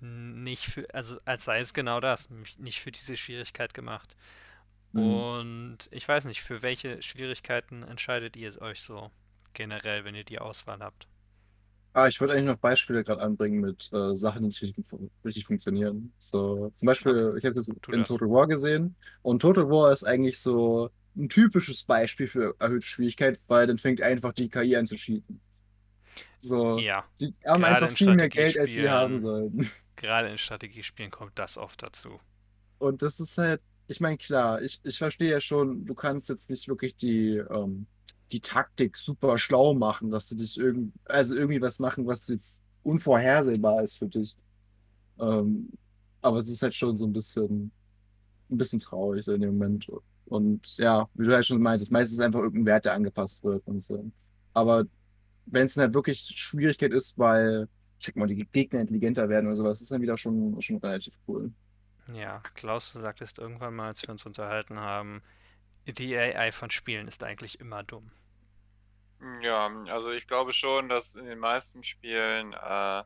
nicht 0.00 0.64
für, 0.64 0.92
also 0.94 1.18
als 1.24 1.44
sei 1.44 1.60
es 1.60 1.74
genau 1.74 2.00
das, 2.00 2.28
nicht 2.58 2.80
für 2.80 2.90
diese 2.92 3.16
Schwierigkeit 3.16 3.74
gemacht. 3.74 4.16
Mhm. 4.92 5.02
Und 5.02 5.78
ich 5.90 6.08
weiß 6.08 6.24
nicht, 6.24 6.42
für 6.42 6.62
welche 6.62 7.02
Schwierigkeiten 7.02 7.82
entscheidet 7.82 8.36
ihr 8.36 8.60
euch 8.62 8.80
so 8.82 9.10
generell, 9.52 10.04
wenn 10.04 10.14
ihr 10.14 10.24
die 10.24 10.38
Auswahl 10.38 10.80
habt? 10.80 11.06
Ah, 11.92 12.08
ich 12.08 12.20
wollte 12.20 12.34
eigentlich 12.34 12.46
noch 12.46 12.58
Beispiele 12.58 13.04
gerade 13.04 13.22
anbringen 13.22 13.60
mit 13.60 13.88
äh, 13.92 14.16
Sachen, 14.16 14.42
die 14.42 14.48
nicht 14.48 14.62
richtig, 14.62 14.84
richtig 15.24 15.46
funktionieren. 15.46 16.12
So, 16.18 16.72
zum 16.74 16.86
Beispiel, 16.86 17.34
ich 17.38 17.44
habe 17.44 17.50
es 17.50 17.68
jetzt 17.68 17.82
tu 17.82 17.92
in 17.92 18.00
das. 18.00 18.08
Total 18.08 18.28
War 18.28 18.48
gesehen 18.48 18.96
und 19.22 19.40
Total 19.40 19.68
War 19.70 19.92
ist 19.92 20.02
eigentlich 20.02 20.40
so 20.40 20.90
ein 21.16 21.28
typisches 21.28 21.84
Beispiel 21.84 22.28
für 22.28 22.56
erhöhte 22.58 22.86
Schwierigkeit, 22.86 23.40
weil 23.48 23.66
dann 23.66 23.78
fängt 23.78 24.00
einfach 24.02 24.32
die 24.32 24.48
KI 24.50 24.76
an 24.76 24.86
zu 24.86 24.96
cheaten. 24.96 25.40
So, 26.38 26.78
Ja, 26.78 27.04
die 27.20 27.34
haben 27.46 27.64
Gerade 27.64 27.64
einfach 27.64 27.88
in 27.88 27.96
viel 27.96 28.14
mehr 28.14 28.28
Geld, 28.28 28.58
als 28.58 28.74
sie 28.74 28.88
haben 28.88 29.18
sollten. 29.18 29.70
gerade 29.96 30.28
in 30.30 30.38
Strategiespielen 30.38 31.10
kommt 31.10 31.38
das 31.38 31.56
oft 31.58 31.82
dazu. 31.82 32.20
Und 32.78 33.02
das 33.02 33.20
ist 33.20 33.38
halt, 33.38 33.62
ich 33.86 34.00
meine, 34.00 34.18
klar, 34.18 34.62
ich, 34.62 34.80
ich 34.84 34.98
verstehe 34.98 35.30
ja 35.30 35.40
schon, 35.40 35.84
du 35.86 35.94
kannst 35.94 36.28
jetzt 36.28 36.50
nicht 36.50 36.68
wirklich 36.68 36.96
die, 36.96 37.36
ähm, 37.36 37.86
die 38.32 38.40
Taktik 38.40 38.96
super 38.96 39.38
schlau 39.38 39.74
machen, 39.74 40.10
dass 40.10 40.28
du 40.28 40.36
dich 40.36 40.58
irgend, 40.58 40.94
also 41.04 41.36
irgendwie 41.36 41.60
was 41.60 41.78
machen, 41.78 42.06
was 42.06 42.26
jetzt 42.28 42.62
unvorhersehbar 42.82 43.82
ist 43.82 43.98
für 43.98 44.08
dich. 44.08 44.36
Ähm, 45.20 45.72
aber 46.22 46.38
es 46.38 46.48
ist 46.48 46.62
halt 46.62 46.74
schon 46.74 46.96
so 46.96 47.06
ein 47.06 47.12
bisschen, 47.12 47.72
ein 48.50 48.58
bisschen 48.58 48.80
traurig 48.80 49.24
so 49.24 49.34
in 49.34 49.42
dem 49.42 49.58
Moment. 49.58 49.88
Und 50.26 50.76
ja, 50.78 51.08
wie 51.14 51.26
du 51.26 51.34
halt 51.34 51.46
schon 51.46 51.60
meintest, 51.62 51.92
meistens 51.92 52.18
ist 52.18 52.24
einfach 52.24 52.40
irgendein 52.40 52.66
Wert, 52.66 52.84
der 52.86 52.94
angepasst 52.94 53.44
wird 53.44 53.66
und 53.66 53.80
so. 53.82 54.10
Aber 54.54 54.84
wenn 55.46 55.66
es 55.66 55.74
dann 55.74 55.82
halt 55.82 55.94
wirklich 55.94 56.20
Schwierigkeit 56.20 56.92
ist, 56.92 57.18
weil, 57.18 57.68
ich 57.98 58.06
sag 58.06 58.16
mal, 58.16 58.26
die 58.26 58.46
Gegner 58.46 58.80
intelligenter 58.80 59.28
werden 59.28 59.46
oder 59.46 59.56
sowas, 59.56 59.80
ist 59.80 59.90
dann 59.90 60.02
wieder 60.02 60.16
schon, 60.16 60.60
schon 60.60 60.78
relativ 60.78 61.14
cool. 61.28 61.52
Ja, 62.12 62.40
Klaus, 62.54 62.92
du 62.92 63.00
sagtest 63.00 63.38
irgendwann 63.38 63.74
mal, 63.74 63.88
als 63.88 64.02
wir 64.02 64.10
uns 64.10 64.26
unterhalten 64.26 64.78
haben, 64.78 65.22
die 65.86 66.16
AI 66.16 66.52
von 66.52 66.70
Spielen 66.70 67.08
ist 67.08 67.22
eigentlich 67.24 67.60
immer 67.60 67.82
dumm. 67.82 68.10
Ja, 69.42 69.70
also 69.88 70.10
ich 70.10 70.26
glaube 70.26 70.52
schon, 70.52 70.88
dass 70.88 71.14
in 71.14 71.24
den 71.24 71.38
meisten 71.38 71.82
Spielen 71.82 72.52
äh, 72.52 73.02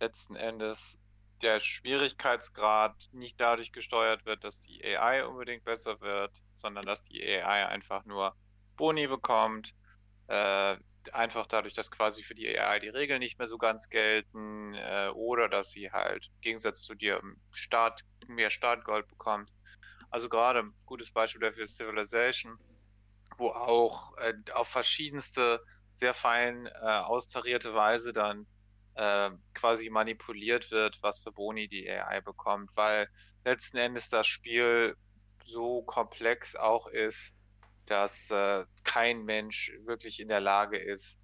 letzten 0.00 0.34
Endes 0.34 0.98
der 1.42 1.60
Schwierigkeitsgrad 1.60 3.08
nicht 3.12 3.40
dadurch 3.40 3.72
gesteuert 3.72 4.26
wird, 4.26 4.44
dass 4.44 4.60
die 4.60 4.84
AI 4.84 5.24
unbedingt 5.26 5.64
besser 5.64 6.00
wird, 6.00 6.42
sondern 6.52 6.86
dass 6.86 7.02
die 7.02 7.22
AI 7.22 7.66
einfach 7.66 8.04
nur 8.04 8.34
Boni 8.76 9.06
bekommt. 9.06 9.74
Äh, 10.28 10.76
einfach 11.12 11.46
dadurch, 11.46 11.74
dass 11.74 11.90
quasi 11.90 12.22
für 12.22 12.34
die 12.34 12.46
AI 12.48 12.78
die 12.78 12.88
Regeln 12.88 13.20
nicht 13.20 13.38
mehr 13.38 13.48
so 13.48 13.58
ganz 13.58 13.88
gelten 13.88 14.74
äh, 14.74 15.10
oder 15.14 15.48
dass 15.48 15.70
sie 15.70 15.90
halt 15.90 16.26
im 16.26 16.40
Gegensatz 16.42 16.82
zu 16.82 16.94
dir 16.94 17.22
Start 17.50 18.04
mehr 18.26 18.50
Startgold 18.50 19.08
bekommt. 19.08 19.50
Also 20.10 20.28
gerade 20.28 20.60
ein 20.60 20.74
gutes 20.86 21.10
Beispiel 21.10 21.40
dafür 21.40 21.64
ist 21.64 21.76
Civilization, 21.76 22.58
wo 23.36 23.50
auch 23.50 24.16
äh, 24.18 24.34
auf 24.52 24.68
verschiedenste, 24.68 25.64
sehr 25.92 26.14
fein 26.14 26.66
äh, 26.66 26.70
austarierte 26.80 27.74
Weise 27.74 28.12
dann 28.12 28.46
äh, 29.00 29.30
quasi 29.54 29.88
manipuliert 29.88 30.70
wird, 30.70 31.02
was 31.02 31.20
für 31.20 31.32
Boni 31.32 31.68
die 31.68 31.90
AI 31.90 32.20
bekommt, 32.20 32.70
weil 32.76 33.08
letzten 33.44 33.78
Endes 33.78 34.10
das 34.10 34.26
Spiel 34.26 34.94
so 35.42 35.82
komplex 35.82 36.54
auch 36.54 36.86
ist, 36.86 37.34
dass 37.86 38.30
äh, 38.30 38.66
kein 38.84 39.24
Mensch 39.24 39.72
wirklich 39.86 40.20
in 40.20 40.28
der 40.28 40.40
Lage 40.40 40.76
ist, 40.76 41.18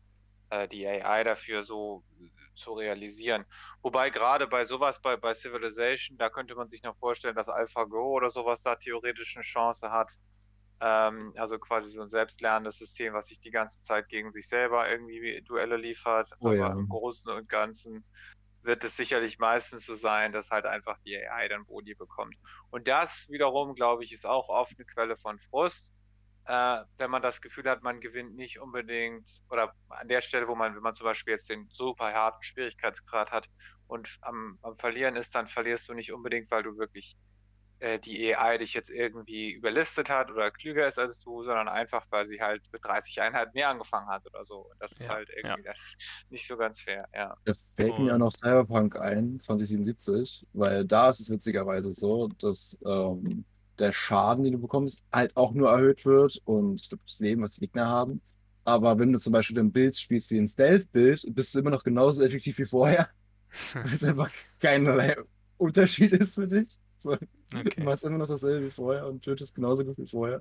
äh, 0.48 0.66
die 0.68 0.86
AI 0.86 1.22
dafür 1.22 1.64
so 1.64 2.02
zu 2.54 2.72
realisieren. 2.72 3.44
Wobei 3.82 4.08
gerade 4.08 4.46
bei 4.46 4.64
sowas, 4.64 5.02
bei, 5.02 5.18
bei 5.18 5.34
Civilization, 5.34 6.16
da 6.16 6.30
könnte 6.30 6.54
man 6.54 6.70
sich 6.70 6.82
noch 6.82 6.96
vorstellen, 6.96 7.36
dass 7.36 7.50
AlphaGo 7.50 8.14
oder 8.16 8.30
sowas 8.30 8.62
da 8.62 8.76
theoretisch 8.76 9.36
eine 9.36 9.44
Chance 9.44 9.90
hat. 9.90 10.14
Ähm, 10.80 11.32
also 11.36 11.58
quasi 11.58 11.88
so 11.88 12.02
ein 12.02 12.08
selbstlernendes 12.08 12.78
System, 12.78 13.14
was 13.14 13.28
sich 13.28 13.40
die 13.40 13.50
ganze 13.50 13.80
Zeit 13.80 14.08
gegen 14.08 14.32
sich 14.32 14.48
selber 14.48 14.88
irgendwie 14.88 15.42
Duelle 15.42 15.76
liefert. 15.76 16.30
Oh 16.40 16.48
Aber 16.48 16.56
ja. 16.56 16.72
im 16.72 16.88
Großen 16.88 17.32
und 17.32 17.48
Ganzen 17.48 18.04
wird 18.62 18.84
es 18.84 18.96
sicherlich 18.96 19.38
meistens 19.38 19.86
so 19.86 19.94
sein, 19.94 20.32
dass 20.32 20.50
halt 20.50 20.66
einfach 20.66 20.98
die 21.06 21.16
AI 21.16 21.48
dann 21.48 21.64
Boni 21.64 21.94
bekommt. 21.94 22.36
Und 22.70 22.88
das 22.88 23.28
wiederum, 23.30 23.74
glaube 23.74 24.04
ich, 24.04 24.12
ist 24.12 24.26
auch 24.26 24.48
oft 24.48 24.74
eine 24.76 24.84
Quelle 24.84 25.16
von 25.16 25.38
Frust, 25.38 25.92
äh, 26.46 26.84
wenn 26.98 27.10
man 27.10 27.22
das 27.22 27.40
Gefühl 27.40 27.68
hat, 27.68 27.82
man 27.82 28.00
gewinnt 28.00 28.36
nicht 28.36 28.60
unbedingt 28.60 29.42
oder 29.50 29.74
an 29.88 30.08
der 30.08 30.20
Stelle, 30.20 30.46
wo 30.46 30.54
man, 30.54 30.74
wenn 30.74 30.82
man 30.82 30.94
zum 30.94 31.04
Beispiel 31.04 31.32
jetzt 31.32 31.48
den 31.48 31.68
super 31.72 32.12
harten 32.12 32.42
Schwierigkeitsgrad 32.42 33.32
hat 33.32 33.48
und 33.88 34.18
am, 34.20 34.58
am 34.62 34.76
Verlieren 34.76 35.16
ist, 35.16 35.34
dann 35.34 35.46
verlierst 35.46 35.88
du 35.88 35.94
nicht 35.94 36.12
unbedingt, 36.12 36.50
weil 36.50 36.62
du 36.62 36.76
wirklich 36.76 37.16
äh, 37.80 37.98
die 37.98 38.34
AI 38.34 38.58
dich 38.58 38.74
jetzt 38.74 38.90
irgendwie 38.90 39.52
überlistet 39.52 40.10
hat 40.10 40.30
oder 40.30 40.50
klüger 40.50 40.86
ist 40.86 40.98
als 40.98 41.20
du, 41.20 41.42
sondern 41.42 41.68
einfach, 41.68 42.06
weil 42.10 42.26
sie 42.26 42.40
halt 42.40 42.66
mit 42.72 42.84
30 42.84 43.20
Einheiten 43.20 43.52
mehr 43.54 43.68
angefangen 43.70 44.08
hat 44.08 44.26
oder 44.26 44.44
so. 44.44 44.68
Und 44.70 44.80
das 44.82 44.92
ist 44.92 45.08
Ja, 45.08 45.08
halt 45.08 45.30
irgendwie 45.30 45.62
dann 45.62 45.76
nicht 46.30 46.46
so 46.46 46.56
ganz 46.56 46.80
fair, 46.80 47.08
ja. 47.14 47.36
Da 47.44 47.52
fällt 47.76 47.98
mir 47.98 48.14
auch 48.14 48.18
noch 48.18 48.32
Cyberpunk 48.32 48.96
ein, 48.96 49.38
2077, 49.40 50.46
weil 50.52 50.84
da 50.84 51.10
ist 51.10 51.20
es 51.20 51.30
witzigerweise 51.30 51.90
so, 51.92 52.28
dass 52.38 52.78
ähm, 52.84 53.44
der 53.78 53.92
Schaden, 53.92 54.42
den 54.44 54.54
du 54.54 54.58
bekommst, 54.60 55.02
halt 55.12 55.36
auch 55.36 55.52
nur 55.52 55.70
erhöht 55.70 56.04
wird 56.04 56.40
und 56.44 56.80
ich 56.82 56.88
glaube, 56.88 57.04
das 57.06 57.20
Leben, 57.20 57.42
was 57.42 57.52
die 57.52 57.60
Gegner 57.60 57.86
haben. 57.88 58.20
Aber 58.64 58.98
wenn 58.98 59.12
du 59.12 59.18
zum 59.20 59.32
Beispiel 59.32 59.58
ein 59.60 59.70
Bild 59.72 59.96
spielst 59.96 60.30
wie 60.30 60.38
ein 60.38 60.48
Stealth-Bild, 60.48 61.24
bist 61.34 61.54
du 61.54 61.60
immer 61.60 61.70
noch 61.70 61.84
genauso 61.84 62.24
effektiv 62.24 62.58
wie 62.58 62.64
vorher, 62.64 63.08
weil 63.74 63.94
es 63.94 64.04
einfach 64.04 64.30
keinerlei 64.60 65.16
Unterschied 65.58 66.12
ist 66.12 66.34
für 66.36 66.46
dich. 66.46 66.78
So, 66.99 67.16
Du 67.16 67.28
Okay. 67.55 67.84
machst 67.84 68.05
immer 68.05 68.18
noch 68.18 68.26
dasselbe 68.28 68.66
wie 68.66 68.70
vorher 68.70 69.07
und 69.07 69.22
tötest 69.24 69.55
genauso 69.55 69.84
gut 69.84 69.99
wie 69.99 70.07
vorher. 70.07 70.40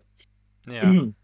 Ja. 0.68 0.96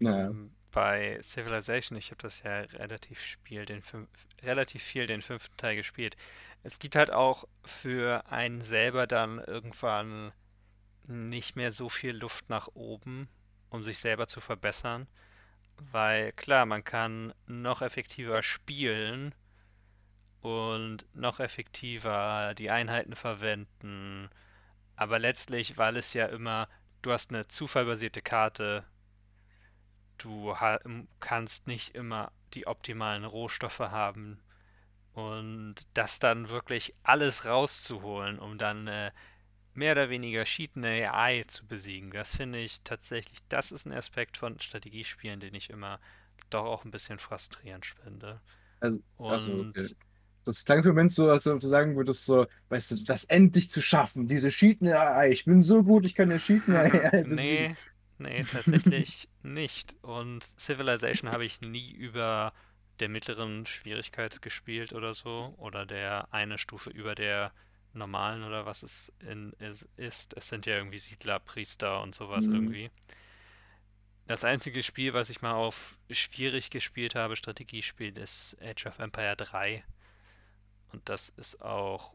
Naja. 0.00 0.32
Ähm, 0.32 0.52
Bei 0.72 1.18
Civilization, 1.22 1.98
ich 1.98 2.10
habe 2.10 2.22
das 2.22 2.42
ja 2.42 2.60
relativ 2.60 3.20
Spiel, 3.22 3.64
den 3.66 3.82
fünf, 3.82 4.08
relativ 4.42 4.82
viel 4.82 5.06
den 5.06 5.22
fünften 5.22 5.56
Teil 5.56 5.76
gespielt. 5.76 6.16
Es 6.62 6.78
gibt 6.78 6.94
halt 6.96 7.10
auch 7.10 7.44
für 7.64 8.24
einen 8.30 8.62
selber 8.62 9.06
dann 9.06 9.38
irgendwann 9.40 10.32
nicht 11.08 11.56
mehr 11.56 11.72
so 11.72 11.88
viel 11.90 12.16
Luft 12.16 12.50
nach 12.50 12.68
oben, 12.74 13.28
um 13.70 13.84
sich 13.84 13.98
selber 14.00 14.28
zu 14.28 14.40
verbessern. 14.40 15.08
Weil 15.92 16.32
klar, 16.34 16.66
man 16.66 16.84
kann 16.84 17.34
noch 17.46 17.82
effektiver 17.82 18.42
spielen 18.42 19.34
und 20.40 21.04
noch 21.14 21.40
effektiver 21.40 22.54
die 22.56 22.70
Einheiten 22.70 23.14
verwenden. 23.14 24.28
Aber 25.00 25.18
letztlich, 25.18 25.78
weil 25.78 25.96
es 25.96 26.14
ja 26.14 26.26
immer, 26.26 26.68
du 27.02 27.10
hast 27.12 27.30
eine 27.32 27.48
zufallbasierte 27.48 28.22
Karte, 28.22 28.84
du 30.18 30.54
kannst 31.20 31.66
nicht 31.66 31.94
immer 31.94 32.32
die 32.54 32.66
optimalen 32.66 33.24
Rohstoffe 33.24 33.78
haben 33.80 34.40
und 35.14 35.76
das 35.94 36.18
dann 36.18 36.50
wirklich 36.50 36.94
alles 37.04 37.46
rauszuholen, 37.46 38.38
um 38.38 38.58
dann 38.58 38.86
äh, 38.88 39.12
mehr 39.74 39.92
oder 39.92 40.10
weniger 40.10 40.44
cheatende 40.44 41.10
AI 41.12 41.44
zu 41.48 41.66
besiegen. 41.66 42.12
Das 42.12 42.36
finde 42.36 42.60
ich 42.60 42.82
tatsächlich, 42.82 43.40
das 43.48 43.72
ist 43.72 43.86
ein 43.86 43.92
Aspekt 43.92 44.38
von 44.38 44.60
Strategiespielen, 44.60 45.40
den 45.40 45.54
ich 45.54 45.70
immer 45.70 46.00
doch 46.50 46.64
auch 46.66 46.84
ein 46.84 46.92
bisschen 46.92 47.18
frustrierend 47.18 47.86
finde. 47.86 48.40
Also, 49.26 49.52
Und 49.56 49.76
okay. 49.76 49.90
Das 50.44 50.64
klang 50.64 50.82
für 50.82 50.88
Moment 50.90 51.12
so, 51.12 51.30
als 51.30 51.44
du 51.44 51.58
sagen 51.60 51.96
würdest, 51.96 52.24
so, 52.24 52.46
weißt 52.70 52.92
du, 52.92 53.04
das 53.04 53.24
endlich 53.24 53.70
zu 53.70 53.82
schaffen, 53.82 54.26
diese 54.26 54.48
cheatende 54.50 54.98
AI. 54.98 55.30
Ich 55.30 55.44
bin 55.44 55.62
so 55.62 55.82
gut, 55.84 56.06
ich 56.06 56.14
kann 56.14 56.30
eine 56.30 56.38
cheatende 56.40 56.80
AI 56.80 57.24
besiegen. 57.24 57.68
Nee, 57.68 57.76
nee, 58.18 58.44
tatsächlich 58.44 59.28
nicht. 59.42 59.96
Und 60.02 60.44
Civilization 60.58 61.30
habe 61.30 61.44
ich 61.44 61.60
nie 61.60 61.90
über 61.92 62.52
der 63.00 63.08
mittleren 63.08 63.66
Schwierigkeit 63.66 64.42
gespielt 64.42 64.92
oder 64.92 65.14
so. 65.14 65.54
Oder 65.58 65.86
der 65.86 66.28
eine 66.32 66.58
Stufe 66.58 66.90
über 66.90 67.14
der 67.14 67.52
normalen 67.92 68.44
oder 68.44 68.66
was 68.66 68.82
es 68.82 69.12
in, 69.20 69.52
is, 69.54 69.88
ist. 69.96 70.34
Es 70.36 70.48
sind 70.48 70.66
ja 70.66 70.76
irgendwie 70.76 70.98
Siedler, 70.98 71.40
Priester 71.40 72.02
und 72.02 72.14
sowas 72.14 72.46
Mhm. 72.46 72.48
irgendwie. 72.48 72.90
Das 74.26 74.44
einzige 74.44 74.82
Spiel, 74.82 75.12
was 75.12 75.28
ich 75.28 75.42
mal 75.42 75.52
auf 75.52 75.98
schwierig 76.10 76.70
gespielt 76.70 77.14
habe, 77.14 77.36
Strategiespiel, 77.36 78.16
ist 78.16 78.56
Age 78.62 78.86
of 78.86 78.98
Empire 78.98 79.36
3. 79.36 79.84
Und 80.92 81.08
das 81.08 81.30
ist 81.30 81.62
auch 81.62 82.12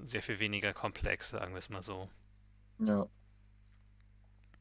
sehr 0.00 0.22
viel 0.22 0.38
weniger 0.40 0.72
komplex, 0.74 1.30
sagen 1.30 1.54
wir 1.54 1.58
es 1.60 1.70
mal 1.70 1.82
so. 1.82 2.10
Ja. 2.78 3.08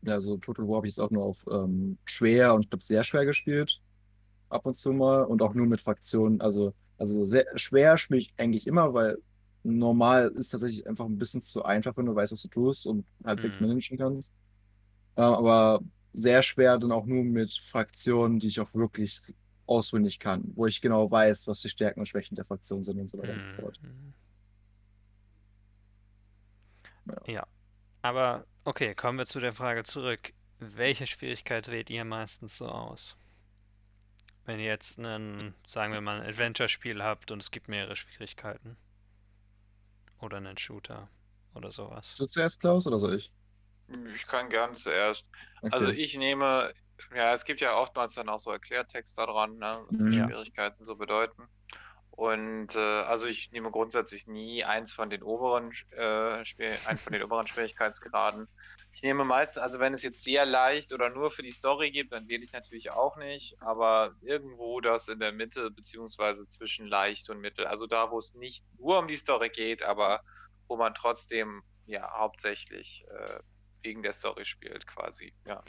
Ja, 0.01 0.19
so 0.19 0.37
Total 0.37 0.67
War 0.67 0.77
habe 0.77 0.87
ich 0.87 0.93
jetzt 0.95 0.99
auch 0.99 1.11
nur 1.11 1.23
auf 1.23 1.45
ähm, 1.49 1.97
schwer 2.05 2.53
und 2.53 2.63
ich 2.65 2.69
glaube 2.69 2.83
sehr 2.83 3.03
schwer 3.03 3.25
gespielt. 3.25 3.81
Ab 4.49 4.65
und 4.65 4.75
zu 4.75 4.93
mal. 4.93 5.23
Und 5.23 5.41
auch 5.41 5.53
nur 5.55 5.67
mit 5.67 5.81
Fraktionen. 5.81 6.41
Also, 6.41 6.75
also 6.97 7.25
sehr 7.25 7.45
schwer 7.57 7.97
spiele 7.97 8.19
ich 8.21 8.33
eigentlich 8.37 8.67
immer, 8.67 8.93
weil 8.93 9.19
normal 9.63 10.29
ist 10.35 10.49
tatsächlich 10.49 10.87
einfach 10.87 11.05
ein 11.05 11.17
bisschen 11.19 11.41
zu 11.41 11.63
einfach, 11.65 11.97
wenn 11.97 12.07
du 12.07 12.15
weißt, 12.15 12.33
was 12.33 12.43
du 12.43 12.49
tust 12.49 12.87
und 12.87 13.05
halbwegs 13.25 13.59
Mhm. 13.59 13.61
managen 13.61 13.97
kannst. 13.97 14.33
Äh, 15.15 15.21
aber 15.21 15.81
sehr 16.13 16.43
schwer 16.43 16.77
dann 16.79 16.91
auch 16.91 17.05
nur 17.05 17.23
mit 17.23 17.53
Fraktionen, 17.55 18.39
die 18.39 18.47
ich 18.47 18.59
auch 18.61 18.73
wirklich 18.73 19.21
auswendig 19.66 20.20
kann, 20.20 20.51
wo 20.55 20.66
ich 20.66 20.82
genau 20.82 21.09
weiß, 21.09 21.47
was 21.47 21.61
die 21.61 21.70
Stärken 21.70 21.99
und 22.01 22.05
Schwächen 22.07 22.36
der 22.36 22.45
Fraktion 22.45 22.84
sind 22.84 22.99
und 22.99 23.09
so 23.09 23.18
weiter 23.18 23.34
und 23.34 23.41
so 23.41 23.47
fort. 23.61 23.80
Mhm. 23.82 24.14
Ja. 27.05 27.34
Ja, 27.34 27.47
aber 28.01 28.45
okay, 28.64 28.95
kommen 28.95 29.18
wir 29.18 29.26
zu 29.26 29.39
der 29.39 29.53
Frage 29.53 29.84
zurück. 29.84 30.34
Welche 30.59 31.07
Schwierigkeit 31.07 31.70
wählt 31.70 31.89
ihr 31.89 32.05
meistens 32.05 32.57
so 32.57 32.68
aus? 32.68 33.18
Wenn 34.45 34.59
ihr 34.59 34.66
jetzt 34.66 34.99
einen, 34.99 35.53
sagen 35.68 35.93
wir 35.93 36.01
mal, 36.01 36.22
ein 36.22 36.28
Adventure-Spiel 36.28 37.01
habt 37.03 37.32
und 37.32 37.41
es 37.41 37.51
gibt 37.51 37.68
mehrere 37.68 37.95
Schwierigkeiten. 37.95 38.78
Oder 40.20 40.38
einen 40.38 40.57
Shooter 40.57 41.09
oder 41.53 41.72
sowas. 41.72 42.11
So 42.14 42.26
zuerst, 42.26 42.59
Klaus, 42.59 42.88
oder 42.88 42.99
soll 42.99 43.16
ich? 43.16 43.32
Ich 44.16 44.26
kann 44.26 44.49
gerne 44.49 44.76
zuerst. 44.76 45.30
Okay. 45.61 45.74
Also 45.74 45.91
ich 45.91 46.18
nehme, 46.18 46.74
ja, 47.15 47.33
es 47.33 47.45
gibt 47.45 47.61
ja 47.61 47.77
oftmals 47.77 48.15
dann 48.15 48.29
auch 48.29 48.39
so 48.39 48.51
Erklärtext 48.51 49.17
daran, 49.17 49.57
ne, 49.57 49.83
was 49.87 49.97
die 49.97 50.03
Mhm. 50.03 50.13
Ja. 50.13 50.25
Schwierigkeiten 50.27 50.83
so 50.83 50.95
bedeuten. 50.95 51.47
Und 52.15 52.75
äh, 52.75 52.79
also 52.79 53.25
ich 53.25 53.51
nehme 53.51 53.71
grundsätzlich 53.71 54.27
nie 54.27 54.63
eins 54.63 54.93
von 54.93 55.09
den 55.09 55.23
oberen, 55.23 55.71
äh, 55.89 56.43
einen 56.85 56.99
von 56.99 57.11
den 57.11 57.23
oberen 57.23 57.47
Schwierigkeitsgraden. 57.47 58.47
Ich 58.93 59.01
nehme 59.01 59.23
meist, 59.23 59.57
also 59.57 59.79
wenn 59.79 59.95
es 59.95 60.03
jetzt 60.03 60.23
sehr 60.23 60.45
leicht 60.45 60.93
oder 60.93 61.09
nur 61.09 61.31
für 61.31 61.41
die 61.41 61.49
Story 61.49 61.89
gibt, 61.89 62.11
dann 62.13 62.29
wähle 62.29 62.43
ich 62.43 62.53
natürlich 62.53 62.91
auch 62.91 63.17
nicht, 63.17 63.59
aber 63.63 64.13
irgendwo 64.21 64.79
das 64.79 65.07
in 65.07 65.19
der 65.19 65.31
Mitte, 65.31 65.71
beziehungsweise 65.71 66.45
zwischen 66.47 66.85
leicht 66.85 67.31
und 67.31 67.39
mittel. 67.39 67.65
Also 67.65 67.87
da, 67.87 68.11
wo 68.11 68.19
es 68.19 68.35
nicht 68.35 68.63
nur 68.77 68.99
um 68.99 69.07
die 69.07 69.15
Story 69.17 69.49
geht, 69.49 69.81
aber 69.81 70.21
wo 70.67 70.77
man 70.77 70.93
trotzdem 70.93 71.63
ja 71.87 72.11
hauptsächlich 72.15 73.05
äh, 73.09 73.39
wegen 73.81 74.03
der 74.03 74.13
Story 74.13 74.45
spielt, 74.45 74.85
quasi. 74.85 75.33
Ja. 75.47 75.63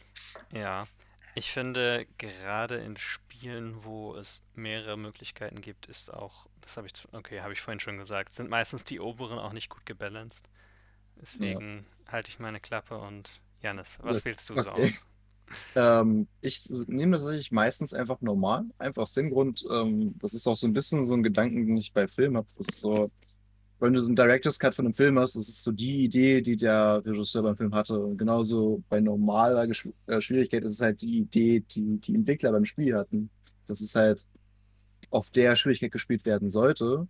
Ja, 0.53 0.87
ich 1.35 1.51
finde 1.53 2.07
gerade 2.19 2.77
in 2.77 2.97
Spielen, 2.97 3.85
wo 3.85 4.15
es 4.17 4.43
mehrere 4.55 4.97
Möglichkeiten 4.97 5.61
gibt, 5.61 5.87
ist 5.87 6.13
auch, 6.13 6.47
das 6.61 6.77
habe 6.77 6.87
ich, 6.87 6.93
okay, 7.13 7.41
habe 7.41 7.53
ich 7.53 7.61
vorhin 7.61 7.81
schon 7.81 7.99
gesagt, 7.99 8.35
sind 8.35 8.51
meistens 8.51 8.85
die 8.85 9.01
oberen 9.01 9.39
auch 9.39 9.53
nicht 9.53 9.69
gut 9.69 9.85
gebalanced. 9.87 10.49
Deswegen 11.21 11.87
halte 12.09 12.31
ich 12.31 12.39
meine 12.39 12.61
Klappe 12.61 12.99
und 12.99 13.41
Janis, 13.63 13.99
was 14.03 14.19
Das- 14.19 14.25
wählst 14.25 14.51
du 14.51 14.59
so 14.59 14.71
okay. 14.71 14.87
aus? 14.87 15.07
Ähm, 15.77 16.27
ich 16.41 16.65
nehme 16.89 17.19
tatsächlich 17.19 17.53
meistens 17.53 17.93
einfach 17.95 18.21
normal. 18.23 18.65
Einfach 18.79 19.03
aus 19.03 19.13
dem 19.13 19.31
Grund, 19.31 19.65
ähm, 19.71 20.15
das 20.19 20.33
ist 20.35 20.47
auch 20.47 20.57
so 20.57 20.67
ein 20.67 20.73
bisschen 20.73 21.03
so 21.05 21.15
ein 21.15 21.23
Gedanken, 21.23 21.67
den 21.67 21.77
ich 21.77 21.93
bei 21.93 22.09
Filmen 22.09 22.37
habe. 22.39 22.47
Das 22.49 22.57
ist 22.69 22.81
so, 22.81 23.11
wenn 23.81 23.93
du 23.93 24.01
so 24.01 24.09
einen 24.09 24.17
Director's 24.17 24.59
Cut 24.59 24.75
von 24.75 24.87
einem 24.87 24.95
Film 24.95 25.19
hast, 25.19 25.37
das 25.37 25.49
ist 25.49 25.63
so 25.63 25.73
die 25.73 26.05
Idee, 26.05 26.41
die 26.41 26.57
der 26.57 27.03
Regisseur 27.05 27.43
beim 27.43 27.57
Film 27.57 27.75
hatte. 27.75 27.99
Und 27.99 28.17
genauso 28.19 28.83
bei 28.89 29.01
normaler 29.01 29.67
Gesch 29.67 29.89
äh, 30.07 30.21
Schwierigkeit 30.21 30.65
ist 30.65 30.73
es 30.73 30.81
halt 30.81 31.03
die 31.03 31.19
Idee, 31.19 31.61
die 31.61 32.01
die 32.01 32.15
Entwickler 32.15 32.53
beim 32.53 32.65
Spiel 32.65 32.95
hatten. 32.97 33.31
Dass 33.67 33.81
es 33.81 33.95
halt 33.95 34.27
auf 35.11 35.31
der 35.31 35.57
Schwierigkeit 35.57 35.93
gespielt 35.93 36.25
werden 36.25 36.49
sollte. 36.49 37.07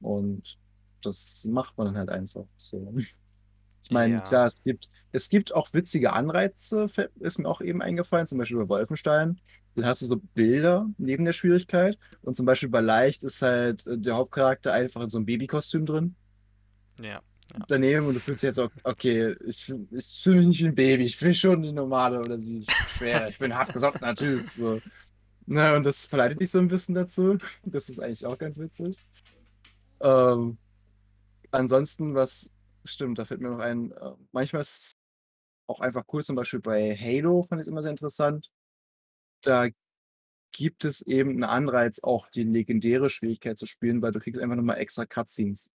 Und 0.00 0.58
das 1.02 1.44
macht 1.50 1.76
man 1.78 1.86
dann 1.88 1.98
halt 1.98 2.10
einfach. 2.10 2.46
So. 2.56 2.94
Ich 2.96 3.90
meine, 3.90 4.14
Ja. 4.14 4.20
klar, 4.20 4.46
es 4.46 4.56
gibt, 4.62 4.88
es 5.12 5.28
gibt 5.28 5.54
auch 5.54 5.72
witzige 5.72 6.12
Anreize, 6.12 6.88
ist 7.20 7.38
mir 7.38 7.48
auch 7.48 7.60
eben 7.60 7.82
eingefallen, 7.82 8.26
zum 8.26 8.38
Beispiel 8.38 8.58
bei 8.58 8.68
Wolfenstein. 8.68 9.40
Dann 9.76 9.86
hast 9.86 10.02
du 10.02 10.06
so 10.06 10.16
Bilder 10.16 10.88
neben 10.98 11.24
der 11.24 11.32
Schwierigkeit. 11.32 11.98
Und 12.22 12.34
zum 12.34 12.46
Beispiel 12.46 12.68
bei 12.68 12.80
Leicht 12.80 13.22
ist 13.22 13.42
halt 13.42 13.86
äh, 13.86 13.96
der 13.96 14.16
Hauptcharakter 14.16 14.72
einfach 14.72 15.02
in 15.02 15.08
so 15.08 15.18
einem 15.18 15.26
Babykostüm 15.26 15.86
drin. 15.86 16.16
Ja, 17.00 17.22
Daneben 17.68 18.06
und 18.06 18.14
du 18.14 18.20
fühlst 18.20 18.42
dich 18.42 18.48
jetzt 18.48 18.58
auch, 18.58 18.70
okay, 18.82 19.34
ich, 19.46 19.72
ich 19.92 20.20
fühle 20.22 20.38
mich 20.38 20.48
nicht 20.48 20.60
wie 20.60 20.66
ein 20.66 20.74
Baby, 20.74 21.04
ich 21.04 21.18
bin 21.18 21.32
schon 21.32 21.62
die 21.62 21.72
normale 21.72 22.18
oder 22.18 22.36
die 22.36 22.66
schwere, 22.96 23.30
ich 23.30 23.38
bin 23.38 23.52
ein 23.52 23.58
hartgesottener 23.58 24.14
Typ. 24.16 24.48
So. 24.48 24.80
Na, 25.46 25.76
und 25.76 25.84
das 25.84 26.06
verleitet 26.06 26.40
mich 26.40 26.50
so 26.50 26.58
ein 26.58 26.68
bisschen 26.68 26.94
dazu. 26.94 27.38
Das 27.64 27.88
ist 27.88 28.00
eigentlich 28.00 28.26
auch 28.26 28.36
ganz 28.36 28.58
witzig. 28.58 28.98
Ähm, 30.00 30.58
ansonsten, 31.52 32.14
was 32.14 32.52
stimmt, 32.84 33.18
da 33.18 33.24
fällt 33.24 33.40
mir 33.40 33.50
noch 33.50 33.60
ein, 33.60 33.92
äh, 33.92 34.12
manchmal 34.32 34.62
ist 34.62 34.92
auch 35.68 35.80
einfach 35.80 36.04
cool, 36.12 36.24
zum 36.24 36.36
Beispiel 36.36 36.60
bei 36.60 36.96
Halo 36.96 37.42
fand 37.42 37.60
ich 37.60 37.66
es 37.66 37.68
immer 37.68 37.82
sehr 37.82 37.92
interessant. 37.92 38.50
Da 39.46 39.68
gibt 40.52 40.84
es 40.84 41.02
eben 41.02 41.30
einen 41.30 41.44
Anreiz, 41.44 42.00
auch 42.02 42.28
die 42.28 42.42
legendäre 42.42 43.10
Schwierigkeit 43.10 43.58
zu 43.58 43.66
spielen, 43.66 44.02
weil 44.02 44.12
du 44.12 44.20
kriegst 44.20 44.40
einfach 44.40 44.56
nochmal 44.56 44.78
extra 44.78 45.04
Cutscenes. 45.04 45.70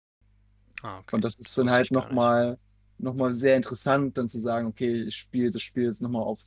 Ah, 0.83 0.99
okay. 0.99 1.15
Und 1.15 1.23
das 1.23 1.35
ist 1.35 1.49
Das 1.49 1.55
dann 1.55 1.71
halt 1.71 1.91
nochmal 1.91 2.59
noch 2.99 3.13
mal 3.13 3.33
sehr 3.33 3.55
interessant, 3.55 4.17
dann 4.17 4.29
zu 4.29 4.39
sagen, 4.39 4.67
okay, 4.67 5.03
ich 5.03 5.15
spiele 5.15 5.51
das 5.51 5.61
Spiel 5.61 5.85
jetzt 5.85 6.01
nochmal 6.01 6.23
auf 6.23 6.39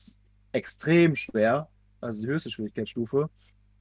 extrem 0.53 1.15
schwer, 1.15 1.69
also 2.01 2.23
die 2.23 2.29
höchste 2.29 2.51
Schwierigkeitsstufe, 2.51 3.31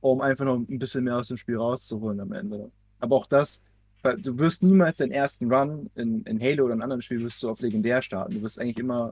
um 0.01 0.21
einfach 0.21 0.45
noch 0.45 0.55
ein 0.55 0.79
bisschen 0.79 1.03
mehr 1.03 1.17
aus 1.17 1.29
dem 1.29 1.37
Spiel 1.37 1.57
rauszuholen 1.57 2.19
am 2.19 2.31
Ende. 2.31 2.71
Aber 2.99 3.15
auch 3.15 3.25
das, 3.25 3.63
weil 4.01 4.21
du 4.21 4.37
wirst 4.37 4.63
niemals 4.63 4.97
den 4.97 5.11
ersten 5.11 5.51
Run 5.51 5.89
in, 5.95 6.23
in 6.23 6.39
Halo 6.39 6.65
oder 6.65 6.75
in 6.75 6.81
anderen 6.81 7.01
Spielen 7.01 7.23
wirst 7.23 7.41
du 7.43 7.49
auf 7.49 7.59
legendär 7.59 8.01
starten. 8.01 8.35
Du 8.35 8.41
wirst 8.41 8.59
eigentlich 8.59 8.79
immer, 8.79 9.09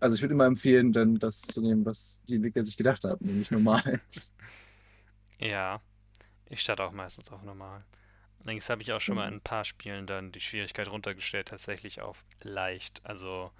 also 0.00 0.16
ich 0.16 0.22
würde 0.22 0.34
immer 0.34 0.46
empfehlen, 0.46 0.92
dann 0.92 1.18
das 1.18 1.42
zu 1.42 1.60
nehmen, 1.62 1.84
was 1.84 2.22
die 2.28 2.36
Entwickler 2.36 2.64
sich 2.64 2.76
gedacht 2.76 3.04
haben, 3.04 3.26
nämlich 3.26 3.50
normal. 3.50 4.00
Ja, 5.38 5.80
ich 6.48 6.60
starte 6.62 6.84
auch 6.84 6.92
meistens 6.92 7.30
auf 7.32 7.42
normal. 7.42 7.84
Allerdings 8.40 8.70
habe 8.70 8.82
ich 8.82 8.92
auch 8.92 9.00
schon 9.00 9.16
mal 9.16 9.28
in 9.28 9.36
ein 9.36 9.40
paar 9.42 9.64
Spielen 9.64 10.06
dann 10.06 10.32
die 10.32 10.40
Schwierigkeit 10.40 10.88
runtergestellt, 10.88 11.48
tatsächlich 11.48 12.00
auf 12.02 12.24
leicht. 12.42 13.00
Also 13.04 13.52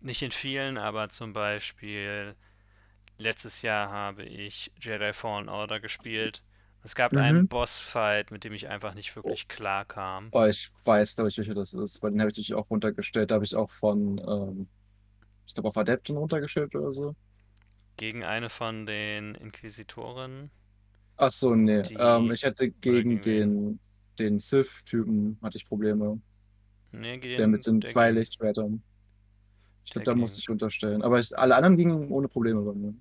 nicht 0.00 0.22
in 0.22 0.32
vielen, 0.32 0.78
aber 0.78 1.08
zum 1.10 1.32
Beispiel 1.34 2.36
letztes 3.18 3.62
Jahr 3.62 3.90
habe 3.90 4.24
ich 4.24 4.72
Jedi 4.80 5.12
Fallen 5.14 5.48
Order 5.48 5.80
gespielt. 5.80 6.42
Es 6.84 6.94
gab 6.96 7.16
einen 7.16 7.44
Mhm. 7.44 7.48
Bossfight, 7.48 8.30
mit 8.32 8.44
dem 8.44 8.54
ich 8.54 8.68
einfach 8.68 8.94
nicht 8.94 9.16
wirklich 9.16 9.48
klar 9.48 9.84
kam. 9.86 10.32
Oh, 10.34 10.44
ich 10.46 10.70
weiß, 10.84 11.16
glaube 11.16 11.28
ich, 11.28 11.36
welcher 11.38 11.54
das 11.54 11.74
ist, 11.74 12.02
weil 12.02 12.10
den 12.12 12.20
habe 12.20 12.30
ich 12.30 12.36
natürlich 12.36 12.54
auch 12.54 12.70
runtergestellt. 12.70 13.30
Da 13.30 13.34
habe 13.36 13.44
ich 13.44 13.54
auch 13.54 13.70
von, 13.70 14.18
ähm, 14.18 14.68
ich 15.46 15.54
glaube, 15.54 15.68
auf 15.68 15.76
Adepten 15.76 16.16
runtergestellt 16.16 16.74
oder 16.74 16.92
so. 16.92 17.16
Gegen 17.96 18.22
eine 18.22 18.50
von 18.50 18.84
den 18.84 19.34
Inquisitoren. 19.34 20.50
Ach 21.16 21.30
so, 21.30 21.54
nee. 21.54 21.82
Ähm, 21.98 22.30
ich 22.32 22.44
hatte 22.44 22.70
gegen 22.70 23.20
gegen 23.20 23.20
den, 23.20 23.80
den 24.18 24.38
Sith-Typen 24.38 25.38
hatte 25.42 25.56
ich 25.58 25.66
Probleme. 25.66 26.20
Nee, 26.92 27.18
Der 27.36 27.46
gegen, 27.46 27.48
mit 27.48 27.66
den 27.66 27.82
der 27.82 27.90
zwei 27.90 28.10
Lichtschwertern. 28.10 28.82
Ich 29.84 29.92
glaube, 29.92 30.04
Der 30.04 30.14
da 30.14 30.14
musste 30.14 30.40
ich 30.40 30.48
runterstellen. 30.48 31.02
Aber 31.02 31.20
ich, 31.20 31.36
alle 31.38 31.56
anderen 31.56 31.76
gingen 31.76 32.10
ohne 32.10 32.28
Probleme 32.28 32.62
bei 32.62 32.74
mir. 32.74 32.94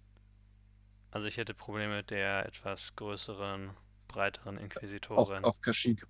Also 1.10 1.28
ich 1.28 1.38
hätte 1.38 1.54
Probleme 1.54 1.96
mit 1.98 2.10
der 2.10 2.46
etwas 2.46 2.96
größeren, 2.98 3.70
breiteren 4.10 4.58
Auf, 5.14 5.32
Inquisitorin. 5.32 5.44
auf 5.44 5.62
Kashyyyk. 5.62 6.06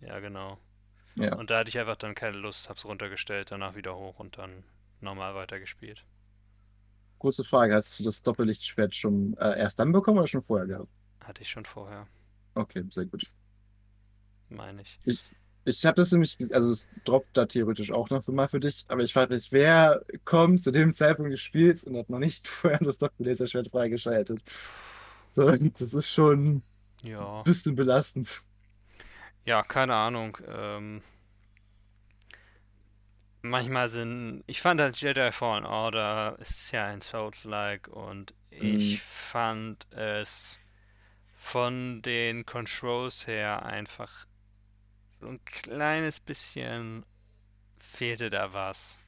Ja, 0.00 0.20
genau. 0.20 0.58
Ja. 1.16 1.34
Und 1.36 1.50
da 1.50 1.58
hatte 1.60 1.70
ich 1.70 1.78
einfach 1.78 1.96
dann 1.96 2.14
keine 2.14 2.38
Lust, 2.38 2.68
hab's 2.68 2.84
runtergestellt, 2.84 3.50
danach 3.52 3.76
wieder 3.76 3.96
hoch 3.96 4.18
und 4.20 4.38
dann 4.38 4.64
normal 5.04 5.34
weitergespielt. 5.36 6.04
Kurze 7.18 7.42
Frage, 7.44 7.74
hast 7.74 7.98
du 7.98 8.04
das 8.04 8.22
Doppellichtschwert 8.22 8.94
schon 8.94 9.36
äh, 9.38 9.58
erst 9.58 9.78
dann 9.80 9.90
bekommen 9.92 10.18
oder 10.18 10.26
schon 10.28 10.42
vorher 10.42 10.66
gehabt? 10.68 10.88
Hatte 11.24 11.42
ich 11.42 11.50
schon 11.50 11.64
vorher, 11.64 12.06
Okay, 12.56 12.84
sehr 12.90 13.06
gut. 13.06 13.30
meine 14.48 14.82
ich. 14.82 15.00
Ich, 15.04 15.34
ich 15.64 15.84
habe 15.86 15.96
das 15.96 16.12
nämlich, 16.12 16.36
also 16.52 16.70
es 16.70 16.88
droppt 17.04 17.36
da 17.36 17.46
theoretisch 17.46 17.90
auch 17.92 18.10
noch 18.10 18.26
mal 18.28 18.48
für 18.48 18.60
dich, 18.60 18.84
aber 18.88 19.02
ich 19.02 19.12
frage 19.12 19.34
mich, 19.34 19.52
wer 19.52 20.02
kommt 20.24 20.62
zu 20.62 20.70
dem 20.70 20.94
Zeitpunkt 20.94 21.32
des 21.32 21.40
Spiels 21.40 21.84
und 21.84 21.96
hat 21.96 22.10
noch 22.10 22.18
nicht 22.18 22.48
vorher 22.48 22.78
das 22.80 22.98
Doppel-Laserschwert 22.98 23.68
freigeschaltet? 23.70 24.42
So, 25.30 25.50
das 25.56 25.94
ist 25.94 26.10
schon 26.10 26.62
Ja. 27.02 27.40
ein 27.40 27.44
bisschen 27.44 27.76
belastend. 27.76 28.42
Ja, 29.44 29.62
keine 29.62 29.94
Ahnung. 29.94 30.38
Ähm, 30.46 31.02
manchmal 33.44 33.88
sind. 33.88 34.44
Ich 34.46 34.60
fand 34.62 34.80
halt 34.80 34.96
Jedi 34.96 35.32
Fallen 35.32 35.66
Order 35.66 36.38
ist 36.40 36.72
ja 36.72 36.86
ein 36.86 37.00
Souls-like 37.00 37.88
und 37.88 38.34
ich 38.50 39.00
Mhm. 39.00 39.02
fand 39.02 39.86
es 39.92 40.58
von 41.36 42.02
den 42.02 42.46
Controls 42.46 43.26
her 43.26 43.64
einfach 43.64 44.26
so 45.20 45.28
ein 45.28 45.44
kleines 45.46 46.20
bisschen 46.20 47.04
fehlte 47.80 48.30
da 48.30 48.52
was. 48.54 49.00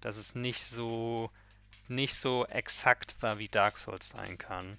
Dass 0.00 0.16
es 0.18 0.34
nicht 0.34 0.64
so 0.64 1.30
nicht 1.88 2.16
so 2.16 2.46
exakt 2.46 3.16
war, 3.22 3.38
wie 3.38 3.48
Dark 3.48 3.78
Souls 3.78 4.10
sein 4.10 4.38
kann. 4.38 4.78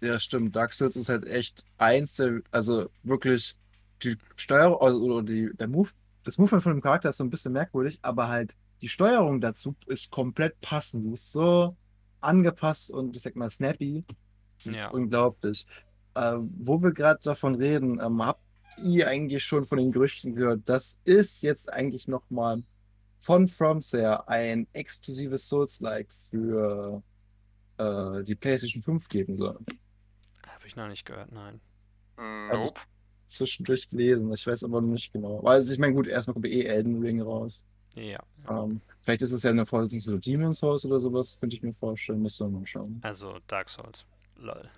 Ja, 0.00 0.18
stimmt. 0.18 0.56
Dark 0.56 0.72
Souls 0.72 0.96
ist 0.96 1.08
halt 1.08 1.26
echt 1.26 1.64
eins 1.78 2.14
der, 2.14 2.40
also 2.50 2.90
wirklich 3.02 3.56
die 4.02 4.16
Steuerung, 4.36 4.80
also 4.80 5.00
oder 5.02 5.22
die, 5.22 5.50
der 5.56 5.68
Move, 5.68 5.90
das 6.30 6.38
Movement 6.38 6.62
von 6.62 6.72
dem 6.74 6.80
Charakter 6.80 7.08
ist 7.08 7.16
so 7.16 7.24
ein 7.24 7.30
bisschen 7.30 7.52
merkwürdig, 7.52 7.98
aber 8.02 8.28
halt 8.28 8.56
die 8.82 8.88
Steuerung 8.88 9.40
dazu 9.40 9.74
ist 9.86 10.12
komplett 10.12 10.60
passend. 10.60 11.04
Die 11.04 11.10
ist 11.14 11.32
so 11.32 11.76
angepasst 12.20 12.88
und 12.92 13.16
ich 13.16 13.22
sag 13.22 13.34
mal 13.34 13.50
snappy. 13.50 14.04
Das 14.54 14.66
ist 14.66 14.78
Ja. 14.78 14.90
unglaublich. 14.90 15.66
Ähm, 16.14 16.52
wo 16.56 16.80
wir 16.80 16.92
gerade 16.92 17.18
davon 17.24 17.56
reden, 17.56 18.00
ähm, 18.00 18.24
habt 18.24 18.42
ihr 18.80 19.08
eigentlich 19.08 19.44
schon 19.44 19.64
von 19.64 19.78
den 19.78 19.90
Gerüchten 19.90 20.36
gehört, 20.36 20.60
das 20.66 21.00
ist 21.04 21.42
jetzt 21.42 21.72
eigentlich 21.72 22.06
nochmal 22.06 22.62
von 23.18 23.48
FromSoftware 23.48 24.28
ein 24.28 24.68
exklusives 24.72 25.48
Souls-like 25.48 26.12
für 26.30 27.02
äh, 27.78 28.22
die 28.22 28.36
PlayStation 28.36 28.84
5 28.84 29.08
geben 29.08 29.34
soll. 29.34 29.58
Habe 30.46 30.66
ich 30.66 30.76
noch 30.76 30.86
nicht 30.86 31.04
gehört, 31.04 31.32
nein. 31.32 31.60
Hab 32.16 32.52
ich 32.62 32.70
Nope. 32.70 32.80
Zwischendurch 33.34 33.88
gelesen. 33.88 34.32
Ich 34.32 34.46
weiß 34.46 34.64
aber 34.64 34.80
noch 34.80 34.88
nicht 34.88 35.12
genau. 35.12 35.42
Weil 35.42 35.56
also 35.56 35.72
ich 35.72 35.78
meine, 35.78 35.94
gut, 35.94 36.06
erstmal 36.06 36.34
kommt 36.34 36.46
eh 36.46 36.62
Elden 36.64 37.00
Ring 37.02 37.20
raus. 37.20 37.66
Ja. 37.94 38.20
Ähm, 38.48 38.80
vielleicht 39.04 39.22
ist 39.22 39.32
es 39.32 39.42
ja 39.42 39.50
eine 39.50 39.66
Fortsetzung 39.66 40.00
zu 40.00 40.18
Demon's 40.18 40.58
Souls 40.58 40.84
oder 40.84 41.00
sowas, 41.00 41.38
könnte 41.40 41.56
ich 41.56 41.62
mir 41.62 41.74
vorstellen. 41.74 42.22
Müssen 42.22 42.46
wir 42.52 42.58
mal 42.60 42.66
schauen. 42.66 42.98
Also 43.02 43.38
Dark 43.46 43.68
Souls. 43.70 44.04
Lol. 44.36 44.68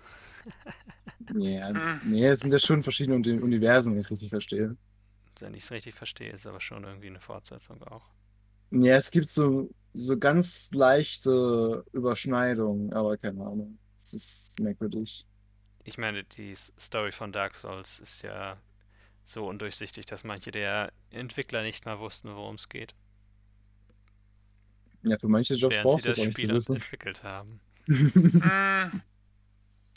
Nee, 1.33 1.59
das, 1.73 1.95
nee, 2.05 2.25
es 2.27 2.41
sind 2.41 2.51
ja 2.51 2.59
schon 2.59 2.83
verschiedene 2.83 3.15
Uni- 3.15 3.39
Universen, 3.41 3.93
wenn 3.93 3.99
ich 3.99 4.05
es 4.07 4.11
richtig 4.11 4.29
verstehe. 4.29 4.75
Wenn 5.39 5.53
ich 5.53 5.63
es 5.63 5.71
richtig 5.71 5.95
verstehe, 5.95 6.31
ist 6.31 6.47
aber 6.47 6.59
schon 6.61 6.83
irgendwie 6.83 7.07
eine 7.07 7.19
Fortsetzung 7.19 7.81
auch. 7.83 8.03
Ja, 8.71 8.95
es 8.95 9.11
gibt 9.11 9.29
so, 9.29 9.69
so 9.93 10.17
ganz 10.17 10.71
leichte 10.73 11.85
Überschneidungen, 11.93 12.91
aber 12.93 13.17
keine 13.17 13.41
Ahnung. 13.45 13.77
Es 13.95 14.13
ist 14.13 14.59
merkwürdig. 14.59 15.25
Ich 15.85 15.97
meine, 15.97 16.23
die 16.25 16.55
Story 16.55 17.11
von 17.13 17.31
Dark 17.31 17.55
Souls 17.55 17.99
ist 18.01 18.21
ja 18.21 18.57
so 19.25 19.47
undurchsichtig, 19.47 20.05
dass 20.07 20.23
manche 20.25 20.51
der 20.51 20.93
Entwickler 21.11 21.63
nicht 21.63 21.85
mal 21.85 21.99
wussten, 21.99 22.35
worum 22.35 22.55
es 22.55 22.69
geht, 22.69 22.95
Ja, 25.03 25.17
für 25.17 25.27
manche 25.27 25.55
Jobs 25.55 25.77
während 25.77 25.81
brauchst 25.81 26.07
du 26.07 26.11
es 26.11 26.19
auch 26.19 26.25
nicht 26.25 26.39
Spiel 26.39 26.47
zu 26.47 26.53
wissen. 26.53 26.75
entwickelt 26.75 27.23
haben. 27.23 27.59
Hm, 27.87 28.13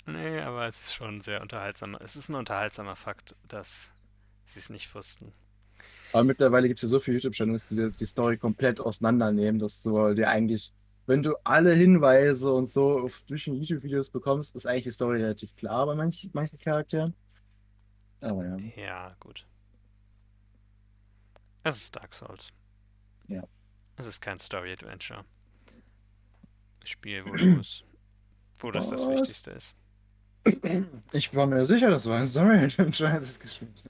Nee, 0.06 0.40
aber 0.40 0.66
es 0.66 0.80
ist 0.80 0.94
schon 0.94 1.20
sehr 1.20 1.40
unterhaltsam. 1.42 1.96
Es 1.96 2.16
ist 2.16 2.28
ein 2.28 2.34
unterhaltsamer 2.36 2.96
Fakt, 2.96 3.36
dass 3.48 3.90
sie 4.44 4.60
es 4.60 4.70
nicht 4.70 4.94
wussten. 4.94 5.34
Aber 6.12 6.24
mittlerweile 6.24 6.68
gibt 6.68 6.78
es 6.78 6.82
ja 6.84 6.88
so 6.88 7.00
viele 7.00 7.16
YouTube-Channels, 7.18 7.66
die 7.66 7.90
die 7.92 8.04
Story 8.06 8.38
komplett 8.38 8.80
auseinandernehmen, 8.80 9.58
dass 9.60 9.82
du 9.82 10.14
dir 10.14 10.28
eigentlich, 10.30 10.72
wenn 11.06 11.22
du 11.22 11.34
alle 11.44 11.74
Hinweise 11.74 12.52
und 12.52 12.68
so 12.68 13.08
durch 13.26 13.44
die 13.44 13.52
YouTube-Videos 13.52 14.10
bekommst, 14.10 14.54
ist 14.54 14.66
eigentlich 14.66 14.84
die 14.84 14.90
Story 14.92 15.22
relativ 15.22 15.54
klar 15.56 15.86
bei 15.86 15.94
manch, 15.94 16.28
manchen 16.32 16.58
Charakteren. 16.58 17.14
Aber 18.20 18.44
ja. 18.44 18.56
Ja, 18.76 19.16
gut. 19.20 19.46
Es 21.62 21.76
ist 21.76 21.96
Dark 21.96 22.14
Souls. 22.14 22.52
Ja. 23.28 23.42
Es 23.96 24.06
ist 24.06 24.20
kein 24.20 24.38
Story-Adventure. 24.38 25.24
Spiel, 26.84 27.24
wo 27.24 27.32
wo 28.58 28.70
das 28.70 28.88
das? 28.90 29.06
Wichtigste 29.06 29.50
ist. 29.50 29.74
Ich 31.12 31.34
war 31.34 31.46
mir 31.46 31.64
sicher, 31.66 31.90
das 31.90 32.06
war 32.06 32.18
ein 32.20 32.26
Story-Adventure, 32.26 33.10
als 33.10 33.30
es 33.30 33.40
gespielt. 33.40 33.84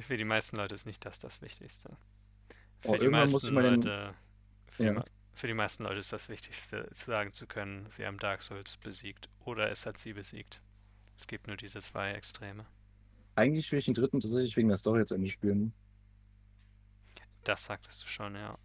Für 0.00 0.16
die 0.16 0.24
meisten 0.24 0.56
Leute 0.56 0.74
ist 0.74 0.86
nicht 0.86 1.04
das 1.04 1.18
das 1.18 1.40
Wichtigste. 1.42 1.90
Für 2.80 2.88
Oh, 2.88 2.96
die 2.96 3.08
meisten 3.08 3.54
den- 3.54 3.54
Leute, 3.54 4.14
für, 4.70 4.84
Ja. 4.84 5.04
Für 5.34 5.46
die 5.46 5.54
meisten 5.54 5.84
Leute 5.84 5.98
ist 6.00 6.12
das 6.12 6.28
Wichtigste, 6.30 6.88
sagen 6.92 7.32
zu 7.32 7.46
können, 7.46 7.86
sie 7.90 8.06
haben 8.06 8.18
Dark 8.18 8.42
Souls 8.42 8.76
besiegt 8.78 9.28
oder 9.44 9.70
es 9.70 9.84
hat 9.86 9.98
sie 9.98 10.12
besiegt. 10.14 10.62
Es 11.18 11.26
gibt 11.26 11.46
nur 11.48 11.56
diese 11.56 11.80
zwei 11.82 12.12
Extreme. 12.12 12.66
Eigentlich 13.34 13.70
will 13.70 13.78
ich 13.78 13.84
den 13.84 13.92
dritten 13.94 14.20
tatsächlich 14.20 14.56
wegen 14.56 14.68
der 14.68 14.78
Story 14.78 15.04
zu 15.04 15.14
Ende 15.16 15.28
spielen. 15.28 15.74
Das 17.44 17.64
sagtest 17.64 18.02
du 18.02 18.08
schon, 18.08 18.34
ja. 18.34 18.58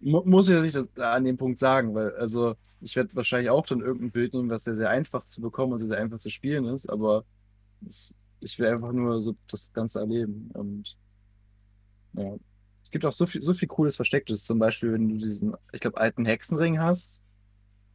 Mu 0.00 0.22
muss 0.24 0.48
ich 0.48 0.54
natürlich 0.54 0.72
das- 0.74 1.04
an 1.04 1.24
dem 1.24 1.36
Punkt 1.36 1.58
sagen, 1.58 1.94
weil, 1.94 2.14
also, 2.16 2.56
ich 2.80 2.96
werde 2.96 3.14
wahrscheinlich 3.16 3.50
auch 3.50 3.66
dann 3.66 3.80
irgendein 3.80 4.10
Bild 4.12 4.32
nehmen, 4.34 4.48
was 4.50 4.64
sehr, 4.64 4.74
sehr 4.74 4.88
einfach 4.90 5.24
zu 5.26 5.40
bekommen 5.42 5.72
und 5.72 5.78
sehr, 5.78 5.88
sehr 5.88 5.98
einfach 5.98 6.18
zu 6.18 6.30
spielen 6.30 6.64
ist, 6.66 6.88
aber 6.88 7.24
es, 7.86 8.14
ich 8.40 8.58
will 8.58 8.68
einfach 8.68 8.92
nur 8.92 9.20
so 9.20 9.36
das 9.48 9.72
Ganze 9.74 10.00
erleben. 10.00 10.50
Und 10.54 10.96
ja. 12.12 12.36
Es 12.90 12.92
gibt 12.92 13.04
auch 13.04 13.12
so 13.12 13.24
viel, 13.26 13.40
so 13.40 13.54
viel 13.54 13.68
Cooles 13.68 13.94
Verstecktes. 13.94 14.44
Zum 14.44 14.58
Beispiel, 14.58 14.92
wenn 14.92 15.08
du 15.10 15.16
diesen, 15.16 15.54
ich 15.72 15.80
glaube, 15.80 16.00
alten 16.00 16.24
Hexenring 16.24 16.80
hast, 16.80 17.22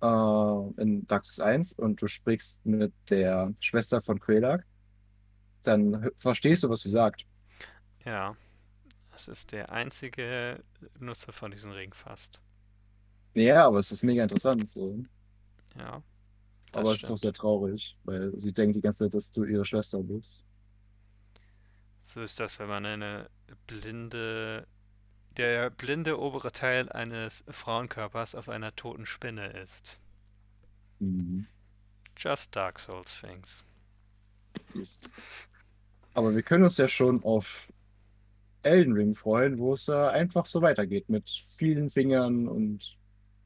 äh, 0.02 0.06
in 0.82 1.06
Dark 1.08 1.26
Souls 1.26 1.42
1 1.42 1.74
und 1.74 2.02
du 2.02 2.08
sprichst 2.08 2.66
mit 2.66 2.94
der 3.10 3.54
Schwester 3.60 4.00
von 4.00 4.22
Quelag, 4.22 4.64
dann 5.64 6.10
verstehst 6.16 6.64
du, 6.64 6.70
was 6.70 6.80
sie 6.80 6.90
sagt. 6.90 7.26
Ja. 8.06 8.38
Das 9.12 9.28
ist 9.28 9.52
der 9.52 9.70
einzige 9.74 10.64
Nutzer 10.98 11.34
von 11.34 11.52
diesem 11.52 11.72
Ring 11.72 11.94
fast. 11.94 12.40
Ja, 13.34 13.68
aber 13.68 13.80
es 13.80 13.92
ist 13.92 14.04
mega 14.04 14.24
interessant 14.24 14.70
so. 14.70 15.04
Ja. 15.78 16.02
Aber 16.74 16.94
es 16.94 17.04
ist 17.04 17.12
auch 17.12 17.18
sehr 17.18 17.34
traurig, 17.34 17.98
weil 18.06 18.32
sie 18.38 18.54
denkt 18.54 18.78
die 18.78 18.82
ganze 18.82 19.00
Zeit, 19.00 19.14
dass 19.14 19.30
du 19.30 19.44
ihre 19.44 19.66
Schwester 19.66 20.02
bist. 20.02 20.46
So 22.00 22.22
ist 22.22 22.40
das, 22.40 22.60
wenn 22.60 22.70
man 22.70 22.86
eine 22.86 23.30
blinde, 23.68 24.66
der 25.38 25.70
blinde 25.70 26.20
obere 26.20 26.52
Teil 26.52 26.90
eines 26.90 27.44
Frauenkörpers 27.50 28.36
auf 28.36 28.50
einer 28.50 28.76
toten 28.76 29.06
Spinne 29.06 29.48
ist. 29.48 30.00
Mhm. 31.00 31.48
Just 32.18 32.56
Dark 32.56 32.80
Souls 32.80 33.20
things. 33.20 33.64
Ist. 34.74 35.14
Aber 36.14 36.34
wir 36.34 36.44
können 36.44 36.64
uns 36.64 36.78
ja 36.78 36.88
schon 36.88 37.24
auf 37.24 37.68
Elden 38.64 38.94
Ring 38.94 39.16
freuen, 39.16 39.60
wo 39.60 39.74
es 39.74 39.88
ja 39.88 40.10
einfach 40.10 40.46
so 40.46 40.62
weitergeht 40.62 41.10
mit 41.10 41.30
vielen 41.56 41.90
Fingern 41.90 42.48
und 42.48 42.98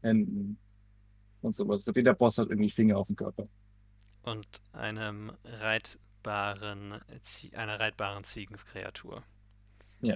Händen 0.02 0.58
und 1.42 1.56
sowas. 1.56 1.86
Jeder 1.94 2.14
Boss 2.14 2.38
hat 2.38 2.50
irgendwie 2.50 2.70
Finger 2.70 2.98
auf 2.98 3.08
dem 3.08 3.16
Körper. 3.16 3.48
Und 4.24 4.62
einem 4.72 5.32
reitbaren, 5.44 7.02
einer 7.54 7.80
reitbaren 7.80 8.24
Ziegenkreatur. 8.24 9.24
Ja. 10.02 10.16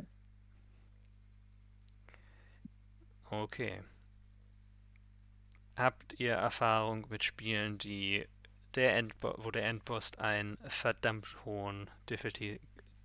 Okay. 3.42 3.82
Habt 5.76 6.20
ihr 6.20 6.34
Erfahrung 6.34 7.08
mit 7.10 7.24
Spielen, 7.24 7.78
die 7.80 8.26
der 8.76 8.96
Endbo 8.96 9.36
wo 9.38 9.52
der 9.52 9.66
Endboss 9.66 10.12
einen 10.18 10.58
verdammt 10.68 11.28
hohen 11.46 11.90
Difficulty, 12.10 12.60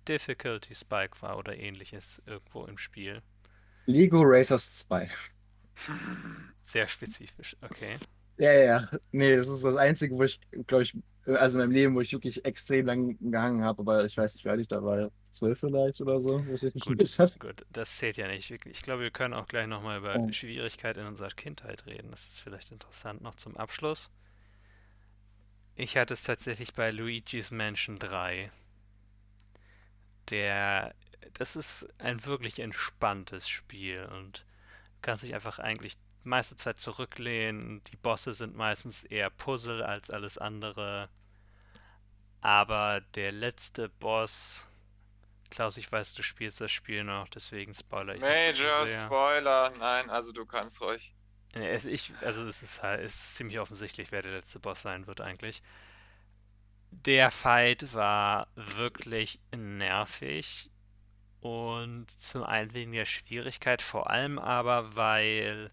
Difficulty 0.07 0.75
Spike 0.75 1.21
war 1.21 1.37
oder 1.37 1.57
ähnliches 1.57 2.21
irgendwo 2.25 2.65
im 2.65 2.77
Spiel? 2.77 3.21
Lego 3.85 4.21
Racers 4.23 4.77
2. 4.87 5.09
Sehr 6.61 6.87
spezifisch, 6.87 7.55
okay. 7.61 7.97
Ja, 8.37 8.51
ja, 8.53 8.63
ja. 8.63 8.89
Nee, 9.11 9.35
das 9.35 9.49
ist 9.49 9.63
das 9.63 9.75
Einzige, 9.75 10.15
wo 10.15 10.23
ich, 10.23 10.39
glaube 10.67 10.83
ich, 10.83 10.95
also 11.37 11.59
in 11.59 11.63
meinem 11.65 11.71
Leben, 11.73 11.95
wo 11.95 12.01
ich 12.01 12.11
wirklich 12.13 12.43
extrem 12.45 12.85
lang 12.85 13.17
gehangen 13.31 13.63
habe, 13.63 13.81
aber 13.81 14.05
ich 14.05 14.17
weiß 14.17 14.35
nicht, 14.35 14.45
wie 14.45 14.49
alt 14.49 14.61
ich 14.61 14.67
da 14.67 14.83
war. 14.83 15.11
Zwölf 15.31 15.59
vielleicht 15.59 16.01
oder 16.01 16.19
so, 16.21 16.45
wo 16.47 16.53
ich 16.55 16.61
das 16.61 16.73
Gut, 16.79 16.99
habe. 17.19 17.33
gut, 17.39 17.65
das 17.69 17.97
zählt 17.97 18.17
ja 18.17 18.27
nicht 18.27 18.49
wirklich. 18.49 18.77
Ich 18.77 18.83
glaube, 18.83 19.03
wir 19.03 19.11
können 19.11 19.33
auch 19.33 19.47
gleich 19.47 19.67
nochmal 19.67 19.99
über 19.99 20.19
Oh. 20.19 20.27
Schwierigkeit 20.31 20.97
in 20.97 21.05
unserer 21.05 21.29
Kindheit 21.29 21.85
reden. 21.85 22.11
Das 22.11 22.27
ist 22.27 22.39
vielleicht 22.39 22.71
interessant 22.71 23.21
noch 23.21 23.35
zum 23.35 23.55
Abschluss. 23.57 24.09
Ich 25.73 25.97
hatte 25.97 26.13
es 26.13 26.21
tatsächlich 26.21 26.73
bei 26.73 26.91
Luigi's 26.91 27.49
Mansion 27.49 27.97
3. 27.97 28.51
Der, 30.29 30.93
das 31.33 31.55
ist 31.55 31.87
ein 31.99 32.23
wirklich 32.25 32.59
entspanntes 32.59 33.49
Spiel 33.49 34.05
und 34.17 34.45
kannst 35.01 35.23
dich 35.23 35.35
einfach 35.35 35.59
eigentlich 35.59 35.97
meiste 36.23 36.55
Zeit 36.57 36.79
zurücklehnen. 36.79 37.83
Die 37.85 37.97
Bosse 37.97 38.33
sind 38.33 38.55
meistens 38.55 39.03
eher 39.05 39.29
Puzzle 39.31 39.83
als 39.83 40.11
alles 40.11 40.37
andere. 40.37 41.09
Aber 42.41 43.01
der 43.15 43.31
letzte 43.31 43.89
Boss, 43.89 44.65
Klaus, 45.49 45.77
ich 45.77 45.91
weiß, 45.91 46.13
du 46.13 46.23
spielst 46.23 46.61
das 46.61 46.71
Spiel 46.71 47.03
noch, 47.03 47.27
deswegen 47.27 47.73
spoiler 47.73 48.15
ich 48.15 48.21
nicht 48.21 48.29
Major 48.29 48.85
sehr. 48.85 49.01
Spoiler. 49.01 49.73
Nein, 49.77 50.09
also 50.09 50.31
du 50.31 50.45
kannst 50.45 50.81
ruhig. 50.81 51.13
Es, 51.53 51.85
ich, 51.85 52.13
also 52.21 52.47
es 52.47 52.61
ist 52.61 52.83
halt, 52.83 53.01
es 53.01 53.15
ist 53.15 53.35
ziemlich 53.35 53.59
offensichtlich, 53.59 54.11
wer 54.11 54.21
der 54.21 54.31
letzte 54.31 54.59
Boss 54.59 54.81
sein 54.81 55.07
wird 55.07 55.19
eigentlich. 55.19 55.63
Der 56.91 57.31
Fight 57.31 57.93
war 57.93 58.47
wirklich 58.55 59.39
nervig 59.55 60.69
und 61.41 62.09
zum 62.19 62.43
einen 62.43 62.73
wegen 62.73 62.91
der 62.91 63.05
Schwierigkeit, 63.05 63.81
vor 63.81 64.09
allem 64.09 64.37
aber, 64.37 64.95
weil 64.95 65.71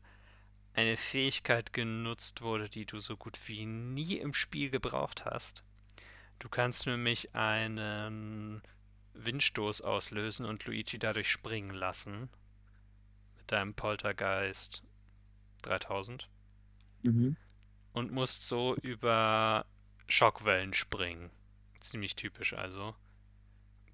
eine 0.75 0.97
Fähigkeit 0.97 1.73
genutzt 1.73 2.43
wurde, 2.43 2.69
die 2.69 2.87
du 2.87 3.01
so 3.01 3.17
gut 3.17 3.39
wie 3.49 3.65
nie 3.67 4.19
im 4.19 4.35
Spiel 4.35 4.71
gebraucht 4.71 5.25
hast. 5.25 5.63
Du 6.39 6.49
kannst 6.49 6.87
nämlich 6.87 7.35
einen 7.35 8.63
Windstoß 9.15 9.81
auslösen 9.83 10.47
und 10.47 10.65
Luigi 10.67 10.99
dadurch 10.99 11.31
springen 11.31 11.75
lassen. 11.75 12.31
Mit 13.39 13.53
deinem 13.53 13.75
Poltergeist 13.75 14.83
3000 15.63 16.29
Mhm. 17.05 17.37
und 17.93 18.13
musst 18.13 18.47
so 18.47 18.77
über 18.83 19.67
Schockwellen 20.09 20.75
springen. 20.75 21.31
Ziemlich 21.81 22.17
typisch 22.17 22.53
also. 22.53 22.95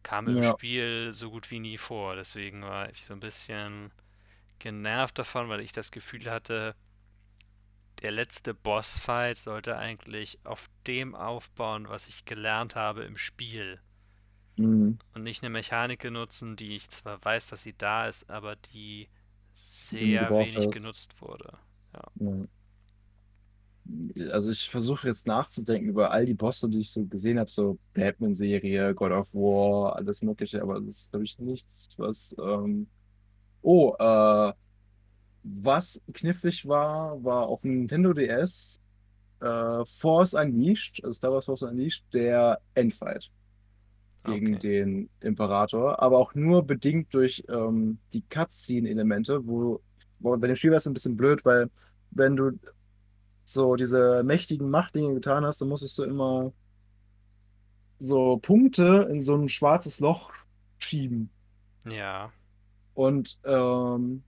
Kam 0.02 0.28
im 0.28 0.42
Ja. 0.42 0.42
Spiel 0.42 1.12
so 1.12 1.30
gut 1.30 1.50
wie 1.50 1.60
nie 1.60 1.78
vor, 1.78 2.16
deswegen 2.16 2.62
war 2.62 2.90
ich 2.90 3.04
so 3.04 3.14
ein 3.14 3.20
bisschen 3.20 3.92
genervt 4.60 5.18
davon, 5.18 5.48
weil 5.48 5.60
ich 5.60 5.72
das 5.72 5.92
Gefühl 5.92 6.30
hatte, 6.30 6.76
der 8.02 8.10
letzte 8.12 8.54
Bossfight 8.54 9.38
sollte 9.38 9.76
eigentlich 9.78 10.38
auf 10.44 10.68
dem 10.86 11.14
aufbauen, 11.14 11.88
was 11.88 12.06
ich 12.08 12.24
gelernt 12.26 12.76
habe 12.76 13.04
im 13.04 13.16
Spiel 13.16 13.80
Mhm. 14.56 14.98
und 15.14 15.22
nicht 15.22 15.42
eine 15.42 15.50
Mechanik 15.50 16.04
nutzen, 16.10 16.56
die 16.56 16.76
ich 16.76 16.90
zwar 16.90 17.22
weiß, 17.24 17.48
dass 17.48 17.62
sie 17.62 17.74
da 17.76 18.08
ist, 18.08 18.28
aber 18.30 18.56
die 18.56 19.08
sehr 19.54 20.36
wenig 20.38 20.56
hast. 20.56 20.70
genutzt 20.70 21.20
wurde. 21.20 21.58
Ja. 21.94 22.02
Also 24.30 24.50
ich 24.52 24.68
versuche 24.70 25.08
jetzt 25.08 25.26
nachzudenken 25.26 25.88
über 25.88 26.12
all 26.12 26.24
die 26.24 26.34
Bosse, 26.34 26.68
die 26.68 26.80
ich 26.80 26.90
so 26.90 27.04
gesehen 27.04 27.38
habe, 27.40 27.50
so 27.50 27.78
Batman-Serie, 27.94 28.94
God 28.94 29.10
of 29.12 29.34
War, 29.34 29.96
alles 29.96 30.22
Mögliche, 30.22 30.62
aber 30.62 30.80
das 30.80 31.00
ist, 31.00 31.10
glaube 31.10 31.24
ich, 31.24 31.38
nichts, 31.38 31.98
was. 31.98 32.34
Ähm... 32.38 32.88
Oh, 33.62 33.94
äh, 33.98 34.52
was 35.42 36.02
knifflig 36.14 36.66
war, 36.68 37.22
war 37.24 37.48
auf 37.48 37.62
dem 37.62 37.80
Nintendo 37.80 38.12
DS 38.12 38.80
äh, 39.40 39.84
Force 39.86 40.34
Unleashed, 40.34 41.02
also 41.04 41.16
Star 41.16 41.32
Wars 41.32 41.46
Force 41.46 41.62
Unleashed, 41.62 42.04
der 42.12 42.60
Endfight 42.74 43.30
gegen 44.24 44.58
Okay. 44.58 44.58
den 44.58 45.10
Imperator, 45.20 46.00
aber 46.02 46.18
auch 46.18 46.34
nur 46.34 46.64
bedingt 46.66 47.12
durch 47.14 47.44
ähm, 47.48 47.98
die 48.12 48.22
Cutscene-Elemente, 48.22 49.46
wo, 49.46 49.82
wo 50.20 50.36
bei 50.36 50.46
dem 50.46 50.56
Spiel 50.56 50.70
war 50.70 50.78
es 50.78 50.86
ein 50.86 50.94
bisschen 50.94 51.16
blöd, 51.16 51.44
weil 51.44 51.70
wenn 52.10 52.36
du 52.36 52.52
so 53.44 53.76
diese 53.76 54.24
mächtigen 54.24 54.70
Machtdinge 54.70 55.14
getan 55.14 55.44
hast, 55.46 55.60
dann 55.60 55.68
musstest 55.68 55.98
du 55.98 56.04
immer 56.04 56.52
so 57.98 58.36
Punkte 58.38 59.08
in 59.10 59.20
so 59.20 59.34
ein 59.36 59.48
schwarzes 59.48 60.00
Loch 60.00 60.32
schieben. 60.78 61.30
Ja, 61.84 62.32
Und 62.94 63.38
ähm, 63.44 64.24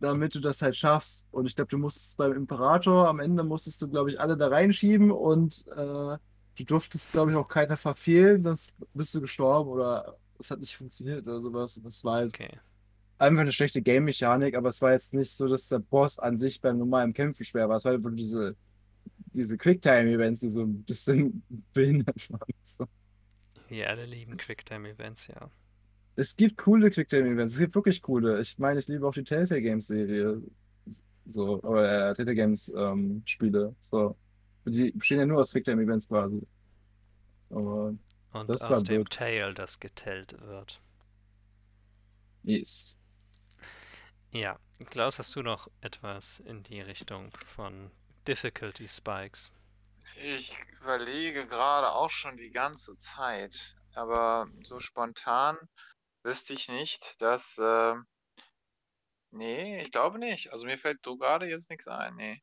damit 0.00 0.34
du 0.34 0.40
das 0.40 0.62
halt 0.62 0.76
schaffst. 0.76 1.26
Und 1.30 1.46
ich 1.46 1.56
glaube, 1.56 1.70
du 1.70 1.78
musstest 1.78 2.16
beim 2.16 2.32
Imperator 2.32 3.08
am 3.08 3.20
Ende 3.20 3.44
musstest 3.44 3.80
du, 3.82 3.88
glaube 3.88 4.10
ich, 4.12 4.20
alle 4.20 4.36
da 4.36 4.48
reinschieben 4.48 5.10
und 5.10 5.66
äh, 5.68 6.18
du 6.56 6.64
durftest, 6.64 7.12
glaube 7.12 7.30
ich, 7.32 7.36
auch 7.36 7.48
keiner 7.48 7.76
verfehlen, 7.76 8.42
sonst 8.42 8.72
bist 8.92 9.14
du 9.14 9.20
gestorben 9.20 9.70
oder 9.70 10.16
es 10.38 10.50
hat 10.50 10.60
nicht 10.60 10.76
funktioniert 10.76 11.26
oder 11.26 11.40
sowas. 11.40 11.76
Und 11.76 11.86
Das 11.86 12.04
war 12.04 12.16
halt 12.16 12.34
okay. 12.34 12.58
einfach 13.18 13.42
eine 13.42 13.52
schlechte 13.52 13.82
Game-Mechanik, 13.82 14.56
aber 14.56 14.68
es 14.68 14.82
war 14.82 14.92
jetzt 14.92 15.14
nicht 15.14 15.32
so, 15.32 15.48
dass 15.48 15.68
der 15.68 15.80
Boss 15.80 16.18
an 16.18 16.38
sich 16.38 16.60
beim 16.60 16.78
normalen 16.78 17.12
Kämpfen 17.12 17.44
schwer 17.44 17.68
war. 17.68 17.76
Es 17.76 17.84
war 17.84 17.92
einfach 17.92 18.10
diese, 18.14 18.56
diese 19.32 19.56
Quicktime-Events, 19.58 20.40
die 20.40 20.48
so 20.50 20.62
ein 20.62 20.82
bisschen 20.84 21.42
behindert 21.72 22.30
waren. 22.30 22.54
So. 22.62 22.86
Wir 23.68 23.90
alle 23.90 24.06
lieben 24.06 24.36
Quicktime-Events, 24.36 25.28
ja. 25.28 25.50
Es 26.16 26.36
gibt 26.36 26.56
coole 26.58 26.90
Quicktime-Events, 26.90 27.54
es 27.54 27.58
gibt 27.58 27.74
wirklich 27.74 28.00
coole. 28.02 28.40
Ich 28.40 28.58
meine, 28.58 28.80
ich 28.80 28.88
liebe 28.88 29.06
auch 29.06 29.12
die 29.14 29.24
Telltale 29.24 29.60
Games-Serie. 29.62 30.40
So, 31.26 31.60
oder 31.62 32.10
äh, 32.10 32.14
Telltale 32.14 32.34
Games-Spiele. 32.36 33.74
so. 33.80 34.16
Die 34.66 34.92
bestehen 34.92 35.18
ja 35.20 35.26
nur 35.26 35.40
aus 35.40 35.52
Quicktime-Events 35.52 36.08
quasi. 36.08 36.46
Aber 37.50 37.94
Und 38.32 38.48
Das 38.48 38.68
aus 38.68 38.70
war 38.70 38.82
dem 38.82 39.04
blöd. 39.04 39.10
Tail, 39.10 39.54
das 39.54 39.80
getellt 39.80 40.40
wird. 40.40 40.80
yes. 42.44 42.98
Ja, 44.32 44.58
Klaus, 44.90 45.18
hast 45.18 45.34
du 45.36 45.42
noch 45.42 45.68
etwas 45.80 46.40
in 46.40 46.62
die 46.62 46.80
Richtung 46.80 47.30
von 47.46 47.90
Difficulty 48.28 48.88
Spikes? 48.88 49.50
Ich 50.22 50.56
überlege 50.80 51.46
gerade 51.46 51.92
auch 51.92 52.10
schon 52.10 52.36
die 52.36 52.50
ganze 52.50 52.96
Zeit, 52.96 53.76
aber 53.94 54.48
so 54.62 54.78
spontan 54.80 55.56
wüsste 56.24 56.54
ich 56.54 56.68
nicht, 56.68 57.20
dass. 57.22 57.58
Äh, 57.58 57.94
nee, 59.32 59.80
ich 59.82 59.90
glaube 59.92 60.18
nicht. 60.18 60.50
Also 60.52 60.64
mir 60.66 60.78
fällt 60.78 61.04
so 61.04 61.16
gerade 61.18 61.46
jetzt 61.46 61.68
nichts 61.70 61.88
ein. 61.88 62.16
Nee. 62.16 62.42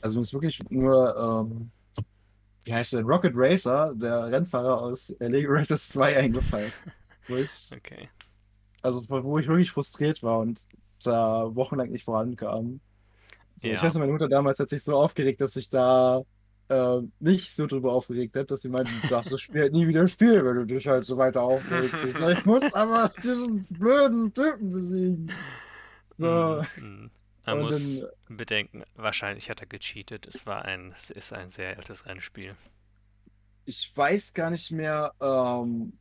Also 0.00 0.18
mir 0.18 0.22
ist 0.22 0.32
wirklich 0.32 0.60
nur, 0.70 1.16
ähm, 1.16 1.70
wie 2.64 2.74
heißt 2.74 2.94
der, 2.94 3.02
Rocket 3.04 3.32
Racer, 3.36 3.94
der 3.96 4.30
Rennfahrer 4.32 4.80
aus 4.82 5.14
Lego 5.20 5.52
Racers 5.52 5.88
2 5.90 6.16
eingefallen. 6.18 6.74
Wo 7.28 7.36
ich, 7.36 7.76
Okay. 7.76 8.08
also 8.82 9.02
wo 9.08 9.38
ich 9.38 9.46
wirklich 9.48 9.70
frustriert 9.70 10.22
war 10.22 10.40
und 10.40 10.66
da 11.02 11.54
wochenlang 11.54 11.90
nicht 11.90 12.04
vorankam. 12.04 12.80
So, 13.56 13.72
Ich 13.72 13.74
Ja. 13.74 13.82
weiß 13.82 13.94
noch, 13.94 14.00
meine 14.00 14.12
Mutter 14.12 14.28
damals 14.28 14.58
hat 14.60 14.68
sich 14.70 14.84
so 14.84 14.96
aufgeregt, 14.96 15.40
dass 15.40 15.56
ich 15.56 15.68
da 15.70 16.22
äh, 16.68 17.00
nicht 17.20 17.54
so 17.54 17.66
drüber 17.66 17.92
aufgeregt 17.92 18.36
habe, 18.36 18.46
dass 18.46 18.62
sie 18.62 18.68
meinte, 18.68 18.90
du 19.02 19.08
darfst 19.08 19.32
das 19.32 19.40
Spiel 19.40 19.62
halt 19.62 19.72
nie 19.72 19.86
wieder 19.86 20.08
spielen, 20.08 20.44
wenn 20.44 20.56
du 20.56 20.64
dich 20.64 20.86
halt 20.86 21.04
so 21.04 21.16
weiter 21.16 21.42
aufregst. 21.42 21.94
Ich, 22.06 22.16
sag, 22.16 22.38
ich 22.38 22.44
muss 22.46 22.72
aber 22.74 23.10
diesen 23.22 23.64
blöden 23.66 24.32
Typen 24.32 24.72
besiegen. 24.72 25.32
So. 26.16 26.62
Mhm, 26.76 26.84
mhm. 26.84 27.10
Man 27.46 27.58
Und 27.58 27.64
muss 27.64 28.00
dann- 28.00 28.36
bedenken, 28.36 28.82
wahrscheinlich 28.94 29.50
hat 29.50 29.60
er 29.60 29.66
gecheatet. 29.66 30.26
Es 30.26 30.46
war 30.46 30.64
ein, 30.64 30.92
es 30.96 31.10
ist 31.10 31.32
ein 31.34 31.50
sehr 31.50 31.76
altes 31.76 32.06
Rennspiel. 32.06 32.56
Ich 33.66 33.92
weiß 33.94 34.32
gar 34.34 34.50
nicht 34.50 34.70
mehr, 34.70 35.12
ähm, 35.20 35.92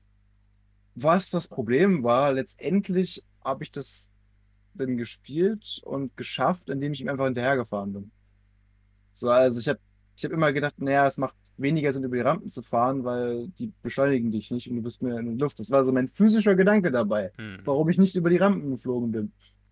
was 0.96 1.30
das 1.30 1.50
Problem 1.50 2.04
war. 2.04 2.32
Letztendlich 2.34 3.24
habe 3.44 3.64
ich 3.64 3.72
das 3.72 4.12
dann 4.74 4.96
gespielt 4.98 5.82
und 5.84 6.16
geschafft, 6.16 6.70
indem 6.70 6.94
ich 6.94 7.02
ihm 7.02 7.10
einfach 7.10 7.26
hinterhergefahren 7.26 7.94
bin. 7.94 8.12
So, 9.12 9.30
also 9.30 9.60
ich 9.60 9.68
habe 9.68 9.80
ich 10.16 10.24
hab 10.26 10.32
immer 10.32 10.54
gedacht, 10.54 10.80
naja, 10.80 11.08
es 11.08 11.18
macht 11.18 11.36
weniger 11.58 11.92
Sinn, 11.94 12.04
über 12.04 12.16
die 12.16 12.22
Rampen 12.22 12.50
zu 12.50 12.62
fahren, 12.62 13.04
weil 13.04 13.48
die 13.60 13.72
beschleunigen 13.82 14.32
dich 14.32 14.52
nicht 14.52 14.70
und 14.70 14.76
du 14.78 14.82
bist 14.82 15.02
mehr 15.02 15.18
in 15.18 15.26
der 15.26 15.36
Luft. 15.36 15.60
Das 15.60 15.72
war 15.72 15.84
so 15.84 15.92
mein 15.92 16.08
physischer 16.08 16.56
Gedanke 16.56 16.92
dabei, 16.92 17.32
Mhm. 17.38 17.60
warum 17.66 17.90
ich 17.90 17.98
nicht 17.98 18.16
über 18.16 18.30
die 18.30 18.38
Rampen 18.38 18.72
geflogen 18.72 19.12
bin. 19.12 19.32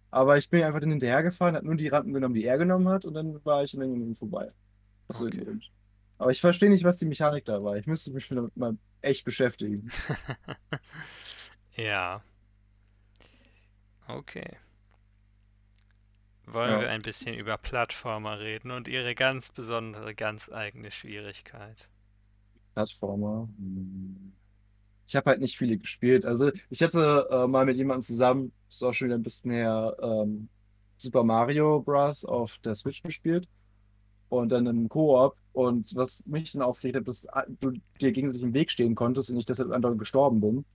Aber 0.09 0.37
ich 0.37 0.49
bin 0.49 0.61
einfach 0.63 0.79
dann 0.81 0.89
hinterhergefahren, 0.91 1.55
habe 1.55 1.65
nur 1.65 1.75
die 1.75 1.87
Rampen 1.87 2.13
genommen, 2.13 2.35
die 2.35 2.43
er 2.45 2.57
genommen 2.57 2.89
hat, 2.89 3.05
und 3.05 3.13
dann 3.13 3.43
war 3.45 3.63
ich 3.63 3.75
an 3.79 3.83
ihm 3.83 4.15
vorbei. 4.15 4.49
Aus 5.07 5.21
Okay. 5.21 5.43
Grund. 5.43 5.71
Aber 6.17 6.31
ich 6.31 6.41
verstehe 6.41 6.69
nicht, 6.69 6.83
was 6.83 6.97
die 6.99 7.05
Mechanik 7.05 7.45
da 7.45 7.63
war. 7.63 7.77
Ich 7.77 7.87
müsste 7.87 8.11
mich 8.11 8.27
damit 8.27 8.55
mal 8.57 8.77
echt 9.01 9.23
beschäftigen. 9.25 9.89
Ja. 11.75 12.21
Okay. 14.07 14.57
Wollen 16.53 16.73
Ja. 16.73 16.79
wir 16.79 16.89
ein 16.89 17.01
bisschen 17.01 17.33
über 17.35 17.57
Plattformer 17.57 18.39
reden 18.39 18.71
und 18.71 18.87
ihre 18.87 19.15
ganz 19.15 19.51
besondere, 19.51 20.13
ganz 20.15 20.49
eigene 20.51 20.91
Schwierigkeit? 20.91 21.89
Plattformer. 22.73 23.49
hm. 23.57 24.33
Ich 25.07 25.15
habe 25.17 25.29
halt 25.31 25.41
nicht 25.41 25.57
viele 25.57 25.77
gespielt. 25.77 26.25
Also 26.25 26.51
ich 26.69 26.81
hatte 26.83 27.27
äh, 27.31 27.47
mal 27.47 27.65
mit 27.65 27.77
jemandem 27.77 28.01
zusammen, 28.03 28.53
das 28.67 28.77
ist 28.77 28.83
auch 28.83 28.93
schon 28.93 29.07
wieder 29.07 29.17
ein 29.17 29.23
bisschen 29.23 29.51
her, 29.51 29.95
ähm, 30.01 30.49
Super 30.97 31.23
Mario 31.23 31.81
Bros. 31.81 32.23
auf 32.25 32.59
der 32.59 32.75
Switch 32.75 33.01
gespielt. 33.03 33.47
Und 34.29 34.49
dann 34.49 34.67
im 34.67 34.89
Koop. 34.89 35.37
Und 35.53 35.95
was 35.95 36.25
mich 36.27 36.53
dann 36.53 36.61
aufgeregt 36.63 36.97
hat, 36.97 37.07
dass 37.07 37.27
ah, 37.29 37.45
du 37.49 37.73
dir 38.01 38.11
gegenseitig 38.13 38.43
im 38.43 38.53
Weg 38.53 38.71
stehen 38.71 38.95
konntest 38.95 39.29
und 39.31 39.37
ich 39.37 39.45
deshalb 39.45 39.71
andauernd 39.71 39.99
gestorben 39.99 40.41
bin. 40.41 40.65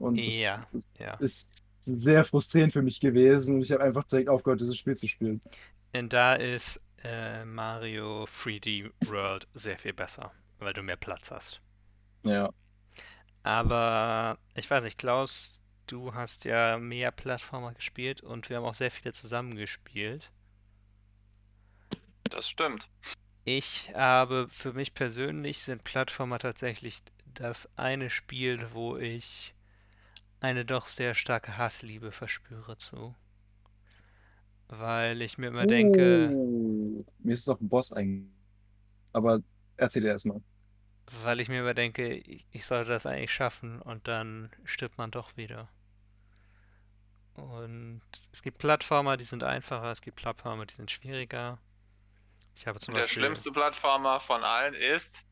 Und 0.00 0.24
das, 0.26 0.34
Ja. 0.34 0.66
das 0.72 0.88
Ja. 0.98 1.14
ist 1.18 1.63
sehr 1.84 2.24
frustrierend 2.24 2.72
für 2.72 2.82
mich 2.82 3.00
gewesen. 3.00 3.56
Und 3.56 3.62
ich 3.62 3.72
habe 3.72 3.82
einfach 3.82 4.04
direkt 4.04 4.28
aufgehört, 4.28 4.60
dieses 4.60 4.76
Spiel 4.76 4.96
zu 4.96 5.08
spielen. 5.08 5.40
Und 5.92 6.12
da 6.12 6.34
ist 6.34 6.80
äh, 7.02 7.44
Mario 7.44 8.24
3D 8.24 8.90
World 9.06 9.46
sehr 9.54 9.78
viel 9.78 9.92
besser, 9.92 10.32
weil 10.58 10.72
du 10.72 10.82
mehr 10.82 10.96
Platz 10.96 11.30
hast. 11.30 11.60
Ja. 12.24 12.50
Aber 13.42 14.38
ich 14.54 14.70
weiß 14.70 14.84
nicht, 14.84 14.98
Klaus, 14.98 15.60
du 15.86 16.14
hast 16.14 16.44
ja 16.44 16.78
mehr 16.78 17.10
Plattformer 17.10 17.74
gespielt 17.74 18.22
und 18.22 18.48
wir 18.48 18.56
haben 18.56 18.64
auch 18.64 18.74
sehr 18.74 18.90
viele 18.90 19.12
zusammen 19.12 19.54
gespielt. 19.54 20.30
Das 22.30 22.48
stimmt. 22.48 22.88
Ich 23.44 23.92
habe 23.94 24.48
für 24.50 24.72
mich 24.72 24.94
persönlich 24.94 25.58
sind 25.58 25.84
Plattformer 25.84 26.38
tatsächlich 26.38 27.02
das 27.34 27.70
eine 27.76 28.08
Spiel, 28.08 28.68
wo 28.72 28.96
ich 28.96 29.53
eine 30.40 30.64
doch 30.64 30.86
sehr 30.88 31.14
starke 31.14 31.58
Hassliebe 31.58 32.12
verspüre 32.12 32.76
zu. 32.78 33.14
Weil 34.68 35.22
ich 35.22 35.38
mir 35.38 35.48
immer 35.48 35.66
denke, 35.66 36.34
Oh, 36.34 37.04
mir 37.18 37.34
ist 37.34 37.46
doch 37.48 37.60
ein 37.60 37.68
Boss 37.68 37.92
eingefallen. 37.92 38.32
Aber 39.12 39.40
erzähl 39.76 40.02
dir 40.02 40.10
erstmal. 40.10 40.42
weil 41.22 41.40
ich 41.40 41.48
mir 41.48 41.60
immer 41.60 41.72
denke, 41.74 42.12
ich, 42.14 42.44
ich 42.50 42.66
sollte 42.66 42.90
das 42.90 43.06
eigentlich 43.06 43.32
schaffen 43.32 43.80
und 43.80 44.06
dann 44.08 44.50
stirbt 44.64 44.98
man 44.98 45.10
doch 45.10 45.34
wieder. 45.38 45.68
Und 47.34 48.02
es 48.32 48.42
gibt 48.42 48.58
Plattformer, 48.58 49.16
die 49.16 49.24
sind 49.24 49.42
einfacher, 49.42 49.90
es 49.90 50.00
gibt 50.02 50.16
Plattformer, 50.16 50.66
die 50.66 50.74
sind 50.74 50.90
schwieriger. 50.90 51.58
Ich 52.56 52.66
habe 52.66 52.80
zum 52.80 52.94
Der 52.94 53.02
Beispiel. 53.02 53.22
schlimmste 53.22 53.52
Plattformer 53.52 54.20
von 54.20 54.44
allen 54.44 54.74
ist. 54.74 55.24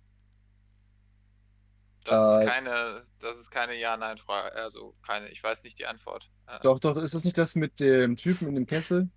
Das 2.04 2.18
Äh, 2.18 2.44
ist 2.44 2.50
keine, 2.50 3.04
das 3.20 3.38
ist 3.38 3.50
keine 3.50 3.74
Ja-Nein-Frage. 3.78 4.54
Also 4.56 4.96
keine, 5.06 5.28
ich 5.30 5.42
weiß 5.42 5.62
nicht 5.62 5.78
die 5.78 5.86
Antwort. 5.86 6.30
Äh, 6.46 6.58
Doch, 6.62 6.78
doch, 6.80 6.96
ist 6.96 7.14
das 7.14 7.24
nicht 7.24 7.38
das 7.38 7.54
mit 7.54 7.80
dem 7.80 8.16
Typen 8.16 8.48
in 8.48 8.54
dem 8.54 8.66
Kessel? 8.66 9.10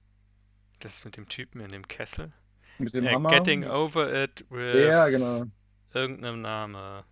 Das 0.79 1.03
mit 1.05 1.17
dem 1.17 1.27
Typen 1.27 1.59
in 1.61 1.71
dem 1.71 1.86
Kessel. 1.88 2.31
Mit 2.77 2.93
dem 2.93 3.05
Äh, 3.05 3.13
Hammer? 3.13 3.29
Getting 3.29 3.65
Over 3.65 4.13
It 4.23 4.45
with 4.49 4.88
Ja, 4.88 5.07
genau. 5.09 5.45
irgendeinem 5.93 6.41
Name. 6.41 7.05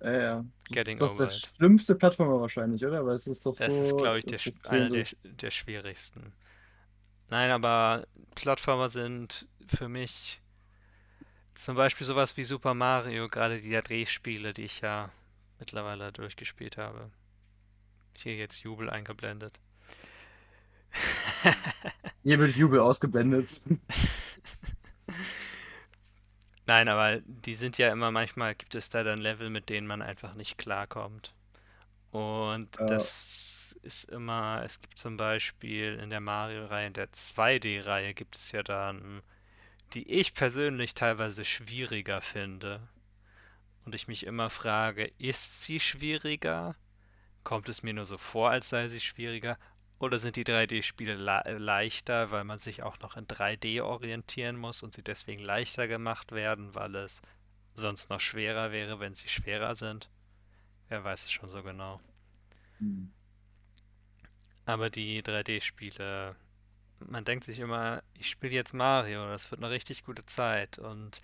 Ja, 0.00 0.12
ja. 0.12 0.44
Das 0.74 0.86
Getting 0.86 0.98
ist 0.98 1.00
doch 1.00 1.10
over 1.12 1.26
der 1.26 1.28
it. 1.28 1.50
schlimmste 1.56 1.94
Plattformer 1.96 2.40
wahrscheinlich, 2.40 2.84
oder? 2.84 3.04
Weil 3.06 3.16
es 3.16 3.26
ist 3.26 3.44
doch 3.46 3.56
Das 3.56 3.78
so. 3.78 3.82
ist, 3.82 3.96
glaube 3.96 4.18
ich, 4.18 4.26
der, 4.26 4.40
einer 4.68 4.90
der, 4.90 5.00
ist. 5.00 5.18
der 5.22 5.50
schwierigsten. 5.50 6.34
Nein, 7.28 7.50
aber 7.50 8.06
Plattformer 8.34 8.88
sind 8.88 9.48
für 9.66 9.88
mich 9.88 10.40
zum 11.56 11.76
Beispiel 11.76 12.06
sowas 12.06 12.36
wie 12.36 12.44
Super 12.44 12.74
Mario, 12.74 13.28
gerade 13.28 13.60
die 13.60 13.70
Drehspiele, 13.80 14.52
die 14.54 14.64
ich 14.64 14.80
ja 14.80 15.10
mittlerweile 15.58 16.12
durchgespielt 16.12 16.76
habe. 16.76 17.10
Hier 18.18 18.36
jetzt 18.36 18.60
Jubel 18.64 18.90
eingeblendet. 18.90 19.58
Hier 22.22 22.38
wird 22.38 22.56
Jubel 22.56 22.80
ausgeblendet. 22.80 23.60
Nein, 26.66 26.88
aber 26.88 27.20
die 27.26 27.54
sind 27.54 27.78
ja 27.78 27.92
immer, 27.92 28.10
manchmal 28.10 28.54
gibt 28.54 28.74
es 28.74 28.88
da 28.88 29.04
dann 29.04 29.18
Level, 29.18 29.50
mit 29.50 29.68
denen 29.68 29.86
man 29.86 30.02
einfach 30.02 30.34
nicht 30.34 30.58
klarkommt. 30.58 31.32
Und 32.12 32.68
Ja. 32.78 32.86
das 32.86 33.76
ist 33.82 34.10
immer, 34.10 34.62
es 34.64 34.80
gibt 34.80 34.98
zum 34.98 35.16
Beispiel 35.16 35.98
in 36.02 36.10
der 36.10 36.20
Mario-Reihe, 36.20 36.88
in 36.88 36.92
der 36.94 37.12
2D-Reihe 37.12 38.14
gibt 38.14 38.36
es 38.36 38.52
ja 38.52 38.62
dann, 38.62 39.22
die 39.94 40.08
ich 40.10 40.34
persönlich 40.34 40.94
teilweise 40.94 41.44
schwieriger 41.44 42.20
finde. 42.20 42.88
Und 43.84 43.94
ich 43.94 44.08
mich 44.08 44.26
immer 44.26 44.50
frage, 44.50 45.12
ist 45.18 45.62
sie 45.62 45.80
schwieriger? 45.80 46.74
Kommt 47.44 47.68
es 47.68 47.82
mir 47.82 47.94
nur 47.94 48.06
so 48.06 48.18
vor, 48.18 48.50
als 48.50 48.68
sei 48.68 48.88
sie 48.88 49.00
schwieriger? 49.00 49.58
Oder 49.98 50.18
sind 50.18 50.36
die 50.36 50.44
3D-Spiele 50.44 51.14
le 51.14 51.58
leichter, 51.58 52.30
weil 52.30 52.44
man 52.44 52.58
sich 52.58 52.82
auch 52.82 52.98
noch 52.98 53.16
in 53.16 53.26
3D 53.26 53.82
orientieren 53.82 54.56
muss 54.56 54.82
und 54.82 54.94
sie 54.94 55.02
deswegen 55.02 55.42
leichter 55.42 55.88
gemacht 55.88 56.32
werden, 56.32 56.74
weil 56.74 56.94
es 56.96 57.22
sonst 57.74 58.10
noch 58.10 58.20
schwerer 58.20 58.72
wäre, 58.72 59.00
wenn 59.00 59.14
sie 59.14 59.28
schwerer 59.28 59.74
sind? 59.74 60.10
Wer 60.88 61.04
weiß 61.04 61.24
es 61.24 61.32
schon 61.32 61.48
so 61.48 61.62
genau. 61.62 62.00
Hm. 62.78 63.12
Aber 64.66 64.90
die 64.90 65.22
3D-Spiele, 65.22 66.36
man 67.08 67.24
denkt 67.24 67.44
sich 67.44 67.58
immer, 67.58 68.02
ich 68.14 68.28
spiele 68.28 68.52
jetzt 68.52 68.74
Mario, 68.74 69.26
das 69.26 69.50
wird 69.50 69.62
eine 69.62 69.70
richtig 69.70 70.04
gute 70.04 70.26
Zeit. 70.26 70.78
Und 70.78 71.22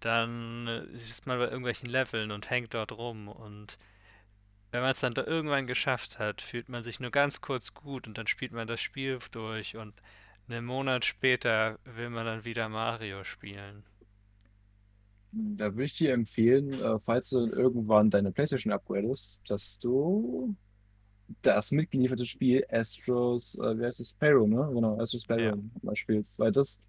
dann 0.00 0.66
ist 0.92 1.26
man 1.26 1.38
bei 1.38 1.44
irgendwelchen 1.44 1.88
Leveln 1.88 2.30
und 2.30 2.50
hängt 2.50 2.74
dort 2.74 2.92
rum. 2.92 3.28
Und 3.28 3.78
wenn 4.70 4.82
man 4.82 4.90
es 4.90 5.00
dann 5.00 5.14
da 5.14 5.24
irgendwann 5.24 5.66
geschafft 5.66 6.18
hat, 6.18 6.42
fühlt 6.42 6.68
man 6.68 6.82
sich 6.82 7.00
nur 7.00 7.10
ganz 7.10 7.40
kurz 7.40 7.74
gut 7.74 8.06
und 8.06 8.18
dann 8.18 8.26
spielt 8.26 8.52
man 8.52 8.66
das 8.66 8.80
Spiel 8.80 9.18
durch 9.30 9.76
und 9.76 9.94
einen 10.48 10.64
Monat 10.64 11.04
später 11.04 11.78
will 11.84 12.10
man 12.10 12.26
dann 12.26 12.44
wieder 12.44 12.68
Mario 12.68 13.24
spielen. 13.24 13.84
Da 15.32 15.72
würde 15.72 15.84
ich 15.84 15.94
dir 15.94 16.12
empfehlen, 16.12 16.72
äh, 16.74 16.98
falls 17.00 17.30
du 17.30 17.46
irgendwann 17.46 18.10
deine 18.10 18.30
PlayStation 18.30 18.72
upgradest, 18.72 19.40
dass 19.48 19.78
du 19.78 20.54
das 21.42 21.70
mitgelieferte 21.70 22.26
Spiel 22.26 22.64
Astros, 22.70 23.58
äh, 23.58 23.78
wie 23.78 23.84
heißt 23.84 24.00
es? 24.00 24.10
Sparrow, 24.10 24.46
ne? 24.46 24.70
Genau, 24.72 24.98
Astros 25.00 25.22
Sparrow 25.22 25.40
Ja. 25.42 25.54
mal 25.82 25.96
spielst. 25.96 26.38
Weil 26.38 26.52
das, 26.52 26.82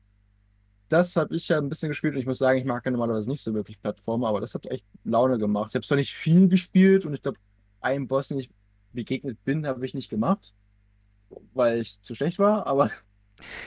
das 0.90 1.16
habe 1.16 1.36
ich 1.36 1.48
ja 1.48 1.58
ein 1.58 1.70
bisschen 1.70 1.90
gespielt 1.90 2.14
und 2.16 2.20
ich 2.20 2.26
muss 2.28 2.38
sagen, 2.38 2.60
ich 2.60 2.66
mag 2.66 2.86
ja 2.86 2.92
normalerweise 2.92 3.30
nicht 3.30 3.42
so 3.42 3.54
wirklich 3.54 3.82
Plattformer, 3.82 4.28
aber 4.30 4.42
das 4.42 4.54
hat 4.54 4.66
echt 4.68 4.86
Laune 5.04 5.38
gemacht. 5.38 5.70
Ich 5.72 5.76
habe 5.76 5.86
zwar 5.86 5.98
nicht 5.98 6.14
viel 6.14 6.48
gespielt 6.48 7.06
und 7.06 7.14
ich 7.14 7.22
glaube, 7.22 7.38
einen 7.82 8.08
Boss, 8.08 8.28
den 8.30 8.40
ich 8.40 8.50
begegnet 8.94 9.44
bin, 9.44 9.66
habe 9.68 9.86
ich 9.86 9.94
nicht 9.94 10.10
gemacht, 10.10 10.54
weil 11.54 11.80
ich 11.82 12.02
zu 12.02 12.16
schlecht 12.16 12.40
war, 12.40 12.66
aber 12.68 12.90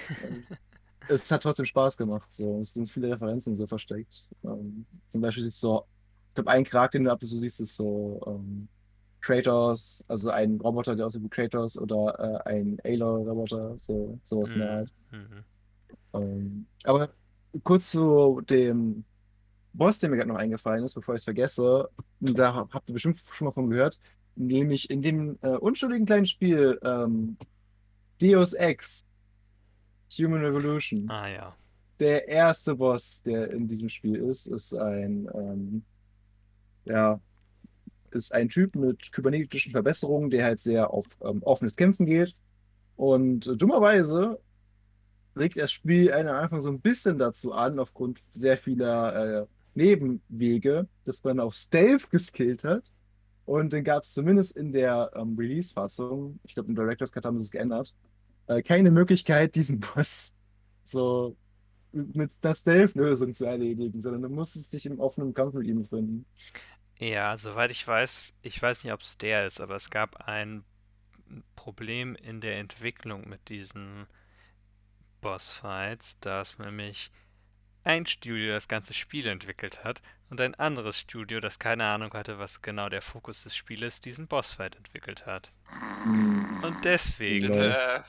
es 1.08 1.30
hat 1.30 1.42
trotzdem 1.42 1.66
Spaß 1.66 1.96
gemacht. 1.96 2.30
So. 2.32 2.60
Es 2.60 2.74
sind 2.74 2.90
viele 2.90 3.10
Referenzen 3.10 3.56
so 3.56 3.66
versteckt. 3.66 4.28
Ähm, 4.44 4.86
zum 5.08 5.20
Beispiel 5.20 5.42
siehst 5.44 5.62
du 5.62 5.66
so, 5.68 5.84
ich 6.28 6.34
glaube, 6.34 6.50
ein 6.50 6.64
Charakter, 6.64 6.98
den 6.98 7.04
du 7.04 7.12
ab 7.12 7.20
und 7.20 7.28
zu 7.28 7.38
siehst, 7.38 7.60
ist 7.60 7.76
so 7.76 8.20
ähm, 8.26 8.68
Kratos, 9.20 10.04
also 10.08 10.30
ein 10.30 10.60
Roboter, 10.60 10.94
der 10.94 11.06
aussieht 11.06 11.22
wie 11.22 11.28
Kratos 11.28 11.76
oder 11.78 12.42
äh, 12.46 12.50
ein 12.50 12.78
Aloy-Roboter, 12.84 13.78
so, 13.78 14.18
sowas 14.22 14.54
in 14.54 14.60
der 14.60 14.70
Art. 14.70 14.92
Mhm. 15.10 15.44
Ähm, 16.14 16.66
aber 16.84 17.10
kurz 17.64 17.90
zu 17.90 18.40
dem 18.42 19.04
Boss, 19.72 19.98
der 19.98 20.10
mir 20.10 20.16
gerade 20.16 20.28
noch 20.28 20.36
eingefallen 20.36 20.84
ist, 20.84 20.94
bevor 20.94 21.14
ich 21.14 21.20
es 21.20 21.24
vergesse, 21.24 21.88
da 22.20 22.54
hab- 22.54 22.72
habt 22.72 22.88
ihr 22.88 22.94
bestimmt 22.94 23.22
schon 23.32 23.46
mal 23.46 23.52
von 23.52 23.70
gehört, 23.70 23.98
nämlich 24.36 24.88
in 24.90 25.02
dem 25.02 25.38
äh, 25.42 25.48
unschuldigen 25.48 26.06
kleinen 26.06 26.26
Spiel 26.26 26.78
ähm, 26.82 27.36
Deus 28.20 28.52
Ex 28.54 29.04
Human 30.18 30.44
Revolution. 30.44 31.08
Ah 31.10 31.28
ja. 31.28 31.56
Der 32.00 32.28
erste 32.28 32.76
Boss, 32.76 33.22
der 33.22 33.50
in 33.50 33.66
diesem 33.68 33.88
Spiel 33.88 34.16
ist, 34.16 34.46
ist 34.46 34.74
ein, 34.74 35.28
ähm, 35.34 35.82
ja, 36.84 37.20
ist 38.12 38.34
ein 38.34 38.48
Typ 38.48 38.76
mit 38.76 39.12
kybernetischen 39.12 39.72
Verbesserungen, 39.72 40.30
der 40.30 40.44
halt 40.44 40.60
sehr 40.60 40.90
auf 40.90 41.06
ähm, 41.22 41.42
offenes 41.42 41.76
Kämpfen 41.76 42.06
geht. 42.06 42.34
Und 42.96 43.46
äh, 43.46 43.56
dummerweise 43.56 44.40
regt 45.36 45.56
das 45.56 45.72
Spiel 45.72 46.12
einen 46.12 46.28
Anfang 46.28 46.60
so 46.60 46.70
ein 46.70 46.80
bisschen 46.80 47.18
dazu 47.18 47.52
an, 47.52 47.78
aufgrund 47.78 48.20
sehr 48.32 48.56
vieler 48.56 49.42
äh, 49.42 49.46
Nebenwege, 49.74 50.88
dass 51.04 51.22
man 51.22 51.40
auf 51.40 51.54
Stealth 51.54 52.10
geskillt 52.10 52.64
hat. 52.64 52.92
Und 53.44 53.72
dann 53.72 53.84
gab 53.84 54.02
es 54.02 54.12
zumindest 54.12 54.56
in 54.56 54.72
der 54.72 55.10
ähm, 55.14 55.36
Release-Fassung, 55.38 56.38
ich 56.44 56.54
glaube 56.54 56.68
im 56.68 56.74
Director's 56.74 57.12
Cut 57.12 57.24
haben 57.24 57.38
sie 57.38 57.44
es 57.44 57.50
geändert, 57.50 57.94
äh, 58.46 58.62
keine 58.62 58.90
Möglichkeit, 58.90 59.54
diesen 59.54 59.80
Boss 59.94 60.34
so 60.82 61.36
mit 61.92 62.30
einer 62.42 62.54
Stealth-Lösung 62.54 63.32
zu 63.32 63.46
erledigen, 63.46 64.00
sondern 64.00 64.22
du 64.22 64.28
musstest 64.28 64.72
dich 64.72 64.84
im 64.84 65.00
offenen 65.00 65.32
Kampf 65.32 65.54
mit 65.54 65.66
ihm 65.66 65.82
befinden. 65.82 66.26
Ja, 66.98 67.36
soweit 67.36 67.70
ich 67.70 67.86
weiß, 67.86 68.34
ich 68.42 68.60
weiß 68.60 68.84
nicht, 68.84 68.92
ob 68.92 69.02
es 69.02 69.18
der 69.18 69.46
ist, 69.46 69.60
aber 69.60 69.76
es 69.76 69.90
gab 69.90 70.28
ein 70.28 70.64
Problem 71.54 72.16
in 72.16 72.40
der 72.40 72.58
Entwicklung 72.58 73.28
mit 73.28 73.48
diesen 73.48 74.06
Bossfights, 75.20 76.18
dass 76.20 76.58
nämlich 76.58 77.10
ein 77.84 78.06
Studio 78.06 78.52
das 78.52 78.68
ganze 78.68 78.92
Spiel 78.92 79.26
entwickelt 79.26 79.84
hat 79.84 80.02
und 80.30 80.40
ein 80.40 80.54
anderes 80.56 80.98
Studio, 80.98 81.40
das 81.40 81.58
keine 81.58 81.84
Ahnung 81.86 82.12
hatte, 82.12 82.38
was 82.38 82.62
genau 82.62 82.88
der 82.88 83.02
Fokus 83.02 83.44
des 83.44 83.56
Spieles, 83.56 84.00
diesen 84.00 84.26
Bossfight 84.26 84.76
entwickelt 84.76 85.24
hat. 85.26 85.50
Und 86.62 86.84
deswegen, 86.84 87.48
Bitte. 87.48 88.04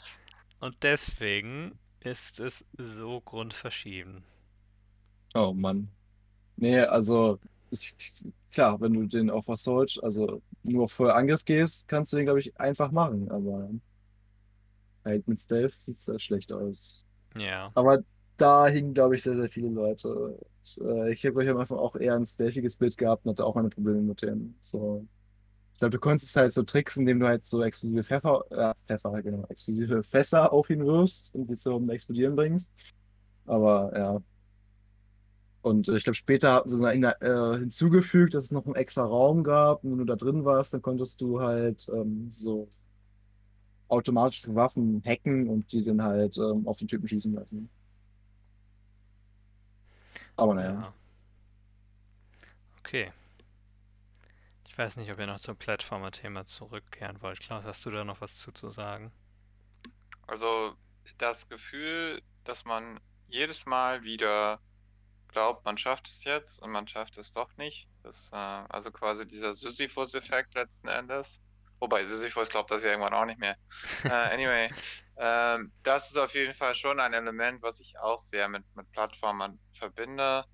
und 0.60 0.76
deswegen 0.84 1.78
ist 2.02 2.40
es 2.40 2.66
so 2.78 3.22
grundverschieden. 3.22 4.24
Oh 5.34 5.54
Mann. 5.54 5.90
Nee, 6.58 6.80
also, 6.82 7.40
ich, 7.72 7.96
klar, 8.52 8.80
wenn 8.82 8.94
du 8.94 9.06
den 9.06 9.30
auf 9.30 9.50
Assault, 9.50 10.00
also 10.04 10.42
nur 10.64 10.84
auf 10.84 11.00
Angriff 11.02 11.46
gehst, 11.46 11.88
kannst 11.88 12.12
du 12.14 12.18
den, 12.18 12.26
glaube 12.26 12.40
ich, 12.40 12.60
einfach 12.60 12.92
machen, 12.92 13.30
aber 13.30 13.70
halt 15.06 15.28
mit 15.28 15.40
Stealth 15.40 15.76
sieht 15.82 15.96
es 15.96 16.06
da 16.06 16.20
schlecht 16.20 16.52
aus. 16.52 17.06
Ja. 17.36 17.72
Aber 17.76 18.04
da 18.38 18.68
hingen, 18.68 18.94
glaube 18.94 19.16
ich, 19.16 19.24
sehr, 19.24 19.36
sehr 19.36 19.50
viele 19.50 19.70
Leute. 19.70 20.08
Und, 20.08 20.86
äh, 20.86 21.12
ich 21.12 21.26
habe 21.26 21.38
euch 21.38 21.50
am 21.50 21.58
Anfang 21.58 21.78
auch 21.78 21.96
eher 21.96 22.16
ein 22.16 22.26
stealthiges 22.26 22.78
Bild 22.78 22.98
gehabt 22.98 23.26
und 23.26 23.32
hatte 23.32 23.46
auch 23.46 23.56
meine 23.56 23.70
Probleme 23.70 24.02
mit 24.02 24.22
dem. 24.22 24.56
So. 24.62 25.06
Ich 25.74 25.80
glaube, 25.80 25.92
du 25.92 26.00
konntest 26.00 26.36
halt 26.36 26.52
so 26.52 26.64
tricksen, 26.64 27.02
indem 27.02 27.22
du 27.22 27.28
halt 27.28 27.46
so 27.46 27.64
explosive 27.64 28.04
Pfeffer, 28.04 28.44
äh, 28.50 28.74
Pfeffer, 28.88 29.22
genau, 29.22 29.46
explosive 29.48 30.04
Fässer 30.04 30.52
auf 30.52 30.70
ihn 30.70 30.86
wirfst 30.86 31.34
und 31.34 31.50
die 31.50 31.56
zum 31.56 31.90
Explodieren 31.90 32.36
bringst. 32.36 32.72
Aber 33.46 33.92
ja. 33.98 34.22
Und 35.62 35.90
äh, 35.90 35.98
ich 35.98 36.04
glaube, 36.04 36.16
später 36.16 36.54
hatten 36.54 36.70
sie 36.70 36.84
äh, 36.84 37.60
hinzugefügt, 37.60 38.34
dass 38.34 38.46
es 38.46 38.52
noch 38.52 38.66
einen 38.66 38.76
extra 38.76 39.04
Raum 39.04 39.44
gab. 39.44 39.84
Und 39.84 39.92
wenn 39.92 39.98
du 40.00 40.06
da 40.06 40.16
drin 40.16 40.46
warst, 40.46 40.74
dann 40.74 40.82
konntest 40.82 41.20
du 41.22 41.42
halt 41.42 41.88
ähm, 41.94 42.30
so 42.30 42.70
automatische 43.90 44.54
Waffen 44.56 45.02
hacken 45.06 45.50
und 45.50 45.72
die 45.72 45.84
dann 45.84 46.02
halt 46.02 46.38
ähm, 46.38 46.68
auf 46.68 46.78
den 46.78 46.88
Typen 46.88 47.08
schießen 47.08 47.34
lassen. 47.34 47.70
Aber 50.36 50.54
naja. 50.54 50.74
Ja. 50.74 50.94
Okay. 52.80 53.12
Ich 54.68 54.78
weiß 54.78 54.96
nicht, 54.96 55.12
ob 55.12 55.20
ihr 55.20 55.28
noch 55.28 55.40
zum 55.40 55.58
Plattformer-Thema 55.58 56.46
zurückkehren 56.46 57.22
wollt. 57.22 57.42
Klaus, 57.42 57.66
hast 57.66 57.86
du 57.86 57.92
da 57.92 58.06
noch 58.06 58.22
was 58.22 58.38
zu, 58.38 58.54
zu 58.54 58.70
sagen? 58.70 59.12
Also 60.26 60.74
das 61.18 61.50
Gefühl, 61.50 62.22
dass 62.46 62.64
man 62.64 63.00
jedes 63.28 63.66
Mal 63.66 64.04
wieder 64.04 64.60
glaubt, 65.30 65.66
man 65.66 65.78
schafft 65.78 66.08
es 66.10 66.24
jetzt 66.24 66.60
und 66.62 66.72
man 66.72 66.88
schafft 66.88 67.18
es 67.18 67.32
doch 67.32 67.56
nicht. 67.58 67.90
Das, 68.04 68.30
äh, 68.34 68.36
also 68.36 68.92
quasi 68.92 69.26
dieser 69.28 69.54
Sisyphus-Effekt 69.54 70.56
letzten 70.56 70.88
Endes. 70.90 71.42
Wobei 71.80 72.04
Sisyphus 72.06 72.50
glaubt 72.50 72.72
das 72.72 72.84
ja 72.84 72.90
irgendwann 72.92 73.14
auch 73.14 73.26
nicht 73.26 73.40
mehr. 73.40 73.58
äh, 74.08 74.10
anyway, 74.34 74.70
ähm, 75.18 75.74
das 75.84 76.10
ist 76.12 76.18
auf 76.18 76.34
jeden 76.36 76.54
Fall 76.54 76.76
schon 76.76 77.00
ein 77.00 77.14
Element, 77.14 77.62
was 77.62 77.80
ich 77.80 77.98
auch 78.00 78.20
sehr 78.20 78.50
mit, 78.50 78.66
mit 78.76 78.92
Plattformern 78.92 79.60
verbinde. 79.72 80.46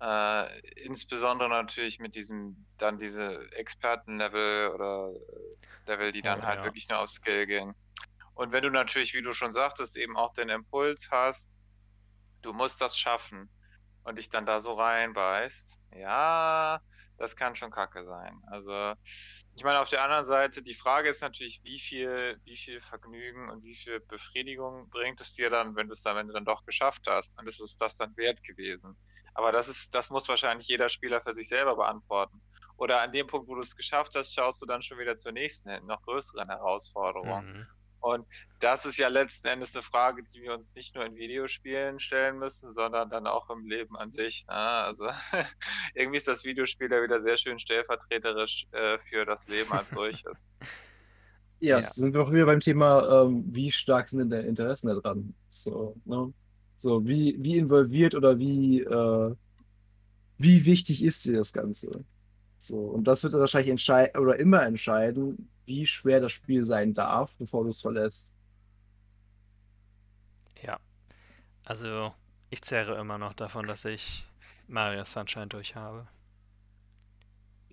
Äh, 0.00 0.60
insbesondere 0.84 1.48
natürlich 1.48 1.98
mit 2.00 2.14
diesem, 2.14 2.66
dann 2.78 2.98
diese 2.98 3.50
Expertenlevel 3.52 4.70
oder 4.70 5.10
äh, 5.12 5.56
Level, 5.86 6.12
die 6.12 6.22
dann 6.22 6.42
Oh, 6.42 6.44
halt 6.44 6.58
ja. 6.58 6.64
wirklich 6.64 6.88
nur 6.88 6.98
auf 7.00 7.10
Skill 7.10 7.46
gehen. 7.46 7.74
Und 8.34 8.52
wenn 8.52 8.64
du 8.64 8.70
natürlich, 8.70 9.14
wie 9.14 9.22
du 9.22 9.32
schon 9.32 9.52
sagtest, 9.52 9.96
eben 9.96 10.16
auch 10.16 10.32
den 10.34 10.48
Impuls 10.48 11.10
hast, 11.10 11.56
du 12.42 12.52
musst 12.52 12.80
das 12.80 12.98
schaffen 12.98 13.50
und 14.04 14.18
dich 14.18 14.28
dann 14.28 14.46
da 14.46 14.60
so 14.60 14.74
reinbeißt, 14.74 15.78
ja, 15.96 16.80
das 17.16 17.36
kann 17.36 17.54
schon 17.54 17.70
kacke 17.70 18.04
sein. 18.04 18.42
Also, 18.46 18.94
ich 19.54 19.62
meine, 19.62 19.80
auf 19.80 19.88
der 19.88 20.02
anderen 20.02 20.24
Seite, 20.24 20.62
die 20.62 20.74
Frage 20.74 21.08
ist 21.08 21.22
natürlich, 21.22 21.62
wie 21.62 21.78
viel, 21.78 22.40
wie 22.44 22.56
viel 22.56 22.80
Vergnügen 22.80 23.48
und 23.50 23.62
wie 23.64 23.74
viel 23.74 24.00
Befriedigung 24.00 24.90
bringt 24.90 25.20
es 25.20 25.32
dir 25.32 25.48
dann, 25.48 25.76
wenn 25.76 25.86
du 25.86 25.92
es 25.92 26.04
am 26.06 26.16
Ende 26.16 26.32
dann 26.32 26.44
doch 26.44 26.64
geschafft 26.64 27.06
hast? 27.06 27.38
Und 27.38 27.48
ist 27.48 27.60
es 27.60 27.76
das 27.76 27.96
dann 27.96 28.16
wert 28.16 28.42
gewesen? 28.42 28.96
Aber 29.32 29.52
das 29.52 29.68
ist, 29.68 29.94
das 29.94 30.10
muss 30.10 30.28
wahrscheinlich 30.28 30.68
jeder 30.68 30.88
Spieler 30.88 31.20
für 31.20 31.34
sich 31.34 31.48
selber 31.48 31.76
beantworten. 31.76 32.40
Oder 32.76 33.00
an 33.00 33.12
dem 33.12 33.26
Punkt, 33.26 33.48
wo 33.48 33.54
du 33.54 33.60
es 33.60 33.76
geschafft 33.76 34.14
hast, 34.16 34.34
schaust 34.34 34.60
du 34.60 34.66
dann 34.66 34.82
schon 34.82 34.98
wieder 34.98 35.16
zur 35.16 35.32
nächsten, 35.32 35.86
noch 35.86 36.02
größeren 36.02 36.48
Herausforderung. 36.48 37.44
Mhm. 37.44 37.66
Und 38.04 38.26
das 38.60 38.84
ist 38.84 38.98
ja 38.98 39.08
letzten 39.08 39.46
Endes 39.46 39.74
eine 39.74 39.82
Frage, 39.82 40.22
die 40.24 40.42
wir 40.42 40.52
uns 40.52 40.74
nicht 40.74 40.94
nur 40.94 41.06
in 41.06 41.16
Videospielen 41.16 41.98
stellen 41.98 42.38
müssen, 42.38 42.70
sondern 42.70 43.08
dann 43.08 43.26
auch 43.26 43.48
im 43.48 43.66
Leben 43.66 43.96
an 43.96 44.12
sich. 44.12 44.44
Ne? 44.46 44.52
Also 44.54 45.06
irgendwie 45.94 46.18
ist 46.18 46.28
das 46.28 46.44
Videospiel 46.44 46.92
ja 46.92 47.02
wieder 47.02 47.20
sehr 47.20 47.38
schön 47.38 47.58
stellvertreterisch 47.58 48.66
äh, 48.72 48.98
für 48.98 49.24
das 49.24 49.46
Leben 49.48 49.72
als 49.72 49.90
solches. 49.94 50.48
Ja, 51.60 51.78
Ja. 51.78 51.82
sind 51.82 52.12
wir 52.14 52.22
auch 52.22 52.32
wieder 52.32 52.44
beim 52.44 52.60
Thema, 52.60 53.24
ähm, 53.24 53.44
wie 53.46 53.72
stark 53.72 54.10
sind 54.10 54.18
denn 54.18 54.30
deine 54.30 54.48
Interessen 54.48 54.88
da 54.88 54.94
dran? 54.96 55.34
So, 55.48 55.96
ne? 56.04 56.32
So, 56.76 57.06
wie, 57.08 57.36
wie 57.42 57.56
involviert 57.56 58.14
oder 58.14 58.38
wie, 58.38 58.80
äh, 58.82 59.34
wie 60.38 60.64
wichtig 60.66 61.02
ist 61.02 61.24
dir 61.24 61.38
das 61.38 61.52
Ganze? 61.54 62.04
So, 62.68 62.78
und 62.78 63.04
das 63.04 63.22
wird 63.22 63.32
wahrscheinlich 63.34 63.70
entscheiden 63.70 64.20
oder 64.20 64.38
immer 64.38 64.62
entscheiden, 64.64 65.48
wie 65.66 65.86
schwer 65.86 66.20
das 66.20 66.32
Spiel 66.32 66.64
sein 66.64 66.94
darf, 66.94 67.36
bevor 67.38 67.64
du 67.64 67.70
es 67.70 67.80
verlässt. 67.80 68.34
Ja. 70.62 70.78
Also, 71.64 72.14
ich 72.50 72.62
zehre 72.62 72.98
immer 72.98 73.18
noch 73.18 73.34
davon, 73.34 73.66
dass 73.66 73.84
ich 73.84 74.26
Mario 74.68 75.04
Sunshine 75.04 75.48
durch 75.48 75.74
habe. 75.74 76.06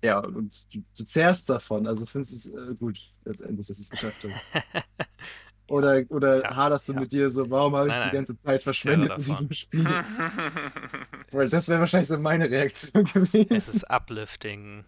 Ja, 0.02 0.18
und 0.18 0.74
du, 0.74 0.82
du 0.96 1.04
zehrst 1.04 1.48
davon, 1.48 1.86
also 1.86 2.04
findest 2.06 2.32
es 2.32 2.52
äh, 2.52 2.74
gut, 2.74 3.00
letztendlich, 3.24 3.68
dass 3.68 3.76
du 3.76 3.82
es 3.84 3.90
geschafft 3.90 4.24
hast. 4.24 4.86
Oder, 5.72 6.02
oder 6.10 6.42
Ja, 6.42 6.54
haderst 6.54 6.86
du 6.88 6.92
ja. 6.92 7.00
mit 7.00 7.12
dir 7.12 7.30
so, 7.30 7.48
warum 7.48 7.74
habe 7.74 7.88
ich 7.88 7.94
Nein, 7.94 8.10
die 8.10 8.14
ganze 8.16 8.36
Zeit 8.36 8.62
verschwendet 8.62 9.10
in 9.16 9.24
diesem 9.24 9.52
Spiel? 9.54 9.84
Weil 11.30 11.48
das 11.48 11.66
wäre 11.68 11.80
wahrscheinlich 11.80 12.08
so 12.08 12.18
meine 12.18 12.50
Reaktion 12.50 13.04
gewesen. 13.14 13.46
Es 13.56 13.70
ist 13.70 13.90
uplifting. 13.90 14.84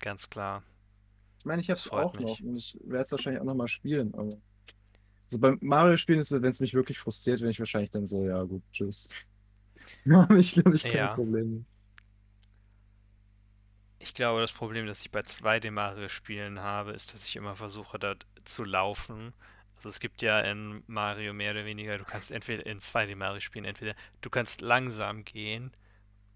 Ganz 0.00 0.30
klar. 0.30 0.62
Ich 1.40 1.44
meine, 1.46 1.60
ich 1.60 1.68
habe 1.68 1.78
es 1.80 1.90
auch 1.90 2.12
mich. 2.14 2.22
noch 2.22 2.40
und 2.40 2.56
ich 2.56 2.78
werde 2.84 3.04
es 3.06 3.10
wahrscheinlich 3.10 3.40
auch 3.40 3.44
noch 3.46 3.56
mal 3.56 3.66
spielen, 3.66 4.14
aber 4.14 4.36
so 5.26 5.38
beim 5.40 5.58
Mario-Spielen 5.60 6.20
ist 6.20 6.30
es, 6.30 6.40
wenn 6.42 6.50
es 6.50 6.60
mich 6.60 6.74
wirklich 6.74 7.00
frustriert, 7.00 7.40
wenn 7.40 7.50
ich 7.50 7.58
wahrscheinlich 7.58 7.90
dann 7.90 8.06
so, 8.06 8.24
ja 8.24 8.42
gut, 8.44 8.62
tschüss. 8.72 9.08
Ich, 10.38 10.52
glaube 10.52 10.76
ich, 10.76 10.82
kein 10.84 10.92
Ja. 10.94 11.14
Problem. 11.14 11.64
Ich 14.02 14.14
glaube, 14.14 14.40
das 14.40 14.52
Problem, 14.52 14.86
das 14.86 15.02
ich 15.02 15.10
bei 15.10 15.20
2D 15.20 15.70
Mario-Spielen 15.70 16.60
habe, 16.60 16.92
ist, 16.92 17.12
dass 17.12 17.24
ich 17.24 17.36
immer 17.36 17.54
versuche, 17.54 17.98
da 17.98 18.14
zu 18.44 18.64
laufen. 18.64 19.34
Also 19.76 19.90
es 19.90 20.00
gibt 20.00 20.22
ja 20.22 20.40
in 20.40 20.82
Mario 20.86 21.34
mehr 21.34 21.52
oder 21.52 21.66
weniger, 21.66 21.98
du 21.98 22.04
kannst 22.04 22.30
entweder 22.30 22.64
in 22.66 22.80
2D 22.80 23.14
Mario 23.14 23.40
spielen, 23.40 23.66
entweder 23.66 23.94
du 24.22 24.30
kannst 24.30 24.62
langsam 24.62 25.24
gehen 25.24 25.72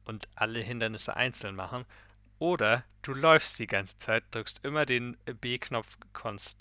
und 0.05 0.28
alle 0.35 0.61
Hindernisse 0.61 1.16
einzeln 1.16 1.57
machen, 1.57 1.86
oder 2.39 2.85
du 3.03 3.15
läufst 3.15 3.59
die 3.59 3.66
ganze 3.66 3.97
Zeit, 3.97 4.24
drückst 4.32 4.62
immer 4.65 4.85
den 4.85 5.16
B-Knopf, 5.41 5.97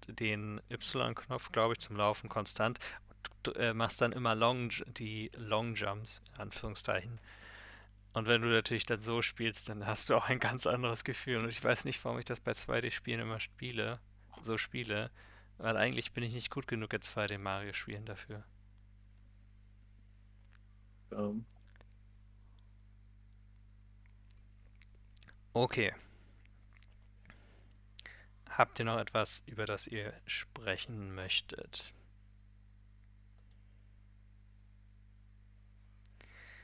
den 0.07 0.61
Y-Knopf, 0.71 1.51
glaube 1.51 1.73
ich, 1.73 1.79
zum 1.79 1.97
Laufen 1.97 2.29
konstant 2.29 2.79
und 3.45 3.57
äh, 3.57 3.73
machst 3.73 3.99
dann 3.99 4.13
immer 4.13 4.35
Long, 4.35 4.69
die 4.87 5.31
Long 5.35 5.75
Jumps, 5.75 6.21
in 6.35 6.41
Anführungszeichen. 6.41 7.19
Und 8.13 8.27
wenn 8.27 8.41
du 8.41 8.47
natürlich 8.49 8.85
dann 8.85 9.01
so 9.01 9.21
spielst, 9.21 9.69
dann 9.69 9.85
hast 9.87 10.09
du 10.09 10.15
auch 10.15 10.29
ein 10.29 10.39
ganz 10.39 10.67
anderes 10.67 11.03
Gefühl. 11.03 11.37
Und 11.37 11.49
ich 11.49 11.63
weiß 11.63 11.85
nicht, 11.85 12.03
warum 12.05 12.19
ich 12.19 12.25
das 12.25 12.39
bei 12.39 12.53
2D-Spielen 12.53 13.19
immer 13.21 13.39
spiele, 13.39 13.99
so 14.41 14.57
spiele, 14.57 15.11
weil 15.57 15.77
eigentlich 15.77 16.13
bin 16.13 16.23
ich 16.23 16.33
nicht 16.33 16.51
gut 16.51 16.67
genug 16.67 16.93
in 16.93 17.01
2D 17.01 17.37
Mario-Spielen 17.37 18.05
dafür. 18.05 18.43
Ähm, 21.11 21.45
Okay. 25.55 25.93
Habt 28.49 28.79
ihr 28.79 28.85
noch 28.85 28.99
etwas, 28.99 29.43
über 29.47 29.65
das 29.65 29.85
ihr 29.85 30.13
sprechen 30.25 31.13
möchtet? 31.13 31.93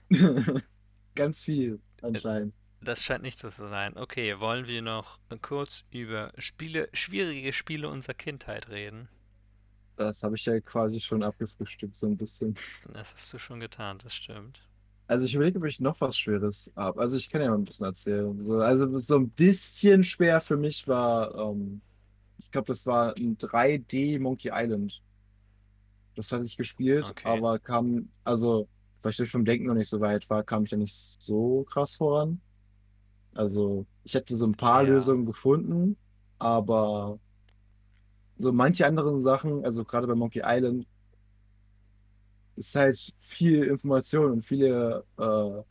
Ganz 1.16 1.44
viel, 1.44 1.82
anscheinend. 2.02 2.58
Das 2.82 3.02
scheint 3.06 3.24
nicht 3.24 3.40
so 3.40 3.50
zu 3.50 3.70
sein. 3.70 3.96
Okay, 3.96 4.38
wollen 4.42 4.68
wir 4.68 4.82
noch 4.82 5.18
kurz 5.42 5.86
über 5.92 6.34
Spiele, 6.38 6.90
schwierige 6.92 7.54
Spiele 7.54 7.88
unserer 7.88 8.16
Kindheit 8.16 8.68
reden? 8.68 9.08
Das 9.98 10.24
habe 10.24 10.36
ich 10.36 10.46
ja 10.46 10.60
quasi 10.62 11.00
schon 11.00 11.22
abgefrühstückt, 11.24 11.96
so 11.96 12.08
ein 12.08 12.18
bisschen. 12.18 12.60
Das 12.92 13.14
hast 13.14 13.32
du 13.32 13.40
schon 13.40 13.62
getan, 13.62 14.00
das 14.00 14.14
stimmt. 14.14 14.68
Also 15.08 15.26
ich 15.26 15.34
überlege, 15.36 15.58
ob 15.60 15.66
ich 15.66 15.80
noch 15.80 16.00
was 16.02 16.18
Schweres 16.18 16.72
habe. 16.76 17.00
Also 17.02 17.18
ich 17.18 17.30
kann 17.30 17.42
ja 17.42 17.50
mal 17.50 17.58
ein 17.58 17.64
bisschen 17.66 17.86
erzählen. 17.88 18.40
So, 18.42 18.60
also 18.60 18.96
so 18.98 19.18
ein 19.18 19.30
bisschen 19.32 20.04
schwer 20.04 20.40
für 20.42 20.58
mich 20.58 20.88
war, 20.88 21.34
ähm, 21.36 21.82
ich 22.38 22.52
glaube, 22.52 22.68
das 22.68 22.86
war 22.88 23.16
ein 23.18 23.38
3D 23.38 24.20
Monkey 24.20 24.52
Island. 24.54 25.02
Das 26.16 26.32
hatte 26.32 26.46
ich 26.46 26.58
gespielt, 26.58 27.12
Okay. 27.12 27.24
aber 27.24 27.60
kam, 27.60 28.12
also, 28.24 28.68
weil 29.02 29.12
ich 29.14 29.32
vom 29.32 29.46
Denken 29.46 29.68
noch 29.68 29.76
nicht 29.76 29.90
so 29.90 30.00
weit 30.02 30.30
war, 30.30 30.44
kam 30.44 30.66
ich 30.66 30.72
ja 30.72 30.78
nicht 30.78 30.96
so 30.96 31.64
krass 31.66 31.96
voran. 31.98 32.42
Also, 33.34 33.88
ich 34.04 34.14
hätte 34.16 34.36
so 34.36 34.46
ein 34.48 34.56
paar 34.56 34.84
Ja. 34.84 34.90
Lösungen 34.90 35.26
gefunden, 35.26 35.98
aber 36.40 37.20
so 38.38 38.52
manche 38.52 38.86
anderen 38.88 39.20
Sachen, 39.20 39.64
also 39.66 39.86
gerade 39.86 40.08
bei 40.08 40.16
Monkey 40.16 40.42
Island, 40.44 40.88
ist 42.56 42.76
halt 42.76 43.14
viel 43.20 43.64
Information 43.66 44.32
und 44.32 44.42
viele 44.46 45.06
äh, 45.18 45.64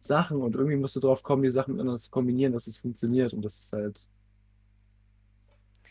Sachen 0.00 0.42
und 0.42 0.54
irgendwie 0.56 0.76
musst 0.76 0.96
du 0.96 1.00
drauf 1.00 1.22
kommen, 1.22 1.42
die 1.42 1.50
Sachen 1.50 1.74
miteinander 1.74 1.98
zu 2.00 2.10
kombinieren, 2.10 2.52
dass 2.52 2.66
es 2.66 2.78
funktioniert 2.78 3.32
und 3.32 3.42
das 3.42 3.58
ist 3.58 3.72
halt. 3.72 4.10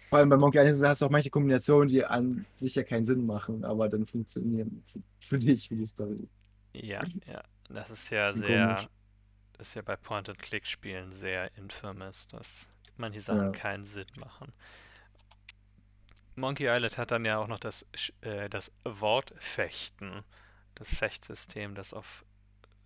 Vor 0.10 0.20
allem 0.20 0.30
bei 0.30 0.38
Monkey 0.38 0.60
Island 0.60 0.90
hast 0.91 1.02
du 1.02 1.06
auch 1.07 1.10
manche 1.10 1.30
Kombinationen, 1.32 1.90
die 1.90 2.06
an 2.06 2.45
sich 2.53 2.76
ja 2.76 2.84
keinen 2.84 3.03
Sinn 3.06 3.26
machen, 3.26 3.64
aber 3.65 3.90
dann 3.90 4.06
funktionieren 4.06 4.84
für, 4.86 5.02
für 5.20 5.40
dich, 5.40 5.68
für 5.68 5.76
die 5.76 5.86
Story. 5.86 6.30
Ja, 6.74 7.04
ja. 7.26 7.41
Das 7.70 7.90
ist 7.91 8.10
ja 8.10 8.34
Bisschen 8.34 8.44
sehr, 8.44 8.86
komisch. 8.86 8.90
das 9.54 9.70
ist 9.70 9.76
ja 9.76 9.82
bei 9.84 9.95
Point-and-Click-Spielen 9.98 11.14
sehr 11.14 11.56
infamous, 11.58 12.28
dass 12.28 12.70
manche 12.98 13.22
Sachen 13.22 13.52
Ja. 13.52 13.54
keinen 13.54 13.88
Sinn 13.88 14.08
machen. 14.16 14.54
Monkey 16.36 16.66
Island 16.68 16.98
hat 16.98 17.12
dann 17.12 17.26
ja 17.26 17.38
auch 17.38 17.48
noch 17.48 17.60
das, 17.60 17.86
äh, 18.22 18.50
das 18.50 18.72
Wortfechten, 18.84 20.24
das 20.76 20.94
Fechtsystem, 20.94 21.76
das 21.76 21.94
auf 21.94 22.26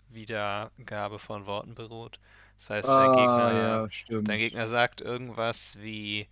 Wiedergabe 0.10 1.20
von 1.20 1.46
Worten 1.48 1.76
beruht. 1.76 2.20
Das 2.58 2.70
heißt, 2.72 2.98
dein 2.98 3.12
Ah, 3.12 3.12
Gegner, 3.12 3.52
ja, 3.54 3.84
dein 4.26 4.40
Gegner 4.40 4.68
sagt 4.70 5.02
irgendwas 5.02 5.78
wie, 5.80 6.28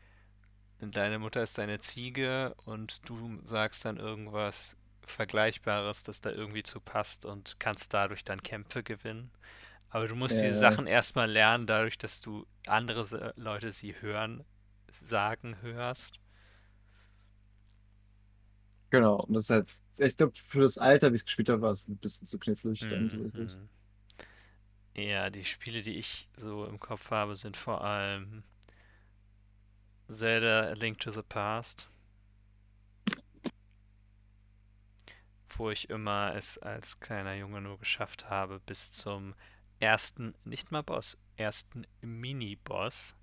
deine 0.82 1.20
Mutter 1.20 1.44
ist 1.44 1.58
deine 1.58 1.80
Ziege 1.80 2.56
und 2.66 3.08
du 3.10 3.40
sagst 3.46 3.86
dann 3.86 3.98
irgendwas 3.98 4.78
Vergleichbares, 5.12 6.04
das 6.04 6.22
da 6.22 6.32
irgendwie 6.32 6.64
zu 6.64 6.80
passt 6.82 7.26
und 7.26 7.58
kannst 7.60 7.94
dadurch 7.94 8.24
dann 8.24 8.44
Kämpfe 8.44 8.84
gewinnen. 8.84 9.32
Aber 9.90 10.08
du 10.08 10.16
musst 10.16 10.42
diese 10.42 10.58
Äh. 10.58 10.60
Sachen 10.60 10.88
erstmal 10.88 11.32
lernen, 11.32 11.68
dadurch, 11.68 11.98
dass 11.98 12.22
du 12.22 12.46
andere 12.68 13.34
Leute 13.38 13.72
sie 13.74 13.96
hören, 14.02 14.46
sagen 14.90 15.58
hörst. 15.62 16.20
Genau, 18.90 19.18
und 19.22 19.34
das 19.34 19.44
ist 19.46 19.50
halt, 19.50 19.68
ich 19.98 20.18
glaube, 20.18 20.34
für 20.48 20.62
das 20.62 20.78
Alter, 20.78 21.12
wie 21.12 21.16
es 21.16 21.26
gespielt 21.26 21.50
habe, 21.50 21.62
war 21.62 21.72
es 21.72 21.88
ein 21.88 21.98
bisschen 21.98 22.28
zu 22.28 22.40
knifflig 22.40 22.88
dann 22.88 23.10
tatsächlich. 23.10 23.58
mhm. 23.58 23.70
Ja, 24.96 25.30
die 25.30 25.44
Spiele, 25.46 25.82
die 25.84 25.98
ich 25.98 26.28
so 26.38 26.66
im 26.66 26.80
Kopf 26.80 27.12
habe, 27.12 27.36
sind 27.36 27.56
vor 27.58 27.84
allem 27.84 28.44
Zelda 30.10 30.72
A 30.72 30.74
Link 30.74 30.98
to 31.00 31.12
the 31.12 31.22
Past, 31.22 31.88
wo 35.58 35.70
ich 35.70 35.90
immer 35.90 36.36
es 36.36 36.58
als 36.58 37.00
kleiner 37.00 37.34
Junge 37.36 37.62
nur 37.62 37.80
geschafft 37.80 38.30
habe 38.30 38.60
bis 38.60 38.92
zum 38.92 39.36
ersten, 39.80 40.36
nicht 40.44 40.72
mal 40.72 40.84
Boss, 40.84 41.18
ersten 41.38 41.86
Mini-Boss 42.02 43.16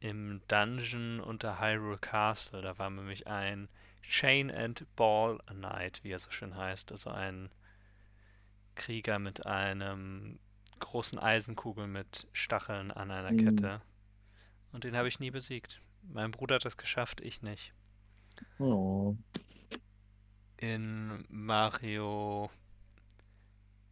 im 0.00 0.40
Dungeon 0.48 1.20
unter 1.20 1.60
Hyrule 1.60 1.98
Castle. 1.98 2.62
Da 2.62 2.78
war 2.78 2.90
nämlich 2.90 3.26
ein 3.26 3.68
Chain 4.02 4.50
and 4.50 4.86
Ball 4.96 5.38
Knight, 5.46 6.02
wie 6.02 6.10
er 6.12 6.18
so 6.18 6.30
schön 6.30 6.56
heißt, 6.56 6.92
also 6.92 7.10
ein 7.10 7.50
Krieger 8.74 9.18
mit 9.18 9.44
einem 9.44 10.38
großen 10.78 11.18
Eisenkugel 11.18 11.86
mit 11.86 12.28
Stacheln 12.32 12.90
an 12.90 13.10
einer 13.10 13.32
Mhm. 13.32 13.38
Kette. 13.38 13.82
Und 14.72 14.84
den 14.84 14.96
habe 14.96 15.08
ich 15.08 15.20
nie 15.20 15.30
besiegt. 15.30 15.80
Mein 16.02 16.30
Bruder 16.30 16.56
hat 16.56 16.64
das 16.64 16.76
geschafft, 16.76 17.20
ich 17.20 17.42
nicht. 17.42 17.72
Oh. 18.58 19.16
In 20.58 21.24
Mario 21.28 22.50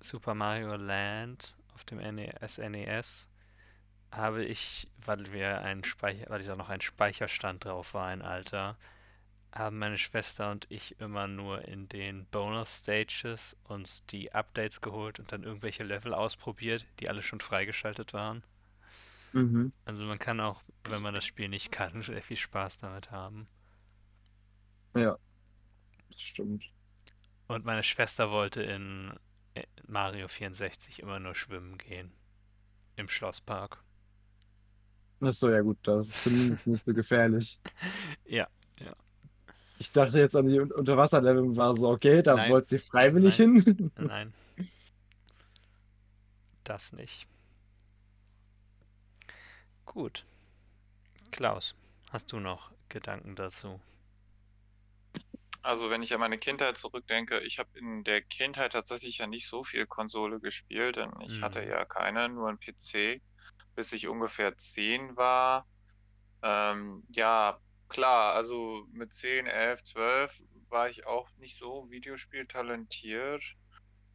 Super 0.00 0.34
Mario 0.34 0.74
Land 0.76 1.54
auf 1.74 1.84
dem 1.84 1.98
NE 1.98 2.34
SNES 2.46 3.28
habe 4.10 4.44
ich, 4.44 4.88
weil 5.04 5.32
wir 5.32 5.60
einen 5.60 5.84
Speicher, 5.84 6.26
weil 6.28 6.42
da 6.42 6.56
noch 6.56 6.68
ein 6.68 6.80
Speicherstand 6.80 7.64
drauf 7.64 7.94
war, 7.94 8.06
ein 8.06 8.22
alter, 8.22 8.76
haben 9.52 9.78
meine 9.78 9.96
Schwester 9.96 10.50
und 10.50 10.66
ich 10.68 11.00
immer 11.00 11.28
nur 11.28 11.66
in 11.66 11.88
den 11.88 12.26
Bonus 12.26 12.78
Stages 12.78 13.56
uns 13.64 14.04
die 14.06 14.32
Updates 14.34 14.80
geholt 14.80 15.20
und 15.20 15.30
dann 15.30 15.44
irgendwelche 15.44 15.84
Level 15.84 16.14
ausprobiert, 16.14 16.84
die 16.98 17.08
alle 17.08 17.22
schon 17.22 17.40
freigeschaltet 17.40 18.12
waren. 18.12 18.42
Mhm. 19.32 19.72
Also 19.84 20.04
man 20.04 20.18
kann 20.18 20.40
auch, 20.40 20.62
wenn 20.84 21.02
man 21.02 21.14
das 21.14 21.24
Spiel 21.24 21.48
nicht 21.48 21.70
kann, 21.70 22.02
sehr 22.02 22.22
viel 22.22 22.36
Spaß 22.36 22.78
damit 22.78 23.12
haben. 23.12 23.46
Ja, 24.94 25.16
das 26.16 26.22
stimmt. 26.22 26.64
Und 27.46 27.64
meine 27.64 27.82
Schwester 27.82 28.30
wollte 28.30 28.62
in 28.62 29.12
äh, 29.54 29.62
Mario 29.86 30.28
64 30.28 31.00
immer 31.00 31.18
nur 31.20 31.34
schwimmen 31.34 31.78
gehen. 31.78 32.12
Im 32.96 33.08
Schlosspark. 33.08 33.82
Ach 35.20 35.32
so, 35.32 35.50
ja 35.50 35.60
gut, 35.60 35.78
das 35.82 36.08
ist 36.08 36.24
zumindest 36.24 36.66
nicht 36.66 36.84
so 36.84 36.92
gefährlich. 36.94 37.60
Ja, 38.24 38.48
Ich 39.78 39.92
dachte 39.92 40.18
jetzt 40.18 40.34
an 40.34 40.48
die 40.48 40.58
Un- 40.58 40.72
Unterwasserlevel 40.72 41.42
und 41.42 41.56
war 41.56 41.76
so, 41.76 41.90
okay, 41.90 42.22
da 42.22 42.34
Nein. 42.34 42.50
wollt 42.50 42.66
sie 42.66 42.78
freiwillig 42.78 43.36
hin. 43.36 43.92
nein. 43.96 44.32
Das 46.64 46.92
nicht. 46.92 47.28
Gut. 49.84 50.24
Klaus, 51.30 51.76
hast 52.10 52.32
du 52.32 52.40
noch 52.40 52.72
Gedanken 52.88 53.36
dazu? 53.36 53.80
Also 55.66 55.90
wenn 55.90 56.02
ich 56.02 56.14
an 56.14 56.20
meine 56.20 56.38
Kindheit 56.38 56.78
zurückdenke, 56.78 57.40
ich 57.40 57.58
habe 57.58 57.76
in 57.78 58.04
der 58.04 58.22
Kindheit 58.22 58.72
tatsächlich 58.72 59.18
ja 59.18 59.26
nicht 59.26 59.48
so 59.48 59.64
viel 59.64 59.86
Konsole 59.86 60.38
gespielt, 60.40 60.96
denn 60.96 61.10
ich 61.20 61.42
hatte 61.42 61.60
Mhm. 61.60 61.66
ja 61.66 61.84
keine, 61.84 62.28
nur 62.28 62.48
einen 62.48 62.58
PC, 62.60 63.20
bis 63.74 63.92
ich 63.92 64.06
ungefähr 64.08 64.56
10 64.56 65.16
war. 65.16 65.66
Ähm, 66.42 67.04
ja, 67.10 67.60
klar, 67.88 68.34
also 68.34 68.86
mit 68.92 69.12
10, 69.14 69.46
11, 69.46 69.84
12 69.84 70.42
war 70.70 70.88
ich 70.90 71.06
auch 71.06 71.30
nicht 71.36 71.58
so 71.58 71.90
videospieltalentiert. 71.90 73.44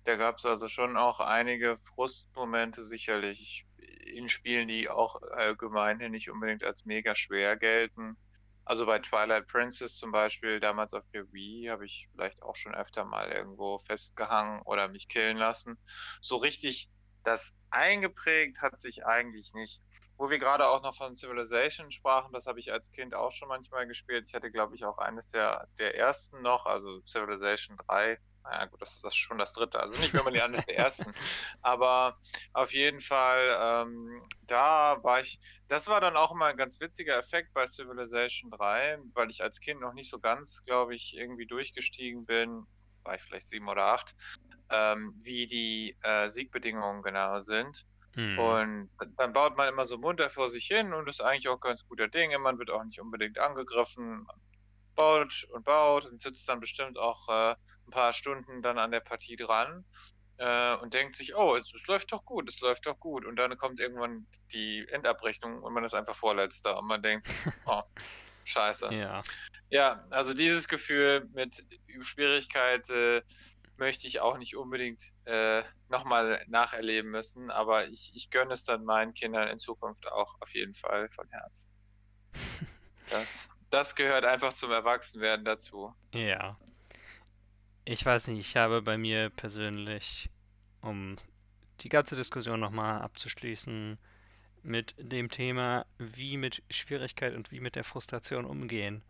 Da 0.06 0.15
gab 0.18 0.38
es 0.38 0.45
also 0.45 0.68
schon 0.69 0.98
auch 0.98 1.19
einige 1.19 1.78
Frustmomente 1.78 2.84
sicherlich 2.84 3.68
in 4.06 4.30
Spielen, 4.30 4.68
die 4.68 4.90
auch 4.90 5.22
allgemein 5.22 5.98
nicht 6.11 6.30
unbedingt 6.32 6.64
als 6.64 6.86
mega 6.86 7.15
schwer 7.15 7.57
gelten. 7.57 8.18
Also 8.72 8.85
bei 8.85 8.99
Twilight 8.99 9.48
Princess 9.48 9.98
zum 9.98 10.14
Beispiel, 10.14 10.61
damals 10.61 10.93
auf 10.93 11.03
der 11.10 11.30
Wii, 11.34 11.65
habe 11.65 11.85
ich 11.85 12.07
vielleicht 12.14 12.41
auch 12.41 12.56
schon 12.56 12.73
öfter 12.73 13.03
mal 13.03 13.30
irgendwo 13.30 13.80
festgehangen 13.80 14.61
oder 14.61 14.88
mich 14.88 15.10
killen 15.10 15.35
lassen. 15.35 15.77
So 16.22 16.38
richtig 16.38 16.89
das 17.26 17.52
eingeprägt 17.69 18.61
hat 18.61 18.80
sich 18.80 19.06
eigentlich 19.06 19.53
nicht. 19.53 19.81
Wo 20.15 20.30
wir 20.30 20.39
gerade 20.39 20.69
auch 20.69 20.81
noch 20.84 20.95
von 20.95 21.18
Civilization 21.18 21.91
sprachen, 21.91 22.31
das 22.31 22.45
habe 22.45 22.61
ich 22.61 22.72
als 22.72 22.93
Kind 22.93 23.14
auch 23.14 23.34
schon 23.34 23.49
manchmal 23.49 23.88
gespielt. 23.88 24.30
Ich 24.30 24.34
hatte, 24.34 24.49
glaube 24.52 24.73
ich, 24.73 24.85
auch 24.85 24.99
eines 24.99 25.27
der, 25.27 25.68
der 25.77 25.98
ersten 25.98 26.41
noch, 26.41 26.65
also 26.65 27.02
Civilization 27.02 27.76
3. 27.89 28.19
Naja, 28.43 28.65
gut, 28.65 28.81
das 28.81 28.95
ist 28.95 29.03
das 29.03 29.15
schon 29.15 29.38
das 29.38 29.53
dritte. 29.53 29.80
Also 29.80 29.99
nicht 29.99 30.13
mehr 30.13 30.23
mal 30.23 30.31
die 30.31 30.41
eines 30.41 30.65
der 30.65 30.77
ersten. 30.77 31.13
Aber 31.61 32.18
auf 32.53 32.73
jeden 32.73 33.01
Fall, 33.01 33.57
ähm, 33.59 34.27
da 34.47 35.03
war 35.03 35.22
ich, 35.22 35.39
das 35.68 35.88
war 35.88 36.01
dann 36.01 36.18
auch 36.18 36.31
immer 36.31 36.47
ein 36.47 36.57
ganz 36.57 36.80
witziger 36.80 37.18
Effekt 37.18 37.53
bei 37.53 37.68
Civilization 37.68 38.51
3, 38.51 38.99
weil 39.13 39.30
ich 39.30 39.43
als 39.43 39.59
Kind 39.59 39.81
noch 39.81 39.93
nicht 39.93 40.09
so 40.09 40.19
ganz, 40.19 40.63
glaube 40.65 40.95
ich, 40.95 41.15
irgendwie 41.15 41.45
durchgestiegen 41.45 42.26
bin, 42.26 42.65
war 43.03 43.15
ich 43.15 43.22
vielleicht 43.22 43.47
sieben 43.47 43.68
oder 43.68 43.85
acht, 43.85 44.15
ähm, 44.69 45.13
wie 45.23 45.47
die 45.47 45.97
äh, 46.01 46.30
Siegbedingungen 46.30 47.03
genau 47.03 47.39
sind. 47.39 47.85
Hm. 48.15 48.39
Und 48.39 48.89
dann 49.18 49.34
baut 49.34 49.55
man 49.55 49.69
immer 49.69 49.85
so 49.85 49.97
munter 49.97 50.30
vor 50.30 50.49
sich 50.49 50.65
hin 50.65 50.93
und 50.93 51.07
ist 51.07 51.22
eigentlich 51.22 51.47
auch 51.47 51.59
ganz 51.59 51.85
guter 51.85 52.07
Dinge. 52.07 52.39
Man 52.39 52.59
wird 52.59 52.69
auch 52.69 52.84
nicht 52.84 52.99
unbedingt 52.99 53.39
angegriffen. 53.39 54.27
Baut 54.95 55.47
und 55.51 55.63
baut 55.63 56.05
und 56.05 56.22
sitzt 56.22 56.47
dann 56.49 56.59
bestimmt 56.59 56.97
auch 56.97 57.27
äh, 57.30 57.55
ein 57.88 57.91
paar 57.91 58.13
Stunden 58.13 58.61
dann 58.61 58.77
an 58.77 58.91
der 58.91 58.99
Partie 58.99 59.35
dran 59.35 59.85
äh, 60.38 60.76
und 60.76 60.93
denkt 60.93 61.15
sich, 61.15 61.35
oh, 61.35 61.55
es, 61.55 61.73
es 61.73 61.85
läuft 61.88 62.11
doch 62.11 62.26
gut, 62.26 62.49
es 62.49 62.59
läuft 62.61 62.85
doch 62.85 62.99
gut. 62.99 63.26
Und 63.26 63.35
dann 63.35 63.57
kommt 63.57 63.80
irgendwann 63.80 64.27
die 64.51 64.88
Endabrechnung 64.89 65.61
und 65.61 65.73
man 65.73 65.84
ist 65.84 65.93
einfach 65.93 66.15
Vorletzter 66.15 66.77
und 66.80 66.88
man 66.88 67.01
denkt, 67.01 67.27
oh, 67.65 67.84
scheiße. 68.43 68.93
Ja, 68.93 69.22
Ja, 69.69 70.05
also 70.09 70.34
dieses 70.34 70.68
Gefühl 70.68 71.30
mit 71.34 71.63
Schwierigkeit 72.01 72.89
äh, 72.89 73.22
möchte 73.77 74.07
ich 74.07 74.19
auch 74.19 74.38
nicht 74.38 74.55
unbedingt 74.55 75.11
äh, 75.26 75.63
nochmal 75.89 76.43
nacherleben 76.47 77.11
müssen, 77.11 77.49
aber 77.49 77.88
ich, 77.88 78.11
ich 78.15 78.30
gönne 78.30 78.53
es 78.53 78.63
dann 78.63 78.84
meinen 78.84 79.13
Kindern 79.13 79.47
in 79.47 79.59
Zukunft 79.59 80.11
auch 80.11 80.35
auf 80.39 80.53
jeden 80.53 80.73
Fall 80.73 81.09
von 81.09 81.27
Herzen. 81.30 81.72
Das 83.09 83.49
das 83.72 83.95
gehört 83.95 84.26
einfach 84.26 84.53
zum 84.53 84.72
Erwachsenwerden 84.72 85.45
dazu. 85.45 85.93
Ja. 86.14 86.57
Ich 87.85 88.06
weiß 88.06 88.27
nicht, 88.27 88.39
ich 88.39 88.56
habe 88.57 88.81
bei 88.81 88.98
mir 88.98 89.30
persönlich, 89.30 90.30
um 90.81 91.18
die 91.80 91.89
ganze 91.89 92.15
Diskussion 92.15 92.60
nochmal 92.60 93.02
abzuschließen, 93.02 93.98
mit 94.64 94.93
dem 94.99 95.30
Thema, 95.30 95.85
wie 95.98 96.38
mit 96.38 96.61
Schwierigkeit 96.69 97.34
und 97.34 97.52
wie 97.52 97.60
mit 97.60 97.76
der 97.76 97.84
Frustration 97.84 98.45
umgehen. 98.45 99.03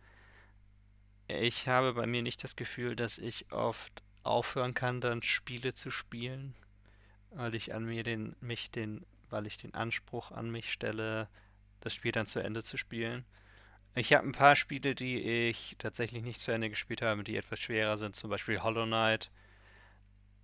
Ich 1.28 1.68
habe 1.68 1.94
bei 1.94 2.06
mir 2.06 2.22
nicht 2.22 2.44
das 2.44 2.56
Gefühl, 2.56 2.96
dass 2.96 3.18
ich 3.18 3.52
oft 3.52 4.04
aufhören 4.24 4.74
kann, 4.74 5.02
dann 5.02 5.24
Spiele 5.24 5.74
zu 5.74 5.92
spielen, 5.92 6.56
weil 7.32 7.56
ich 7.56 7.74
an 7.74 7.86
mir 7.86 8.04
den, 8.04 8.36
mich 8.40 8.72
den, 8.72 9.06
weil 9.30 9.48
ich 9.48 9.58
den 9.58 9.74
Anspruch 9.74 10.32
an 10.32 10.50
mich 10.50 10.72
stelle, 10.72 11.28
das 11.82 11.94
Spiel 11.94 12.12
dann 12.12 12.28
zu 12.28 12.40
Ende 12.40 12.64
zu 12.64 12.78
spielen. 12.78 13.26
Ich 13.96 14.14
habe 14.14 14.26
ein 14.26 14.32
paar 14.32 14.56
Spiele, 14.56 14.96
die 14.96 15.20
ich 15.20 15.76
tatsächlich 15.78 16.24
nicht 16.24 16.40
zu 16.40 16.52
Ende 16.52 16.70
gespielt 16.70 17.02
habe, 17.02 17.24
die 17.24 17.36
etwas 17.36 17.60
schwerer 17.60 17.98
sind, 17.98 18.16
zum 18.16 18.30
Beispiel 18.30 18.62
Hollow 18.62 18.86
Knight 18.86 19.32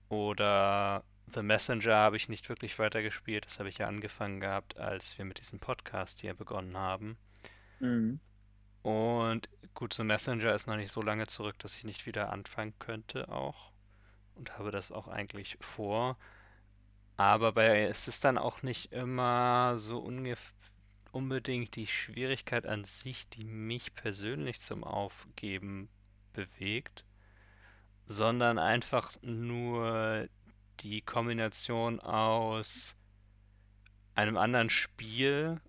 oder 0.09 1.03
The 1.33 1.41
Messenger 1.41 1.95
habe 1.95 2.17
ich 2.17 2.29
nicht 2.29 2.47
wirklich 2.47 2.79
weitergespielt. 2.79 3.45
Das 3.45 3.59
habe 3.59 3.69
ich 3.69 3.79
ja 3.79 3.87
angefangen 3.87 4.39
gehabt, 4.39 4.77
als 4.77 5.17
wir 5.17 5.25
mit 5.25 5.39
diesem 5.39 5.59
Podcast 5.59 6.21
hier 6.21 6.33
begonnen 6.33 6.77
haben. 6.77 7.17
Mhm. 7.79 8.19
Und 8.81 9.49
gut, 9.73 9.93
The 9.93 10.03
Messenger 10.03 10.53
ist 10.53 10.67
noch 10.67 10.77
nicht 10.77 10.93
so 10.93 11.01
lange 11.01 11.27
zurück, 11.27 11.59
dass 11.59 11.75
ich 11.75 11.83
nicht 11.83 12.05
wieder 12.05 12.31
anfangen 12.31 12.73
könnte 12.79 13.29
auch. 13.29 13.71
Und 14.35 14.57
habe 14.57 14.71
das 14.71 14.91
auch 14.91 15.07
eigentlich 15.07 15.57
vor. 15.59 16.17
Aber 17.17 17.51
bei 17.51 17.85
es 17.85 18.07
ist 18.07 18.23
dann 18.23 18.37
auch 18.37 18.61
nicht 18.61 18.93
immer 18.93 19.77
so 19.77 19.99
ungef 19.99 20.53
unbedingt 21.17 21.75
die 21.75 21.87
Schwierigkeit 21.87 22.67
an 22.67 22.83
sich, 22.83 23.27
die 23.29 23.43
mich 23.43 23.95
persönlich 23.95 24.61
zum 24.61 24.83
Aufgeben 24.83 25.89
bewegt, 26.31 27.05
sondern 28.05 28.59
einfach 28.59 29.19
nur 29.23 30.29
die 30.81 31.01
Kombination 31.01 31.99
aus 31.99 32.95
einem 34.13 34.37
anderen 34.37 34.69
Spiel 34.69 35.59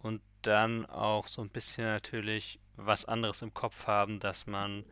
und 0.00 0.20
dann 0.42 0.84
auch 0.84 1.28
so 1.28 1.42
ein 1.42 1.50
bisschen 1.50 1.84
natürlich 1.84 2.58
was 2.74 3.04
anderes 3.04 3.42
im 3.42 3.54
Kopf 3.54 3.86
haben, 3.86 4.18
dass 4.18 4.48
man 4.48 4.84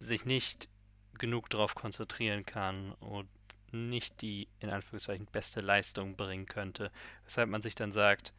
sich 0.00 0.24
nicht 0.24 0.68
genug 1.16 1.48
darauf 1.48 1.76
konzentrieren 1.76 2.44
kann 2.44 2.90
und 2.94 3.28
nicht 3.70 4.20
die 4.20 4.48
in 4.58 4.70
Anführungszeichen 4.70 5.26
beste 5.26 5.60
Leistung 5.60 6.16
bringen 6.16 6.46
könnte. 6.46 6.90
Weshalb 7.22 7.48
man 7.48 7.62
sich 7.62 7.76
dann 7.76 7.92
sagt, 7.92 8.34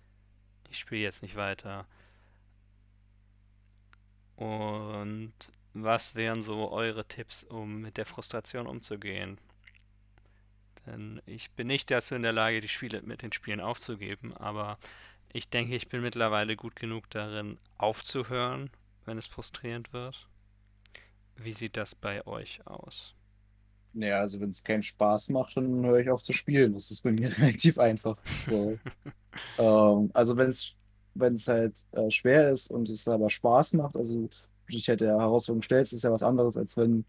ich 0.69 0.79
spiele 0.79 1.01
jetzt 1.01 1.21
nicht 1.21 1.35
weiter. 1.35 1.85
Und 4.35 5.33
was 5.73 6.15
wären 6.15 6.41
so 6.41 6.71
eure 6.71 7.05
Tipps, 7.05 7.43
um 7.43 7.81
mit 7.81 7.97
der 7.97 8.05
Frustration 8.05 8.67
umzugehen? 8.67 9.37
Denn 10.85 11.21
ich 11.25 11.51
bin 11.51 11.67
nicht 11.67 11.89
dazu 11.89 12.15
in 12.15 12.21
der 12.21 12.33
Lage, 12.33 12.61
die 12.61 12.69
Spiele 12.69 13.01
mit 13.01 13.21
den 13.21 13.33
Spielen 13.33 13.59
aufzugeben, 13.59 14.35
aber 14.37 14.77
ich 15.33 15.49
denke, 15.49 15.75
ich 15.75 15.89
bin 15.89 16.01
mittlerweile 16.01 16.55
gut 16.55 16.75
genug 16.75 17.09
darin, 17.09 17.57
aufzuhören, 17.77 18.69
wenn 19.05 19.17
es 19.17 19.25
frustrierend 19.25 19.93
wird. 19.93 20.27
Wie 21.37 21.53
sieht 21.53 21.75
das 21.75 21.95
bei 21.95 22.25
euch 22.25 22.65
aus? 22.67 23.14
Naja, 23.95 24.19
also 24.19 24.41
wenn 24.41 24.49
es 24.49 24.63
keinen 24.63 24.83
Spaß 24.83 25.29
macht, 25.29 25.55
dann 25.55 25.85
höre 25.85 25.99
ich 25.99 26.09
auf 26.09 26.21
zu 26.21 26.33
spielen. 26.33 26.73
Das 26.73 26.91
ist 26.91 27.01
bei 27.01 27.11
mir 27.11 27.35
relativ 27.37 27.79
einfach. 27.79 28.17
So. 28.45 28.77
ähm, 29.57 30.11
also 30.13 30.37
wenn 30.37 30.49
es 30.49 30.75
wenn 31.15 31.35
es 31.35 31.47
halt 31.47 31.73
äh, 31.93 32.11
schwer 32.11 32.51
ist 32.51 32.69
und 32.69 32.89
es 32.89 33.07
aber 33.07 33.29
Spaß 33.29 33.73
macht, 33.73 33.95
also 33.95 34.23
du 34.23 34.29
dich 34.71 34.89
halt 34.89 35.01
der 35.01 35.17
Herausforderung 35.17 35.63
stellst, 35.63 35.93
ist 35.93 36.03
ja 36.03 36.11
was 36.11 36.23
anderes, 36.23 36.57
als 36.57 36.75
wenn 36.77 37.05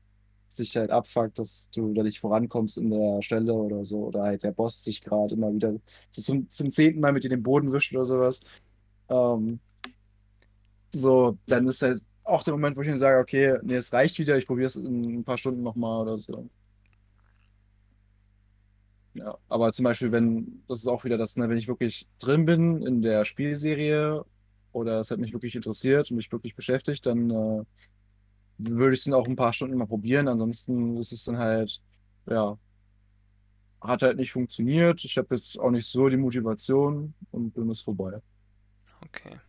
es 0.49 0.57
dich 0.57 0.77
halt 0.77 0.91
abfuckt, 0.91 1.39
dass 1.39 1.69
du 1.71 1.93
da 1.93 2.03
nicht 2.05 2.21
vorankommst 2.21 2.79
in 2.79 2.91
der 2.91 3.21
Stelle 3.23 3.53
oder 3.53 3.85
so, 3.85 4.07
oder 4.07 4.23
halt 4.23 4.45
der 4.45 4.53
Boss 4.53 4.83
dich 4.83 5.03
gerade 5.03 5.35
immer 5.35 5.53
wieder 5.53 5.75
so 6.11 6.23
zum, 6.23 6.49
zum 6.51 6.71
zehnten 6.71 7.01
Mal 7.01 7.13
mit 7.13 7.25
dir 7.25 7.31
den 7.31 7.43
Boden 7.43 7.73
wischt 7.73 7.95
oder 7.95 8.05
sowas. 8.05 8.41
Ähm, 9.09 9.59
so, 10.91 11.37
dann 11.47 11.67
ist 11.67 11.83
halt 11.83 12.03
auch 12.25 12.43
der 12.43 12.55
Moment, 12.55 12.77
wo 12.77 12.83
ich 12.83 12.89
dann 12.89 12.99
sage, 12.99 13.19
okay, 13.19 13.59
nee, 13.63 13.75
es 13.75 13.93
reicht 13.93 14.19
wieder, 14.19 14.37
ich 14.37 14.47
probiere 14.47 14.67
es 14.67 14.77
in 14.77 15.19
ein 15.19 15.25
paar 15.25 15.39
Stunden 15.39 15.63
nochmal 15.63 16.03
oder 16.03 16.19
so. 16.19 16.49
Ja, 19.17 19.39
aber 19.49 19.73
zum 19.73 19.85
Beispiel, 19.85 20.13
wenn, 20.13 20.63
das 20.69 20.81
ist 20.81 20.89
auch 20.89 21.05
wieder 21.05 21.17
das, 21.17 21.37
ne, 21.37 21.49
wenn 21.49 21.57
ich 21.57 21.69
wirklich 21.69 22.07
drin 22.19 22.45
bin 22.45 22.83
in 22.83 23.01
der 23.01 23.25
Spielserie 23.25 24.25
oder 24.73 25.01
es 25.01 25.11
hat 25.11 25.19
mich 25.19 25.33
wirklich 25.33 25.57
interessiert 25.57 26.11
und 26.11 26.19
mich 26.19 26.31
wirklich 26.31 26.55
beschäftigt, 26.55 27.07
dann 27.07 27.31
äh, 27.31 27.65
würde 28.59 28.93
ich 28.93 29.01
es 29.01 29.05
dann 29.05 29.15
auch 29.15 29.27
ein 29.27 29.37
paar 29.37 29.55
Stunden 29.55 29.79
mal 29.79 29.87
probieren. 29.87 30.29
Ansonsten 30.29 30.99
ist 30.99 31.13
es 31.13 31.25
dann 31.25 31.39
halt, 31.39 31.81
ja, 32.29 32.59
hat 33.81 34.03
halt 34.03 34.19
nicht 34.19 34.33
funktioniert. 34.33 35.03
Ich 35.05 35.17
habe 35.17 35.35
jetzt 35.35 35.59
auch 35.59 35.71
nicht 35.71 35.87
so 35.87 36.09
die 36.09 36.19
Motivation 36.19 37.15
und 37.31 37.57
dann 37.57 37.71
ist 37.71 37.83
vorbei. 37.83 38.17
Okay. 39.03 39.41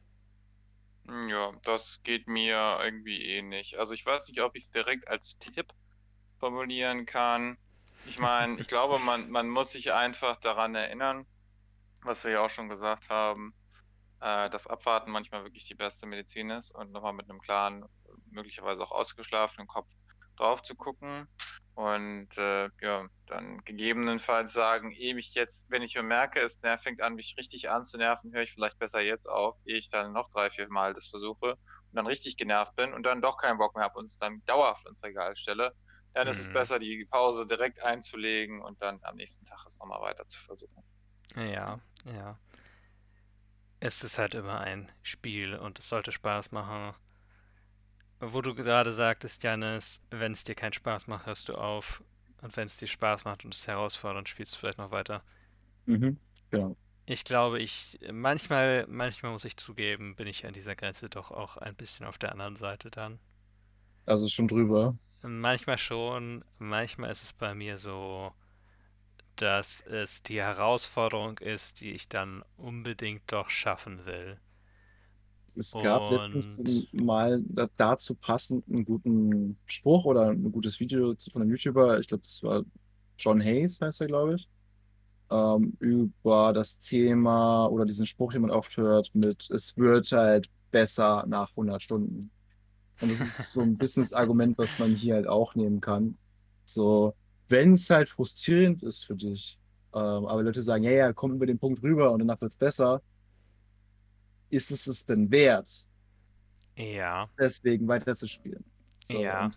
Ja, 1.30 1.52
das 1.64 2.02
geht 2.04 2.28
mir 2.28 2.80
irgendwie 2.84 3.22
ähnlich. 3.22 3.80
Also 3.80 3.94
ich 3.94 4.06
weiß 4.06 4.30
nicht, 4.30 4.42
ob 4.42 4.56
ich 4.56 4.64
es 4.64 4.72
direkt 4.72 5.08
als 5.08 5.40
Tipp 5.40 5.74
formulieren 6.40 7.06
kann. 7.06 7.58
Ich 8.06 8.20
meine, 8.20 8.60
ich 8.60 8.68
glaube, 8.68 9.00
man, 9.00 9.30
man 9.30 9.50
muss 9.50 9.72
sich 9.72 9.92
einfach 9.92 10.38
daran 10.38 10.76
erinnern, 10.76 11.26
was 12.04 12.24
wir 12.24 12.32
ja 12.32 12.42
auch 12.42 12.50
schon 12.50 12.70
gesagt 12.70 13.10
haben, 13.10 13.54
äh, 14.22 14.50
dass 14.50 14.68
Abwarten 14.68 15.12
manchmal 15.12 15.44
wirklich 15.44 15.66
die 15.66 15.76
beste 15.76 16.06
Medizin 16.06 16.50
ist 16.50 16.72
und 16.72 16.92
nochmal 16.92 17.14
mit 17.14 17.30
einem 17.30 17.40
klaren, 17.40 17.86
möglicherweise 18.30 18.84
auch 18.84 18.92
ausgeschlafenen 18.92 19.68
Kopf 19.68 19.90
drauf 20.38 20.62
zu 20.62 20.76
gucken 20.76 21.28
und 21.78 22.36
äh, 22.40 22.70
ja, 22.82 23.08
dann 23.28 23.60
gegebenenfalls 23.64 24.52
sagen, 24.52 24.92
ewig 24.94 25.36
jetzt, 25.36 25.70
wenn 25.70 25.84
ich 25.84 26.02
merke, 26.02 26.40
es 26.40 26.60
fängt 26.80 27.04
an, 27.04 27.14
mich 27.14 27.36
richtig 27.38 27.70
anzunerven, 27.70 28.34
höre 28.34 28.42
ich 28.42 28.52
vielleicht 28.52 28.80
besser 28.80 29.02
jetzt 29.02 29.30
auf, 29.30 29.56
ehe 29.66 29.78
ich 29.78 29.90
dann 29.92 30.12
noch 30.12 30.30
drei, 30.32 30.50
vier 30.50 30.68
Mal 30.70 30.96
das 30.96 31.06
versuche 31.06 31.52
und 31.52 31.94
dann 31.94 32.08
richtig 32.08 32.36
genervt 32.36 32.76
bin 32.76 32.94
und 32.94 33.04
dann 33.04 33.22
doch 33.22 33.38
keinen 33.38 33.60
Bock 33.60 33.76
mehr 33.76 33.86
habe 33.86 34.00
und 34.00 34.06
es 34.06 34.18
dann 34.18 34.42
dauerhaft 34.48 34.88
ins 34.88 35.04
Regal 35.04 35.36
stelle, 35.36 35.76
dann 36.18 36.28
ist 36.28 36.40
es 36.40 36.50
Mhm. 36.50 36.54
besser, 36.54 36.80
die 36.80 37.06
Pause 37.06 37.46
direkt 37.48 37.82
einzulegen 37.84 38.62
und 38.62 38.82
dann 38.82 39.00
am 39.04 39.16
nächsten 39.18 39.46
Tag 39.46 39.66
es 39.68 39.80
nochmal 39.80 40.02
weiter 40.02 40.28
zu 40.28 40.40
versuchen. 40.40 40.84
Ja, 41.36 41.80
ja. 42.06 42.38
Es 43.80 44.04
ist 44.04 44.20
halt 44.20 44.36
immer 44.36 44.60
ein 44.60 44.92
Spiel 45.02 45.56
und 45.56 45.80
es 45.80 45.90
sollte 45.90 46.12
Spaß 46.12 46.52
machen. 46.52 46.94
Wo 48.20 48.42
du 48.44 48.54
gerade 48.54 48.92
sagtest, 48.92 49.42
Janis, 49.42 50.02
wenn 50.12 50.32
es 50.32 50.44
dir 50.44 50.54
keinen 50.54 50.74
Spaß 50.74 51.08
macht, 51.08 51.26
hörst 51.26 51.50
du 51.50 51.56
auf. 51.56 52.04
Und 52.42 52.56
wenn 52.56 52.68
es 52.68 52.78
dir 52.78 52.88
Spaß 52.88 53.26
macht 53.26 53.44
und 53.44 53.56
es 53.56 53.66
herausfordernd, 53.68 54.30
spielst 54.30 54.54
du 54.54 54.60
vielleicht 54.60 54.78
noch 54.78 54.92
weiter. 54.92 55.24
Mhm. 55.86 56.20
Genau. 56.52 56.78
Ich 57.08 57.24
glaube, 57.24 57.60
ich 57.60 57.98
manchmal, 58.12 58.86
manchmal 58.88 59.32
muss 59.32 59.46
ich 59.46 59.58
zugeben, 59.58 60.16
bin 60.16 60.28
ich 60.28 60.46
an 60.46 60.54
dieser 60.54 60.76
Grenze 60.76 61.10
doch 61.10 61.32
auch 61.32 61.58
ein 61.58 61.76
bisschen 61.76 62.06
auf 62.06 62.20
der 62.20 62.32
anderen 62.34 62.56
Seite 62.56 62.92
dann. 62.92 63.20
Also 64.08 64.28
schon 64.28 64.48
drüber. 64.48 64.98
Manchmal 65.22 65.78
schon, 65.78 66.44
manchmal 66.60 67.12
ist 67.12 67.24
es 67.24 67.34
bei 67.34 67.54
mir 67.54 67.78
so, 67.78 68.32
dass 69.36 69.82
es 69.82 70.24
die 70.24 70.42
Herausforderung 70.42 71.38
ist, 71.40 71.82
die 71.82 71.92
ich 71.92 72.08
dann 72.08 72.44
unbedingt 72.58 73.24
doch 73.32 73.50
schaffen 73.50 74.06
will. 74.06 74.40
Es 75.56 75.72
gab 75.74 76.12
Und- 76.12 76.34
letztens 76.34 76.88
mal 76.94 77.42
da- 77.48 77.70
dazu 77.78 78.14
passend 78.16 78.68
einen 78.68 78.86
guten 78.86 79.58
Spruch 79.66 80.06
oder 80.06 80.30
ein 80.30 80.52
gutes 80.52 80.80
Video 80.80 81.16
von 81.32 81.42
einem 81.42 81.52
YouTuber, 81.52 82.00
ich 82.00 82.08
glaube, 82.08 82.24
das 82.24 82.44
war 82.44 82.64
John 83.18 83.42
Hayes, 83.42 83.82
heißt 83.82 84.02
er, 84.02 84.08
glaube 84.08 84.36
ich, 84.36 84.48
ähm, 85.32 85.76
über 85.80 86.54
das 86.54 86.80
Thema 86.80 87.66
oder 87.68 87.86
diesen 87.86 88.06
Spruch, 88.06 88.34
den 88.34 88.42
man 88.44 88.52
oft 88.52 88.78
hört, 88.78 89.14
mit 89.16 89.50
es 89.50 89.76
wird 89.78 90.12
halt 90.12 90.50
besser 90.72 91.26
nach 91.28 91.56
100 91.56 91.82
Stunden. 91.82 92.30
Und 93.00 93.12
das 93.12 93.22
ist 93.22 93.54
so 93.54 93.62
ein 93.62 93.78
bisschen 93.78 94.04
das 94.04 94.14
Argument, 94.14 94.58
was 94.58 94.78
man 94.78 94.96
hier 94.96 95.16
halt 95.16 95.28
auch 95.28 95.56
nehmen 95.56 95.82
kann. 95.82 96.18
So, 96.66 97.16
wenn 97.48 97.74
es 97.74 97.90
halt 97.90 98.10
frustrierend 98.10 98.84
ist 98.84 99.06
für 99.06 99.16
dich, 99.16 99.60
ähm, 99.94 100.26
aber 100.28 100.44
Leute 100.44 100.62
sagen, 100.64 100.84
ja, 100.84 100.92
ja, 100.92 101.14
komm 101.14 101.34
über 101.36 101.46
den 101.46 101.60
Punkt 101.60 101.82
rüber 101.84 102.12
und 102.12 102.20
danach 102.20 102.42
wird 102.42 102.52
es 102.54 102.58
besser, 102.58 103.02
ist 104.50 104.72
es 104.72 104.88
es 104.88 105.06
denn 105.06 105.30
wert, 105.32 105.88
Ja, 106.76 107.30
deswegen 107.40 107.88
weiterzuspielen? 107.88 108.66
So, 109.04 109.20
Ja. 109.22 109.52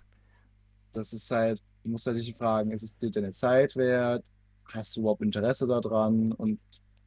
das 0.92 1.12
ist 1.12 1.30
halt, 1.30 1.62
du 1.84 1.90
musst 1.90 2.06
halt 2.06 2.18
dich 2.18 2.34
fragen, 2.36 2.70
ist 2.72 2.82
es 2.82 2.98
dir 2.98 3.10
deine 3.10 3.32
Zeit 3.32 3.76
wert? 3.76 4.26
Hast 4.64 4.96
du 4.96 5.00
überhaupt 5.00 5.22
Interesse 5.22 5.66
daran? 5.66 6.32
Und 6.32 6.60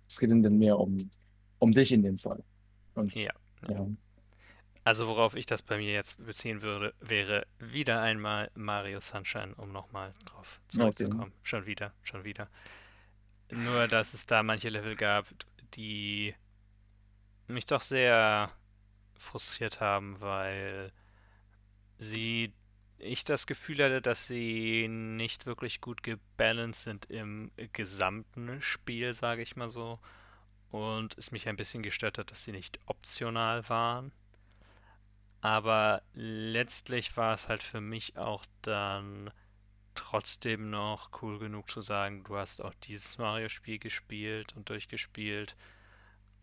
es 0.08 0.20
geht 0.20 0.32
dann 0.32 0.42
mehr 0.58 0.80
um, 0.80 1.12
um 1.60 1.72
dich 1.74 1.92
in 1.92 2.04
dem 2.04 2.18
Fall. 2.18 2.44
Und 2.96 3.14
ja. 3.14 3.32
ja, 3.68 3.88
Also 4.84 5.08
worauf 5.08 5.36
ich 5.36 5.46
das 5.46 5.62
bei 5.62 5.78
mir 5.78 5.94
jetzt 5.94 6.24
beziehen 6.26 6.62
würde, 6.62 6.94
wäre 7.00 7.48
wieder 7.60 8.02
einmal 8.02 8.52
Mario 8.54 9.00
Sunshine, 9.00 9.56
um 9.56 9.72
nochmal 9.72 10.14
drauf 10.26 10.60
zurückzukommen. 10.68 11.32
Schon 11.42 11.66
wieder, 11.66 11.94
schon 12.04 12.26
wieder. 12.26 12.50
Nur, 13.50 13.88
dass 13.88 14.14
es 14.14 14.26
da 14.26 14.44
manche 14.44 14.70
Level 14.70 14.96
gab, 14.96 15.28
die 15.76 16.36
mich 17.48 17.66
doch 17.66 17.82
sehr 17.82 18.52
frustriert 19.18 19.80
haben, 19.80 20.20
weil 20.20 20.92
sie 21.98 22.54
ich 22.98 23.24
das 23.26 23.48
Gefühl 23.48 23.84
hatte, 23.84 24.02
dass 24.02 24.28
sie 24.28 24.88
nicht 24.88 25.46
wirklich 25.46 25.82
gut 25.82 26.04
gebalanced 26.04 26.84
sind 26.84 27.06
im 27.06 27.52
gesamten 27.74 28.62
Spiel, 28.62 29.14
sage 29.14 29.42
ich 29.42 29.56
mal 29.56 29.70
so. 29.70 30.00
Und 30.72 31.18
es 31.18 31.32
mich 31.32 31.48
ein 31.48 31.58
bisschen 31.58 31.84
gestört 31.84 32.18
hat, 32.18 32.32
dass 32.32 32.44
sie 32.44 32.52
nicht 32.52 32.80
optional 32.88 33.68
waren. 33.70 34.12
Aber 35.44 36.02
letztlich 36.14 37.18
war 37.18 37.34
es 37.34 37.50
halt 37.50 37.62
für 37.62 37.82
mich 37.82 38.18
auch 38.18 38.46
dann 38.62 39.30
trotzdem 39.94 40.70
noch 40.70 41.22
cool 41.22 41.38
genug 41.38 41.70
zu 41.70 41.82
sagen, 41.82 42.24
du 42.24 42.38
hast 42.38 42.62
auch 42.62 42.74
dieses 42.84 43.18
Mario-Spiel 43.18 43.78
gespielt 43.78 44.56
und 44.56 44.70
durchgespielt. 44.70 45.58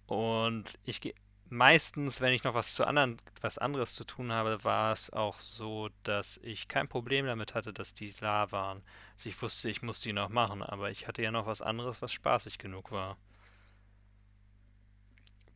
Und 0.07 0.79
ich 0.85 1.01
gehe 1.01 1.15
meistens, 1.49 2.21
wenn 2.21 2.35
ich 2.35 2.45
noch 2.45 2.53
was 2.53 2.75
zu 2.75 2.87
anderen, 2.87 3.17
was 3.41 3.57
anderes 3.57 3.95
zu 3.95 4.05
tun 4.05 4.33
habe, 4.33 4.63
war 4.65 4.93
es 4.93 5.09
auch 5.11 5.41
so, 5.41 5.89
dass 6.03 6.37
ich 6.43 6.69
kein 6.69 6.87
Problem 6.87 7.25
damit 7.25 7.55
hatte, 7.55 7.73
dass 7.73 7.95
die 7.95 8.13
da 8.13 8.53
waren. 8.53 8.83
Also 9.15 9.31
ich 9.31 9.41
wusste, 9.41 9.71
ich 9.71 9.81
muss 9.81 10.03
die 10.03 10.13
noch 10.13 10.29
machen, 10.29 10.63
aber 10.63 10.91
ich 10.91 11.09
hatte 11.09 11.23
ja 11.23 11.31
noch 11.31 11.47
was 11.47 11.63
anderes, 11.63 12.03
was 12.03 12.13
spaßig 12.13 12.59
genug 12.59 12.91
war. 12.93 13.17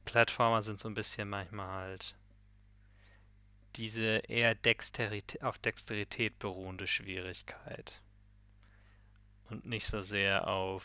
Plattformer 0.07 0.63
sind 0.63 0.81
so 0.81 0.89
ein 0.89 0.95
bisschen 0.95 1.29
manchmal 1.29 1.69
halt 1.69 2.17
diese 3.77 4.23
eher 4.29 4.55
Dexterität, 4.55 5.43
auf 5.43 5.59
Dexterität 5.59 6.39
beruhende 6.39 6.87
Schwierigkeit. 6.87 8.01
Und 9.51 9.67
nicht 9.67 9.87
so 9.87 10.03
sehr 10.03 10.49
auf 10.49 10.85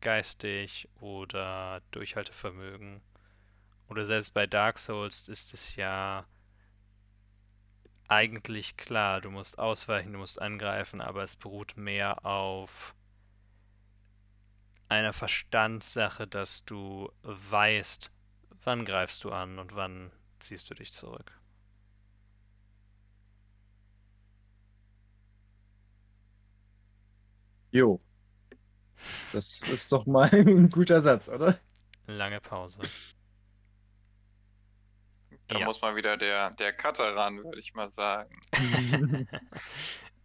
geistig 0.00 0.88
oder 1.00 1.82
Durchhaltevermögen. 1.90 3.00
Oder 3.88 4.06
selbst 4.06 4.32
bei 4.34 4.46
Dark 4.46 4.78
Souls 4.78 5.28
ist 5.28 5.52
es 5.52 5.76
ja 5.76 6.24
eigentlich 8.08 8.76
klar, 8.76 9.20
du 9.20 9.30
musst 9.30 9.58
ausweichen, 9.58 10.12
du 10.12 10.18
musst 10.18 10.40
angreifen, 10.40 11.00
aber 11.00 11.22
es 11.22 11.36
beruht 11.36 11.76
mehr 11.76 12.24
auf 12.24 12.94
einer 14.88 15.12
Verstandssache, 15.12 16.26
dass 16.26 16.64
du 16.64 17.12
weißt, 17.22 18.10
wann 18.64 18.84
greifst 18.84 19.22
du 19.22 19.30
an 19.30 19.60
und 19.60 19.76
wann 19.76 20.10
ziehst 20.40 20.68
du 20.70 20.74
dich 20.74 20.92
zurück. 20.92 21.39
Jo. 27.72 27.98
Das 29.32 29.60
ist 29.72 29.92
doch 29.92 30.06
mal 30.06 30.28
ein 30.32 30.70
guter 30.70 31.00
Satz, 31.00 31.28
oder? 31.28 31.58
Lange 32.06 32.40
Pause. 32.40 32.80
Da 35.48 35.58
Ja. 35.58 35.64
muss 35.66 35.80
mal 35.80 35.96
wieder 35.96 36.16
der, 36.16 36.50
der 36.50 36.72
Cutter 36.72 37.14
ran, 37.16 37.42
würde 37.42 37.58
ich 37.58 37.74
mal 37.74 37.90
sagen. 37.90 38.30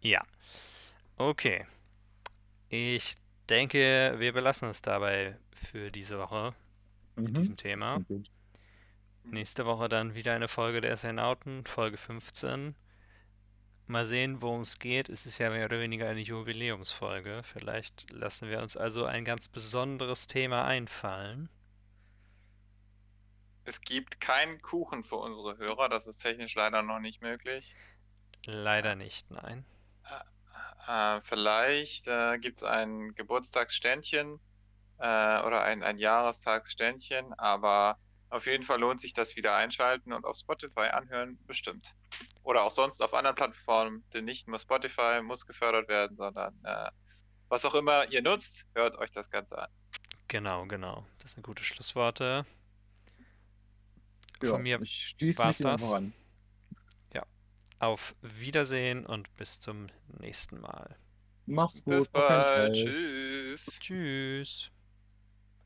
Ja. 0.00 0.22
Okay. 1.16 1.66
Ich 2.68 3.16
denke, 3.48 4.14
wir 4.18 4.32
belassen 4.32 4.68
es 4.68 4.82
dabei 4.82 5.36
für 5.54 5.90
diese 5.90 6.18
Woche 6.18 6.54
mit 7.16 7.30
Mhm, 7.30 7.34
diesem 7.34 7.56
Thema. 7.56 8.04
Nächste 9.24 9.66
Woche 9.66 9.88
dann 9.88 10.14
wieder 10.14 10.34
eine 10.34 10.46
Folge 10.46 10.80
der 10.80 10.92
Astronauten, 10.92 11.64
Folge 11.64 11.96
15. 11.96 12.76
Mal 13.88 14.04
sehen, 14.04 14.42
worum 14.42 14.62
es 14.62 14.78
geht. 14.78 15.08
Es 15.08 15.26
ist 15.26 15.38
ja 15.38 15.50
mehr 15.50 15.66
oder 15.66 15.78
weniger 15.78 16.08
eine 16.08 16.20
Jubiläumsfolge. 16.20 17.42
Vielleicht 17.44 18.10
lassen 18.12 18.48
wir 18.48 18.60
uns 18.60 18.76
also 18.76 19.04
ein 19.04 19.24
ganz 19.24 19.48
besonderes 19.48 20.26
Thema 20.26 20.64
einfallen. 20.64 21.48
Es 23.64 23.80
gibt 23.80 24.20
keinen 24.20 24.60
Kuchen 24.62 25.02
für 25.02 25.16
unsere 25.16 25.58
Hörer, 25.58 25.88
das 25.88 26.06
ist 26.06 26.18
technisch 26.18 26.54
leider 26.54 26.82
noch 26.82 27.00
nicht 27.00 27.20
möglich. 27.20 27.74
Leider 28.46 28.94
nicht, 28.94 29.30
nein. 29.30 29.64
Äh, 30.86 31.20
vielleicht 31.22 32.06
äh, 32.06 32.38
gibt 32.38 32.58
es 32.58 32.62
ein 32.62 33.14
Geburtstagsständchen 33.14 34.38
äh, 34.98 35.42
oder 35.42 35.62
ein, 35.62 35.82
ein 35.82 35.98
Jahrestagsständchen, 35.98 37.34
aber 37.34 37.98
auf 38.30 38.46
jeden 38.46 38.64
Fall 38.64 38.80
lohnt 38.80 39.00
sich 39.00 39.12
das 39.12 39.36
wieder 39.36 39.54
einschalten 39.54 40.12
und 40.12 40.24
auf 40.24 40.36
Spotify 40.36 40.88
anhören, 40.92 41.38
bestimmt. 41.46 41.94
Oder 42.42 42.62
auch 42.62 42.70
sonst 42.70 43.02
auf 43.02 43.14
anderen 43.14 43.36
Plattformen, 43.36 44.04
denn 44.12 44.24
nicht 44.24 44.48
nur 44.48 44.58
Spotify 44.58 45.20
muss 45.22 45.46
gefördert 45.46 45.88
werden, 45.88 46.16
sondern 46.16 46.54
äh, 46.64 46.90
was 47.48 47.64
auch 47.64 47.74
immer 47.74 48.10
ihr 48.10 48.22
nutzt, 48.22 48.66
hört 48.74 48.96
euch 48.98 49.10
das 49.10 49.30
Ganze 49.30 49.58
an. 49.58 49.70
Genau, 50.28 50.66
genau. 50.66 51.06
Das 51.20 51.32
sind 51.32 51.42
gute 51.42 51.62
Schlussworte. 51.62 52.44
Ja, 54.42 54.48
Von 54.50 54.62
mir 54.62 54.80
ich 54.82 55.14
schließe 55.16 55.42
war's 55.42 55.58
mich 55.60 55.68
das. 55.68 55.80
voran. 55.80 56.12
auf 57.78 58.14
Wiedersehen 58.22 59.04
und 59.06 59.34
bis 59.36 59.60
zum 59.60 59.88
nächsten 60.18 60.60
Mal. 60.60 60.96
Macht's 61.46 61.84
gut. 61.84 61.94
Bis 61.94 62.08
bald. 62.08 62.74
Tschüss. 62.74 63.78
Tschüss. 63.80 64.70